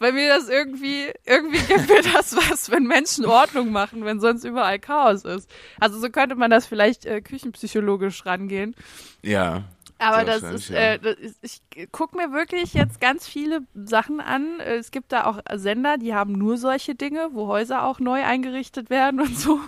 Weil 0.00 0.12
mir 0.12 0.28
das 0.28 0.48
irgendwie, 0.48 1.12
irgendwie 1.26 1.58
gibt 1.58 1.88
mir 1.88 2.02
das 2.02 2.36
was, 2.36 2.70
wenn 2.70 2.84
Menschen 2.84 3.26
Ordnung 3.26 3.72
machen, 3.72 4.04
wenn 4.04 4.20
sonst 4.20 4.44
überall 4.44 4.78
Chaos 4.78 5.24
ist. 5.24 5.50
Also 5.80 5.98
so 5.98 6.08
könnte 6.08 6.36
man 6.36 6.50
das 6.50 6.66
vielleicht 6.66 7.04
äh, 7.04 7.20
küchenpsychologisch 7.20 8.24
rangehen. 8.24 8.76
Ja. 9.22 9.64
Aber 9.98 10.24
das 10.24 10.42
ist, 10.42 10.70
äh, 10.70 10.98
das 10.98 11.16
ist, 11.16 11.40
ich 11.42 11.90
gucke 11.90 12.16
mir 12.16 12.32
wirklich 12.32 12.72
jetzt 12.74 13.00
ganz 13.00 13.26
viele 13.26 13.62
Sachen 13.74 14.20
an. 14.20 14.60
Es 14.60 14.90
gibt 14.90 15.12
da 15.12 15.24
auch 15.26 15.40
Sender, 15.54 15.98
die 15.98 16.14
haben 16.14 16.32
nur 16.32 16.56
solche 16.56 16.94
Dinge, 16.94 17.30
wo 17.32 17.48
Häuser 17.48 17.82
auch 17.84 17.98
neu 17.98 18.22
eingerichtet 18.24 18.90
werden 18.90 19.20
und 19.20 19.36
so. 19.38 19.60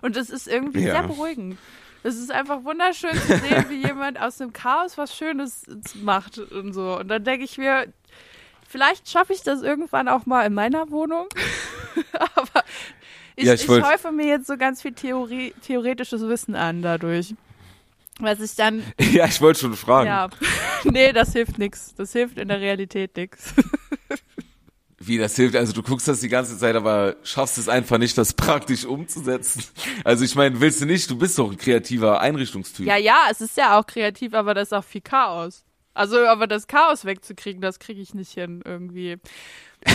Und 0.00 0.16
das 0.16 0.30
ist 0.30 0.46
irgendwie 0.46 0.82
Ja. 0.84 0.92
sehr 0.92 1.02
beruhigend. 1.08 1.58
Es 2.04 2.16
ist 2.16 2.32
einfach 2.32 2.64
wunderschön 2.64 3.14
zu 3.14 3.38
sehen, 3.38 3.66
wie 3.68 3.86
jemand 3.86 4.20
aus 4.20 4.36
dem 4.38 4.52
Chaos 4.52 4.98
was 4.98 5.16
Schönes 5.16 5.64
macht 6.02 6.38
und 6.38 6.72
so. 6.72 6.98
Und 6.98 7.08
dann 7.08 7.22
denke 7.22 7.44
ich 7.44 7.58
mir, 7.58 7.86
vielleicht 8.68 9.08
schaffe 9.08 9.32
ich 9.32 9.42
das 9.42 9.62
irgendwann 9.62 10.08
auch 10.08 10.26
mal 10.26 10.44
in 10.46 10.54
meiner 10.54 10.90
Wohnung. 10.90 11.26
Aber 12.12 12.64
ich, 13.36 13.44
Ja, 13.46 13.54
ich, 13.54 13.62
ich 13.62 13.68
häufe 13.68 14.10
mir 14.10 14.26
jetzt 14.26 14.46
so 14.48 14.56
ganz 14.56 14.82
viel 14.82 14.92
Theorie, 14.92 15.54
theoretisches 15.64 16.22
Wissen 16.22 16.54
an 16.56 16.82
dadurch. 16.82 17.34
Was 18.22 18.40
ich 18.40 18.54
dann 18.54 18.84
Ja, 19.12 19.26
ich 19.26 19.40
wollte 19.40 19.60
schon 19.60 19.74
fragen. 19.76 20.06
ja, 20.06 20.30
nee, 20.84 21.12
das 21.12 21.32
hilft 21.32 21.58
nix. 21.58 21.92
Das 21.96 22.12
hilft 22.12 22.38
in 22.38 22.48
der 22.48 22.60
Realität 22.60 23.16
nix. 23.16 23.52
Wie 25.04 25.18
das 25.18 25.34
hilft, 25.34 25.56
also 25.56 25.72
du 25.72 25.82
guckst 25.82 26.06
das 26.06 26.20
die 26.20 26.28
ganze 26.28 26.56
Zeit, 26.56 26.76
aber 26.76 27.16
schaffst 27.24 27.58
es 27.58 27.68
einfach 27.68 27.98
nicht, 27.98 28.16
das 28.16 28.34
praktisch 28.34 28.84
umzusetzen. 28.84 29.64
Also 30.04 30.24
ich 30.24 30.36
meine, 30.36 30.60
willst 30.60 30.80
du 30.80 30.86
nicht, 30.86 31.10
du 31.10 31.18
bist 31.18 31.36
doch 31.40 31.50
ein 31.50 31.56
kreativer 31.56 32.20
Einrichtungstyp. 32.20 32.86
Ja, 32.86 32.96
ja, 32.96 33.26
es 33.28 33.40
ist 33.40 33.56
ja 33.56 33.76
auch 33.80 33.84
kreativ, 33.84 34.32
aber 34.32 34.54
das 34.54 34.68
ist 34.68 34.72
auch 34.72 34.84
viel 34.84 35.00
Chaos. 35.00 35.64
Also, 35.92 36.24
aber 36.26 36.46
das 36.46 36.68
Chaos 36.68 37.04
wegzukriegen, 37.04 37.60
das 37.60 37.80
kriege 37.80 38.00
ich 38.00 38.14
nicht 38.14 38.32
hin 38.32 38.62
irgendwie. 38.64 39.18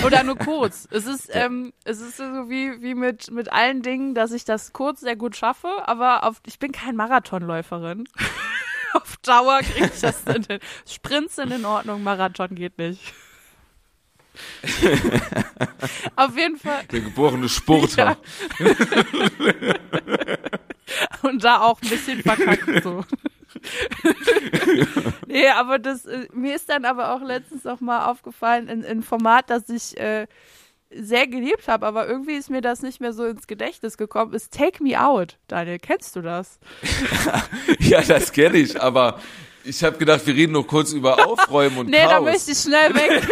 Oder 0.06 0.24
nur 0.24 0.38
kurz. 0.38 0.88
es 0.92 1.06
ist, 1.06 1.30
ähm, 1.32 1.74
es 1.84 2.02
ist 2.02 2.18
so 2.18 2.24
wie, 2.24 2.82
wie 2.82 2.96
mit, 2.96 3.32
mit 3.32 3.52
allen 3.52 3.82
Dingen, 3.82 4.16
dass 4.16 4.32
ich 4.32 4.46
das 4.46 4.74
kurz 4.74 5.02
sehr 5.02 5.16
gut 5.16 5.36
schaffe, 5.36 5.68
aber 5.88 6.24
auf, 6.24 6.42
ich 6.46 6.60
bin 6.60 6.72
kein 6.72 6.96
Marathonläuferin. 6.96 8.08
auf 8.94 9.18
Dauer 9.18 9.60
kriege 9.60 9.92
ich 9.94 10.02
das 10.02 10.26
nicht 10.26 10.48
hin. 10.48 10.60
Sprints 10.88 11.36
sind 11.36 11.52
in 11.52 11.66
Ordnung, 11.66 12.04
Marathon 12.04 12.56
geht 12.56 12.78
nicht. 12.78 13.14
auf 16.16 16.38
jeden 16.38 16.58
Fall. 16.58 16.84
Der 16.92 17.02
geborene 17.02 17.50
Spurter. 17.50 18.18
Ja. 18.60 18.68
Und 21.24 21.44
da 21.44 21.62
auch 21.62 21.82
ein 21.82 21.90
bisschen 21.90 22.22
verkackt 22.22 22.84
so. 22.84 23.04
nee, 25.28 25.48
aber 25.50 25.80
das, 25.80 26.06
äh, 26.06 26.28
mir 26.34 26.56
ist 26.56 26.70
dann 26.70 26.86
aber 26.86 27.14
auch 27.14 27.22
letztens 27.22 27.66
auch 27.66 27.80
mal 27.80 28.06
aufgefallen, 28.06 28.68
in, 28.68 28.84
in 28.84 29.04
Format, 29.04 29.50
das 29.50 29.70
ich 29.70 29.98
äh, 30.00 30.28
sehr 30.90 31.28
geliebt 31.28 31.68
habe, 31.68 31.86
aber 31.86 32.08
irgendwie 32.08 32.36
ist 32.36 32.50
mir 32.50 32.62
das 32.62 32.82
nicht 32.82 33.02
mehr 33.02 33.12
so 33.14 33.26
ins 33.26 33.48
Gedächtnis 33.48 33.98
gekommen, 33.98 34.34
ist 34.34 34.54
Take 34.54 34.82
Me 34.84 35.00
Out. 35.02 35.38
Daniel, 35.48 35.80
kennst 35.80 36.16
du 36.16 36.22
das? 36.22 36.60
Ja, 37.80 38.02
das 38.02 38.32
kenne 38.32 38.58
ich, 38.58 38.82
aber 38.82 39.20
ich 39.64 39.84
habe 39.84 39.98
gedacht, 39.98 40.26
wir 40.26 40.34
reden 40.34 40.54
noch 40.54 40.66
kurz 40.66 40.94
über 40.94 41.26
Aufräumen 41.28 41.78
und 41.80 41.90
Nee, 41.90 42.04
da 42.04 42.20
Chaos. 42.20 42.24
möchte 42.26 42.52
ich 42.52 42.58
schnell 42.58 42.94
weg. 42.96 43.24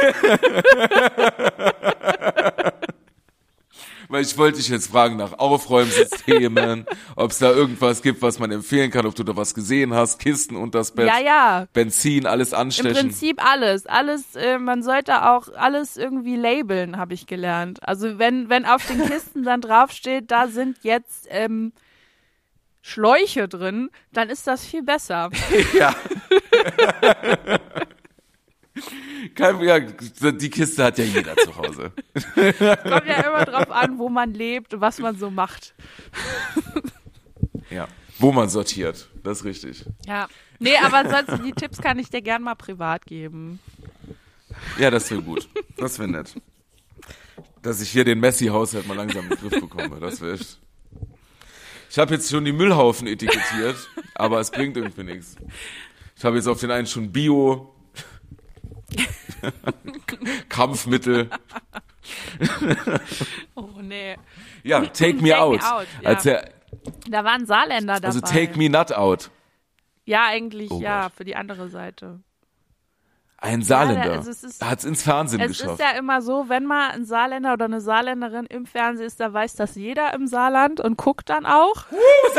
Weil 4.07 4.23
ich 4.23 4.37
wollte 4.37 4.57
dich 4.57 4.69
jetzt 4.69 4.91
fragen 4.91 5.17
nach 5.17 5.33
Aufräumsystemen, 5.33 6.85
ob 7.15 7.31
es 7.31 7.39
da 7.39 7.51
irgendwas 7.51 8.01
gibt, 8.01 8.21
was 8.21 8.39
man 8.39 8.51
empfehlen 8.51 8.91
kann, 8.91 9.05
ob 9.05 9.15
du 9.15 9.23
da 9.23 9.35
was 9.35 9.53
gesehen 9.53 9.93
hast, 9.93 10.19
Kisten 10.19 10.55
und 10.55 10.75
das 10.75 10.91
Bett, 10.91 11.07
ja, 11.07 11.19
ja. 11.19 11.67
Benzin, 11.73 12.25
alles 12.25 12.51
Im 12.51 12.59
anstechen. 12.59 12.93
Prinzip 12.93 13.43
alles. 13.43 13.85
Alles, 13.85 14.35
äh, 14.35 14.57
man 14.59 14.83
sollte 14.83 15.29
auch 15.29 15.49
alles 15.53 15.97
irgendwie 15.97 16.35
labeln, 16.35 16.97
habe 16.97 17.13
ich 17.13 17.27
gelernt. 17.27 17.79
Also 17.87 18.19
wenn, 18.19 18.49
wenn 18.49 18.65
auf 18.65 18.85
den 18.87 19.05
Kisten 19.07 19.43
dann 19.43 19.61
draufsteht, 19.61 20.31
da 20.31 20.47
sind 20.47 20.77
jetzt 20.83 21.27
ähm, 21.29 21.73
Schläuche 22.81 23.47
drin, 23.47 23.89
dann 24.13 24.29
ist 24.29 24.45
das 24.45 24.63
viel 24.63 24.83
besser. 24.83 25.31
Ja. 25.73 25.95
Kein, 29.33 29.59
ja, 29.61 29.79
die 29.79 30.49
Kiste 30.49 30.83
hat 30.83 30.97
ja 30.97 31.05
jeder 31.05 31.35
zu 31.37 31.55
Hause. 31.55 31.91
Kommt 32.33 33.07
ja 33.07 33.21
immer 33.21 33.45
drauf 33.45 33.71
an, 33.71 33.97
wo 33.97 34.09
man 34.09 34.33
lebt 34.33 34.73
und 34.73 34.81
was 34.81 34.99
man 34.99 35.17
so 35.17 35.29
macht. 35.29 35.73
Ja. 37.69 37.87
Wo 38.19 38.31
man 38.31 38.49
sortiert. 38.49 39.09
Das 39.23 39.39
ist 39.39 39.45
richtig. 39.45 39.85
Ja. 40.05 40.27
Nee, 40.59 40.77
aber 40.77 41.09
sonst, 41.09 41.43
die 41.43 41.51
Tipps 41.51 41.81
kann 41.81 41.99
ich 41.99 42.09
dir 42.09 42.21
gern 42.21 42.41
mal 42.41 42.55
privat 42.55 43.05
geben. 43.05 43.59
Ja, 44.77 44.89
das 44.89 45.09
wäre 45.11 45.21
gut. 45.21 45.49
Das 45.77 45.99
wäre 45.99 46.09
nett. 46.09 46.33
Dass 47.61 47.81
ich 47.81 47.89
hier 47.89 48.05
den 48.05 48.19
Messi-Haushalt 48.19 48.87
mal 48.87 48.95
langsam 48.95 49.23
in 49.23 49.29
den 49.31 49.39
Griff 49.39 49.59
bekomme. 49.59 49.99
Das 49.99 50.21
wäre 50.21 50.33
echt. 50.33 50.59
Ich 51.89 51.97
habe 51.97 52.13
jetzt 52.13 52.29
schon 52.29 52.45
die 52.45 52.51
Müllhaufen 52.51 53.07
etikettiert, 53.07 53.75
aber 54.15 54.39
es 54.39 54.51
bringt 54.51 54.77
irgendwie 54.77 55.03
nichts. 55.03 55.35
Ich 56.17 56.23
habe 56.23 56.35
jetzt 56.37 56.47
auf 56.47 56.59
den 56.59 56.71
einen 56.71 56.87
schon 56.87 57.11
Bio, 57.11 57.74
Kampfmittel. 60.49 61.29
Oh 63.55 63.69
nee. 63.81 64.15
Ja, 64.63 64.81
take 64.85 65.15
me 65.15 65.29
Take 65.29 65.39
out. 65.41 65.61
me 65.61 65.73
out, 65.73 65.87
ja. 66.03 66.13
Der, 66.15 66.49
Da 67.07 67.23
war 67.23 67.31
ein 67.33 67.45
Saarländer 67.47 67.95
dabei. 67.95 68.07
also 68.07 68.21
take 68.21 68.55
me 68.57 68.69
not 68.69 68.91
out. 68.91 69.31
Ja, 70.05 70.25
eigentlich 70.27 70.69
Oh 70.69 70.79
ja, 70.79 71.03
Gott. 71.03 71.13
für 71.17 71.25
die 71.25 71.35
andere 71.35 71.67
Seite. 71.69 72.19
Ein 73.37 73.63
Saarländer 73.63 74.11
also 74.13 74.29
es 74.29 74.43
ist- 74.43 74.63
hat 74.63 74.79
es 74.79 74.85
ins 74.85 75.01
Fernsehen 75.03 75.41
Es 75.41 75.57
geschafft. 75.57 75.79
ist 75.79 75.79
ja 75.79 75.97
immer 75.97 76.21
so, 76.21 76.47
wenn 76.47 76.65
mal 76.65 76.91
ein 76.91 77.05
Saarländer 77.05 77.53
oder 77.53 77.65
eine 77.65 77.81
Saarländerin 77.81 78.45
im 78.45 78.65
Fernsehen 78.67 79.07
ist, 79.07 79.19
da 79.19 79.33
weiß 79.33 79.55
das 79.55 79.73
jeder 79.75 80.13
im 80.13 80.27
Saarland 80.27 80.79
und 80.79 80.97
guckt 80.97 81.29
dann 81.31 81.45
auch. 81.47 81.85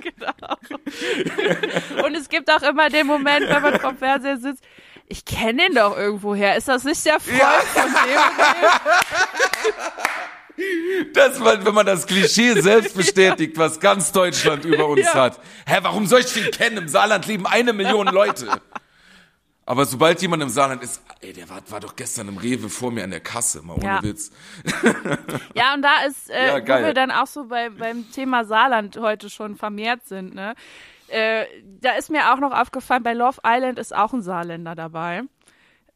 genau. 0.00 2.06
Und 2.06 2.14
es 2.16 2.28
gibt 2.28 2.48
auch 2.50 2.62
immer 2.62 2.88
den 2.90 3.06
Moment, 3.08 3.48
wenn 3.48 3.62
man 3.62 3.80
vom 3.80 3.96
Fernseher 3.96 4.38
sitzt, 4.38 4.62
ich 5.10 5.24
kenne 5.24 5.64
den 5.66 5.74
doch 5.74 5.96
irgendwoher. 5.96 6.56
Ist 6.56 6.68
das 6.68 6.84
nicht 6.84 7.04
der 7.04 7.20
Freund 7.20 7.40
von 7.74 7.82
dem 7.82 8.16
und 8.16 8.38
dem? 10.56 11.12
Das, 11.14 11.42
wenn 11.42 11.74
man 11.74 11.86
das 11.86 12.06
Klischee 12.06 12.60
selbst 12.60 12.94
bestätigt, 12.96 13.56
was 13.56 13.80
ganz 13.80 14.12
Deutschland 14.12 14.64
über 14.64 14.86
uns 14.86 15.00
Ja. 15.06 15.14
hat. 15.14 15.40
Hä, 15.66 15.78
warum 15.82 16.06
soll 16.06 16.20
ich 16.20 16.32
den 16.32 16.50
kennen? 16.50 16.76
Im 16.76 16.88
Saarland 16.88 17.26
leben 17.26 17.46
eine 17.46 17.72
Million 17.72 18.06
Leute. 18.08 18.46
Aber 19.64 19.84
sobald 19.86 20.20
jemand 20.20 20.42
im 20.42 20.48
Saarland 20.50 20.82
ist, 20.82 21.00
ey, 21.20 21.32
der 21.32 21.48
war, 21.48 21.62
war 21.68 21.80
doch 21.80 21.96
gestern 21.96 22.28
im 22.28 22.36
Rewe 22.38 22.68
vor 22.68 22.90
mir 22.90 23.04
an 23.04 23.10
der 23.10 23.20
Kasse, 23.20 23.62
mal 23.62 23.74
ohne 23.74 23.84
Ja. 23.84 24.02
Witz. 24.02 24.32
Ja, 25.54 25.74
und 25.74 25.82
da 25.82 26.02
ist, 26.06 26.28
äh, 26.30 26.48
Ja, 26.58 26.62
wo 26.62 26.84
wir 26.86 26.94
dann 26.94 27.10
auch 27.10 27.26
so 27.26 27.44
bei, 27.44 27.70
beim 27.70 28.10
Thema 28.12 28.44
Saarland 28.44 28.96
heute 28.98 29.30
schon 29.30 29.56
vermehrt 29.56 30.06
sind, 30.06 30.34
ne? 30.34 30.54
Äh, 31.10 31.46
da 31.80 31.92
ist 31.92 32.10
mir 32.10 32.32
auch 32.32 32.38
noch 32.38 32.52
aufgefallen, 32.52 33.02
bei 33.02 33.12
Love 33.14 33.40
Island 33.44 33.78
ist 33.78 33.94
auch 33.94 34.12
ein 34.12 34.22
Saarländer 34.22 34.74
dabei. 34.74 35.22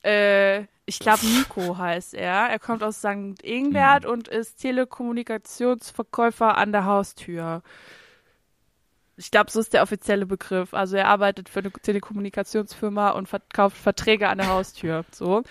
Äh, 0.04 0.66
ich 0.86 0.98
glaube, 0.98 1.24
Nico 1.24 1.78
heißt 1.78 2.14
er. 2.14 2.48
Er 2.50 2.58
kommt 2.58 2.82
aus 2.82 2.98
St. 2.98 3.06
Mhm. 3.06 3.34
Ingbert 3.42 4.04
und 4.04 4.28
ist 4.28 4.56
Telekommunikationsverkäufer 4.60 6.56
an 6.58 6.72
der 6.72 6.84
Haustür. 6.84 7.62
Ich 9.16 9.30
glaube, 9.30 9.50
so 9.50 9.60
ist 9.60 9.72
der 9.72 9.82
offizielle 9.82 10.26
Begriff. 10.26 10.74
Also 10.74 10.96
er 10.96 11.06
arbeitet 11.08 11.48
für 11.48 11.60
eine 11.60 11.70
Telekommunikationsfirma 11.70 13.10
und 13.10 13.28
verkauft 13.28 13.76
Verträge 13.76 14.28
an 14.28 14.38
der 14.38 14.48
Haustür. 14.48 15.04
So. 15.12 15.44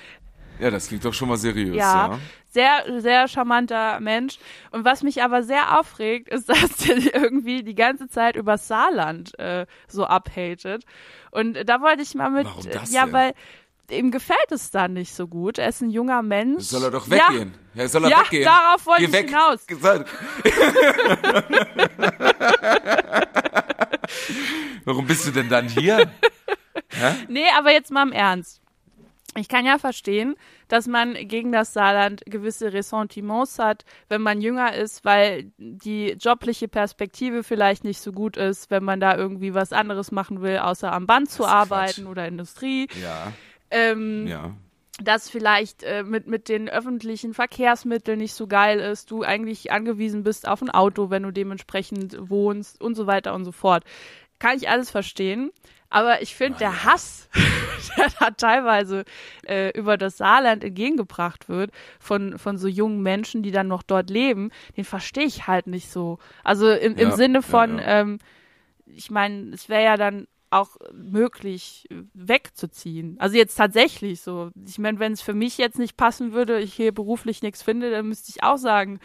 Ja, 0.59 0.69
das 0.69 0.87
klingt 0.87 1.05
doch 1.05 1.13
schon 1.13 1.29
mal 1.29 1.37
seriös, 1.37 1.75
Ja. 1.75 2.07
ja. 2.07 2.19
Sehr, 2.53 3.01
sehr 3.01 3.27
charmanter 3.27 3.99
Mensch. 3.99 4.37
Und 4.71 4.85
was 4.85 5.01
mich 5.03 5.23
aber 5.23 5.43
sehr 5.43 5.79
aufregt, 5.79 6.29
ist, 6.29 6.47
dass 6.53 6.77
der 6.77 7.13
irgendwie 7.15 7.63
die 7.63 7.75
ganze 7.75 8.07
Zeit 8.07 8.35
über 8.35 8.57
Saarland 8.57 9.37
äh, 9.39 9.65
so 9.87 10.05
abhatet. 10.05 10.83
Und 11.31 11.67
da 11.67 11.81
wollte 11.81 12.03
ich 12.03 12.13
mal 12.13 12.29
mit, 12.29 12.45
Warum 12.45 12.69
das 12.69 12.93
ja, 12.93 13.05
denn? 13.05 13.13
weil 13.13 13.33
ihm 13.91 14.11
gefällt 14.11 14.51
es 14.51 14.71
da 14.71 14.87
nicht 14.87 15.13
so 15.13 15.27
gut. 15.27 15.57
Er 15.57 15.67
ist 15.69 15.81
ein 15.81 15.89
junger 15.89 16.21
Mensch. 16.21 16.63
Soll 16.65 16.83
er 16.83 16.91
doch 16.91 17.07
Ja, 17.07 17.29
weggehen? 17.29 17.53
Ja, 17.73 17.87
soll 17.87 18.03
er 18.05 18.09
Ja, 18.11 18.19
weggehen? 18.21 18.45
darauf 18.45 18.85
wollte 18.85 19.01
Geh 19.01 19.07
ich 19.07 19.13
weg. 19.13 19.29
hinaus. 19.29 19.65
Warum 24.85 25.05
bist 25.07 25.25
du 25.27 25.31
denn 25.31 25.49
dann 25.49 25.67
hier? 25.67 26.11
Nee, 27.27 27.45
aber 27.57 27.71
jetzt 27.71 27.91
mal 27.91 28.03
im 28.03 28.11
Ernst. 28.11 28.61
Ich 29.35 29.47
kann 29.47 29.65
ja 29.65 29.77
verstehen, 29.79 30.35
dass 30.67 30.87
man 30.87 31.13
gegen 31.13 31.51
das 31.51 31.73
Saarland 31.73 32.21
gewisse 32.25 32.71
Ressentiments 32.71 33.57
hat, 33.57 33.83
wenn 34.07 34.21
man 34.21 34.41
jünger 34.41 34.73
ist, 34.75 35.05
weil 35.05 35.51
die 35.57 36.15
jobliche 36.19 36.67
Perspektive 36.67 37.43
vielleicht 37.43 37.83
nicht 37.83 37.99
so 37.99 38.11
gut 38.11 38.37
ist, 38.37 38.69
wenn 38.69 38.83
man 38.83 38.99
da 38.99 39.17
irgendwie 39.17 39.53
was 39.53 39.73
anderes 39.73 40.11
machen 40.11 40.41
will, 40.41 40.57
außer 40.59 40.91
am 40.91 41.07
Band 41.07 41.31
zu 41.31 41.45
arbeiten 41.45 42.03
Quatsch. 42.03 42.11
oder 42.11 42.27
Industrie. 42.27 42.87
Ja, 43.01 43.33
Ähm, 43.71 44.27
ja. 44.27 44.55
dass 45.01 45.29
vielleicht 45.29 45.81
äh, 45.81 46.03
mit, 46.03 46.27
mit 46.27 46.47
den 46.47 46.69
öffentlichen 46.69 47.33
Verkehrsmitteln 47.33 48.19
nicht 48.19 48.35
so 48.35 48.45
geil 48.45 48.79
ist, 48.79 49.09
du 49.09 49.23
eigentlich 49.23 49.71
angewiesen 49.71 50.21
bist 50.23 50.47
auf 50.47 50.61
ein 50.61 50.69
Auto, 50.69 51.09
wenn 51.09 51.23
du 51.23 51.31
dementsprechend 51.31 52.29
wohnst 52.29 52.79
und 52.79 52.93
so 52.93 53.07
weiter 53.07 53.33
und 53.33 53.45
so 53.45 53.51
fort. 53.51 53.83
Kann 54.37 54.57
ich 54.57 54.69
alles 54.69 54.91
verstehen. 54.91 55.51
Aber 55.93 56.23
ich 56.23 56.33
finde, 56.33 56.57
der 56.57 56.85
Hass, 56.85 57.29
der 57.97 58.07
da 58.19 58.31
teilweise 58.31 59.05
äh, 59.47 59.69
über 59.77 59.95
das 59.95 60.17
Saarland 60.17 60.63
entgegengebracht 60.63 61.49
wird 61.49 61.69
von, 61.99 62.39
von 62.39 62.57
so 62.57 62.67
jungen 62.67 63.03
Menschen, 63.03 63.43
die 63.43 63.51
dann 63.51 63.67
noch 63.67 63.83
dort 63.83 64.09
leben, 64.09 64.49
den 64.75 64.85
verstehe 64.85 65.25
ich 65.25 65.45
halt 65.45 65.67
nicht 65.67 65.91
so. 65.91 66.17
Also 66.43 66.71
im, 66.71 66.95
im 66.95 67.09
Ja, 67.09 67.15
Sinne 67.15 67.37
ja, 67.37 67.41
von, 67.43 67.77
ja. 67.77 68.01
Ähm, 68.01 68.17
ich 68.87 69.11
meine, 69.11 69.51
es 69.53 69.69
wäre 69.69 69.83
ja 69.83 69.95
dann 69.95 70.27
auch 70.49 70.77
möglich, 70.91 71.87
wegzuziehen. 72.15 73.15
Also 73.19 73.37
jetzt 73.37 73.55
tatsächlich 73.55 74.21
so. 74.21 74.49
Ich 74.67 74.79
meine, 74.79 74.97
wenn 74.97 75.13
es 75.13 75.21
für 75.21 75.35
mich 75.35 75.59
jetzt 75.59 75.77
nicht 75.77 75.95
passen 75.95 76.33
würde, 76.33 76.59
ich 76.59 76.73
hier 76.73 76.91
beruflich 76.91 77.43
nichts 77.43 77.61
finde, 77.61 77.91
dann 77.91 78.07
müsste 78.07 78.31
ich 78.31 78.41
auch 78.41 78.57
sagen, 78.57 78.99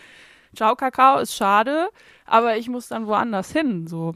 ciao 0.56 0.74
Kakao, 0.74 1.18
ist 1.18 1.34
schade, 1.36 1.90
aber 2.24 2.56
ich 2.56 2.70
muss 2.70 2.88
dann 2.88 3.06
woanders 3.06 3.52
hin, 3.52 3.86
so. 3.86 4.14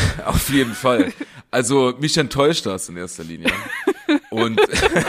Auf 0.26 0.48
jeden 0.50 0.74
Fall. 0.74 1.12
Also 1.50 1.94
mich 1.98 2.16
enttäuscht 2.18 2.66
das 2.66 2.88
in 2.88 2.96
erster 2.96 3.24
Linie. 3.24 3.50
Und 4.30 4.60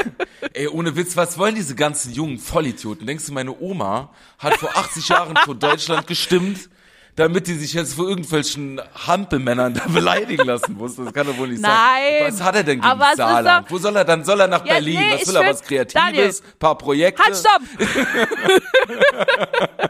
ey, 0.54 0.68
ohne 0.68 0.96
Witz, 0.96 1.16
was 1.18 1.38
wollen 1.38 1.56
diese 1.56 1.76
ganzen 1.76 2.14
jungen 2.14 2.38
Vollidioten? 2.38 3.06
Denkst 3.06 3.26
du, 3.26 3.34
meine 3.34 3.58
Oma 3.60 4.10
hat 4.38 4.56
vor 4.56 4.70
80 4.76 5.10
Jahren 5.10 5.36
vor 5.44 5.56
Deutschland 5.56 6.08
gestimmt, 6.08 6.70
damit 7.16 7.48
die 7.48 7.56
sich 7.56 7.74
jetzt 7.74 7.96
vor 7.96 8.08
irgendwelchen 8.08 8.80
Hampelmännern 9.06 9.74
da 9.74 9.86
beleidigen 9.88 10.46
lassen 10.46 10.74
muss? 10.78 10.96
Das 10.96 11.12
kann 11.14 11.28
doch 11.28 11.38
wohl 11.38 11.50
nicht 11.50 11.62
Nein, 11.62 11.72
sein. 12.20 12.34
Was 12.34 12.42
hat 12.42 12.56
er 12.56 12.64
denn 12.64 12.80
gegen 12.80 12.90
aber 12.90 13.16
Saarland? 13.18 13.66
doch- 13.68 13.72
Wo 13.72 13.78
soll 13.78 13.96
er 13.98 14.06
dann? 14.06 14.24
Soll 14.24 14.40
er 14.40 14.48
nach 14.48 14.66
Ja, 14.66 14.76
Berlin? 14.76 15.00
nee, 15.00 15.16
was 15.20 15.28
will 15.28 15.36
er? 15.36 15.50
Was 15.50 15.62
Kreatives? 15.62 15.94
Daniel. 15.94 16.34
paar 16.60 16.78
Projekte? 16.78 17.22
Halt, 17.24 17.36
stopp! 17.36 17.62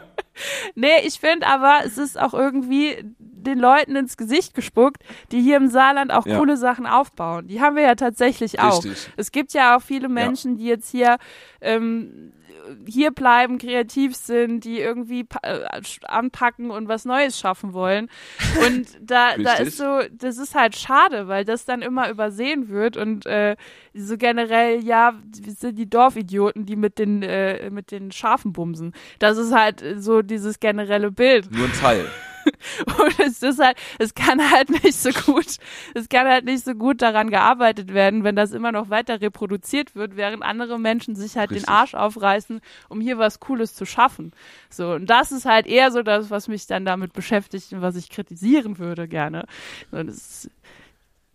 nee, 0.74 1.00
ich 1.04 1.20
finde 1.20 1.46
aber, 1.46 1.80
es 1.84 1.98
ist 1.98 2.18
auch 2.18 2.34
irgendwie 2.34 3.04
den 3.42 3.58
Leuten 3.58 3.96
ins 3.96 4.16
Gesicht 4.16 4.54
gespuckt, 4.54 5.02
die 5.32 5.40
hier 5.40 5.56
im 5.56 5.68
Saarland 5.68 6.12
auch 6.12 6.26
Ja. 6.26 6.38
coole 6.38 6.56
Sachen 6.56 6.86
aufbauen. 6.86 7.46
Die 7.46 7.60
haben 7.60 7.76
wir 7.76 7.82
ja 7.82 7.94
tatsächlich 7.94 8.60
auch. 8.60 8.84
Richtig. 8.84 9.10
Es 9.16 9.32
gibt 9.32 9.52
ja 9.52 9.76
auch 9.76 9.82
viele 9.82 10.08
Menschen, 10.08 10.56
die 10.56 10.64
jetzt 10.66 10.90
hier 10.90 11.16
ähm, 11.60 12.32
hier 12.86 13.10
bleiben, 13.10 13.58
kreativ 13.58 14.14
sind, 14.14 14.64
die 14.64 14.80
irgendwie 14.80 15.26
äh, 15.42 15.60
anpacken 16.06 16.70
und 16.70 16.88
was 16.88 17.04
Neues 17.04 17.38
schaffen 17.38 17.72
wollen. 17.72 18.08
Und 18.66 18.86
da, 19.00 19.36
da 19.36 19.54
ist 19.54 19.76
so, 19.76 20.00
das 20.12 20.38
ist 20.38 20.54
halt 20.54 20.76
schade, 20.76 21.28
weil 21.28 21.44
das 21.44 21.64
dann 21.64 21.82
immer 21.82 22.10
übersehen 22.10 22.68
wird 22.68 22.96
und 22.96 23.26
äh, 23.26 23.56
so 23.94 24.16
generell, 24.16 24.84
ja, 24.84 25.14
sind 25.32 25.78
die 25.78 25.88
Dorfidioten, 25.90 26.66
die 26.66 26.76
mit 26.76 26.98
den, 26.98 27.22
äh, 27.22 27.70
mit 27.70 27.90
den 27.90 28.12
Schafen 28.12 28.52
bumsen. 28.52 28.92
Das 29.18 29.36
ist 29.38 29.52
halt 29.52 29.82
so 29.96 30.22
dieses 30.22 30.60
generelle 30.60 31.10
Bild. 31.10 31.50
Nur 31.50 31.66
ein 31.66 31.72
Teil. 31.72 32.06
Und 32.98 33.20
es 33.20 33.42
ist 33.42 33.58
halt, 33.58 33.76
es 33.98 34.14
kann 34.14 34.50
halt 34.50 34.70
nicht 34.82 34.94
so 34.94 35.10
gut, 35.10 35.56
es 35.94 36.08
kann 36.08 36.26
halt 36.26 36.44
nicht 36.44 36.64
so 36.64 36.74
gut 36.74 37.02
daran 37.02 37.30
gearbeitet 37.30 37.92
werden, 37.94 38.24
wenn 38.24 38.36
das 38.36 38.52
immer 38.52 38.72
noch 38.72 38.90
weiter 38.90 39.20
reproduziert 39.20 39.94
wird, 39.94 40.16
während 40.16 40.42
andere 40.42 40.78
Menschen 40.78 41.16
sich 41.16 41.36
halt 41.36 41.50
Richtig. 41.50 41.66
den 41.66 41.72
Arsch 41.72 41.94
aufreißen, 41.94 42.60
um 42.88 43.00
hier 43.00 43.18
was 43.18 43.40
Cooles 43.40 43.74
zu 43.74 43.84
schaffen. 43.86 44.32
So, 44.68 44.92
und 44.92 45.06
das 45.06 45.32
ist 45.32 45.44
halt 45.44 45.66
eher 45.66 45.90
so 45.90 46.02
das, 46.02 46.30
was 46.30 46.48
mich 46.48 46.66
dann 46.66 46.84
damit 46.84 47.12
beschäftigt 47.12 47.72
und 47.72 47.82
was 47.82 47.96
ich 47.96 48.08
kritisieren 48.10 48.78
würde 48.78 49.08
gerne. 49.08 49.46
Und 49.90 50.08
es 50.08 50.16
ist 50.44 50.50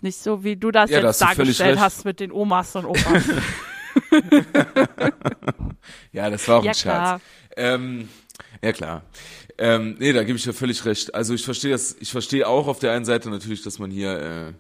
nicht 0.02 0.18
so, 0.18 0.44
wie 0.44 0.56
du 0.56 0.72
das 0.72 0.90
Ja, 0.90 1.02
da 1.02 1.08
jetzt 1.08 1.20
völlig 1.20 1.36
dargestellt 1.58 1.80
hast 1.80 2.06
mit 2.06 2.20
den 2.20 2.32
Omas 2.32 2.76
und 2.76 2.86
Opas. 2.86 3.24
Ja, 6.12 6.30
das 6.30 6.48
war 6.48 6.60
auch 6.60 6.64
Ja, 6.64 6.72
ein 6.72 6.76
Scherz. 6.76 7.22
Ähm, 7.58 8.10
ja 8.64 8.72
klar. 8.74 9.04
Ähm, 9.58 9.96
nee, 10.00 10.12
da 10.14 10.24
gebe 10.24 10.38
ich 10.38 10.44
dir 10.44 10.54
völlig 10.54 10.86
recht. 10.86 11.16
Also 11.16 11.34
ich 11.34 11.46
verstehe 11.46 11.72
das, 11.72 11.96
ich 12.00 12.12
verstehe 12.12 12.48
auch 12.48 12.68
auf 12.68 12.80
der 12.80 12.92
einen 12.92 13.06
Seite 13.06 13.30
natürlich, 13.30 13.64
dass 13.64 13.80
man 13.80 13.92
hier 13.92 14.20
äh, 14.20 14.54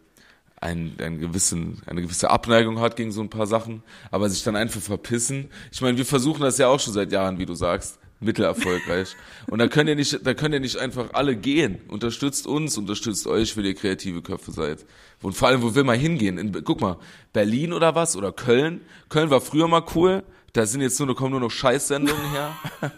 ein, 0.61 0.95
einen 0.99 1.19
gewissen, 1.19 1.81
eine 1.85 2.01
gewisse 2.01 2.29
Abneigung 2.29 2.79
hat 2.79 2.95
gegen 2.95 3.11
so 3.11 3.21
ein 3.21 3.29
paar 3.29 3.47
Sachen, 3.47 3.83
aber 4.11 4.29
sich 4.29 4.43
dann 4.43 4.55
einfach 4.55 4.81
verpissen. 4.81 5.49
Ich 5.71 5.81
meine, 5.81 5.97
wir 5.97 6.05
versuchen 6.05 6.41
das 6.41 6.57
ja 6.57 6.67
auch 6.67 6.79
schon 6.79 6.93
seit 6.93 7.11
Jahren, 7.11 7.37
wie 7.39 7.45
du 7.45 7.55
sagst, 7.55 7.99
mittelerfolgreich. 8.21 9.15
Und 9.47 9.59
da 9.59 9.67
könnt 9.67 9.89
ihr 9.89 9.95
nicht, 9.95 10.25
da 10.25 10.33
könnt 10.33 10.53
ihr 10.53 10.59
nicht 10.59 10.77
einfach 10.77 11.13
alle 11.13 11.35
gehen. 11.35 11.79
Unterstützt 11.89 12.47
uns, 12.47 12.77
unterstützt 12.77 13.27
euch, 13.27 13.55
wenn 13.57 13.65
ihr 13.65 13.75
kreative 13.75 14.21
Köpfe 14.21 14.51
seid. 14.51 14.85
Und 15.21 15.33
vor 15.33 15.49
allem, 15.49 15.61
wo 15.61 15.75
will 15.75 15.83
man 15.83 15.99
hingehen? 15.99 16.37
In, 16.37 16.63
guck 16.63 16.81
mal, 16.81 16.97
Berlin 17.33 17.73
oder 17.73 17.95
was? 17.95 18.15
Oder 18.15 18.31
Köln? 18.31 18.81
Köln 19.09 19.29
war 19.29 19.41
früher 19.41 19.67
mal 19.67 19.83
cool. 19.95 20.23
Da 20.53 20.65
sind 20.65 20.81
jetzt 20.81 20.97
nur, 20.99 21.07
da 21.09 21.13
kommen 21.13 21.31
nur 21.31 21.41
noch 21.41 21.51
Scheißsendungen 21.51 22.31
her. 22.31 22.55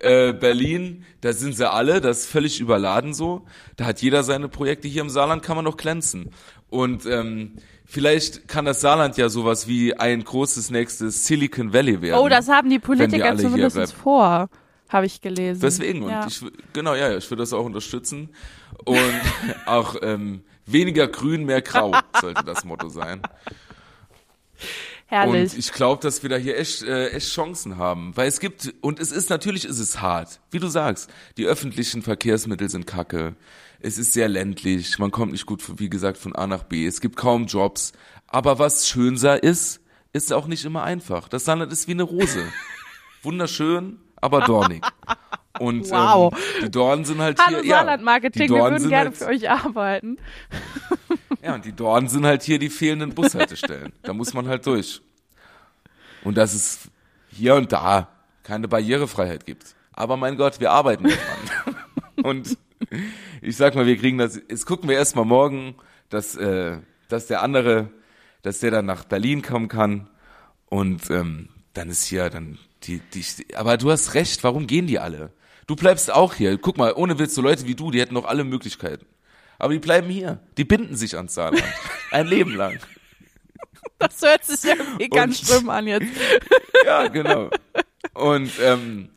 äh, 0.00 0.32
Berlin, 0.32 1.04
da 1.20 1.32
sind 1.32 1.56
sie 1.56 1.70
alle, 1.70 2.00
das 2.00 2.20
ist 2.20 2.26
völlig 2.26 2.60
überladen 2.60 3.14
so. 3.14 3.44
Da 3.76 3.86
hat 3.86 4.02
jeder 4.02 4.22
seine 4.22 4.48
Projekte. 4.48 4.88
Hier 4.88 5.02
im 5.02 5.10
Saarland 5.10 5.42
kann 5.42 5.56
man 5.56 5.64
noch 5.64 5.76
glänzen. 5.76 6.30
Und 6.68 7.06
ähm, 7.06 7.56
vielleicht 7.84 8.48
kann 8.48 8.64
das 8.64 8.80
Saarland 8.80 9.16
ja 9.16 9.28
sowas 9.28 9.68
wie 9.68 9.94
ein 9.94 10.24
großes 10.24 10.70
nächstes 10.70 11.26
Silicon 11.26 11.72
Valley 11.72 12.00
werden. 12.00 12.20
Oh, 12.20 12.28
das 12.28 12.48
haben 12.48 12.70
die 12.70 12.78
Politiker 12.78 13.36
zumindest 13.36 13.92
vor, 13.92 14.48
habe 14.88 15.06
ich 15.06 15.20
gelesen. 15.20 15.60
Deswegen, 15.60 16.02
und 16.02 16.10
ja. 16.10 16.26
ich, 16.26 16.42
genau, 16.72 16.94
ja, 16.94 17.16
ich 17.16 17.30
würde 17.30 17.42
das 17.42 17.52
auch 17.52 17.64
unterstützen. 17.64 18.30
Und 18.84 19.20
auch 19.66 19.96
ähm, 20.02 20.42
weniger 20.66 21.08
grün, 21.08 21.44
mehr 21.44 21.62
grau 21.62 21.92
sollte 22.20 22.44
das 22.44 22.64
Motto 22.64 22.88
sein. 22.88 23.22
Herrlich. 25.12 25.52
Und 25.52 25.58
ich 25.58 25.72
glaube, 25.72 26.00
dass 26.00 26.22
wir 26.22 26.30
da 26.30 26.36
hier 26.36 26.56
echt, 26.56 26.82
äh, 26.84 27.10
echt 27.10 27.28
Chancen 27.28 27.76
haben. 27.76 28.16
Weil 28.16 28.28
es 28.28 28.40
gibt, 28.40 28.72
und 28.80 28.98
es 28.98 29.12
ist, 29.12 29.28
natürlich 29.28 29.66
ist 29.66 29.78
es 29.78 30.00
hart. 30.00 30.40
Wie 30.50 30.58
du 30.58 30.68
sagst, 30.68 31.10
die 31.36 31.44
öffentlichen 31.44 32.00
Verkehrsmittel 32.00 32.70
sind 32.70 32.86
kacke. 32.86 33.36
Es 33.78 33.98
ist 33.98 34.14
sehr 34.14 34.30
ländlich. 34.30 34.98
Man 34.98 35.10
kommt 35.10 35.32
nicht 35.32 35.44
gut, 35.44 35.78
wie 35.78 35.90
gesagt, 35.90 36.16
von 36.16 36.34
A 36.34 36.46
nach 36.46 36.62
B. 36.62 36.86
Es 36.86 37.02
gibt 37.02 37.16
kaum 37.16 37.44
Jobs. 37.44 37.92
Aber 38.26 38.58
was 38.58 38.88
schönser 38.88 39.42
ist, 39.42 39.82
ist 40.14 40.32
auch 40.32 40.46
nicht 40.46 40.64
immer 40.64 40.82
einfach. 40.82 41.28
Das 41.28 41.44
Saarland 41.44 41.70
ist 41.74 41.88
wie 41.88 41.92
eine 41.92 42.04
Rose. 42.04 42.46
Wunderschön, 43.22 44.00
aber 44.16 44.40
dornig. 44.40 44.82
Und 45.58 45.90
Wow. 45.90 46.32
ähm, 46.32 46.64
die 46.66 46.70
Dornen 46.70 47.04
sind 47.04 47.20
halt 47.20 47.38
Hallo 47.38 47.58
hier. 47.58 47.66
ja, 47.66 47.76
Saarland-Marketing, 47.78 48.48
die 48.48 48.54
wir 48.54 48.62
würden 48.62 48.88
gerne 48.88 49.10
halt, 49.10 49.16
für 49.16 49.26
euch 49.26 49.50
arbeiten. 49.50 50.18
Ja, 51.44 51.56
und 51.56 51.64
die 51.64 51.72
Dornen 51.72 52.08
sind 52.08 52.24
halt 52.24 52.44
hier 52.44 52.60
die 52.60 52.70
fehlenden 52.70 53.14
Bushaltestellen. 53.16 53.92
Da 54.04 54.12
muss 54.12 54.32
man 54.32 54.46
halt 54.46 54.64
durch. 54.64 55.02
Und 56.22 56.36
dass 56.36 56.54
es 56.54 56.88
hier 57.32 57.56
und 57.56 57.72
da 57.72 58.06
keine 58.44 58.68
Barrierefreiheit 58.68 59.44
gibt. 59.44 59.74
Aber 59.92 60.16
mein 60.16 60.36
Gott, 60.36 60.60
wir 60.60 60.70
arbeiten 60.70 61.02
daran. 61.08 61.76
Und 62.22 62.56
ich 63.40 63.56
sag 63.56 63.74
mal, 63.74 63.86
wir 63.86 63.96
kriegen 63.96 64.18
das. 64.18 64.36
Jetzt 64.36 64.66
gucken 64.66 64.88
wir 64.88 64.96
erstmal 64.96 65.24
morgen, 65.24 65.74
dass, 66.10 66.36
äh, 66.36 66.78
dass 67.08 67.26
der 67.26 67.42
andere, 67.42 67.90
dass 68.42 68.60
der 68.60 68.70
dann 68.70 68.86
nach 68.86 69.02
Berlin 69.02 69.42
kommen 69.42 69.66
kann. 69.66 70.08
Und 70.66 71.10
ähm, 71.10 71.48
dann 71.74 71.88
ist 71.88 72.04
hier 72.04 72.30
dann 72.30 72.58
die, 72.84 73.00
die. 73.12 73.24
Aber 73.56 73.76
du 73.78 73.90
hast 73.90 74.14
recht, 74.14 74.44
warum 74.44 74.68
gehen 74.68 74.86
die 74.86 75.00
alle? 75.00 75.32
Du 75.66 75.76
bleibst 75.76 76.12
auch 76.12 76.34
hier. 76.34 76.58
Guck 76.58 76.76
mal, 76.76 76.92
ohne 76.94 77.18
Witz, 77.18 77.34
so 77.34 77.42
Leute 77.42 77.66
wie 77.66 77.74
du, 77.74 77.90
die 77.90 78.00
hätten 78.00 78.14
noch 78.14 78.24
alle 78.24 78.44
Möglichkeiten. 78.44 79.06
Aber 79.58 79.72
die 79.72 79.78
bleiben 79.78 80.08
hier. 80.10 80.40
Die 80.56 80.64
binden 80.64 80.96
sich 80.96 81.16
ans 81.16 81.34
Saarland. 81.34 81.64
Ein 82.10 82.26
Leben 82.26 82.54
lang. 82.54 82.78
Das 83.98 84.20
hört 84.20 84.44
sich 84.44 84.64
irgendwie 84.64 85.08
ganz 85.08 85.38
schlimm 85.38 85.70
an 85.70 85.86
jetzt. 85.86 86.08
Ja, 86.84 87.06
genau. 87.06 87.48
Und 88.12 88.50
ähm, 88.60 89.10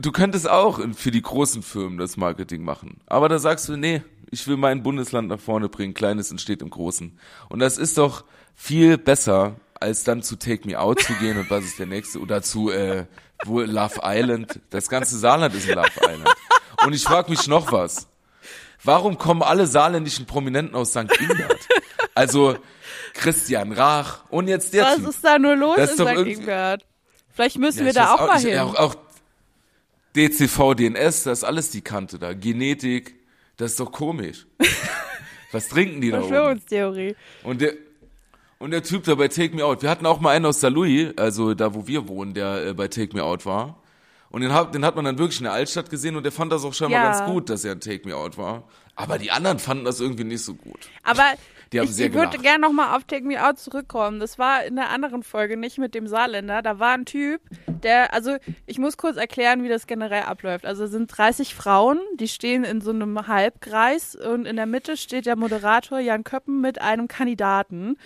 du 0.00 0.10
könntest 0.10 0.50
auch 0.50 0.80
für 0.96 1.12
die 1.12 1.22
großen 1.22 1.62
Firmen 1.62 1.98
das 1.98 2.16
Marketing 2.16 2.64
machen. 2.64 3.00
Aber 3.06 3.28
da 3.28 3.38
sagst 3.38 3.68
du, 3.68 3.76
nee, 3.76 4.02
ich 4.32 4.48
will 4.48 4.56
mein 4.56 4.82
Bundesland 4.82 5.28
nach 5.28 5.38
vorne 5.38 5.68
bringen. 5.68 5.94
Kleines 5.94 6.32
entsteht 6.32 6.60
im 6.62 6.70
Großen. 6.70 7.16
Und 7.48 7.60
das 7.60 7.78
ist 7.78 7.96
doch 7.96 8.24
viel 8.56 8.98
besser, 8.98 9.54
als 9.74 10.02
dann 10.02 10.22
zu 10.22 10.36
Take 10.36 10.66
Me 10.66 10.78
Out 10.78 11.00
zu 11.00 11.12
gehen 11.14 11.38
und 11.38 11.48
was 11.48 11.64
ist 11.64 11.78
der 11.78 11.86
nächste 11.86 12.18
oder 12.18 12.42
zu 12.42 12.70
äh, 12.70 13.06
wo 13.44 13.60
Love 13.60 14.00
Island. 14.02 14.60
Das 14.70 14.88
ganze 14.88 15.18
Saarland 15.18 15.54
ist 15.54 15.68
ein 15.68 15.76
Love 15.76 15.88
Island. 16.02 16.28
Und 16.84 16.92
ich 16.92 17.02
frage 17.04 17.30
mich 17.30 17.46
noch 17.46 17.72
was. 17.72 18.08
Warum 18.84 19.18
kommen 19.18 19.42
alle 19.42 19.66
saarländischen 19.66 20.26
Prominenten 20.26 20.76
aus 20.76 20.90
St. 20.90 21.06
Ingbert? 21.20 21.66
Also 22.14 22.56
Christian 23.14 23.72
Rach 23.72 24.24
und 24.30 24.48
jetzt 24.48 24.72
der 24.74 24.84
Was 24.84 24.96
Typ. 24.96 25.08
ist 25.08 25.24
da 25.24 25.38
nur 25.38 25.56
los 25.56 25.76
Das 25.76 25.98
in 25.98 26.06
ist 26.06 26.12
St. 26.12 26.26
Ingbert? 26.26 26.86
Vielleicht 27.34 27.58
müssen 27.58 27.80
Ja, 27.80 27.84
wir 27.86 27.92
da 27.92 28.02
weiß 28.14 28.20
auch 28.20 28.26
mal 28.28 28.38
ich, 28.38 28.44
hin. 28.46 28.58
Auch, 28.58 28.74
auch 28.76 28.94
DCV, 30.16 30.74
DNS, 30.74 31.22
das 31.24 31.38
ist 31.38 31.44
alles 31.44 31.70
die 31.70 31.80
Kante 31.82 32.18
da. 32.18 32.32
Genetik, 32.34 33.14
das 33.56 33.72
ist 33.72 33.80
doch 33.80 33.92
komisch. 33.92 34.46
Was 35.52 35.68
trinken 35.68 36.00
die 36.00 36.10
da 36.10 36.18
oben? 36.18 36.28
Verschwörungstheorie. 36.28 37.16
Und 37.42 37.60
der, 37.60 37.74
und 38.58 38.70
der 38.70 38.82
Typ 38.82 39.04
da 39.04 39.14
bei 39.14 39.28
Take 39.28 39.54
Me 39.54 39.64
Out, 39.64 39.82
wir 39.82 39.90
hatten 39.90 40.06
auch 40.06 40.20
mal 40.20 40.30
einen 40.30 40.46
aus 40.46 40.60
Saarlouis, 40.60 41.12
also 41.16 41.54
da 41.54 41.74
wo 41.74 41.86
wir 41.86 42.08
wohnen, 42.08 42.34
der 42.34 42.66
äh, 42.66 42.74
bei 42.74 42.88
Take 42.88 43.16
Me 43.16 43.22
Out 43.22 43.46
war. 43.46 43.80
Und 44.30 44.42
den 44.42 44.52
hat, 44.52 44.74
den 44.74 44.84
hat 44.84 44.94
man 44.94 45.06
dann 45.06 45.18
wirklich 45.18 45.38
in 45.40 45.44
der 45.44 45.54
Altstadt 45.54 45.88
gesehen 45.88 46.14
und 46.16 46.22
der 46.22 46.32
fand 46.32 46.52
das 46.52 46.64
auch 46.64 46.74
scheinbar 46.74 47.02
Ja. 47.02 47.10
ganz 47.12 47.24
gut, 47.24 47.48
dass 47.48 47.64
er 47.64 47.72
ein 47.72 47.80
Take 47.80 48.06
Me 48.06 48.14
Out 48.14 48.36
war. 48.36 48.64
Aber 48.94 49.18
die 49.18 49.30
anderen 49.30 49.58
fanden 49.58 49.84
das 49.84 50.00
irgendwie 50.00 50.24
nicht 50.24 50.42
so 50.44 50.54
gut. 50.54 50.88
Aber 51.02 51.22
Die 51.72 51.80
haben 51.80 51.86
ich, 51.86 51.94
sehr 51.94 52.06
ich 52.06 52.14
würde 52.14 52.38
gerne 52.38 52.60
nochmal 52.60 52.96
auf 52.96 53.04
Take 53.04 53.24
Me 53.24 53.44
Out 53.44 53.58
zurückkommen. 53.58 54.20
Das 54.20 54.38
war 54.38 54.64
in 54.64 54.78
einer 54.78 54.88
anderen 54.90 55.22
Folge, 55.22 55.56
nicht 55.56 55.78
mit 55.78 55.94
dem 55.94 56.06
Saarländer. 56.06 56.62
Da 56.62 56.78
war 56.78 56.94
ein 56.94 57.04
Typ, 57.04 57.42
der, 57.66 58.14
also 58.14 58.36
ich 58.66 58.78
muss 58.78 58.96
kurz 58.96 59.16
erklären, 59.16 59.62
wie 59.62 59.68
das 59.68 59.86
generell 59.86 60.22
abläuft. 60.22 60.64
Also 60.64 60.84
es 60.84 60.90
sind 60.90 61.08
30 61.08 61.54
Frauen, 61.54 61.98
die 62.18 62.28
stehen 62.28 62.64
in 62.64 62.80
so 62.80 62.90
einem 62.90 63.26
Halbkreis 63.26 64.14
und 64.14 64.46
in 64.46 64.56
der 64.56 64.66
Mitte 64.66 64.96
steht 64.96 65.26
der 65.26 65.36
Moderator 65.36 65.98
Jan 65.98 66.24
Köppen 66.24 66.60
mit 66.60 66.80
einem 66.80 67.06
Kandidaten. 67.06 67.98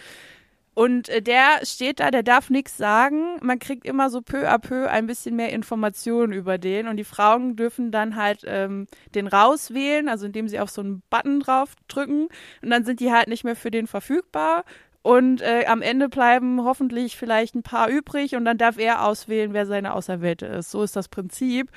Und 0.75 1.09
äh, 1.11 1.20
der 1.20 1.64
steht 1.64 2.01
da, 2.01 2.11
der 2.11 2.23
darf 2.23 2.49
nichts 2.49 2.77
sagen. 2.77 3.39
Man 3.43 3.59
kriegt 3.59 3.85
immer 3.85 4.09
so 4.09 4.23
peu 4.23 4.49
à 4.49 4.59
peu 4.59 4.89
ein 4.89 5.07
bisschen 5.07 5.37
mehr 5.37 5.53
Informationen 5.53 6.33
über 6.33 6.57
den. 6.57 6.89
Und 6.89 6.97
die 6.97 7.05
Frauen 7.05 7.57
dürfen 7.57 7.91
dann 7.91 8.16
halt 8.16 8.43
ähm, 8.47 8.87
den 9.14 9.27
rauswählen, 9.27 10.09
also 10.09 10.27
indem 10.27 10.49
sie 10.49 10.61
auf 10.61 10.70
so 10.70 10.81
einen 10.81 11.03
Button 11.11 11.41
drauf 11.41 11.75
drücken. 11.89 12.29
Und 12.62 12.70
dann 12.70 12.85
sind 12.85 13.01
die 13.01 13.12
halt 13.12 13.29
nicht 13.29 13.45
mehr 13.45 13.57
für 13.57 13.70
den 13.70 13.87
verfügbar. 13.87 14.64
Und 15.03 15.43
äh, 15.43 15.66
am 15.66 15.83
Ende 15.83 16.09
bleiben 16.09 16.62
hoffentlich 16.64 17.16
vielleicht 17.16 17.55
ein 17.57 17.64
paar 17.64 17.89
übrig 17.89 18.37
und 18.37 18.45
dann 18.45 18.57
darf 18.57 18.79
er 18.79 19.05
auswählen, 19.05 19.53
wer 19.53 19.66
seine 19.66 19.95
Auserwählte 19.95 20.47
ist. 20.47 20.70
So 20.70 20.83
ist 20.85 20.95
das 20.95 21.09
Prinzip. 21.09 21.70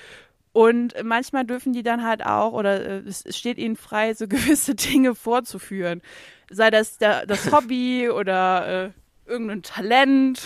Und 0.54 0.94
manchmal 1.04 1.44
dürfen 1.44 1.74
die 1.74 1.84
dann 1.84 2.04
halt 2.06 2.26
auch, 2.26 2.54
oder 2.54 2.82
äh, 2.82 3.00
es 3.00 3.26
steht 3.36 3.58
ihnen 3.58 3.76
frei, 3.76 4.14
so 4.14 4.28
gewisse 4.30 4.76
Dinge 4.76 5.16
vorzuführen. 5.16 6.02
Sei 6.50 6.70
das 6.72 6.98
der, 6.98 7.26
das 7.26 7.52
Hobby 7.52 8.10
oder 8.10 8.86
äh, 8.86 9.30
irgendein 9.30 9.64
Talent. 9.64 10.42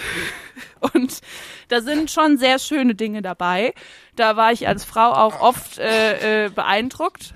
Und 0.94 1.20
da 1.68 1.82
sind 1.82 2.12
schon 2.12 2.38
sehr 2.38 2.60
schöne 2.60 2.96
Dinge 2.96 3.22
dabei. 3.22 3.74
Da 4.16 4.36
war 4.36 4.52
ich 4.52 4.68
als 4.68 4.86
Frau 4.86 5.12
auch 5.12 5.42
oft 5.42 5.78
äh, 5.78 6.46
äh, 6.46 6.50
beeindruckt. 6.50 7.34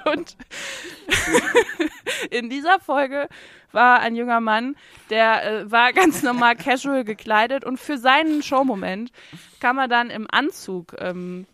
Und 0.04 0.36
in 2.30 2.50
dieser 2.50 2.80
Folge 2.80 3.28
war 3.72 4.00
ein 4.00 4.16
junger 4.16 4.40
Mann, 4.40 4.76
der 5.10 5.44
äh, 5.44 5.70
war 5.70 5.92
ganz 5.92 6.22
normal 6.22 6.56
casual 6.56 7.04
gekleidet 7.04 7.64
und 7.64 7.78
für 7.78 7.98
seinen 7.98 8.42
Showmoment 8.42 9.12
kam 9.60 9.78
er 9.78 9.88
dann 9.88 10.10
im 10.10 10.26
Anzug 10.30 10.96
ähm, 10.98 11.46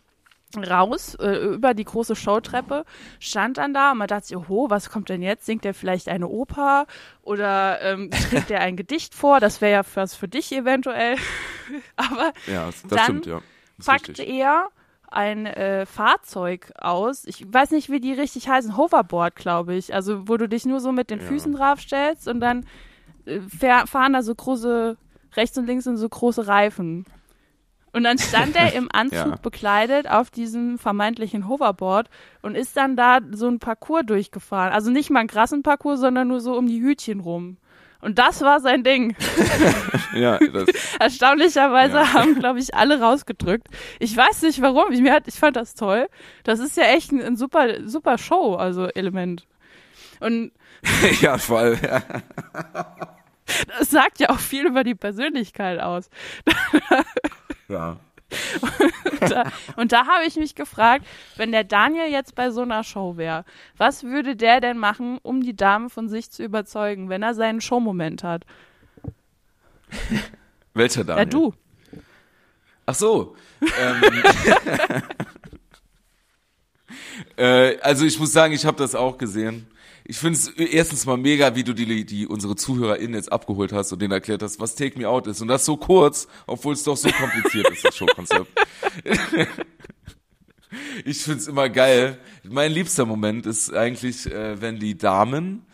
raus 0.56 1.16
äh, 1.16 1.36
über 1.54 1.74
die 1.74 1.84
große 1.84 2.16
Showtreppe, 2.16 2.84
stand 3.18 3.58
dann 3.58 3.74
da 3.74 3.92
und 3.92 3.98
man 3.98 4.08
dachte 4.08 4.28
sich, 4.28 4.36
oho, 4.36 4.70
was 4.70 4.90
kommt 4.90 5.08
denn 5.08 5.22
jetzt? 5.22 5.44
Singt 5.46 5.64
er 5.64 5.74
vielleicht 5.74 6.08
eine 6.08 6.28
Oper 6.28 6.86
oder 7.22 7.80
ähm, 7.82 8.10
trägt 8.30 8.50
er 8.50 8.60
ein 8.60 8.76
Gedicht 8.76 9.14
vor? 9.14 9.40
Das 9.40 9.60
wäre 9.60 9.72
ja 9.72 9.82
was 9.94 10.14
für 10.14 10.28
dich 10.28 10.52
eventuell. 10.52 11.16
Aber 11.96 12.32
Ja, 12.46 12.66
das, 12.66 12.82
das 12.82 12.90
Dann 12.90 13.00
stimmt, 13.04 13.26
ja. 13.26 13.40
Das 13.76 13.86
packte 13.86 14.08
richtig. 14.12 14.28
er 14.30 14.68
ein 15.10 15.46
äh, 15.46 15.86
Fahrzeug 15.86 16.72
aus. 16.78 17.24
Ich 17.26 17.44
weiß 17.52 17.70
nicht, 17.72 17.90
wie 17.90 18.00
die 18.00 18.12
richtig 18.12 18.48
heißen. 18.48 18.76
Hoverboard, 18.76 19.36
glaube 19.36 19.74
ich. 19.74 19.94
Also, 19.94 20.28
wo 20.28 20.36
du 20.36 20.48
dich 20.48 20.64
nur 20.64 20.80
so 20.80 20.92
mit 20.92 21.10
den 21.10 21.20
Ja. 21.20 21.26
Füßen 21.26 21.52
draufstellst 21.54 22.28
und 22.28 22.40
dann 22.40 22.66
äh, 23.24 23.40
fahr, 23.40 23.86
fahren 23.86 24.14
da 24.14 24.22
so 24.22 24.34
große, 24.34 24.96
rechts 25.36 25.56
und 25.58 25.66
links 25.66 25.84
sind 25.84 25.96
so 25.96 26.08
große 26.08 26.46
Reifen. 26.46 27.04
Und 27.96 28.04
dann 28.04 28.18
stand 28.18 28.54
er 28.56 28.74
im 28.74 28.88
Anzug 28.92 29.16
Ja. 29.18 29.36
bekleidet 29.40 30.06
auf 30.06 30.30
diesem 30.30 30.78
vermeintlichen 30.78 31.48
Hoverboard 31.48 32.10
und 32.42 32.54
ist 32.54 32.76
dann 32.76 32.94
da 32.94 33.20
so 33.32 33.48
ein 33.48 33.58
Parcours 33.58 34.02
durchgefahren. 34.04 34.70
Also 34.74 34.90
nicht 34.90 35.08
mal 35.08 35.20
einen 35.20 35.28
krassen 35.30 35.62
Parcours, 35.62 36.00
sondern 36.00 36.28
nur 36.28 36.40
so 36.40 36.58
um 36.58 36.66
die 36.66 36.82
Hütchen 36.82 37.20
rum. 37.20 37.56
Und 38.02 38.18
das 38.18 38.42
war 38.42 38.60
sein 38.60 38.84
Ding. 38.84 39.16
Ja, 40.14 40.38
das, 40.38 40.68
Erstaunlicherweise 41.00 41.96
Ja. 41.96 42.12
haben, 42.12 42.38
glaube 42.38 42.58
ich, 42.58 42.74
alle 42.74 43.00
rausgedrückt. 43.00 43.68
Ich 43.98 44.14
weiß 44.16 44.42
nicht 44.42 44.60
warum. 44.62 44.92
Ich, 44.92 45.00
mir 45.00 45.12
hat, 45.12 45.26
ich 45.26 45.34
fand 45.34 45.56
das 45.56 45.74
toll. 45.74 46.06
Das 46.44 46.58
ist 46.58 46.76
ja 46.76 46.84
echt 46.84 47.12
ein, 47.12 47.20
ein 47.22 47.36
super, 47.36 47.86
super 47.86 48.16
Show, 48.18 48.54
also 48.56 48.86
Element. 48.88 49.46
Und 50.20 50.52
ja, 51.22 51.36
vor 51.38 51.58
allem, 51.60 51.78
ja. 51.82 52.02
das 53.78 53.90
sagt 53.90 54.20
ja 54.20 54.30
auch 54.30 54.38
viel 54.38 54.66
über 54.66 54.84
die 54.84 54.94
Persönlichkeit 54.94 55.80
aus. 55.80 56.08
Ja. 57.68 57.98
Und 59.20 59.30
da, 59.30 59.44
da 59.86 60.06
habe 60.06 60.24
ich 60.26 60.36
mich 60.36 60.54
gefragt, 60.54 61.06
wenn 61.36 61.52
der 61.52 61.64
Daniel 61.64 62.10
jetzt 62.10 62.34
bei 62.34 62.50
so 62.50 62.62
einer 62.62 62.82
Show 62.82 63.16
wäre, 63.16 63.44
was 63.76 64.02
würde 64.02 64.34
der 64.34 64.60
denn 64.60 64.78
machen, 64.78 65.18
um 65.22 65.42
die 65.42 65.54
Dame 65.54 65.90
von 65.90 66.08
sich 66.08 66.30
zu 66.30 66.42
überzeugen, 66.42 67.08
wenn 67.08 67.22
er 67.22 67.34
seinen 67.34 67.60
Showmoment 67.60 68.24
hat? 68.24 68.44
Welcher 70.74 71.04
Daniel? 71.04 71.24
Ja, 71.24 71.30
du. 71.30 71.54
Ach 72.86 72.94
so. 72.94 73.36
Ähm, 73.60 74.02
äh, 77.36 77.78
also 77.80 78.04
ich 78.04 78.18
muss 78.18 78.32
sagen, 78.32 78.54
ich 78.54 78.64
habe 78.66 78.76
das 78.76 78.94
auch 78.94 79.18
gesehen. 79.18 79.66
Ich 80.08 80.18
finde 80.18 80.38
es 80.38 80.48
erstens 80.48 81.04
mal 81.04 81.16
mega, 81.16 81.56
wie 81.56 81.64
du 81.64 81.72
die, 81.72 82.04
die 82.04 82.26
unsere 82.26 82.54
ZuhörerInnen 82.54 83.14
jetzt 83.14 83.32
abgeholt 83.32 83.72
hast 83.72 83.92
und 83.92 84.00
denen 84.00 84.12
erklärt 84.12 84.42
hast, 84.42 84.60
was 84.60 84.76
Take 84.76 84.98
Me 84.98 85.08
Out 85.08 85.26
ist. 85.26 85.40
Und 85.40 85.48
das 85.48 85.64
so 85.64 85.76
kurz, 85.76 86.28
obwohl 86.46 86.74
es 86.74 86.84
doch 86.84 86.96
so 86.96 87.10
kompliziert 87.10 87.68
ist, 87.70 87.84
das 87.84 87.96
Showkonzept. 87.96 88.46
ich 91.04 91.18
finde 91.18 91.40
es 91.40 91.48
immer 91.48 91.68
geil. 91.68 92.18
Mein 92.44 92.70
liebster 92.70 93.04
Moment 93.04 93.46
ist 93.46 93.74
eigentlich, 93.74 94.26
äh, 94.26 94.60
wenn 94.60 94.78
die 94.78 94.96
Damen 94.96 95.66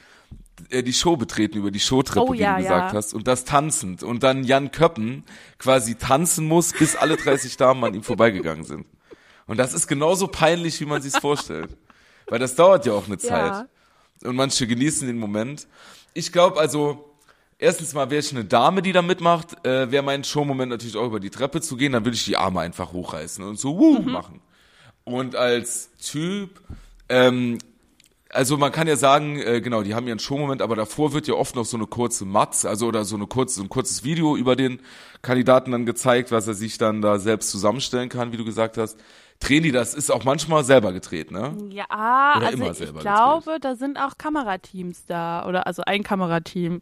äh, 0.71 0.83
die 0.83 0.95
Show 0.95 1.17
betreten 1.19 1.59
über 1.59 1.71
die 1.71 1.81
Showtreppe, 1.81 2.27
Oh, 2.27 2.33
wie 2.33 2.39
ja, 2.39 2.57
du 2.57 2.63
gesagt 2.63 2.93
ja. 2.93 2.97
hast, 2.97 3.13
und 3.13 3.29
das 3.29 3.45
tanzend. 3.45 4.03
Und 4.03 4.23
dann 4.23 4.45
Jan 4.45 4.71
Köppen 4.71 5.25
quasi 5.59 5.97
tanzen 5.97 6.47
muss, 6.47 6.73
bis 6.73 6.97
alle 6.97 7.17
30 7.17 7.57
Damen 7.59 7.85
an 7.85 7.95
ihm 7.95 8.03
vorbeigegangen 8.03 8.65
sind. 8.65 8.87
Und 9.47 9.59
das 9.59 9.75
ist 9.75 9.87
genauso 9.87 10.29
peinlich, 10.29 10.81
wie 10.81 10.87
man 10.87 11.03
sich's 11.03 11.19
vorstellt. 11.19 11.77
Weil 12.29 12.39
das 12.39 12.55
dauert 12.55 12.87
ja 12.87 12.93
auch 12.93 13.07
eine 13.07 13.19
Zeit. 13.19 13.67
Und 14.25 14.37
manche 14.37 14.67
genießen 14.67 15.07
den 15.07 15.19
Moment. 15.19 15.67
Ich 16.15 16.33
glaube 16.33 16.61
also, 16.61 17.13
erstens 17.59 17.95
mal 17.95 18.11
wäre 18.11 18.21
ich 18.21 18.33
eine 18.33 18.45
Dame, 18.45 18.83
die 18.83 18.93
da 18.93 19.03
mitmacht, 19.03 19.65
äh, 19.67 19.91
wäre 19.91 20.03
mein 20.03 20.25
Showmoment 20.25 20.71
natürlich 20.71 20.97
auch 20.97 21.07
über 21.07 21.21
die 21.21 21.31
Treppe 21.31 21.61
zu 21.61 21.77
gehen, 21.77 21.93
dann 21.93 22.05
würde 22.05 22.17
ich 22.17 22.25
die 22.25 22.37
Arme 22.37 22.61
einfach 22.61 22.93
hochreißen 22.93 23.45
und 23.45 23.59
so 23.59 23.79
wuh 23.79 24.01
machen. 24.01 24.41
Und 25.05 25.37
als 25.37 25.91
Typ, 25.99 26.61
ähm, 27.09 27.59
also 28.29 28.57
man 28.57 28.73
kann 28.73 28.89
ja 28.89 28.97
sagen, 28.97 29.39
äh, 29.39 29.61
genau, 29.61 29.83
die 29.83 29.95
haben 29.95 30.07
ja 30.07 30.13
einen 30.13 30.21
Showmoment, 30.21 30.63
aber 30.63 30.77
davor 30.77 31.13
wird 31.13 31.29
ja 31.29 31.35
oft 31.35 31.55
noch 31.55 31.65
so 31.65 31.77
eine 31.77 31.87
kurze 31.87 32.25
Matz, 32.25 32.65
also 32.65 32.87
oder 32.87 33.05
so 33.05 33.17
eine 33.17 33.27
kurze, 33.27 33.57
so 33.57 33.63
ein 33.63 33.69
kurzes 33.69 34.05
Video 34.05 34.37
über 34.37 34.57
den 34.57 34.81
Kandidaten 35.21 35.73
dann 35.73 35.87
gezeigt, 35.87 36.33
was 36.33 36.47
er 36.47 36.55
sich 36.55 36.79
dann 36.79 37.03
da 37.03 37.19
selbst 37.19 37.51
zusammenstellen 37.51 38.09
kann, 38.09 38.33
wie 38.33 38.37
du 38.37 38.45
gesagt 38.45 38.79
hast. 38.79 38.99
Drehen 39.43 39.63
die 39.63 39.73
das, 39.73 39.95
ist 39.95 40.11
auch 40.11 40.25
manchmal 40.25 40.65
selber 40.65 40.93
gedreht, 40.93 41.31
ne? 41.31 41.57
Ja, 41.71 41.85
Oder 42.37 42.47
also 42.47 42.85
ich 42.85 42.99
glaube, 43.01 43.59
da 43.61 43.75
sind 43.75 43.99
auch 43.99 44.17
Kamerateams 44.17 45.07
da 45.07 45.47
oder 45.47 45.67
also 45.67 45.83
ein 45.85 46.03
Kamerateam. 46.03 46.81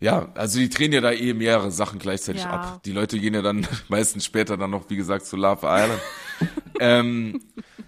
Ja, 0.00 0.28
also 0.34 0.58
die 0.58 0.68
drehen 0.68 0.92
ja 0.92 1.00
da 1.00 1.12
eh 1.12 1.32
mehrere 1.34 1.70
Sachen 1.70 1.98
gleichzeitig 1.98 2.42
Ja. 2.44 2.50
ab. 2.50 2.82
Die 2.82 2.92
Leute 2.92 3.18
gehen 3.18 3.34
ja 3.34 3.42
dann 3.42 3.66
meistens 3.88 4.24
später 4.24 4.56
dann 4.56 4.70
noch, 4.70 4.88
wie 4.90 4.96
gesagt, 4.96 5.26
zu 5.26 5.36
Love 5.36 5.66
Island. 5.66 6.00
ähm, 6.80 7.40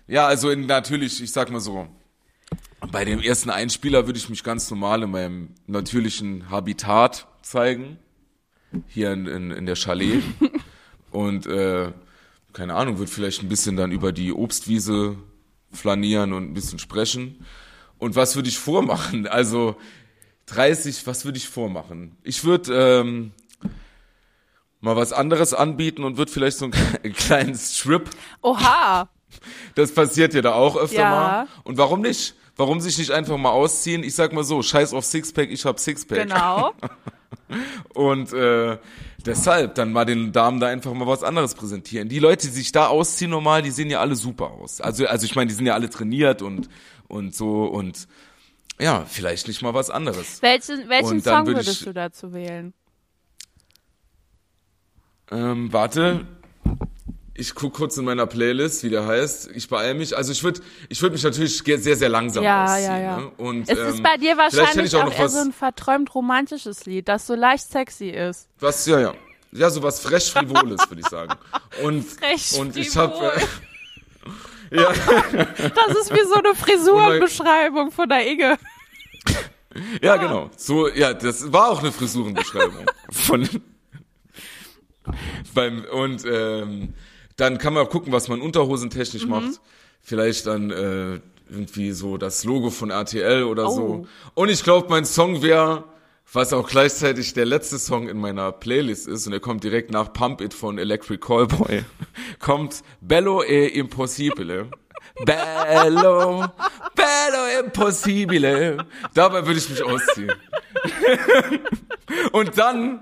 ja, 0.07 0.27
also 0.27 0.51
in, 0.51 0.67
natürlich, 0.67 1.23
ich 1.23 1.33
sag 1.33 1.51
mal 1.51 1.61
so, 1.61 1.89
bei 2.93 3.05
dem 3.05 3.21
ersten 3.21 3.51
Einspieler 3.51 4.07
würde 4.07 4.19
ich 4.19 4.29
mich 4.29 4.45
ganz 4.45 4.71
normal 4.71 5.03
in 5.03 5.11
meinem 5.11 5.55
natürlichen 5.67 6.51
Habitat 6.51 7.27
zeigen. 7.43 7.99
Hier 8.89 9.13
in, 9.13 9.27
in, 9.27 9.51
in 9.51 9.67
der 9.67 9.77
Chalet. 9.77 10.23
Und 11.11 11.47
äh, 11.47 11.93
keine 12.57 12.75
Ahnung, 12.75 12.97
würde 12.99 13.11
vielleicht 13.13 13.43
ein 13.43 13.51
bisschen 13.51 13.77
dann 13.77 13.93
über 13.93 14.13
die 14.13 14.33
Obstwiese 14.33 15.19
flanieren 15.73 16.33
und 16.33 16.45
ein 16.45 16.55
bisschen 16.55 16.79
sprechen. 16.79 17.45
Und 17.99 18.17
was 18.17 18.35
würde 18.35 18.49
ich 18.49 18.59
vormachen? 18.59 19.27
Also 19.31 19.77
30, 20.47 21.07
was 21.07 21.25
würde 21.27 21.37
ich 21.39 21.49
vormachen? 21.49 22.17
Ich 22.23 22.45
würde 22.45 22.73
ähm, 23.01 23.33
mal 24.81 24.97
was 24.97 25.13
anderes 25.13 25.53
anbieten 25.53 26.03
und 26.05 26.17
würde 26.17 26.33
vielleicht 26.33 26.57
so 26.57 26.67
einen 26.67 27.13
kleinen 27.15 27.55
Strip. 27.57 28.09
Oha! 28.43 29.11
Das 29.75 29.93
passiert 29.93 30.33
ja 30.33 30.41
da 30.41 30.55
auch 30.55 30.77
öfter 30.77 31.01
Ja. 31.03 31.11
mal. 31.11 31.49
Und 31.65 31.77
warum 31.77 32.01
nicht? 32.01 32.37
Warum 32.57 32.81
sich 32.81 32.97
nicht 32.99 33.11
einfach 33.11 33.37
mal 33.37 33.51
ausziehen? 33.51 34.03
Ich 34.03 34.15
sag 34.15 34.33
mal 34.33 34.43
so, 34.45 34.63
scheiß 34.63 34.95
auf 34.95 35.05
Sixpack, 35.05 35.51
ich 35.51 35.65
hab 35.67 35.79
Sixpack. 35.79 36.23
Genau. 36.23 36.73
Und 37.95 38.33
äh, 38.33 38.79
deshalb 39.25 39.75
dann 39.75 39.93
mal 39.93 40.05
den 40.07 40.33
Damen 40.33 40.59
da 40.59 40.69
einfach 40.69 40.93
mal 40.95 41.07
was 41.07 41.23
anderes 41.23 41.55
präsentieren. 41.55 42.09
Die 42.09 42.19
Leute, 42.19 42.47
die 42.47 42.53
sich 42.53 42.73
da 42.73 42.87
ausziehen 42.89 43.31
normal, 43.31 43.63
die 43.63 43.71
sehen 43.71 43.91
ja 43.91 44.01
alle 44.01 44.17
super 44.17 44.51
aus. 44.53 44.81
Also, 44.81 45.07
also 45.07 45.27
ich 45.27 45.35
meine, 45.37 45.49
die 45.49 45.55
sind 45.55 45.67
ja 45.67 45.75
alle 45.75 45.91
trainiert 45.91 46.41
und, 46.43 46.69
und 47.09 47.35
so 47.35 47.65
und 47.67 48.09
ja, 48.81 49.05
vielleicht 49.07 49.49
nicht 49.49 49.63
mal 49.63 49.75
was 49.75 49.91
anderes. 49.91 50.43
Welchen, 50.43 50.89
welchen 50.89 51.21
Song 51.23 51.47
würde 51.47 51.61
würdest 51.61 51.81
ich- 51.81 51.87
du 51.87 51.93
dazu 51.93 52.33
wählen? 52.33 52.73
Ähm, 55.31 55.73
warte. 55.73 56.27
Ich 57.39 57.55
guck 57.55 57.75
kurz 57.75 57.97
in 57.99 58.05
meiner 58.05 58.27
Playlist, 58.27 58.83
wie 58.83 58.89
der 58.89 59.07
heißt. 59.07 59.51
Ich 59.55 59.69
beeil 59.69 59.95
mich. 59.95 60.17
Also 60.17 60.33
ich 60.33 60.43
würde 60.43 60.61
ich 60.89 61.01
würd 61.03 61.13
mich 61.13 61.23
natürlich 61.23 61.59
sehr, 61.59 61.97
sehr 61.97 62.09
langsam 62.09 62.43
Ja, 62.43 62.65
ausziehen. 62.65 62.85
ja, 62.91 62.99
ja. 62.99 63.17
Ne? 63.19 63.31
Und, 63.37 63.69
Es 63.69 63.79
ähm, 63.79 63.87
ist 63.89 64.03
bei 64.03 64.17
dir 64.17 64.37
wahrscheinlich 64.37 64.87
ich 64.93 64.97
auch 64.97 65.05
auch, 65.05 65.13
eher 65.13 65.25
was, 65.25 65.35
so 65.35 65.41
ein 65.41 65.53
verträumt 65.53 66.15
romantisches 66.15 66.87
Lied, 66.87 67.09
das 67.09 67.27
so 67.27 67.35
leicht 67.35 67.71
sexy 67.71 68.09
ist. 68.09 68.49
was, 68.59 68.87
ja, 68.87 69.01
ja. 69.01 69.15
Ja, 69.53 69.71
so 69.71 69.83
was 69.83 70.01
fresh 70.01 70.33
frivoles, 70.33 70.81
würde 70.91 71.01
ich 71.01 71.09
sagen. 71.09 71.35
Und, 71.83 72.05
Frech 72.05 72.59
und 72.59 72.77
ich 72.77 72.95
habe 72.97 73.33
äh, 74.71 74.71
ja, 74.81 74.89
Das 74.93 75.97
ist 76.01 76.13
wie 76.13 76.25
so 76.27 76.35
eine 76.35 76.55
Frisurenbeschreibung 76.55 77.91
von 77.93 78.09
der 78.09 78.27
Inge. 78.27 78.59
ja, 80.03 80.17
genau. 80.17 80.51
So, 80.57 80.89
ja, 80.89 81.15
das 81.15 81.53
war 81.53 81.71
auch 81.71 81.81
eine 81.81 81.93
Frisurenbeschreibung 81.93 82.87
von 83.11 83.49
beim 85.55 85.85
und 85.93 86.25
ähm, 86.27 86.95
dann 87.37 87.59
kann 87.59 87.75
man 87.75 87.89
gucken, 87.89 88.13
was 88.13 88.29
man 88.29 88.41
unterhosentechnisch 88.41 89.25
Mhm. 89.25 89.31
macht. 89.31 89.61
Vielleicht 90.03 90.47
dann 90.47 90.71
äh, 90.71 91.21
irgendwie 91.51 91.93
so 91.93 92.17
das 92.17 92.45
Logo 92.45 92.71
von 92.71 92.91
RTL 92.91 93.45
oder 93.45 93.69
Oh. 93.69 93.71
so. 93.71 94.07
Und 94.35 94.49
ich 94.49 94.63
glaube, 94.65 94.89
mein 94.89 95.05
Song 95.05 95.43
wäre, 95.43 95.85
was 96.33 96.53
auch 96.53 96.69
gleichzeitig 96.69 97.35
der 97.35 97.45
letzte 97.47 97.79
Song 97.79 98.09
in 98.09 98.19
meiner 98.19 98.51
Playlist 98.53 99.07
ist, 99.07 99.27
und 99.27 99.33
er 99.33 99.41
kommt 99.41 99.63
direkt 99.65 99.91
nach 99.91 100.13
Pump 100.13 100.41
It 100.41 100.55
von 100.55 100.79
Electric 100.79 101.19
Callboy, 101.25 101.85
kommt 102.41 102.83
Bello 103.01 103.43
e 103.45 103.67
Impossibile. 103.69 104.69
Bello, 105.25 106.45
Bello 106.95 107.61
Impossibile. 107.65 108.79
Dabei 109.15 109.47
würde 109.47 109.59
ich 109.59 109.71
mich 109.71 109.83
ausziehen. 109.83 110.33
Und 112.33 112.59
dann 112.59 113.01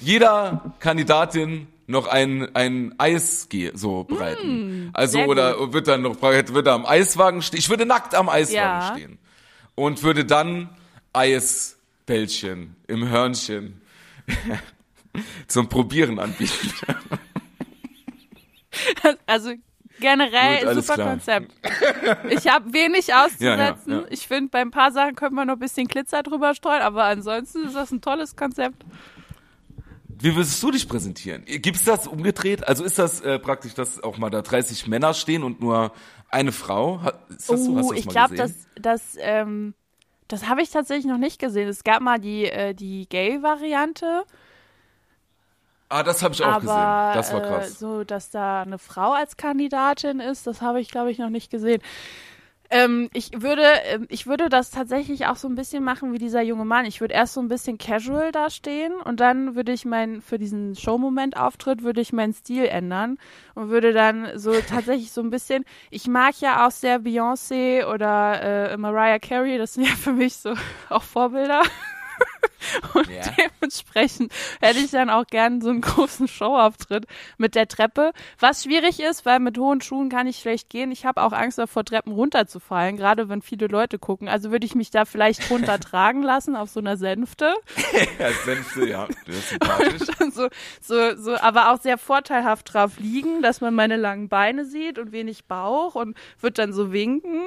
jeder 0.00 0.74
Kandidatin 0.80 1.66
noch 1.90 2.06
ein, 2.06 2.54
ein 2.54 2.94
Eis 2.98 3.48
so 3.74 4.04
bereiten. 4.04 4.90
also 4.92 5.18
Mm, 5.18 5.20
sehr 5.20 5.28
oder 5.28 5.72
wird 5.72 5.88
dann 5.88 6.02
noch 6.02 6.20
wird 6.22 6.66
da 6.66 6.74
am 6.74 6.86
Eiswagen 6.86 7.42
stehen. 7.42 7.58
Ich 7.58 7.68
würde 7.68 7.84
nackt 7.86 8.14
am 8.14 8.28
Eiswagen 8.28 8.56
Ja. 8.56 8.92
stehen 8.94 9.18
und 9.74 10.02
würde 10.02 10.24
dann 10.24 10.70
Eisbällchen 11.12 12.76
im 12.86 13.08
Hörnchen 13.08 13.80
zum 15.48 15.68
Probieren 15.68 16.18
anbieten. 16.18 16.72
Also 19.26 19.52
generell 19.98 20.64
Gut, 20.74 20.84
super 20.84 20.94
klar. 20.94 21.08
Konzept. 21.10 21.52
Ich 22.30 22.46
habe 22.48 22.72
wenig 22.72 23.12
auszusetzen. 23.12 23.92
Ja, 23.92 23.98
ja. 24.00 24.04
Ich 24.10 24.26
finde, 24.26 24.48
bei 24.50 24.60
ein 24.60 24.70
paar 24.70 24.92
Sachen 24.92 25.14
könnte 25.16 25.34
man 25.34 25.48
noch 25.48 25.54
ein 25.56 25.58
bisschen 25.60 25.86
Glitzer 25.88 26.22
drüber 26.22 26.54
streuen, 26.54 26.80
aber 26.82 27.04
ansonsten 27.04 27.64
ist 27.66 27.74
das 27.74 27.90
ein 27.90 28.00
tolles 28.00 28.36
Konzept. 28.36 28.84
Wie 30.20 30.34
würdest 30.36 30.62
du 30.62 30.70
dich 30.70 30.88
präsentieren? 30.88 31.44
Gibt's 31.46 31.84
das 31.84 32.06
umgedreht? 32.06 32.66
Also 32.68 32.84
ist 32.84 32.98
das 32.98 33.20
äh, 33.22 33.38
praktisch, 33.38 33.74
dass 33.74 34.02
auch 34.02 34.18
mal 34.18 34.30
da 34.30 34.42
30 34.42 34.86
Männer 34.86 35.14
stehen 35.14 35.42
und 35.42 35.60
nur 35.60 35.92
eine 36.28 36.52
Frau? 36.52 37.00
Ist 37.30 37.50
das 37.50 37.64
so? 37.64 37.76
Hast 37.76 37.90
du 37.90 37.94
Oh, 37.94 37.94
das 37.94 37.98
ich 38.00 38.08
glaube, 38.08 38.34
das, 38.36 38.52
das, 38.76 39.16
ähm, 39.18 39.74
das 40.28 40.46
habe 40.48 40.62
ich 40.62 40.70
tatsächlich 40.70 41.06
noch 41.06 41.18
nicht 41.18 41.38
gesehen. 41.38 41.68
Es 41.68 41.84
gab 41.84 42.02
mal 42.02 42.18
die, 42.18 42.44
äh, 42.46 42.74
die 42.74 43.08
Gay-Variante, 43.08 44.24
Ah, 45.92 46.04
das 46.04 46.22
habe 46.22 46.34
ich 46.34 46.42
auch 46.44 46.46
aber 46.46 46.60
gesehen. 46.60 47.14
Das 47.14 47.32
war 47.32 47.40
Äh, 47.40 47.46
krass. 47.48 47.78
so, 47.80 48.04
dass 48.04 48.30
da 48.30 48.62
eine 48.62 48.78
Frau 48.78 49.12
als 49.12 49.36
Kandidatin 49.36 50.20
ist, 50.20 50.46
das 50.46 50.62
habe 50.62 50.80
ich, 50.80 50.88
glaube 50.88 51.10
ich, 51.10 51.18
noch 51.18 51.30
nicht 51.30 51.50
gesehen. 51.50 51.82
Ähm, 52.72 53.10
ich 53.12 53.30
würde, 53.42 53.64
ähm, 53.84 54.06
ich 54.08 54.28
würde 54.28 54.48
das 54.48 54.70
tatsächlich 54.70 55.26
auch 55.26 55.34
so 55.34 55.48
ein 55.48 55.56
bisschen 55.56 55.82
machen 55.82 56.12
wie 56.12 56.18
dieser 56.18 56.40
junge 56.40 56.64
Mann. 56.64 56.86
Ich 56.86 57.00
würde 57.00 57.14
erst 57.14 57.34
so 57.34 57.40
ein 57.40 57.48
bisschen 57.48 57.78
casual 57.78 58.30
da 58.30 58.48
stehen 58.48 58.92
und 59.04 59.18
dann 59.18 59.56
würde 59.56 59.72
ich 59.72 59.84
mein, 59.84 60.20
für 60.22 60.38
diesen 60.38 60.76
Showmoment-Auftritt 60.76 61.82
würde 61.82 62.00
ich 62.00 62.12
meinen 62.12 62.32
Stil 62.32 62.66
ändern 62.66 63.18
und 63.56 63.70
würde 63.70 63.92
dann 63.92 64.38
so 64.38 64.52
tatsächlich 64.68 65.10
so 65.10 65.20
ein 65.20 65.30
bisschen, 65.30 65.64
ich 65.90 66.06
mag 66.06 66.40
ja 66.40 66.64
auch 66.64 66.70
sehr 66.70 67.00
Beyoncé 67.00 67.86
oder 67.92 68.70
äh, 68.70 68.76
Mariah 68.76 69.18
Carey, 69.18 69.58
das 69.58 69.74
sind 69.74 69.88
ja 69.88 69.94
für 69.96 70.12
mich 70.12 70.36
so 70.36 70.54
auch 70.90 71.02
Vorbilder. 71.02 71.62
Und 72.94 73.08
Ja. 73.08 73.22
dementsprechend 73.38 74.32
hätte 74.60 74.78
ich 74.78 74.90
dann 74.90 75.10
auch 75.10 75.26
gern 75.26 75.60
so 75.60 75.70
einen 75.70 75.80
großen 75.80 76.28
Showauftritt 76.28 77.06
mit 77.38 77.54
der 77.54 77.68
Treppe. 77.68 78.12
Was 78.38 78.64
schwierig 78.64 79.00
ist, 79.00 79.26
weil 79.26 79.40
mit 79.40 79.58
hohen 79.58 79.80
Schuhen 79.80 80.08
kann 80.08 80.26
ich 80.26 80.38
schlecht 80.38 80.68
gehen. 80.70 80.92
Ich 80.92 81.04
habe 81.06 81.22
auch 81.22 81.32
Angst 81.32 81.58
davor, 81.58 81.84
Treppen 81.84 82.12
runterzufallen, 82.12 82.96
gerade 82.96 83.28
wenn 83.28 83.42
viele 83.42 83.66
Leute 83.66 83.98
gucken. 83.98 84.28
Also 84.28 84.50
würde 84.50 84.66
ich 84.66 84.74
mich 84.74 84.90
da 84.90 85.04
vielleicht 85.04 85.50
runtertragen 85.50 86.22
lassen 86.22 86.54
auf 86.56 86.70
so 86.70 86.80
einer 86.80 86.96
Sänfte. 86.96 87.54
Ja, 88.18 88.30
Sense, 88.44 88.86
ja, 88.88 89.08
das 89.26 89.36
ist 89.36 89.48
sympathisch. 89.50 90.02
So, 90.32 90.48
so, 90.80 91.16
so, 91.16 91.36
aber 91.40 91.72
auch 91.72 91.80
sehr 91.80 91.96
vorteilhaft 91.98 92.72
drauf 92.74 92.98
liegen, 92.98 93.42
dass 93.42 93.60
man 93.60 93.74
meine 93.74 93.96
langen 93.96 94.28
Beine 94.28 94.64
sieht 94.64 94.98
und 94.98 95.12
wenig 95.12 95.46
Bauch 95.46 95.94
und 95.94 96.16
wird 96.40 96.58
dann 96.58 96.72
so 96.72 96.92
winken. 96.92 97.40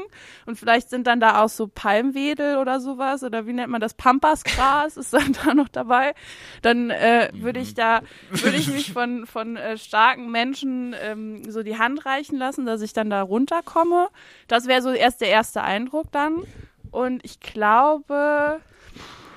Und 0.45 0.57
vielleicht 0.57 0.89
sind 0.89 1.07
dann 1.07 1.19
da 1.19 1.41
auch 1.43 1.49
so 1.49 1.67
Palmwedel 1.67 2.57
oder 2.57 2.79
sowas 2.79 3.23
oder 3.23 3.45
wie 3.47 3.53
nennt 3.53 3.69
man 3.69 3.81
das? 3.81 3.93
Pampasgras 3.93 4.82
Gras 4.83 4.97
ist 4.97 5.13
dann 5.13 5.33
da 5.33 5.53
noch 5.53 5.69
dabei, 5.69 6.13
dann 6.61 6.89
äh, 6.89 7.29
würde 7.33 7.59
ich 7.59 7.73
da, 7.73 8.01
würde 8.29 8.57
ich 8.57 8.67
mich 8.67 8.91
von, 8.93 9.25
von 9.25 9.57
äh, 9.57 9.77
starken 9.77 10.31
Menschen 10.31 10.95
ähm, 11.01 11.49
so 11.49 11.63
die 11.63 11.77
Hand 11.77 12.05
reichen 12.05 12.37
lassen, 12.37 12.65
dass 12.65 12.81
ich 12.81 12.93
dann 12.93 13.09
da 13.09 13.21
runterkomme. 13.21 14.09
Das 14.47 14.67
wäre 14.67 14.81
so 14.81 14.91
erst 14.91 15.21
der 15.21 15.29
erste 15.29 15.61
Eindruck 15.61 16.11
dann. 16.11 16.43
Und 16.91 17.23
ich 17.25 17.39
glaube, 17.39 18.59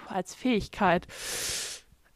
als 0.08 0.34
Fähigkeit, 0.34 1.06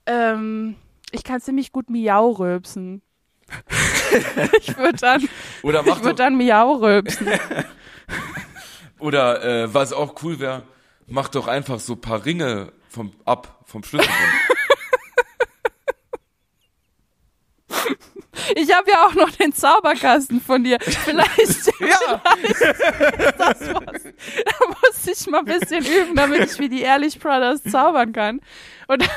ähm, 0.06 0.76
ich 1.12 1.24
kann 1.24 1.40
ziemlich 1.40 1.72
gut 1.72 1.88
Miau 1.88 2.30
rülpsen. 2.30 3.02
ich 4.60 4.76
würde 4.78 4.98
dann, 4.98 5.28
Oder 5.62 5.80
ich 5.80 5.94
doch, 5.94 6.12
dann 6.12 6.36
Miau 6.36 6.74
rülpsen. 6.74 7.28
oder 9.00 9.42
äh, 9.42 9.74
was 9.74 9.92
auch 9.92 10.22
cool 10.22 10.38
wäre, 10.38 10.62
mach 11.06 11.28
doch 11.28 11.48
einfach 11.48 11.80
so 11.80 11.96
paar 11.96 12.24
Ringe 12.24 12.72
vom 12.90 13.12
ab 13.24 13.62
vom 13.64 13.82
Schlüsselbund. 13.82 14.18
Ich 18.56 18.74
habe 18.74 18.90
ja 18.90 19.06
auch 19.06 19.14
noch 19.14 19.30
den 19.30 19.52
Zauberkasten 19.52 20.40
von 20.40 20.64
dir. 20.64 20.78
Vielleicht, 20.80 21.38
ja, 21.80 22.20
das 23.38 23.60
was. 23.60 24.02
Da 24.02 24.66
muss 24.66 25.06
ich 25.06 25.26
mal 25.30 25.40
ein 25.40 25.44
bisschen 25.44 25.84
üben, 25.84 26.16
damit 26.16 26.50
ich 26.50 26.58
wie 26.58 26.68
die 26.68 26.80
Ehrlich 26.82 27.20
Brothers 27.20 27.62
zaubern 27.62 28.12
kann. 28.12 28.40
Und 28.88 29.08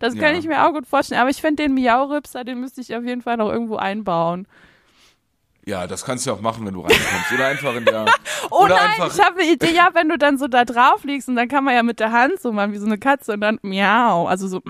das 0.00 0.14
kann 0.14 0.32
Ja. 0.34 0.38
ich 0.38 0.46
mir 0.46 0.66
auch 0.66 0.72
gut 0.72 0.86
vorstellen. 0.86 1.20
Aber 1.20 1.30
ich 1.30 1.40
finde 1.40 1.62
den 1.62 1.74
Miau-Ripser, 1.74 2.42
den 2.42 2.60
müsste 2.60 2.80
ich 2.80 2.94
auf 2.96 3.04
jeden 3.04 3.22
Fall 3.22 3.36
noch 3.36 3.50
irgendwo 3.50 3.76
einbauen. 3.76 4.48
Ja, 5.66 5.86
das 5.86 6.04
kannst 6.04 6.26
du 6.26 6.32
auch 6.32 6.40
machen, 6.40 6.66
wenn 6.66 6.74
du 6.74 6.80
reinkommst. 6.80 7.32
Oder 7.34 7.46
einfach 7.46 7.74
in 7.76 7.84
der. 7.84 8.06
Oh 8.52 8.64
oder 8.64 8.74
nein, 8.76 8.90
einfach, 8.90 9.14
ich 9.14 9.22
habe 9.24 9.40
eine 9.40 9.52
Idee, 9.52 9.72
ja, 9.74 9.90
wenn 9.92 10.08
du 10.08 10.16
dann 10.18 10.36
so 10.38 10.48
da 10.48 10.64
drauf 10.64 11.04
liegst 11.04 11.28
und 11.28 11.36
dann 11.36 11.46
kann 11.46 11.62
man 11.62 11.74
ja 11.74 11.82
mit 11.84 12.00
der 12.00 12.10
Hand 12.10 12.40
so 12.40 12.50
machen, 12.52 12.72
wie 12.72 12.78
so 12.78 12.86
eine 12.86 12.98
Katze 12.98 13.34
und 13.34 13.42
dann 13.42 13.58
miau, 13.62 14.26
also 14.26 14.48
so 14.48 14.60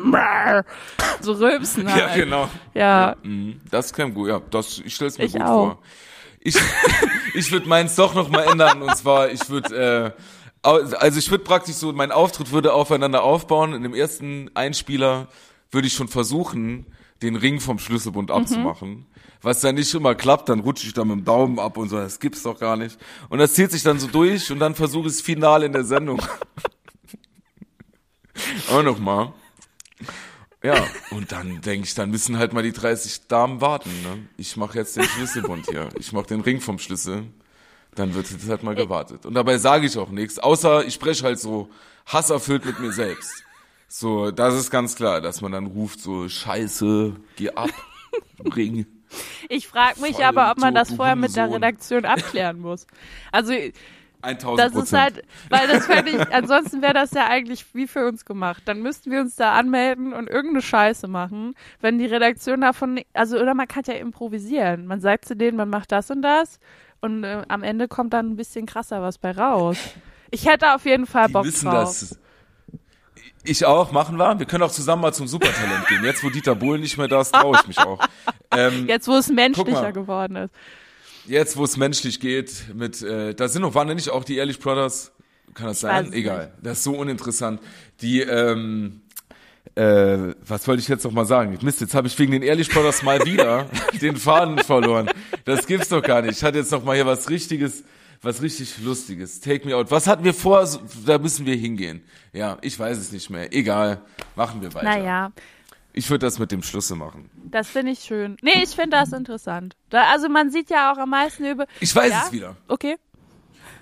so 1.21 1.33
rülpsen 1.33 1.91
halt. 1.91 2.01
Ja, 2.01 2.15
genau. 2.15 2.49
Ja, 2.75 3.17
Mhm, 3.23 3.61
Das 3.71 3.93
klingt 3.93 4.15
gut, 4.15 4.29
ja. 4.29 4.41
Das, 4.51 4.83
ich 4.85 4.95
stell's 4.95 5.17
mir 5.17 5.25
Ich 5.25 5.33
gut 5.33 5.43
auch. 5.43 5.47
vor. 5.47 5.79
Ich, 6.41 6.57
ich 7.35 7.53
würde 7.53 7.69
meins 7.69 7.95
doch 7.97 8.15
noch 8.15 8.29
mal 8.29 8.43
ändern 8.43 8.83
und 8.83 8.95
zwar, 8.97 9.31
ich 9.31 9.49
würde, 9.49 10.15
äh, 10.15 10.21
also 10.63 11.19
ich 11.19 11.31
würde 11.31 11.45
praktisch 11.45 11.77
so, 11.77 11.93
mein 11.93 12.13
Auftritt 12.13 12.53
würde 12.53 12.73
aufeinander 12.75 13.23
aufbauen. 13.23 13.73
In 13.73 13.83
dem 13.83 13.95
ersten 13.95 14.51
Einspieler 14.55 15.29
würde 15.71 15.87
ich 15.87 15.95
schon 15.95 16.09
versuchen, 16.09 16.87
den 17.23 17.37
Ring 17.37 17.61
vom 17.61 17.79
Schlüsselbund 17.79 18.31
abzumachen. 18.31 19.07
Was 19.43 19.61
dann 19.61 19.75
nicht 19.75 19.93
immer 19.95 20.15
klappt, 20.15 20.51
dann 20.51 20.61
rutsche 20.61 20.87
ich 20.87 20.93
da 20.93 21.05
mit 21.05 21.17
dem 21.17 21.25
Daumen 21.25 21.59
ab 21.59 21.79
und 21.79 21.89
so, 21.89 21.97
das 21.97 22.21
gibt's 22.21 22.43
doch 22.43 22.59
gar 22.59 22.77
nicht. 22.77 22.99
Und 23.31 23.39
das 23.39 23.55
zieht 23.55 23.71
sich 23.71 23.83
dann 23.83 23.99
so 23.99 24.07
durch 24.07 24.53
und 24.53 24.59
dann 24.59 24.75
versuche 24.75 25.07
ich 25.07 25.15
es 25.15 25.23
final 25.23 25.63
in 25.63 25.73
der 25.73 25.85
Sendung. 25.85 26.21
Auch 28.71 28.83
noch 28.83 28.99
mal. 28.99 29.33
Ja, 30.63 30.87
und 31.11 31.33
dann 31.33 31.63
denke 31.63 31.87
ich, 31.87 31.95
dann 31.95 32.11
müssen 32.11 32.37
halt 32.37 32.53
mal 32.53 32.63
die 32.63 32.73
30 32.73 33.29
Damen 33.29 33.63
warten. 33.63 33.91
Ne? 34.03 34.29
Ich 34.37 34.59
mache 34.59 34.77
jetzt 34.77 34.95
den 34.97 35.05
Schlüsselbund 35.05 35.69
hier. 35.71 35.89
Ich 35.99 36.13
mache 36.13 36.27
den 36.27 36.43
Ring 36.43 36.61
vom 36.61 36.79
Schlüssel. 36.79 37.25
Dann 37.95 38.15
wird 38.15 38.31
jetzt 38.31 38.47
halt 38.47 38.63
mal 38.63 38.75
gewartet. 38.75 39.25
Und 39.25 39.35
dabei 39.35 39.57
sage 39.57 39.87
ich 39.87 39.97
auch 39.97 40.11
nichts, 40.11 40.39
außer 40.39 40.85
ich 40.85 40.95
spreche 40.95 41.25
halt 41.25 41.41
so 41.41 41.71
hasserfüllt 42.07 42.67
mit 42.67 42.79
mir 42.79 42.93
selbst. 42.93 43.43
So, 43.89 44.31
das 44.31 44.55
ist 44.55 44.71
ganz 44.71 44.95
klar, 44.95 45.21
dass 45.21 45.41
man 45.41 45.53
dann 45.53 45.67
ruft 45.67 46.01
so, 46.01 46.29
Scheiße, 46.29 47.17
geh 47.37 47.51
ab, 47.51 47.71
Ring. 48.55 48.87
Ich 49.49 49.69
frage 49.69 50.01
mich 50.01 50.17
Voll 50.17 50.25
aber, 50.25 50.51
ob 50.51 50.59
man 50.59 50.75
das 50.75 50.93
vorher 50.93 51.17
mit 51.17 51.37
der. 51.37 51.51
Redaktion 51.51 52.05
abklären 52.05 52.61
muss. 52.61 52.87
Also 53.33 53.53
1000 54.23 54.59
das 54.59 54.83
ist 54.83 54.93
halt, 54.93 55.25
weil 55.49 55.67
das 55.67 55.87
fände 55.87 56.11
ich, 56.11 56.35
ansonsten 56.35 56.83
wäre 56.83 56.95
das 56.95 57.13
ja 57.13 57.27
eigentlich 57.27 57.65
wie 57.75 57.87
für 57.87 58.07
uns 58.07 58.25
gemacht. 58.25 58.63
Dann 58.67 58.83
müssten 58.83 59.11
wir 59.11 59.21
uns 59.21 59.37
da 59.37 59.55
anmelden 59.55 60.13
und 60.13 60.29
irgendeine 60.29 60.63
Scheiße 60.63 61.09
machen, 61.09 61.55
wenn 61.81 61.99
die 61.99 62.07
Redaktion 62.07 62.61
davon, 62.61 63.01
also 63.15 63.39
oder 63.39 63.55
man 63.55 63.67
kann 63.67 63.85
ja 63.87 63.95
improvisieren. 63.95 64.87
Man 64.87 65.01
sagt 65.01 65.25
zu 65.25 65.37
denen, 65.37 65.57
man 65.57 65.71
macht 65.71 65.93
das 65.93 66.11
und 66.11 66.23
das 66.23 66.61
und 67.01 67.25
äh, 67.25 67.43
am 67.49 67.63
Ende 67.63 67.89
kommt 67.89 68.13
dann 68.13 68.31
ein 68.31 68.37
bisschen 68.37 68.67
krasser 68.67 69.03
was 69.03 69.19
bei 69.19 69.33
raus. 69.33 69.79
Ich 70.31 70.47
hätte 70.47 70.75
auf 70.75 70.85
jeden 70.85 71.07
Fall 71.07 71.27
die 71.27 71.33
Bock 71.33 71.45
wissen 71.45 71.71
drauf. 71.71 71.85
das. 71.85 72.20
Ich 73.45 73.65
auch, 73.65 73.91
machen 73.93 74.17
wir. 74.17 74.39
Wir 74.39 74.47
können 74.47 74.63
auch 74.63 74.71
zusammen 74.71 75.03
mal 75.03 75.13
zum 75.13 75.27
Supertalent 75.27 75.87
gehen. 75.89 76.05
Jetzt, 76.05 76.23
wo 76.23 76.29
Dieter 76.29 76.55
Bohlen 76.55 76.81
nicht 76.81 76.99
mehr 76.99 77.09
da 77.09 77.23
ist, 77.23 77.33
traue 77.33 77.59
ich 77.61 77.67
mich 77.67 77.79
auch. 77.79 77.99
Ähm, 78.51 78.87
Jetzt, 78.87 79.09
wo 79.09 79.17
es 79.17 79.29
menschlicher 79.29 79.93
geworden 79.93 80.37
ist. 80.37 80.51
Jetzt, 81.27 81.57
wo 81.57 81.65
es 81.65 81.77
menschlich 81.77 82.21
geht, 82.21 82.75
mit, 82.75 83.03
äh, 83.03 83.35
da 83.35 83.49
sind 83.49 83.63
noch, 83.63 83.75
waren 83.75 83.89
da 83.89 83.95
nicht 83.95 84.11
auch 84.11 84.25
die 84.25 84.37
Ehrlich 84.37 84.59
Brothers? 84.59 85.13
Kann 85.55 85.67
das 85.67 85.83
weiß 85.83 86.07
sein? 86.07 86.13
Egal. 86.13 86.53
Das 86.63 86.79
ist 86.79 86.85
so 86.85 86.93
uninteressant. 86.93 87.61
Die, 88.01 88.21
ähm, 88.21 89.03
äh, 89.75 90.35
was 90.47 90.67
wollte 90.67 90.81
ich 90.81 90.89
jetzt 90.89 91.05
noch 91.05 91.13
mal 91.13 91.25
sagen? 91.25 91.57
Mist, 91.63 91.81
jetzt 91.81 91.95
habe 91.95 92.09
ich 92.09 92.19
wegen 92.19 92.33
den 92.33 92.43
Ehrlich 92.43 92.69
Brothers 92.69 93.03
mal 93.03 93.25
wieder 93.25 93.67
den 94.01 94.17
Faden 94.17 94.59
verloren. 94.59 95.11
Das 95.45 95.67
gibt's 95.67 95.89
doch 95.89 96.03
gar 96.03 96.23
nicht. 96.23 96.39
Ich 96.39 96.45
hatte 96.45 96.59
jetzt 96.59 96.73
noch 96.73 96.85
mal 96.85 96.97
hier 96.97 97.07
was 97.07 97.31
richtiges, 97.31 97.85
was 98.23 98.43
richtig 98.43 98.79
lustiges. 98.83 99.41
Take 99.41 99.67
me 99.67 99.75
out. 99.75 99.91
Was 99.91 100.07
hatten 100.07 100.25
wir 100.25 100.35
vor? 100.35 100.67
Da 101.07 101.19
müssen 101.19 101.47
wir 101.47 101.57
hingehen. 101.57 102.03
Ja, 102.33 102.59
ich 102.61 102.79
weiß 102.79 102.99
es 102.99 103.13
nicht 103.13 103.31
mehr. 103.31 103.53
Egal. 103.55 104.03
Machen 104.37 104.61
wir 104.63 104.73
weiter. 104.75 104.85
Naja, 104.85 105.33
Ich 105.93 106.09
würde 106.11 106.27
das 106.27 106.39
mit 106.39 106.53
dem 106.53 106.63
Schlüssel 106.63 106.97
machen. 106.97 107.31
das 107.51 107.69
finde 107.69 107.93
ich 107.93 108.01
schön. 108.01 108.37
Nee, 108.43 108.63
ich 108.63 108.71
finde 108.71 108.97
das 108.97 109.13
interessant. 109.13 109.75
Da, 109.89 110.05
also 110.13 110.29
man 110.29 110.51
sieht 110.51 110.71
ja 110.71 110.93
auch 110.93 110.99
am 110.99 111.11
meisten 111.11 111.45
über. 111.45 111.67
Ich 111.81 111.95
weiß 111.95 112.11
ja? 112.13 112.23
es 112.27 112.33
wieder. 112.33 112.57
Okay. 112.69 112.97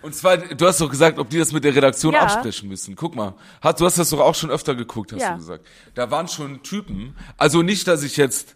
Und 0.01 0.15
zwar, 0.15 0.37
du 0.37 0.67
hast 0.67 0.81
doch 0.81 0.89
gesagt, 0.89 1.19
ob 1.19 1.29
die 1.29 1.39
das 1.39 1.53
mit 1.53 1.65
der 1.65 1.75
Redaktion 1.75 2.15
Ja. 2.15 2.21
absprechen 2.21 2.69
müssen. 2.69 2.95
Guck 2.95 3.17
mal, 3.17 3.35
hat, 3.61 3.81
du 3.81 3.85
hast 3.85 3.99
das 3.99 4.11
doch 4.11 4.21
auch 4.21 4.35
schon 4.37 4.49
öfter 4.51 4.77
geguckt, 4.77 5.13
hast 5.13 5.21
Ja. 5.21 5.33
du 5.33 5.39
gesagt. 5.39 5.67
Da 5.95 6.09
waren 6.11 6.29
schon 6.29 6.63
Typen. 6.63 7.17
Also 7.37 7.63
nicht, 7.63 7.89
dass 7.89 8.05
ich 8.05 8.17
jetzt 8.17 8.55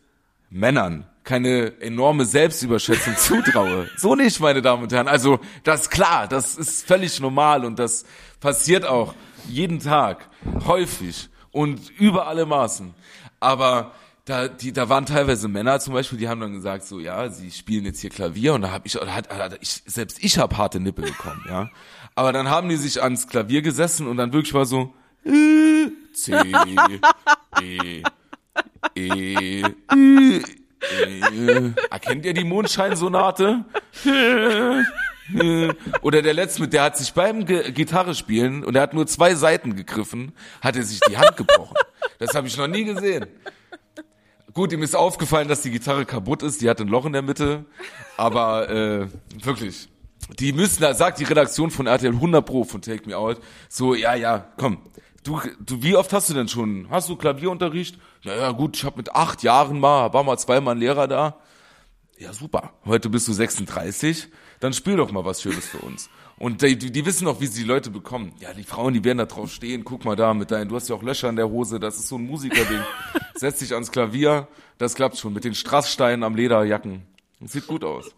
Männern 0.52 1.06
keine 1.24 1.80
enorme 1.80 2.24
Selbstüberschätzung 2.24 3.16
zutraue. 3.16 3.88
So 3.96 4.14
nicht, 4.14 4.40
meine 4.40 4.60
Damen 4.62 4.82
und 4.82 4.92
Herren. 4.92 5.08
Also 5.08 5.38
das 5.62 5.82
ist 5.82 5.90
klar, 5.90 6.26
das 6.26 6.56
ist 6.56 6.86
völlig 6.86 7.20
normal 7.20 7.64
und 7.64 7.78
das 7.78 8.04
passiert 8.40 8.84
auch 8.84 9.14
jeden 9.48 9.78
Tag, 9.78 10.28
häufig 10.66 11.28
und 11.52 11.90
über 11.90 12.26
alle 12.26 12.46
Maßen. 12.46 12.94
Aber 13.38 13.92
da, 14.24 14.48
die, 14.48 14.72
da 14.72 14.88
waren 14.88 15.06
teilweise 15.06 15.48
Männer 15.48 15.80
zum 15.80 15.94
Beispiel, 15.94 16.18
die 16.18 16.28
haben 16.28 16.40
dann 16.40 16.52
gesagt 16.52 16.84
so, 16.84 17.00
ja, 17.00 17.28
sie 17.28 17.50
spielen 17.50 17.84
jetzt 17.84 18.00
hier 18.00 18.10
Klavier 18.10 18.54
und 18.54 18.62
da 18.62 18.70
habe 18.70 18.86
ich, 18.86 19.00
oder 19.00 19.14
hat, 19.14 19.30
hat, 19.30 19.58
ich, 19.60 19.82
selbst 19.86 20.22
ich 20.22 20.38
habe 20.38 20.56
harte 20.56 20.80
Nippel 20.80 21.04
bekommen, 21.04 21.44
ja. 21.48 21.70
Aber 22.14 22.32
dann 22.32 22.48
haben 22.48 22.68
die 22.68 22.76
sich 22.76 23.02
ans 23.02 23.26
Klavier 23.26 23.62
gesessen 23.62 24.06
und 24.06 24.16
dann 24.16 24.32
wirklich 24.32 24.54
mal 24.54 24.66
so 24.66 24.92
äh, 25.24 25.88
C 26.12 26.34
E 27.60 28.02
E 28.94 29.62
Ü, 29.94 30.42
äh, 30.80 31.70
erkennt 31.90 32.26
ihr 32.26 32.34
die 32.34 32.44
Mondscheinsonate? 32.44 33.64
Oder 36.02 36.22
der 36.22 36.34
letzte, 36.34 36.66
der 36.68 36.82
hat 36.82 36.98
sich 36.98 37.12
beim 37.12 37.46
Gitarre 37.46 38.14
spielen 38.14 38.64
und 38.64 38.74
er 38.74 38.82
hat 38.82 38.94
nur 38.94 39.06
zwei 39.06 39.34
Seiten 39.34 39.76
gegriffen, 39.76 40.32
hat 40.60 40.76
er 40.76 40.82
sich 40.82 41.00
die 41.08 41.16
Hand 41.16 41.36
gebrochen. 41.36 41.76
Das 42.18 42.34
habe 42.34 42.48
ich 42.48 42.56
noch 42.56 42.66
nie 42.66 42.84
gesehen. 42.84 43.26
Gut, 44.52 44.72
ihm 44.72 44.82
ist 44.82 44.94
aufgefallen, 44.94 45.48
dass 45.48 45.62
die 45.62 45.70
Gitarre 45.70 46.04
kaputt 46.04 46.42
ist, 46.42 46.60
die 46.60 46.68
hat 46.68 46.80
ein 46.80 46.88
Loch 46.88 47.06
in 47.06 47.12
der 47.12 47.22
Mitte, 47.22 47.64
aber 48.16 48.68
äh, 48.68 49.06
wirklich. 49.42 49.88
Die 50.38 50.52
müssen, 50.52 50.82
da 50.82 50.94
sagt 50.94 51.18
die 51.20 51.24
Redaktion 51.24 51.70
von 51.70 51.86
RTL 51.86 52.12
100 52.12 52.44
Pro 52.44 52.64
von 52.64 52.82
Take 52.82 53.08
Me 53.08 53.16
Out, 53.16 53.40
so, 53.68 53.94
ja, 53.94 54.14
ja, 54.14 54.46
komm, 54.58 54.78
du, 55.24 55.40
du, 55.60 55.82
wie 55.82 55.96
oft 55.96 56.12
hast 56.12 56.28
du 56.28 56.34
denn 56.34 56.48
schon, 56.48 56.86
hast 56.90 57.08
du 57.08 57.16
Klavierunterricht? 57.16 57.98
Ja, 58.22 58.36
ja, 58.36 58.50
gut, 58.52 58.76
ich 58.76 58.84
habe 58.84 58.98
mit 58.98 59.14
acht 59.14 59.42
Jahren 59.42 59.80
mal, 59.80 60.12
war 60.12 60.22
mal 60.22 60.38
zweimal 60.38 60.76
ein 60.76 60.80
Lehrer 60.80 61.08
da. 61.08 61.40
Ja, 62.18 62.32
super. 62.32 62.72
Heute 62.84 63.08
bist 63.08 63.26
du 63.26 63.32
36, 63.32 64.28
dann 64.60 64.72
spiel 64.72 64.96
doch 64.96 65.10
mal 65.10 65.24
was 65.24 65.42
Schönes 65.42 65.66
für 65.66 65.78
uns. 65.78 66.08
Und 66.38 66.62
die, 66.62 66.78
die, 66.78 66.92
die 66.92 67.04
wissen 67.04 67.26
auch, 67.26 67.40
wie 67.40 67.46
sie 67.48 67.62
die 67.62 67.68
Leute 67.68 67.90
bekommen. 67.90 68.32
Ja, 68.38 68.52
die 68.52 68.62
Frauen, 68.62 68.94
die 68.94 69.02
werden 69.02 69.18
da 69.18 69.26
drauf 69.26 69.50
stehen. 69.52 69.84
Guck 69.84 70.04
mal 70.04 70.14
da 70.14 70.34
mit 70.34 70.52
deinen, 70.52 70.68
du 70.68 70.76
hast 70.76 70.88
ja 70.88 70.94
auch 70.94 71.02
Löcher 71.02 71.28
in 71.28 71.36
der 71.36 71.48
Hose, 71.48 71.80
das 71.80 71.96
ist 71.96 72.08
so 72.08 72.16
ein 72.16 72.26
Musikerding. 72.26 72.80
Setz 73.34 73.58
dich 73.58 73.74
ans 73.74 73.90
Klavier, 73.90 74.46
das 74.78 74.94
klappt 74.94 75.18
schon. 75.18 75.32
Mit 75.32 75.42
den 75.44 75.54
Strasssteinen 75.54 76.22
am 76.22 76.36
Lederjacken. 76.36 77.02
Das 77.40 77.52
sieht 77.52 77.66
gut 77.66 77.82
aus. 77.82 78.14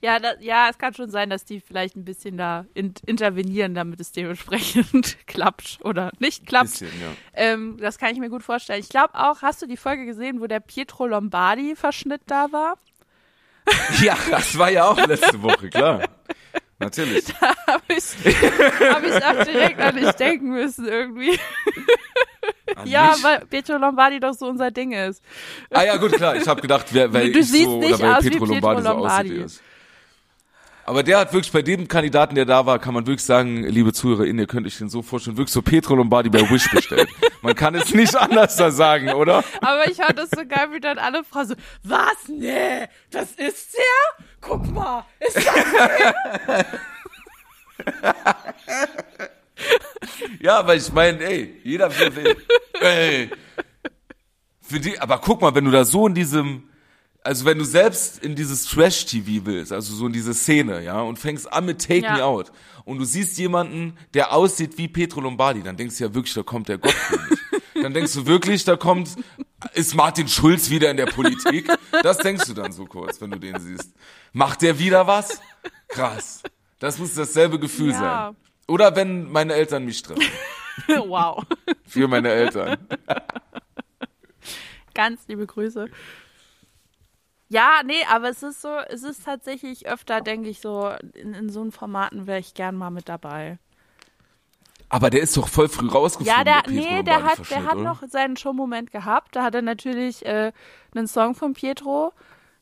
Ja, 0.00 0.18
da, 0.18 0.34
ja, 0.40 0.68
es 0.70 0.78
kann 0.78 0.94
schon 0.94 1.10
sein, 1.10 1.30
dass 1.30 1.44
die 1.44 1.60
vielleicht 1.60 1.96
ein 1.96 2.04
bisschen 2.04 2.36
da 2.36 2.66
in, 2.74 2.94
intervenieren, 3.06 3.74
damit 3.74 4.00
es 4.00 4.12
dementsprechend 4.12 5.16
klappt 5.26 5.78
oder 5.82 6.12
nicht 6.18 6.46
klappt. 6.46 6.70
Bisschen, 6.70 6.88
ja. 7.00 7.08
Ähm, 7.34 7.76
das 7.80 7.98
kann 7.98 8.12
ich 8.12 8.18
mir 8.18 8.30
gut 8.30 8.42
vorstellen. 8.42 8.80
Ich 8.80 8.88
glaube 8.88 9.14
auch, 9.14 9.42
hast 9.42 9.62
du 9.62 9.66
die 9.66 9.76
Folge 9.76 10.04
gesehen, 10.04 10.40
wo 10.40 10.46
der 10.46 10.60
Pietro 10.60 11.06
Lombardi-Verschnitt 11.06 12.22
da 12.26 12.52
war? 12.52 12.74
Ja, 14.02 14.16
das 14.28 14.58
war 14.58 14.70
ja 14.70 14.86
auch 14.88 15.06
letzte 15.06 15.40
Woche, 15.40 15.70
klar. 15.70 16.02
Natürlich. 16.80 17.24
Habe 17.40 17.82
ich, 17.86 18.04
hab 18.90 19.04
ich 19.04 19.24
auch 19.24 19.44
direkt 19.44 19.80
an 19.80 19.96
dich 19.96 20.10
denken 20.12 20.50
müssen 20.50 20.86
irgendwie. 20.88 21.38
An 22.76 22.86
Ja, 22.86 23.12
mich? 23.14 23.24
weil 23.24 23.40
Pietro 23.46 23.76
Lombardi 23.78 24.20
doch 24.20 24.34
so 24.34 24.46
unser 24.46 24.70
Ding 24.70 24.92
ist. 24.92 25.22
Ah 25.70 25.82
ja, 25.84 25.96
gut, 25.96 26.12
klar. 26.12 26.36
Ich 26.36 26.46
habe 26.48 26.60
gedacht, 26.60 26.86
wer, 26.90 27.12
weil 27.12 27.32
Du 27.32 27.38
ich 27.40 27.48
siehst 27.48 27.64
so, 27.64 27.78
nicht 27.78 27.94
oder 27.94 28.02
weil 28.04 28.14
aus 28.14 28.24
wie 28.24 28.30
Pietro 28.30 28.46
Pietro 28.46 28.54
Lombardi 28.54 28.82
so 28.82 28.88
Lombardi. 28.88 29.30
aussieht. 29.30 29.44
Ist. 29.46 29.62
Aber 30.84 31.04
der 31.04 31.18
hat 31.20 31.32
wirklich 31.32 31.52
bei 31.52 31.62
dem 31.62 31.86
Kandidaten, 31.86 32.34
der 32.34 32.44
da 32.44 32.66
war, 32.66 32.80
kann 32.80 32.92
man 32.92 33.06
wirklich 33.06 33.22
sagen, 33.24 33.62
liebe 33.62 33.92
ZuhörerInnen, 33.92 34.40
ihr 34.40 34.46
könnt 34.48 34.66
euch 34.66 34.78
den 34.78 34.88
so 34.88 35.00
vorstellen, 35.00 35.36
wirklich 35.36 35.52
so 35.52 35.62
Petro 35.62 35.94
Lombardi 35.94 36.28
bei 36.28 36.40
Wish 36.50 36.68
bestellt. 36.72 37.08
man 37.42 37.54
kann 37.54 37.76
es 37.76 37.94
nicht 37.94 38.16
anders 38.16 38.56
da 38.56 38.72
sagen, 38.72 39.10
oder? 39.10 39.44
Aber 39.60 39.86
ich 39.88 39.98
fand 39.98 40.18
das 40.18 40.30
so 40.30 40.44
geil, 40.44 40.70
wie 40.72 40.80
dann 40.80 40.98
alle 40.98 41.22
Frauen 41.22 41.46
so, 41.46 41.54
was? 41.84 42.26
Nee, 42.26 42.88
das 43.12 43.30
ist 43.30 43.74
der? 43.74 44.26
Guck 44.40 44.68
mal, 44.72 45.04
ist 45.20 45.36
das 45.36 45.44
der? 46.48 46.64
Ja, 50.40 50.66
weil 50.66 50.78
ich 50.78 50.92
meine, 50.92 51.22
ey, 51.24 51.60
jeder 51.64 51.90
will, 51.98 52.36
ey, 52.80 53.30
für 54.60 54.80
die, 54.80 54.98
aber 54.98 55.18
guck 55.18 55.40
mal, 55.40 55.54
wenn 55.54 55.64
du 55.64 55.70
da 55.70 55.84
so 55.84 56.06
in 56.06 56.14
diesem, 56.14 56.64
also 57.22 57.44
wenn 57.44 57.58
du 57.58 57.64
selbst 57.64 58.22
in 58.24 58.34
dieses 58.34 58.64
Trash-TV 58.64 59.44
willst, 59.46 59.72
also 59.72 59.94
so 59.94 60.06
in 60.06 60.12
diese 60.12 60.34
Szene, 60.34 60.82
ja, 60.82 61.00
und 61.00 61.18
fängst 61.18 61.52
an 61.52 61.66
mit 61.66 61.80
Take 61.80 62.00
Ja. 62.02 62.14
Me 62.16 62.24
Out 62.24 62.50
und 62.84 62.98
du 62.98 63.04
siehst 63.04 63.38
jemanden, 63.38 63.96
der 64.14 64.32
aussieht 64.32 64.78
wie 64.78 64.88
Petro 64.88 65.20
Lombardi, 65.20 65.62
dann 65.62 65.76
denkst 65.76 65.98
du 65.98 66.04
ja 66.04 66.14
wirklich, 66.14 66.34
da 66.34 66.42
kommt 66.42 66.68
der 66.68 66.78
Gottkönig. 66.78 67.38
dann 67.74 67.94
denkst 67.94 68.14
du 68.14 68.26
wirklich, 68.26 68.64
da 68.64 68.76
kommt, 68.76 69.10
ist 69.74 69.94
Martin 69.94 70.26
Schulz 70.28 70.70
wieder 70.70 70.90
in 70.90 70.96
der 70.96 71.06
Politik? 71.06 71.68
Das 72.02 72.18
denkst 72.18 72.46
du 72.46 72.54
dann 72.54 72.72
so 72.72 72.84
kurz, 72.86 73.20
wenn 73.20 73.30
du 73.30 73.38
den 73.38 73.58
siehst. 73.60 73.92
Macht 74.32 74.62
der 74.62 74.78
wieder 74.78 75.06
was? 75.06 75.40
Krass. 75.88 76.42
Das 76.80 76.98
muss 76.98 77.14
dasselbe 77.14 77.60
Gefühl 77.60 77.90
Ja. 77.92 77.98
sein. 78.28 78.36
Oder 78.72 78.96
wenn 78.96 79.30
meine 79.30 79.52
Eltern 79.52 79.84
mich 79.84 80.00
treffen. 80.02 80.22
wow. 81.06 81.44
Für 81.86 82.08
meine 82.08 82.30
Eltern. 82.30 82.78
Ganz 84.94 85.28
liebe 85.28 85.46
Grüße. 85.46 85.90
Ja, 87.50 87.82
nee, 87.84 88.02
aber 88.10 88.30
es 88.30 88.42
ist 88.42 88.62
so, 88.62 88.74
es 88.88 89.02
ist 89.02 89.26
tatsächlich 89.26 89.86
öfter, 89.86 90.22
denke 90.22 90.48
ich, 90.48 90.62
so, 90.62 90.90
in, 91.12 91.34
in 91.34 91.50
so 91.50 91.70
Formaten 91.70 92.26
wäre 92.26 92.38
ich 92.38 92.54
gern 92.54 92.74
mal 92.74 92.88
mit 92.88 93.10
dabei. 93.10 93.58
Aber 94.88 95.10
der 95.10 95.20
ist 95.20 95.36
doch 95.36 95.48
voll 95.48 95.68
früh 95.68 95.88
rausgeflogen. 95.88 96.34
Ja, 96.34 96.42
der, 96.42 96.62
Petro 96.62 96.72
nee, 96.72 97.02
der 97.02 97.24
hat, 97.24 97.50
der 97.50 97.64
hat 97.64 97.74
oder? 97.74 97.82
noch 97.82 98.02
seinen 98.08 98.38
Showmoment 98.38 98.90
gehabt. 98.90 99.36
Da 99.36 99.42
hat 99.42 99.54
er 99.54 99.60
natürlich 99.60 100.24
äh, 100.24 100.50
einen 100.94 101.06
Song 101.06 101.34
von 101.34 101.52
Pietro 101.52 102.14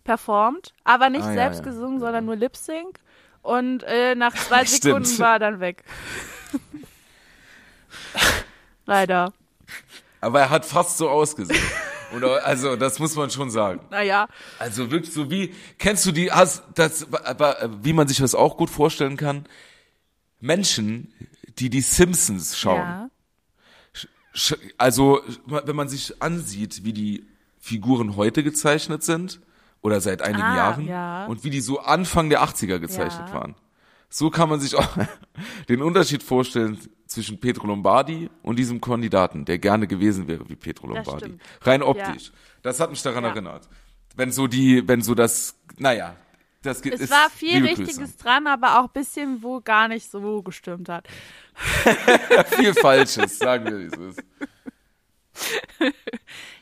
performt, 0.03 0.75
aber 0.83 1.09
nicht 1.09 1.23
Ah, 1.23 1.29
ja, 1.29 1.35
selbst 1.35 1.59
ja. 1.59 1.65
gesungen, 1.67 2.01
sondern 2.01 2.25
nur 2.25 2.35
Lip 2.35 2.57
Sync. 2.57 2.99
Und 3.43 3.83
äh, 3.85 4.15
nach 4.15 4.35
zwei 4.49 4.65
Stimmt. 4.65 4.83
Sekunden 4.83 5.19
war 5.19 5.35
er 5.35 5.39
dann 5.39 5.61
weg. 5.61 5.85
Leider. 8.87 9.33
Aber 10.21 10.41
er 10.41 10.51
hat 10.51 10.67
fast 10.67 10.99
so 10.99 11.09
ausgesehen. 11.09 11.63
Oder, 12.15 12.45
also, 12.45 12.77
das 12.77 12.99
muss 12.99 13.15
man 13.15 13.31
schon 13.31 13.51
sagen. 13.51 13.81
Naja, 13.91 14.29
Also 14.59 14.91
wirklich 14.91 15.15
so 15.15 15.31
wie, 15.31 15.55
kennst 15.79 16.05
du 16.07 16.13
die, 16.13 16.31
hast, 16.31 16.65
das, 16.75 17.13
aber, 17.13 17.63
äh, 17.63 17.69
wie 17.83 17.93
man 17.93 18.09
sich 18.09 18.19
das 18.19 18.35
auch 18.35 18.57
gut 18.57 18.69
vorstellen 18.69 19.17
kann, 19.17 19.47
Menschen, 20.41 21.13
die 21.59 21.71
die 21.71 21.81
Simpsons 21.81 22.59
schauen, 22.59 22.79
ja. 22.79 23.11
also, 24.77 25.23
wenn 25.47 25.77
man 25.77 25.89
sich 25.89 26.21
ansieht, 26.21 26.85
wie 26.85 26.93
die 26.93 27.27
Figuren 27.61 28.17
heute 28.17 28.43
gezeichnet 28.43 29.05
sind, 29.05 29.41
oder 29.83 30.01
seit 30.01 30.23
einigen 30.23 30.43
Ah, 30.43 30.57
Jahren, 30.57 30.87
ja. 30.87 31.27
und 31.27 31.45
wie 31.45 31.51
die 31.51 31.61
so 31.61 31.81
Anfang 31.81 32.29
der 32.31 32.43
80er 32.43 32.79
gezeichnet 32.79 33.29
Ja. 33.29 33.35
waren. 33.35 33.55
So 34.09 34.29
kann 34.31 34.49
man 34.49 34.61
sich 34.61 34.75
auch 34.75 34.89
den 35.69 35.83
Unterschied 35.83 36.23
vorstellen 36.23 36.79
zwischen 37.07 37.39
Petro 37.41 37.67
Lombardi 37.67 38.29
und 38.43 38.57
diesem 38.59 38.81
Kandidaten, 38.81 39.45
der 39.45 39.59
gerne 39.59 39.87
gewesen 39.87 40.27
wäre 40.29 40.49
wie 40.49 40.57
Petro 40.57 40.87
Lombardi. 40.89 41.39
Rein 41.63 41.83
optisch. 41.83 42.33
Das 42.63 42.79
hat 42.81 42.91
mich 42.91 43.03
daran 43.03 43.25
Ja. 43.25 43.31
erinnert. 43.31 43.69
Wenn 44.17 44.33
so 44.33 44.47
die, 44.49 44.87
wenn 44.89 45.03
so 45.03 45.15
das, 45.15 45.57
naja, 45.79 46.17
das 46.63 46.83
gibt 46.83 46.97
Es 46.97 47.03
ist, 47.03 47.11
war 47.11 47.31
viel 47.31 47.65
Richtiges 47.65 48.17
dran, 48.17 48.47
aber 48.47 48.81
auch 48.81 48.85
ein 48.85 48.93
bisschen, 48.93 49.43
wo 49.43 49.61
gar 49.61 49.89
nicht 49.89 50.11
so 50.11 50.43
gestimmt 50.43 50.89
hat. 50.89 51.07
viel 52.57 52.75
Falsches, 52.75 53.39
sagen 53.39 53.65
wir, 53.65 53.79
wie 53.79 53.85
es 53.87 54.19
ist. 54.19 54.23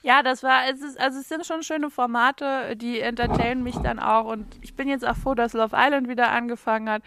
Ja, 0.09 0.23
das 0.23 0.43
war, 0.43 0.63
es 0.73 0.81
ist, 0.81 0.99
also 0.99 1.19
es 1.21 1.29
sind 1.29 1.45
schon 1.45 1.63
schöne 1.63 1.91
Formate, 1.91 2.77
die 2.77 2.99
entertainen 3.01 3.63
mich 3.63 3.77
dann 3.77 3.99
auch 3.99 4.25
und 4.25 4.47
ich 4.63 4.75
bin 4.75 4.89
jetzt 4.89 5.07
auch 5.07 5.17
froh, 5.17 5.35
dass 5.35 5.53
Love 5.53 5.77
Island 5.79 6.09
wieder 6.09 6.31
angefangen 6.31 6.89
hat. 6.89 7.03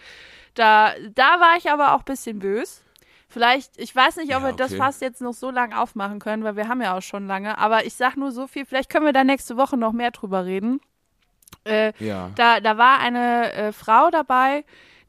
Da, 0.53 0.91
da 1.15 1.40
war 1.40 1.57
ich 1.57 1.72
aber 1.72 1.94
auch 1.95 1.99
ein 1.99 2.06
bisschen 2.06 2.38
bös. 2.40 2.84
Vielleicht, 3.28 3.80
ich 3.80 3.95
weiß 3.95 4.18
nicht, 4.18 4.36
ob 4.36 4.44
Ja, 4.44 4.48
wir 4.49 4.53
das 4.53 4.73
okay. 4.73 4.78
Fass 4.78 4.99
jetzt 4.99 5.22
noch 5.22 5.34
so 5.34 5.49
lange 5.49 5.80
aufmachen 5.82 6.19
können, 6.19 6.44
weil 6.44 6.56
wir 6.57 6.68
haben 6.68 6.82
ja 6.82 6.95
auch 6.95 7.02
schon 7.02 7.26
lange, 7.26 7.57
aber 7.57 7.86
ich 7.86 7.95
sag 7.95 8.18
nur 8.18 8.32
so 8.32 8.45
viel, 8.45 8.65
vielleicht 8.65 8.90
können 8.91 9.06
wir 9.06 9.14
da 9.14 9.23
nächste 9.23 9.57
Woche 9.57 9.78
noch 9.78 9.94
mehr 9.94 10.11
drüber 10.11 10.45
reden. 10.45 10.80
Äh, 11.64 11.94
Ja. 11.99 12.32
da, 12.36 12.60
da 12.60 12.78
war 12.78 12.99
eine 12.99 13.52
äh, 13.53 13.72
Frau 13.72 14.10
dabei, 14.11 14.64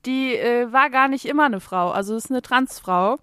die 0.06 0.34
äh, 0.36 0.72
war 0.72 0.90
gar 0.90 1.08
nicht 1.08 1.26
immer 1.26 1.44
eine 1.46 1.60
Frau, 1.60 1.90
also 1.90 2.16
ist 2.16 2.30
eine 2.30 2.42
Transfrau. 2.42 3.18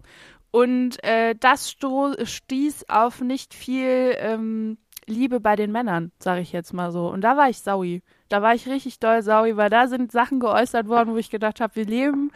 Und 0.51 1.03
äh, 1.03 1.35
das 1.39 1.71
stieß 1.71 2.89
auf 2.89 3.21
nicht 3.21 3.53
viel 3.53 4.15
ähm, 4.17 4.77
Liebe 5.05 5.39
bei 5.39 5.55
den 5.55 5.71
Männern, 5.71 6.11
sage 6.19 6.41
ich 6.41 6.51
jetzt 6.51 6.73
mal 6.73 6.91
so. 6.91 7.07
Und 7.07 7.21
da 7.21 7.37
war 7.37 7.49
ich 7.49 7.59
saui. 7.59 8.01
Da 8.29 8.41
war 8.41 8.53
ich 8.53 8.67
richtig 8.67 8.99
doll 8.99 9.21
saui, 9.21 9.57
weil 9.57 9.69
da 9.69 9.87
sind 9.87 10.11
Sachen 10.11 10.39
geäußert 10.39 10.87
worden, 10.87 11.13
wo 11.13 11.17
ich 11.17 11.29
gedacht 11.29 11.61
habe, 11.61 11.75
wir 11.75 11.85
leben 11.85 12.31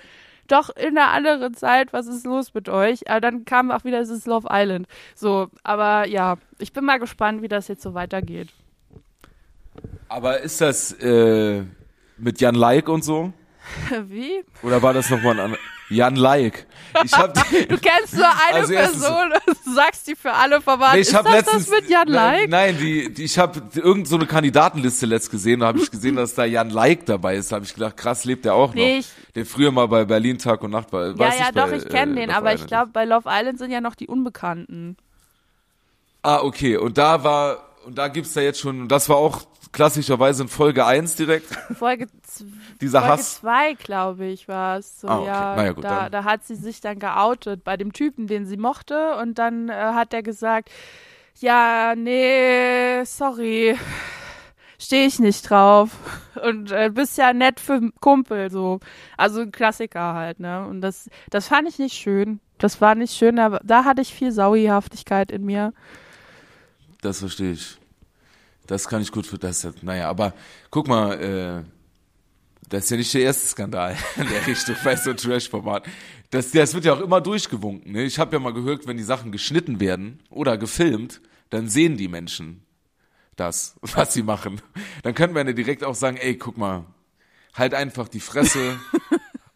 doch 0.48 0.70
in 0.76 0.98
einer 0.98 1.12
anderen 1.12 1.54
Zeit, 1.54 1.94
was 1.94 2.08
ist 2.08 2.26
los 2.26 2.54
mit 2.54 2.68
euch? 2.70 3.10
Aber 3.10 3.22
dann 3.22 3.46
kam 3.46 3.72
auch 3.72 3.84
wieder 3.84 4.00
dieses 4.00 4.26
Love 4.26 4.48
Island. 4.52 4.88
So, 5.16 5.48
aber 5.64 6.08
ja, 6.08 6.38
ich 6.60 6.74
bin 6.74 6.84
mal 6.84 7.00
gespannt, 7.00 7.42
wie 7.42 7.48
das 7.48 7.68
jetzt 7.68 7.82
so 7.82 7.94
weitergeht. 7.94 8.50
Aber 10.10 10.42
ist 10.42 10.62
das 10.62 10.92
äh, 11.02 11.64
mit 12.18 12.42
Jan 12.42 12.56
Like 12.56 12.90
und 12.90 13.04
so? 13.04 13.34
Wie? 14.08 14.44
Oder 14.62 14.82
war 14.82 14.94
das 14.94 15.10
nochmal 15.10 15.34
ein 15.34 15.40
anderer? 15.40 15.60
Jan 15.90 16.16
Like. 16.16 16.66
Ich 17.04 17.14
hab, 17.14 17.34
Du 17.70 17.78
kennst 17.78 18.14
nur 18.16 18.26
eine 18.48 18.60
Also 18.62 18.74
Person 18.74 19.32
und 19.34 19.58
sagst 19.76 20.08
die 20.08 20.16
für 20.16 20.32
alle 20.32 20.60
Formate. 20.62 20.96
Nee, 20.96 21.02
ich 21.02 21.08
ist 21.08 21.14
das 21.14 21.24
letztens, 21.32 21.70
das 21.70 21.82
mit 21.82 21.90
Jan 21.90 22.08
Like? 22.08 22.50
Nein, 22.50 22.78
die, 22.80 23.14
die, 23.14 23.24
ich 23.26 23.38
habe 23.38 23.62
irgend 23.76 24.08
so 24.08 24.16
eine 24.16 24.26
Kandidatenliste 24.26 25.06
letzt 25.06 25.30
gesehen, 25.30 25.60
da 25.60 25.68
habe 25.68 25.80
ich 25.80 25.92
gesehen, 25.92 26.16
dass 26.16 26.34
da 26.34 26.46
Jan 26.46 26.70
Like 26.72 27.06
dabei 27.06 27.36
ist. 27.36 27.52
Da 27.52 27.58
habe 27.58 27.66
ich 27.66 27.74
gedacht, 27.74 27.98
krass, 27.98 28.24
lebt 28.26 28.46
der 28.46 28.56
auch 28.56 28.74
Nee, 28.74 28.94
noch. 28.94 29.00
ich- 29.02 29.12
Der 29.36 29.46
früher 29.46 29.72
mal 29.72 29.88
bei 29.88 30.06
Berlin 30.06 30.38
Tag 30.40 30.64
und 30.64 30.72
Nacht 30.72 30.92
war. 30.94 31.08
Ja, 31.16 31.34
ja, 31.36 31.52
doch, 31.54 31.70
bei, 31.70 31.78
ich 31.78 31.88
kenne 31.90 32.14
äh, 32.14 32.16
den, 32.16 32.30
Love 32.30 32.38
aber 32.38 32.50
ich 32.50 32.54
Island 32.56 32.68
glaube, 32.70 32.92
bei 32.94 33.06
Love 33.06 33.30
Island 33.30 33.60
sind 33.60 33.72
ja 33.72 33.82
noch 33.82 33.96
die 33.96 34.08
Unbekannten. 34.08 34.98
Ah, 36.24 36.40
okay. 36.42 36.78
Und 36.78 36.98
da 36.98 37.24
war, 37.24 37.58
und 37.86 37.98
da 37.98 38.08
gibt's 38.08 38.34
da 38.34 38.42
jetzt 38.42 38.60
schon, 38.60 38.88
das 38.88 39.10
war 39.10 39.18
auch 39.18 39.42
klassischerweise 39.74 40.44
in 40.44 40.50
Folge 40.50 40.86
1 40.86 41.16
direkt, 41.18 41.48
Folge, 41.78 42.08
z- 42.22 42.46
dieser 42.80 43.00
Folge 43.02 43.14
Hass. 43.14 43.36
zwei, 43.42 43.74
glaube 43.74 44.26
ich, 44.26 44.48
war 44.48 44.78
es. 44.78 45.02
So, 45.02 45.08
Ah, 45.10 45.18
okay. 45.18 45.28
ja, 45.28 45.54
Na 45.58 45.66
ja, 45.66 45.72
gut, 45.74 45.84
da, 45.84 46.10
da 46.10 46.24
hat 46.24 46.46
sie 46.46 46.56
sich 46.56 46.80
dann 46.80 47.00
geoutet 47.00 47.64
bei 47.66 47.76
dem 47.76 47.92
Typen, 47.92 48.28
den 48.28 48.46
sie 48.46 48.56
mochte. 48.58 49.16
Und 49.18 49.38
dann 49.40 49.68
äh, 49.70 49.74
hat 49.74 50.14
er 50.14 50.24
gesagt, 50.24 50.70
ja, 51.40 51.96
nee, 51.98 53.04
sorry, 53.06 53.76
stehe 54.80 55.08
ich 55.08 55.20
nicht 55.20 55.50
drauf. 55.50 55.90
Und 56.44 56.72
äh, 56.72 56.90
bist 56.94 57.18
ja 57.18 57.34
nett 57.34 57.60
für 57.60 57.82
Kumpel, 58.00 58.50
so. 58.52 58.80
Also 59.18 59.42
ein 59.42 59.52
Klassiker 59.52 60.14
halt, 60.14 60.40
ne? 60.40 60.66
Und 60.68 60.82
das, 60.82 61.10
das 61.30 61.48
fand 61.48 61.68
ich 61.68 61.80
nicht 61.80 61.96
schön. 61.96 62.40
Das 62.60 62.80
war 62.80 62.96
nicht 62.96 63.16
schön, 63.16 63.40
aber 63.40 63.60
da 63.64 63.84
hatte 63.84 64.02
ich 64.02 64.14
viel 64.14 64.32
Sauihaftigkeit 64.32 65.32
in 65.32 65.44
mir. 65.46 65.74
Das 67.02 67.20
verstehe 67.20 67.52
ich. 67.54 67.78
Das 68.68 68.88
kann 68.88 69.02
ich 69.02 69.12
gut 69.12 69.26
für 69.28 69.38
das. 69.38 69.68
Naja, 69.82 70.10
aber 70.10 70.34
guck 70.72 70.88
mal, 70.88 71.14
äh, 71.20 71.64
das 72.70 72.86
ist 72.86 72.90
ja 72.92 72.98
nicht 72.98 73.14
der 73.14 73.22
erste 73.22 73.48
Skandal 73.48 73.96
in 74.16 74.28
der 74.30 74.48
Richtung 74.48 74.76
bei 74.84 74.96
so 74.96 75.14
Trash-Format. 75.14 75.86
Das, 76.32 76.52
das 76.52 76.74
wird 76.74 76.86
ja 76.86 76.94
auch 76.94 77.02
immer 77.02 77.22
durchgewunken. 77.22 77.92
Ne? 77.92 78.04
Ich 78.04 78.18
habe 78.20 78.34
ja 78.36 78.40
mal 78.40 78.54
gehört, 78.54 78.88
wenn 78.88 78.98
die 78.98 79.04
Sachen 79.04 79.32
geschnitten 79.32 79.80
werden 79.80 80.20
oder 80.30 80.58
gefilmt, 80.58 81.22
dann 81.50 81.70
sehen 81.70 81.98
die 81.98 82.08
Menschen 82.08 82.66
das, 83.36 83.76
was 83.82 84.14
sie 84.14 84.24
machen. 84.24 84.62
Dann 85.04 85.14
könnte 85.14 85.34
man 85.34 85.46
ja 85.48 85.54
direkt 85.54 85.84
auch 85.84 85.96
sagen, 85.96 86.18
ey, 86.18 86.38
guck 86.38 86.58
mal, 86.58 86.86
halt 87.54 87.74
einfach 87.76 88.08
die 88.08 88.20
Fresse 88.22 88.80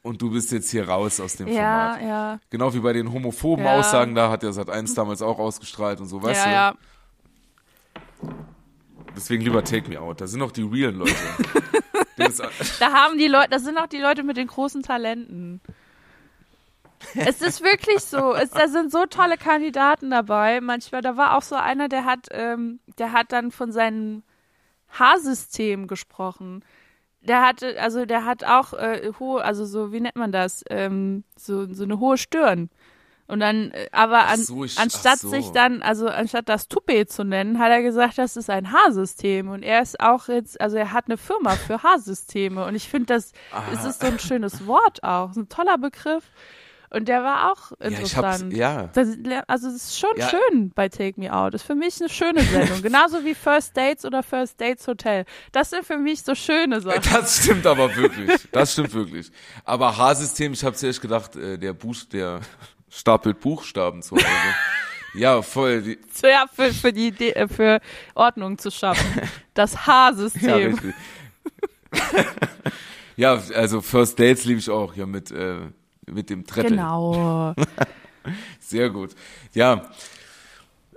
und 0.04 0.22
du 0.22 0.30
bist 0.32 0.52
jetzt 0.52 0.70
hier 0.70 0.88
raus 0.88 1.20
aus 1.20 1.36
dem 1.38 1.48
Ja, 1.48 1.94
Format. 1.96 2.02
ja. 2.02 2.40
Genau 2.52 2.74
wie 2.74 2.80
bei 2.80 2.94
den 2.94 3.12
homophoben 3.12 3.66
Ja. 3.66 3.80
Aussagen, 3.80 4.14
da 4.14 4.30
hat 4.30 4.44
ja 4.44 4.50
Sat1 4.50 4.94
damals 4.96 5.22
auch 5.24 5.40
ausgestrahlt 5.40 6.00
und 6.00 6.08
so, 6.08 6.22
weißt 6.22 6.46
ja, 6.46 6.72
du? 6.72 8.28
ja. 8.28 8.36
Deswegen 9.18 9.44
lieber 9.44 9.64
Take 9.64 9.90
Me 9.90 10.00
Out. 10.00 10.22
Da 10.22 10.28
sind 10.28 10.40
noch 10.40 10.52
die 10.52 10.62
realen 10.62 11.00
Leute. 11.00 11.16
Ist, 12.18 12.42
Da 12.80 12.94
haben 12.94 13.18
die 13.18 13.28
Leute, 13.28 13.50
das 13.50 13.64
sind 13.64 13.78
auch 13.78 13.88
die 13.88 14.00
Leute 14.00 14.24
mit 14.24 14.38
den 14.38 14.48
großen 14.48 14.84
Talenten. 14.84 15.60
Es 17.16 17.42
ist 17.42 17.64
wirklich 17.64 18.00
so. 18.02 18.34
Es, 18.36 18.52
da 18.52 18.68
sind 18.68 18.92
so 18.92 19.06
tolle 19.06 19.38
Kandidaten 19.38 20.12
dabei. 20.12 20.62
Manchmal, 20.62 21.02
da 21.02 21.18
war 21.18 21.36
auch 21.36 21.42
so 21.42 21.56
einer, 21.56 21.90
der 21.90 22.06
hat, 22.06 22.28
ähm, 22.32 22.80
der 22.98 23.12
hat 23.12 23.32
dann 23.32 23.52
von 23.52 23.72
seinem 23.72 24.24
Haarsystem 24.90 25.88
gesprochen. 25.88 26.64
Der 27.22 27.42
hatte, 27.46 27.80
also 27.82 28.06
der 28.06 28.26
hat 28.26 28.44
auch 28.44 28.74
äh, 28.74 29.12
hohe, 29.20 29.44
also 29.44 29.66
so, 29.66 29.92
wie 29.92 30.00
nennt 30.00 30.16
man 30.16 30.32
das? 30.32 30.64
Ähm, 30.70 31.24
so, 31.36 31.72
so 31.74 31.84
eine 31.84 32.00
hohe 32.00 32.18
Stirn. 32.18 32.70
Und 33.28 33.42
dann, 33.42 33.72
äh, 33.72 33.88
aber 33.92 34.28
an, 34.28 34.42
so, 34.42 34.64
ich- 34.64 34.78
anstatt 34.80 35.20
so. 35.20 35.30
sich 35.30 35.50
dann, 35.52 35.82
also 35.82 36.08
anstatt 36.08 36.48
das 36.48 36.68
Toupet 36.70 37.12
zu 37.12 37.24
nennen, 37.26 37.60
hat 37.60 37.70
er 37.72 37.82
gesagt, 37.82 38.18
das 38.18 38.38
ist 38.38 38.50
ein 38.50 38.72
Haarsystem. 38.72 39.50
Und 39.50 39.64
er 39.64 39.82
ist 39.82 40.00
auch 40.00 40.28
jetzt, 40.30 40.60
also 40.62 40.78
er 40.78 40.94
hat 40.94 41.06
eine 41.08 41.18
Firma 41.18 41.52
für 41.52 41.82
Haarsysteme. 41.84 42.64
Und 42.66 42.76
ich 42.76 42.88
finde, 42.88 43.08
das 43.14 43.34
es 43.74 43.84
ist 43.86 44.00
so 44.02 44.08
ein 44.08 44.20
schönes 44.20 44.66
Wort 44.66 45.04
auch. 45.04 45.32
Ist 45.32 45.38
ein 45.38 45.50
toller 45.50 45.78
Begriff. 45.78 46.24
Und 46.90 47.10
der 47.10 47.22
war 47.22 47.52
auch 47.52 47.72
Ja, 47.82 47.90
ich 47.90 48.16
hab's, 48.16 48.40
interessant. 48.40 48.54
ja. 48.54 48.88
Das, 48.94 49.10
also 49.48 49.68
es 49.68 49.76
ist 49.76 50.00
schon 50.00 50.10
Ja. 50.16 50.30
schön 50.30 50.70
bei 50.74 50.88
Take 50.88 51.20
Me 51.20 51.34
Out. 51.34 51.54
Ist 51.54 51.64
für 51.64 51.76
mich 51.76 52.00
eine 52.00 52.08
schöne 52.08 52.42
Sendung. 52.44 52.82
Genauso 52.82 53.26
wie 53.26 53.36
First 53.36 53.76
Dates 53.76 54.06
oder 54.06 54.24
First 54.24 54.62
Dates 54.62 54.88
Hotel. 54.88 55.26
Das 55.52 55.72
sind 55.72 55.84
für 55.84 55.98
mich 55.98 56.24
so 56.24 56.34
schöne 56.34 56.80
Sachen. 56.80 57.02
Das 57.12 57.44
stimmt 57.44 57.66
aber 57.68 57.94
wirklich. 57.94 58.48
Das 58.54 58.72
stimmt 58.72 58.94
wirklich. 58.94 59.30
Aber 59.66 59.98
H-System, 59.98 60.54
ich 60.54 60.64
habe 60.64 60.78
zuerst 60.78 61.02
gedacht, 61.02 61.36
äh, 61.36 61.58
der 61.58 61.74
Buch, 61.74 61.98
der 62.10 62.40
stapelt 62.90 63.40
Buchstaben 63.40 64.02
zu 64.02 64.16
Hause. 64.16 64.26
ja, 65.16 65.42
voll. 65.42 65.82
Die, 65.82 66.00
So, 66.12 66.28
ja, 66.28 66.46
für, 66.52 66.74
für 66.74 66.94
die 66.94 67.08
Idee, 67.08 67.32
äh, 67.32 67.48
für 67.48 67.80
Ordnung 68.16 68.58
zu 68.58 68.72
schaffen. 68.72 69.22
Das 69.54 69.74
ja, 69.74 69.88
Haarsystem. 69.88 70.74
richtig. 70.74 70.96
ja, 73.16 73.42
also 73.56 73.82
First 73.82 74.20
Dates 74.20 74.46
liebe 74.46 74.60
ich 74.60 74.70
auch, 74.70 74.96
ja, 74.96 75.06
mit, 75.06 75.32
äh, 75.32 75.60
mit 76.06 76.30
dem 76.30 76.46
Treppel. 76.46 76.72
genau. 76.72 77.54
Sehr 78.60 78.90
gut. 78.90 79.16
Ja. 79.54 79.90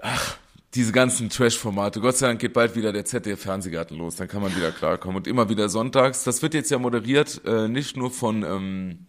Ach, 0.02 0.36
diese 0.74 0.92
ganzen 0.92 1.30
Trash-Formate. 1.30 2.00
Gott 2.00 2.16
sei 2.16 2.28
Dank 2.28 2.40
geht 2.40 2.52
bald 2.52 2.76
wieder 2.76 2.92
der 2.92 3.04
ZDF-Fernsehgarten 3.04 3.96
los. 3.96 4.16
Dann 4.16 4.28
kann 4.28 4.40
man 4.40 4.54
wieder 4.54 4.70
klarkommen. 4.70 5.16
Und 5.16 5.26
immer 5.26 5.48
wieder 5.48 5.68
sonntags. 5.68 6.24
Das 6.24 6.42
wird 6.42 6.54
jetzt 6.54 6.70
ja 6.70 6.78
moderiert, 6.78 7.40
äh, 7.44 7.68
nicht 7.68 7.96
nur 7.96 8.10
von, 8.10 8.42
ähm, 8.44 9.06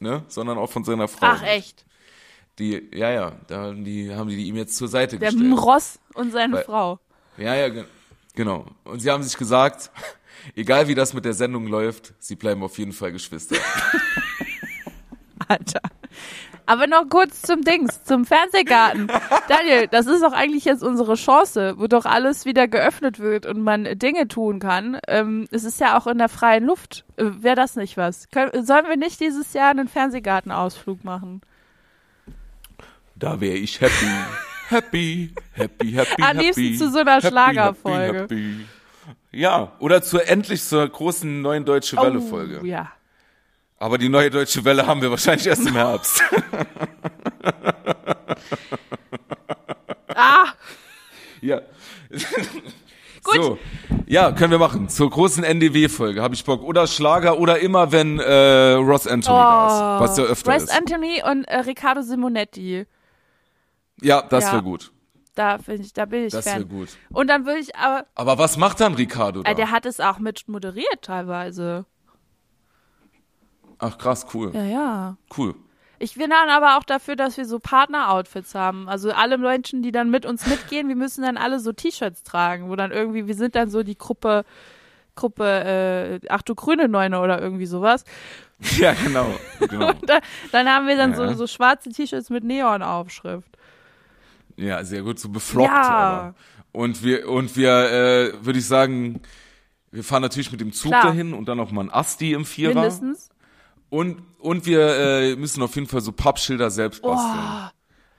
ne, 0.00 0.24
sondern 0.28 0.58
auch 0.58 0.70
von 0.70 0.84
seiner 0.84 1.08
Frau. 1.08 1.26
Ach, 1.26 1.42
echt. 1.42 1.85
Die, 2.58 2.88
ja, 2.94 3.10
ja, 3.10 3.32
da 3.48 3.62
haben 3.64 3.84
die, 3.84 4.14
haben 4.14 4.28
die 4.30 4.46
ihm 4.46 4.56
jetzt 4.56 4.76
zur 4.76 4.88
Seite 4.88 5.18
Der 5.18 5.30
gestellt. 5.30 5.52
Ross 5.58 5.98
und 6.14 6.32
seine 6.32 6.54
Weil- 6.54 6.64
Frau. 6.64 6.98
Ja, 7.36 7.54
ja, 7.54 7.68
ge 7.68 7.84
genau. 8.34 8.64
Und 8.84 9.00
sie 9.00 9.10
haben 9.10 9.22
sich 9.22 9.36
gesagt, 9.36 9.90
egal 10.56 10.88
wie 10.88 10.94
das 10.94 11.12
mit 11.12 11.24
der 11.26 11.34
Sendung 11.34 11.66
läuft, 11.66 12.14
sie 12.18 12.34
bleiben 12.36 12.62
auf 12.62 12.78
jeden 12.78 12.92
Fall 12.92 13.12
Geschwister. 13.12 13.56
Alter. 15.48 15.80
Aber 16.68 16.88
noch 16.88 17.08
kurz 17.08 17.42
zum 17.42 17.62
Dings, 17.62 18.02
zum 18.02 18.24
Fernsehgarten. 18.24 19.06
Daniel, 19.48 19.86
das 19.86 20.06
ist 20.06 20.22
doch 20.22 20.32
eigentlich 20.32 20.64
jetzt 20.64 20.82
unsere 20.82 21.14
Chance, 21.14 21.74
wo 21.78 21.86
doch 21.86 22.04
alles 22.06 22.44
wieder 22.44 22.66
geöffnet 22.66 23.20
wird 23.20 23.46
und 23.46 23.60
man 23.62 23.84
Dinge 23.98 24.26
tun 24.26 24.58
kann. 24.58 24.98
Ähm, 25.06 25.46
es 25.52 25.62
ist 25.62 25.78
ja 25.78 25.96
auch 25.96 26.08
in 26.08 26.18
der 26.18 26.28
freien 26.28 26.64
Luft. 26.64 27.04
Äh, 27.16 27.26
Wäre 27.38 27.54
das 27.54 27.76
nicht 27.76 27.96
was? 27.96 28.28
Können, 28.30 28.66
sollen 28.66 28.88
wir 28.88 28.96
nicht 28.96 29.20
dieses 29.20 29.52
Jahr 29.52 29.70
einen 29.70 29.86
Fernsehgartenausflug 29.86 31.04
machen? 31.04 31.42
Da 33.18 33.40
wäre 33.40 33.56
ich 33.56 33.80
happy. 33.80 34.06
Happy, 34.68 35.30
happy, 35.52 35.92
happy, 35.92 36.22
Am 36.22 36.36
happy. 36.38 36.60
liebsten 36.60 36.76
zu 36.78 36.90
so 36.90 36.98
einer 36.98 37.14
happy, 37.16 37.28
Schlagerfolge. 37.28 38.18
Happy, 38.22 38.34
happy. 38.34 38.66
Ja, 39.30 39.72
oder 39.78 40.02
zur 40.02 40.26
endlich 40.28 40.62
zur 40.64 40.88
großen 40.88 41.40
neuen 41.40 41.64
Deutsche 41.64 41.96
Welle 41.96 42.20
Folge. 42.20 42.60
Oh, 42.62 42.66
ja. 42.66 42.90
Aber 43.78 43.96
die 43.98 44.08
neue 44.08 44.30
Deutsche 44.30 44.64
Welle 44.64 44.86
haben 44.86 45.02
wir 45.02 45.10
wahrscheinlich 45.10 45.46
erst 45.46 45.66
im 45.66 45.74
Herbst. 45.74 46.22
Ah, 50.14 50.46
ja. 51.42 51.60
Gut. 53.22 53.34
So. 53.34 53.58
Ja, 54.06 54.32
können 54.32 54.50
wir 54.50 54.58
machen. 54.58 54.88
Zur 54.88 55.10
großen 55.10 55.44
NDW-Folge 55.44 56.22
habe 56.22 56.34
ich 56.34 56.44
Bock. 56.44 56.62
Oder 56.62 56.86
Schlager 56.86 57.38
oder 57.38 57.58
immer, 57.58 57.92
wenn 57.92 58.18
äh, 58.18 58.72
Ross 58.72 59.06
Anthony 59.06 59.36
da 59.36 59.96
ist. 59.96 60.10
Was 60.10 60.18
ja 60.18 60.24
öfter 60.24 60.52
Ross 60.52 60.62
ist. 60.64 60.70
Oh. 60.72 60.78
Anthony 60.78 61.22
und 61.22 61.44
äh, 61.44 61.58
Riccardo 61.58 62.02
Simonetti. 62.02 62.86
Ja, 64.02 64.22
das 64.22 64.44
Ja. 64.44 64.52
wäre 64.52 64.62
gut. 64.62 64.92
Da, 65.34 65.58
find 65.58 65.84
ich, 65.84 65.92
da 65.92 66.06
bin 66.06 66.24
ich 66.24 66.32
Das 66.32 66.46
wäre 66.46 66.60
Fan. 66.60 66.68
gut. 66.68 66.88
Und 67.10 67.28
dann 67.28 67.44
würde 67.44 67.58
ich 67.60 67.76
aber, 67.76 68.06
Aber 68.14 68.38
was 68.38 68.56
macht 68.56 68.80
dann 68.80 68.94
Ricardo 68.94 69.42
da? 69.42 69.50
äh, 69.50 69.54
der 69.54 69.70
hat 69.70 69.84
es 69.84 70.00
auch 70.00 70.18
mit 70.18 70.48
moderiert 70.48 71.02
teilweise. 71.02 71.84
Ach 73.78 73.98
krass, 73.98 74.26
cool. 74.34 74.52
Ja, 74.54 74.64
ja. 74.64 75.16
Cool. 75.36 75.54
Ich 75.98 76.14
bin 76.14 76.30
dann 76.30 76.48
aber 76.50 76.76
auch 76.78 76.84
dafür, 76.84 77.16
dass 77.16 77.36
wir 77.36 77.46
so 77.46 77.58
Partner-Outfits 77.58 78.54
haben. 78.54 78.88
Also 78.88 79.12
alle 79.12 79.38
Menschen, 79.38 79.82
die 79.82 79.92
dann 79.92 80.10
mit 80.10 80.26
uns 80.26 80.46
mitgehen, 80.46 80.88
wir 80.88 80.96
müssen 80.96 81.22
dann 81.22 81.36
alle 81.38 81.58
so 81.58 81.72
T-Shirts 81.72 82.22
tragen, 82.22 82.68
wo 82.70 82.76
dann 82.76 82.90
irgendwie, 82.92 83.26
wir 83.26 83.34
sind 83.34 83.54
dann 83.54 83.70
so 83.70 83.82
die 83.82 83.96
Gruppe, 83.96 84.44
Gruppe, 85.14 86.20
äh, 86.22 86.26
ach 86.28 86.42
du 86.42 86.54
grüne 86.54 86.88
Neune 86.88 87.20
oder 87.20 87.40
irgendwie 87.40 87.66
sowas. 87.66 88.04
Ja, 88.78 88.94
genau. 88.94 89.26
genau. 89.68 89.88
Und 89.90 90.08
dann, 90.08 90.22
dann 90.50 90.66
haben 90.66 90.86
wir 90.86 90.96
dann 90.96 91.10
Ja. 91.10 91.16
so, 91.28 91.34
so 91.34 91.46
schwarze 91.46 91.90
T-Shirts 91.90 92.30
mit 92.30 92.42
Neonaufschrift. 92.42 93.50
Ja, 94.56 94.84
sehr 94.84 95.02
gut, 95.02 95.18
so 95.18 95.28
befloppt. 95.28 95.68
Ja. 95.70 95.82
Aber. 95.82 96.34
Und 96.72 97.02
wir, 97.02 97.28
und 97.28 97.56
wir, 97.56 97.70
äh, 97.70 98.44
würde 98.44 98.58
ich 98.58 98.66
sagen, 98.66 99.20
wir 99.90 100.04
fahren 100.04 100.22
natürlich 100.22 100.52
mit 100.52 100.60
dem 100.60 100.72
Zug 100.72 100.90
Klar. 100.90 101.04
dahin 101.04 101.32
und 101.32 101.48
dann 101.48 101.56
noch 101.56 101.70
mal 101.70 101.84
ein 101.84 101.90
Asti 101.90 102.32
im 102.32 102.44
Vierer. 102.44 102.74
Mindestens. 102.74 103.30
Und, 103.88 104.22
und 104.38 104.66
wir 104.66 104.80
äh, 104.80 105.36
müssen 105.36 105.62
auf 105.62 105.74
jeden 105.74 105.86
Fall 105.86 106.00
so 106.00 106.12
Pappschilder 106.12 106.70
selbst 106.70 107.02
basteln. 107.02 107.70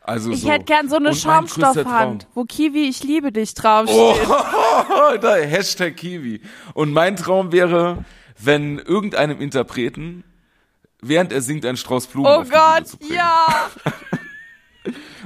Also 0.01 0.31
Ich 0.31 0.41
so. 0.41 0.49
hätte 0.49 0.63
gern 0.63 0.87
so 0.87 0.95
eine 0.95 1.13
Schaumstoffhand, 1.13 2.27
wo 2.33 2.45
Kiwi, 2.45 2.87
ich 2.87 3.03
liebe 3.03 3.33
dich 3.33 3.53
draufsteht. 3.53 3.97
Oh, 3.99 5.17
da, 5.21 5.35
Hashtag 5.35 5.97
Kiwi. 5.97 6.41
Und 6.73 6.93
mein 6.93 7.17
Traum 7.17 7.51
wäre, 7.51 8.05
wenn 8.39 8.79
irgendeinem 8.79 9.41
Interpreten, 9.41 10.23
während 11.01 11.33
er 11.33 11.41
singt, 11.41 11.65
ein 11.65 11.75
Strauß 11.75 12.07
Blumen 12.07 12.31
Oh 12.31 12.43
Gott, 12.43 12.85
ja. 13.13 13.45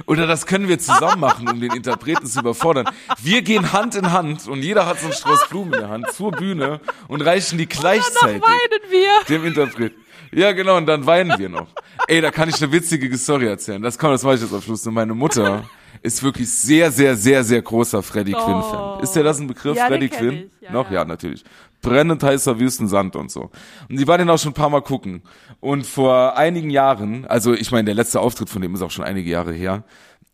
Oder 0.06 0.26
das 0.26 0.46
können 0.46 0.68
wir 0.68 0.78
zusammen 0.78 1.20
machen, 1.20 1.48
um 1.48 1.60
den 1.60 1.72
Interpreten 1.72 2.26
zu 2.26 2.40
überfordern. 2.40 2.88
Wir 3.22 3.42
gehen 3.42 3.72
Hand 3.72 3.94
in 3.94 4.12
Hand 4.12 4.48
und 4.48 4.62
jeder 4.62 4.86
hat 4.86 4.98
so 5.00 5.06
einen 5.06 5.14
Strauß 5.14 5.48
Blumen 5.48 5.72
in 5.74 5.80
der 5.80 5.88
Hand 5.88 6.12
zur 6.12 6.32
Bühne 6.32 6.80
und 7.08 7.22
reichen 7.22 7.58
die 7.58 7.66
gleichzeitig 7.66 8.42
weinen 8.42 8.90
wir. 8.90 9.26
dem 9.28 9.44
Interpreten. 9.46 10.00
Ja, 10.32 10.52
genau, 10.52 10.78
und 10.78 10.86
dann 10.86 11.04
weinen 11.06 11.38
wir 11.38 11.48
noch. 11.48 11.68
Ey, 12.08 12.20
da 12.20 12.30
kann 12.30 12.48
ich 12.48 12.62
eine 12.62 12.72
witzige 12.72 13.16
Story 13.18 13.46
erzählen. 13.46 13.82
Das 13.82 13.98
kann, 13.98 14.12
das 14.12 14.22
mache 14.22 14.36
ich 14.36 14.40
jetzt 14.40 14.54
am 14.54 14.62
Schluss. 14.62 14.86
Und 14.86 14.94
meine 14.94 15.14
Mutter 15.14 15.68
ist 16.02 16.22
wirklich 16.22 16.50
sehr, 16.50 16.90
sehr, 16.90 17.16
sehr, 17.16 17.44
sehr 17.44 17.62
großer 17.62 18.02
Freddie 18.02 18.34
Oh. 18.34 18.44
Quinn-Fan. 18.44 19.00
Ist 19.02 19.12
dir 19.14 19.22
das 19.22 19.38
ein 19.40 19.46
Begriff, 19.46 19.76
Ja, 19.76 19.88
kenn 19.88 20.10
Quinn? 20.10 20.50
Ja, 20.60 20.72
noch? 20.72 20.88
ja. 20.90 20.96
Ja. 21.00 21.04
natürlich. 21.04 21.44
Brennend 21.80 22.22
heißer 22.22 22.58
Wüstensand 22.60 23.16
und 23.16 23.30
so. 23.30 23.50
Und 23.88 23.98
sie 23.98 24.06
war 24.06 24.18
den 24.18 24.30
auch 24.30 24.38
schon 24.38 24.50
ein 24.52 24.54
paar 24.54 24.70
Mal 24.70 24.82
gucken. 24.82 25.22
Und 25.60 25.86
vor 25.86 26.36
einigen 26.36 26.70
Jahren, 26.70 27.26
also 27.26 27.52
ich 27.54 27.72
meine, 27.72 27.86
der 27.86 27.94
letzte 27.94 28.20
Auftritt 28.20 28.50
von 28.50 28.62
dem 28.62 28.74
ist 28.74 28.82
auch 28.82 28.90
schon 28.90 29.04
einige 29.04 29.28
Jahre 29.30 29.52
her, 29.52 29.84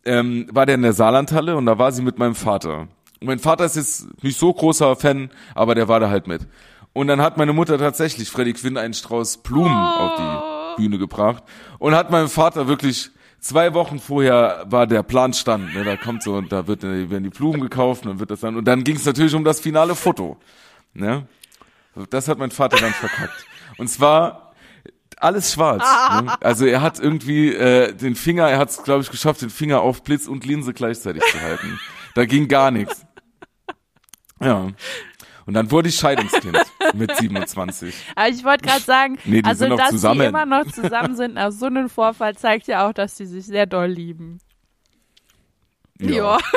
ähm, 0.05 0.47
war 0.53 0.67
der 0.67 0.75
in 0.77 0.83
der 0.83 0.93
Saarlandhalle 0.93 1.57
und 1.57 1.67
da 1.67 1.79
war 1.79 1.93
sie 1.93 2.03
mit 2.03 2.19
meinem 2.19 2.35
Vater. 2.35 2.89
Und 3.21 3.27
mein 3.27 3.39
Vater 3.39 3.65
ist 3.65 3.77
jetzt 3.77 4.23
nicht 4.23 4.39
so 4.39 4.53
großer 4.53 4.95
Fan, 4.97 5.31
aber 5.55 5.75
der 5.75 5.89
war 5.89 6.01
da 6.01 6.09
halt 6.11 6.27
mit. 6.27 6.47
Und 6.93 7.09
dann 7.09 7.21
hat 7.21 7.37
meine 7.37 7.53
Mutter 7.53 7.79
tatsächlich 7.79 8.31
Freddy 8.31 8.53
Quinn 8.55 8.77
einen 8.77 8.95
Strauß 8.95 9.39
Blumen 9.39 9.75
auf 9.77 10.13
die 10.77 10.83
Bühne 10.83 10.99
gebracht 10.99 11.43
und 11.79 11.95
hat 11.95 12.11
meinem 12.11 12.29
Vater 12.29 12.69
wirklich 12.69 13.11
zwei 13.41 13.75
Wochen 13.75 13.99
vorher 13.99 14.65
war 14.69 14.87
der 14.87 15.03
Plan 15.03 15.33
stand. 15.33 15.75
Ne, 15.75 15.85
da 15.85 15.97
kommt 15.97 16.23
so 16.23 16.35
und 16.35 16.53
da 16.53 16.67
wird, 16.67 16.85
äh, 16.85 17.11
werden 17.11 17.25
die 17.25 17.31
Blumen 17.31 17.61
gekauft 17.61 18.05
und 18.05 18.11
dann 18.11 18.21
wird 18.21 18.31
das 18.31 18.41
dann 18.41 18.57
und 18.57 18.65
dann 18.65 18.85
ging 18.85 18.97
es 18.97 19.05
natürlich 19.05 19.35
um 19.35 19.45
das 19.45 19.61
finale 19.61 19.95
Foto. 19.95 20.37
Ne? 20.95 21.27
Das 22.11 22.29
hat 22.29 22.39
mein 22.39 22.51
Vater 22.51 22.77
dann 22.79 22.93
verkackt. 22.93 23.47
Und 23.77 23.89
zwar 23.89 24.53
alles 25.17 25.53
schwarz. 25.53 25.83
Ne? 26.23 26.33
Also 26.41 26.67
er 26.67 26.81
hat 26.81 27.01
irgendwie 27.01 27.53
äh, 27.53 27.93
den 27.93 28.15
Finger, 28.15 28.49
er 28.49 28.59
hat 28.59 28.71
es, 28.71 28.83
glaube 28.83 29.03
ich, 29.03 29.11
geschafft, 29.11 29.43
den 29.43 29.51
Finger 29.51 29.81
auf 29.81 30.03
Blitz 30.03 30.29
und 30.29 30.47
Linse 30.47 30.73
gleichzeitig 30.73 31.23
zu 31.31 31.41
halten. 31.41 31.81
Da 32.15 32.25
ging 32.25 32.49
gar 32.49 32.71
nichts. 32.71 33.05
Ja. 34.41 34.69
Und 35.49 35.55
dann 35.55 35.71
wurde 35.71 35.89
ich 35.89 35.97
Scheidungskind 35.97 36.59
mit 36.95 37.17
27. 37.17 37.95
Aber 38.15 38.29
ich 38.29 38.45
wollte 38.45 38.67
gerade 38.67 38.83
sagen, 38.83 39.17
Nee, 39.25 39.41
also 39.43 39.67
dass 39.77 39.89
zusammen. 39.89 40.21
die 40.21 40.27
immer 40.27 40.45
noch 40.45 40.71
zusammen 40.71 41.17
sind 41.17 41.35
nach 41.37 41.53
so 41.53 41.65
einem 41.65 41.89
Vorfall 41.89 42.37
zeigt 42.37 42.67
ja 42.69 42.87
auch, 42.87 42.93
dass 42.93 43.17
sie 43.17 43.25
sich 43.25 43.47
sehr 43.47 43.65
doll 43.65 43.87
lieben. 43.87 44.41
Ja. 45.99 46.37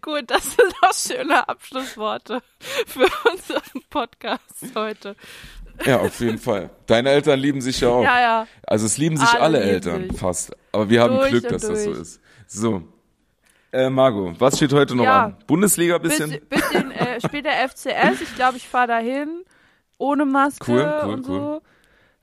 Gut, 0.00 0.30
das 0.30 0.54
sind 0.56 0.72
auch 0.82 0.94
schöne 0.94 1.46
Abschlussworte 1.48 2.40
für 2.86 3.06
unseren 3.30 3.82
Podcast 3.90 4.64
heute. 4.74 5.16
Ja, 5.84 5.98
auf 6.00 6.18
jeden 6.20 6.38
Fall. 6.38 6.70
Deine 6.86 7.10
Eltern 7.10 7.38
lieben 7.40 7.60
sich 7.60 7.80
ja 7.80 7.88
auch. 7.88 8.02
Ja, 8.04 8.20
ja. 8.20 8.46
Also 8.66 8.86
es 8.86 8.96
lieben 8.96 9.18
sich 9.18 9.28
Alle 9.28 9.40
alle, 9.42 9.58
lieben 9.58 9.70
Eltern 9.70 10.08
sich. 10.08 10.18
fast. 10.18 10.56
Aber 10.72 10.88
wir 10.88 11.02
haben 11.02 11.16
Durch 11.16 11.30
Glück, 11.30 11.48
dass 11.48 11.60
das 11.62 11.84
so 11.84 11.90
durch. 11.90 12.00
ist. 12.02 12.20
So. 12.46 12.82
Äh, 13.74 13.90
Margot, 13.90 14.40
was 14.40 14.56
steht 14.56 14.72
heute 14.72 14.94
noch 14.94 15.02
Ja. 15.02 15.24
an? 15.24 15.36
Bundesliga 15.48 15.98
bisschen? 15.98 16.30
Bisschen, 16.48 16.48
bisschen 16.48 16.90
äh, 16.92 17.20
spielt 17.26 17.44
der 17.44 17.68
FCS. 17.68 18.20
Ich 18.22 18.34
glaube, 18.36 18.56
ich 18.56 18.68
fahre 18.68 18.86
dahin. 18.86 19.42
Ohne 19.98 20.24
Maske 20.24 20.70
Cool, 20.70 21.00
cool, 21.02 21.12
und 21.12 21.24
so. 21.24 21.62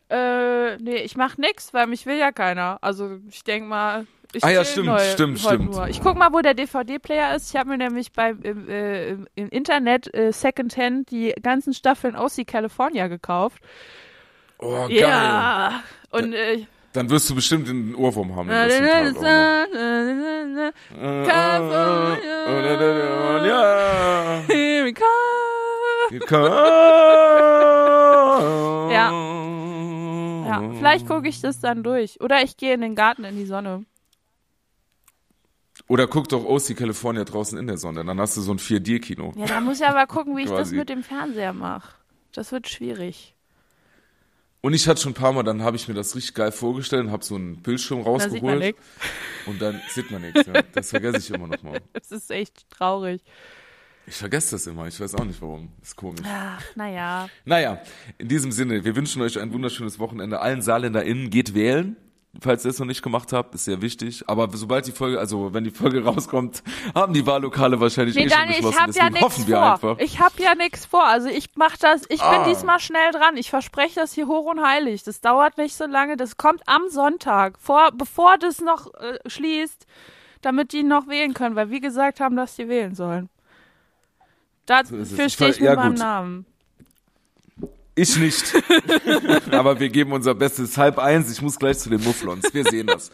Äh, 0.09 0.77
nee, 0.77 0.97
ich 0.97 1.17
mach 1.17 1.37
nix, 1.37 1.73
weil 1.73 1.87
mich 1.87 2.05
will 2.05 2.17
ja 2.17 2.31
keiner. 2.31 2.77
Also 2.81 3.17
ich 3.29 3.43
denk 3.43 3.67
mal, 3.67 4.07
ich 4.31 4.45
Ah 4.45 4.49
ja, 4.49 4.63
stimmt, 4.63 4.87
neu, 4.87 4.99
stimmt, 4.99 5.39
stimmt. 5.39 5.71
Nur. 5.71 5.89
Ich 5.89 6.01
guck 6.01 6.15
mal, 6.17 6.31
wo 6.31 6.39
der 6.39 6.53
DVD-Player 6.53 7.35
ist. 7.35 7.53
Ich 7.53 7.59
habe 7.59 7.69
mir 7.71 7.77
nämlich 7.77 8.13
beim 8.13 8.41
im, 8.43 8.69
äh, 8.69 9.09
im, 9.09 9.27
Internet 9.49 10.13
äh, 10.13 10.31
Secondhand 10.31 11.11
die 11.11 11.33
ganzen 11.41 11.73
Staffeln 11.73 12.15
OC 12.15 12.47
California 12.47 13.07
gekauft. 13.07 13.61
Oh, 14.57 14.87
geil. 14.87 14.99
Ja. 14.99 15.83
Und 16.11 16.31
äh, 16.33 16.65
Dann 16.93 17.09
wirst 17.09 17.29
du 17.29 17.35
bestimmt 17.35 17.69
einen 17.69 17.95
Ohrwurm 17.95 18.35
haben. 18.35 18.49
Here 18.49 18.75
we 24.83 24.93
come. 24.93 26.47
Ja. 28.91 29.11
Ja, 30.47 30.73
vielleicht 30.77 31.07
gucke 31.07 31.29
ich 31.29 31.39
das 31.39 31.61
dann 31.61 31.81
durch. 31.83 32.19
Oder 32.19 32.43
ich 32.43 32.57
gehe 32.57 32.73
in 32.73 32.81
den 32.81 32.95
Garten 32.95 33.23
in 33.23 33.37
die 33.37 33.45
Sonne. 33.45 33.85
Oder 35.87 36.07
guck 36.07 36.27
doch 36.27 36.43
OC 36.45 36.75
California 36.75 37.23
draußen 37.23 37.57
in 37.57 37.67
der 37.67 37.77
Sonne. 37.77 38.03
Dann 38.03 38.19
hast 38.19 38.35
du 38.35 38.41
so 38.41 38.51
ein 38.53 38.59
4D-Kino. 38.59 39.31
Ja, 39.37 39.45
da 39.45 39.61
muss 39.61 39.79
ich 39.79 39.87
aber 39.87 40.07
gucken, 40.07 40.35
wie 40.35 40.43
ich 40.43 40.49
das 40.49 40.71
mit 40.71 40.89
dem 40.89 41.03
Fernseher 41.03 41.53
mache. 41.53 41.93
Das 42.33 42.51
wird 42.51 42.67
schwierig. 42.67 43.35
Und 44.63 44.75
ich 44.75 44.87
hatte 44.87 45.01
schon 45.01 45.11
ein 45.11 45.15
paar 45.15 45.33
Mal, 45.33 45.41
dann 45.41 45.63
habe 45.63 45.75
ich 45.75 45.87
mir 45.87 45.95
das 45.95 46.15
richtig 46.15 46.35
geil 46.35 46.51
vorgestellt 46.51 47.05
und 47.05 47.11
habe 47.11 47.25
so 47.25 47.35
einen 47.35 47.61
Bildschirm 47.63 48.01
rausgeholt. 48.01 48.75
Und 49.47 49.59
dann 49.59 49.81
sieht 49.89 50.11
man 50.11 50.21
nichts. 50.21 50.45
Ja. 50.45 50.61
Das 50.73 50.89
vergesse 50.91 51.17
ich 51.17 51.29
immer 51.31 51.47
noch 51.47 51.63
mal. 51.63 51.81
Das 51.93 52.11
ist 52.11 52.29
echt 52.29 52.69
traurig. 52.69 53.21
Ich 54.05 54.15
vergesse 54.15 54.51
das 54.51 54.67
immer. 54.67 54.87
Ich 54.87 54.99
weiß 54.99 55.15
auch 55.15 55.23
nicht 55.23 55.41
warum. 55.41 55.69
ist 55.81 55.95
komisch. 55.95 56.21
Ach, 56.25 56.63
naja. 56.75 57.27
Naja, 57.45 57.81
in 58.17 58.27
diesem 58.27 58.51
Sinne, 58.51 58.83
wir 58.83 58.95
wünschen 58.95 59.21
euch 59.21 59.39
ein 59.39 59.51
wunderschönes 59.51 59.97
Wochenende. 59.99 60.41
Allen 60.41 60.61
SaarländerInnen 60.61 61.29
geht 61.29 61.55
wählen. 61.55 61.95
Falls 62.39 62.63
ihr 62.63 62.71
es 62.71 62.79
noch 62.79 62.85
nicht 62.85 63.01
gemacht 63.01 63.33
habt, 63.33 63.53
ist 63.55 63.65
sehr 63.65 63.81
wichtig. 63.81 64.23
Aber 64.27 64.47
sobald 64.53 64.87
die 64.87 64.93
Folge, 64.93 65.19
also 65.19 65.53
wenn 65.53 65.65
die 65.65 65.69
Folge 65.69 66.01
rauskommt, 66.05 66.63
haben 66.95 67.11
die 67.13 67.25
Wahllokale 67.27 67.77
wahrscheinlich 67.81 68.15
Nee, 68.15 68.23
eh 68.25 68.29
schon 68.29 68.39
Dani, 68.39 68.51
ich 68.51 68.55
geschlossen. 68.57 68.79
hab 68.79 68.87
ja 68.87 68.93
Deswegen 68.93 69.13
nichts 69.13 69.25
hoffen 69.25 69.47
wir 69.47 69.55
vor. 69.57 69.71
einfach. 69.73 69.99
Ich 69.99 70.19
hab 70.21 70.39
ja 70.39 70.55
nichts 70.55 70.85
vor. 70.85 71.05
Also 71.05 71.27
ich 71.27 71.49
mach 71.55 71.75
das, 71.75 72.03
ich 72.07 72.21
Ah. 72.21 72.37
bin 72.43 72.49
diesmal 72.53 72.79
schnell 72.79 73.11
dran. 73.11 73.35
Ich 73.35 73.49
verspreche 73.49 73.99
das 73.99 74.13
hier 74.13 74.27
hoch 74.27 74.45
und 74.45 74.61
heilig. 74.65 75.03
Das 75.03 75.19
dauert 75.19 75.57
nicht 75.57 75.75
so 75.75 75.85
lange. 75.85 76.15
Das 76.15 76.37
kommt 76.37 76.61
am 76.67 76.87
Sonntag, 76.89 77.59
vor, 77.59 77.91
bevor 77.93 78.37
das 78.37 78.61
noch 78.61 78.93
äh, 78.93 79.19
schließt, 79.27 79.85
damit 80.41 80.71
die 80.71 80.83
noch 80.83 81.07
wählen 81.09 81.33
können. 81.33 81.57
Weil 81.57 81.69
wie 81.69 81.81
gesagt 81.81 82.21
haben, 82.21 82.37
dass 82.37 82.55
die 82.55 82.69
wählen 82.69 82.95
sollen. 82.95 83.27
So. 83.27 84.65
Dafür 84.67 85.01
Ich 85.25 85.33
stehe 85.33 85.49
ich 85.49 85.59
mit 85.59 85.65
ja, 85.67 85.75
meinem 85.75 85.91
gut. 85.91 85.99
Namen. 85.99 86.45
Ich 88.01 88.17
nicht. 88.17 88.55
Aber 89.51 89.79
wir 89.79 89.89
geben 89.89 90.11
unser 90.11 90.33
Bestes. 90.33 90.75
Halb 90.77 90.97
eins, 90.97 91.31
ich 91.31 91.41
muss 91.41 91.59
gleich 91.59 91.77
zu 91.77 91.89
den 91.89 92.03
Mufflons. 92.03 92.51
Wir 92.51 92.63
sehen 92.65 92.87
das. 92.87 93.11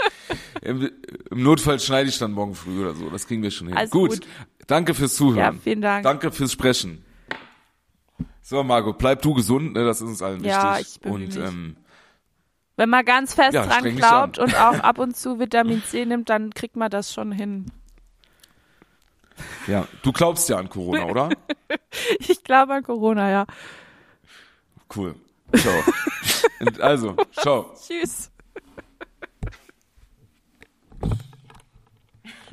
Im, 0.62 0.90
Im 1.30 1.44
Notfall 1.44 1.80
schneide 1.80 2.08
ich 2.08 2.18
dann 2.18 2.32
morgen 2.32 2.56
früh 2.56 2.82
oder 2.82 2.94
so. 2.96 3.10
Das 3.10 3.28
kriegen 3.28 3.44
wir 3.44 3.52
schon 3.52 3.68
hin. 3.68 3.76
Alles 3.78 3.90
gut. 3.92 4.12
gut. 4.12 4.28
Danke 4.68 4.94
fürs 4.94 5.16
Zuhören. 5.16 5.56
Ja, 5.56 5.62
vielen 5.62 5.82
Dank. 5.82 6.04
Danke 6.04 6.32
fürs 6.32 6.54
Sprechen. 6.54 7.04
So, 8.42 8.64
Margot, 8.64 8.98
bleib 8.98 9.22
du 9.24 9.34
gesund, 9.34 9.74
ne? 9.74 9.84
das 9.84 9.98
ist 10.00 10.08
uns 10.08 10.22
allen 10.22 10.42
Ja, 10.44 10.78
wichtig. 10.78 10.96
ich 10.96 11.02
bemühe 11.02 11.26
Und 11.28 11.36
ähm, 11.36 11.76
Wenn 12.78 12.90
man 12.90 13.04
ganz 13.04 13.34
fest 13.34 13.54
Ja, 13.54 13.66
dran 13.66 13.94
glaubt 13.98 14.40
und 14.40 14.56
auch 14.56 14.80
ab 14.80 15.00
und 15.00 15.18
zu 15.18 15.38
Vitamin 15.38 15.84
C 15.84 16.06
nimmt, 16.06 16.30
dann 16.30 16.54
kriegt 16.54 16.78
man 16.78 16.90
das 16.90 17.14
schon 17.14 17.34
hin. 17.34 17.66
ja, 19.68 19.86
du 20.02 20.14
glaubst 20.14 20.48
ja 20.48 20.58
an 20.58 20.70
Corona, 20.70 21.06
oder? 21.10 21.30
Ich 22.20 22.42
glaube 22.46 22.74
an 22.76 22.84
Corona, 22.84 23.30
ja. 23.30 23.46
Cool. 24.96 25.16
Ciao. 25.56 25.84
Also, 26.82 27.16
ciao. 27.40 27.72
Tschüss. 27.80 28.32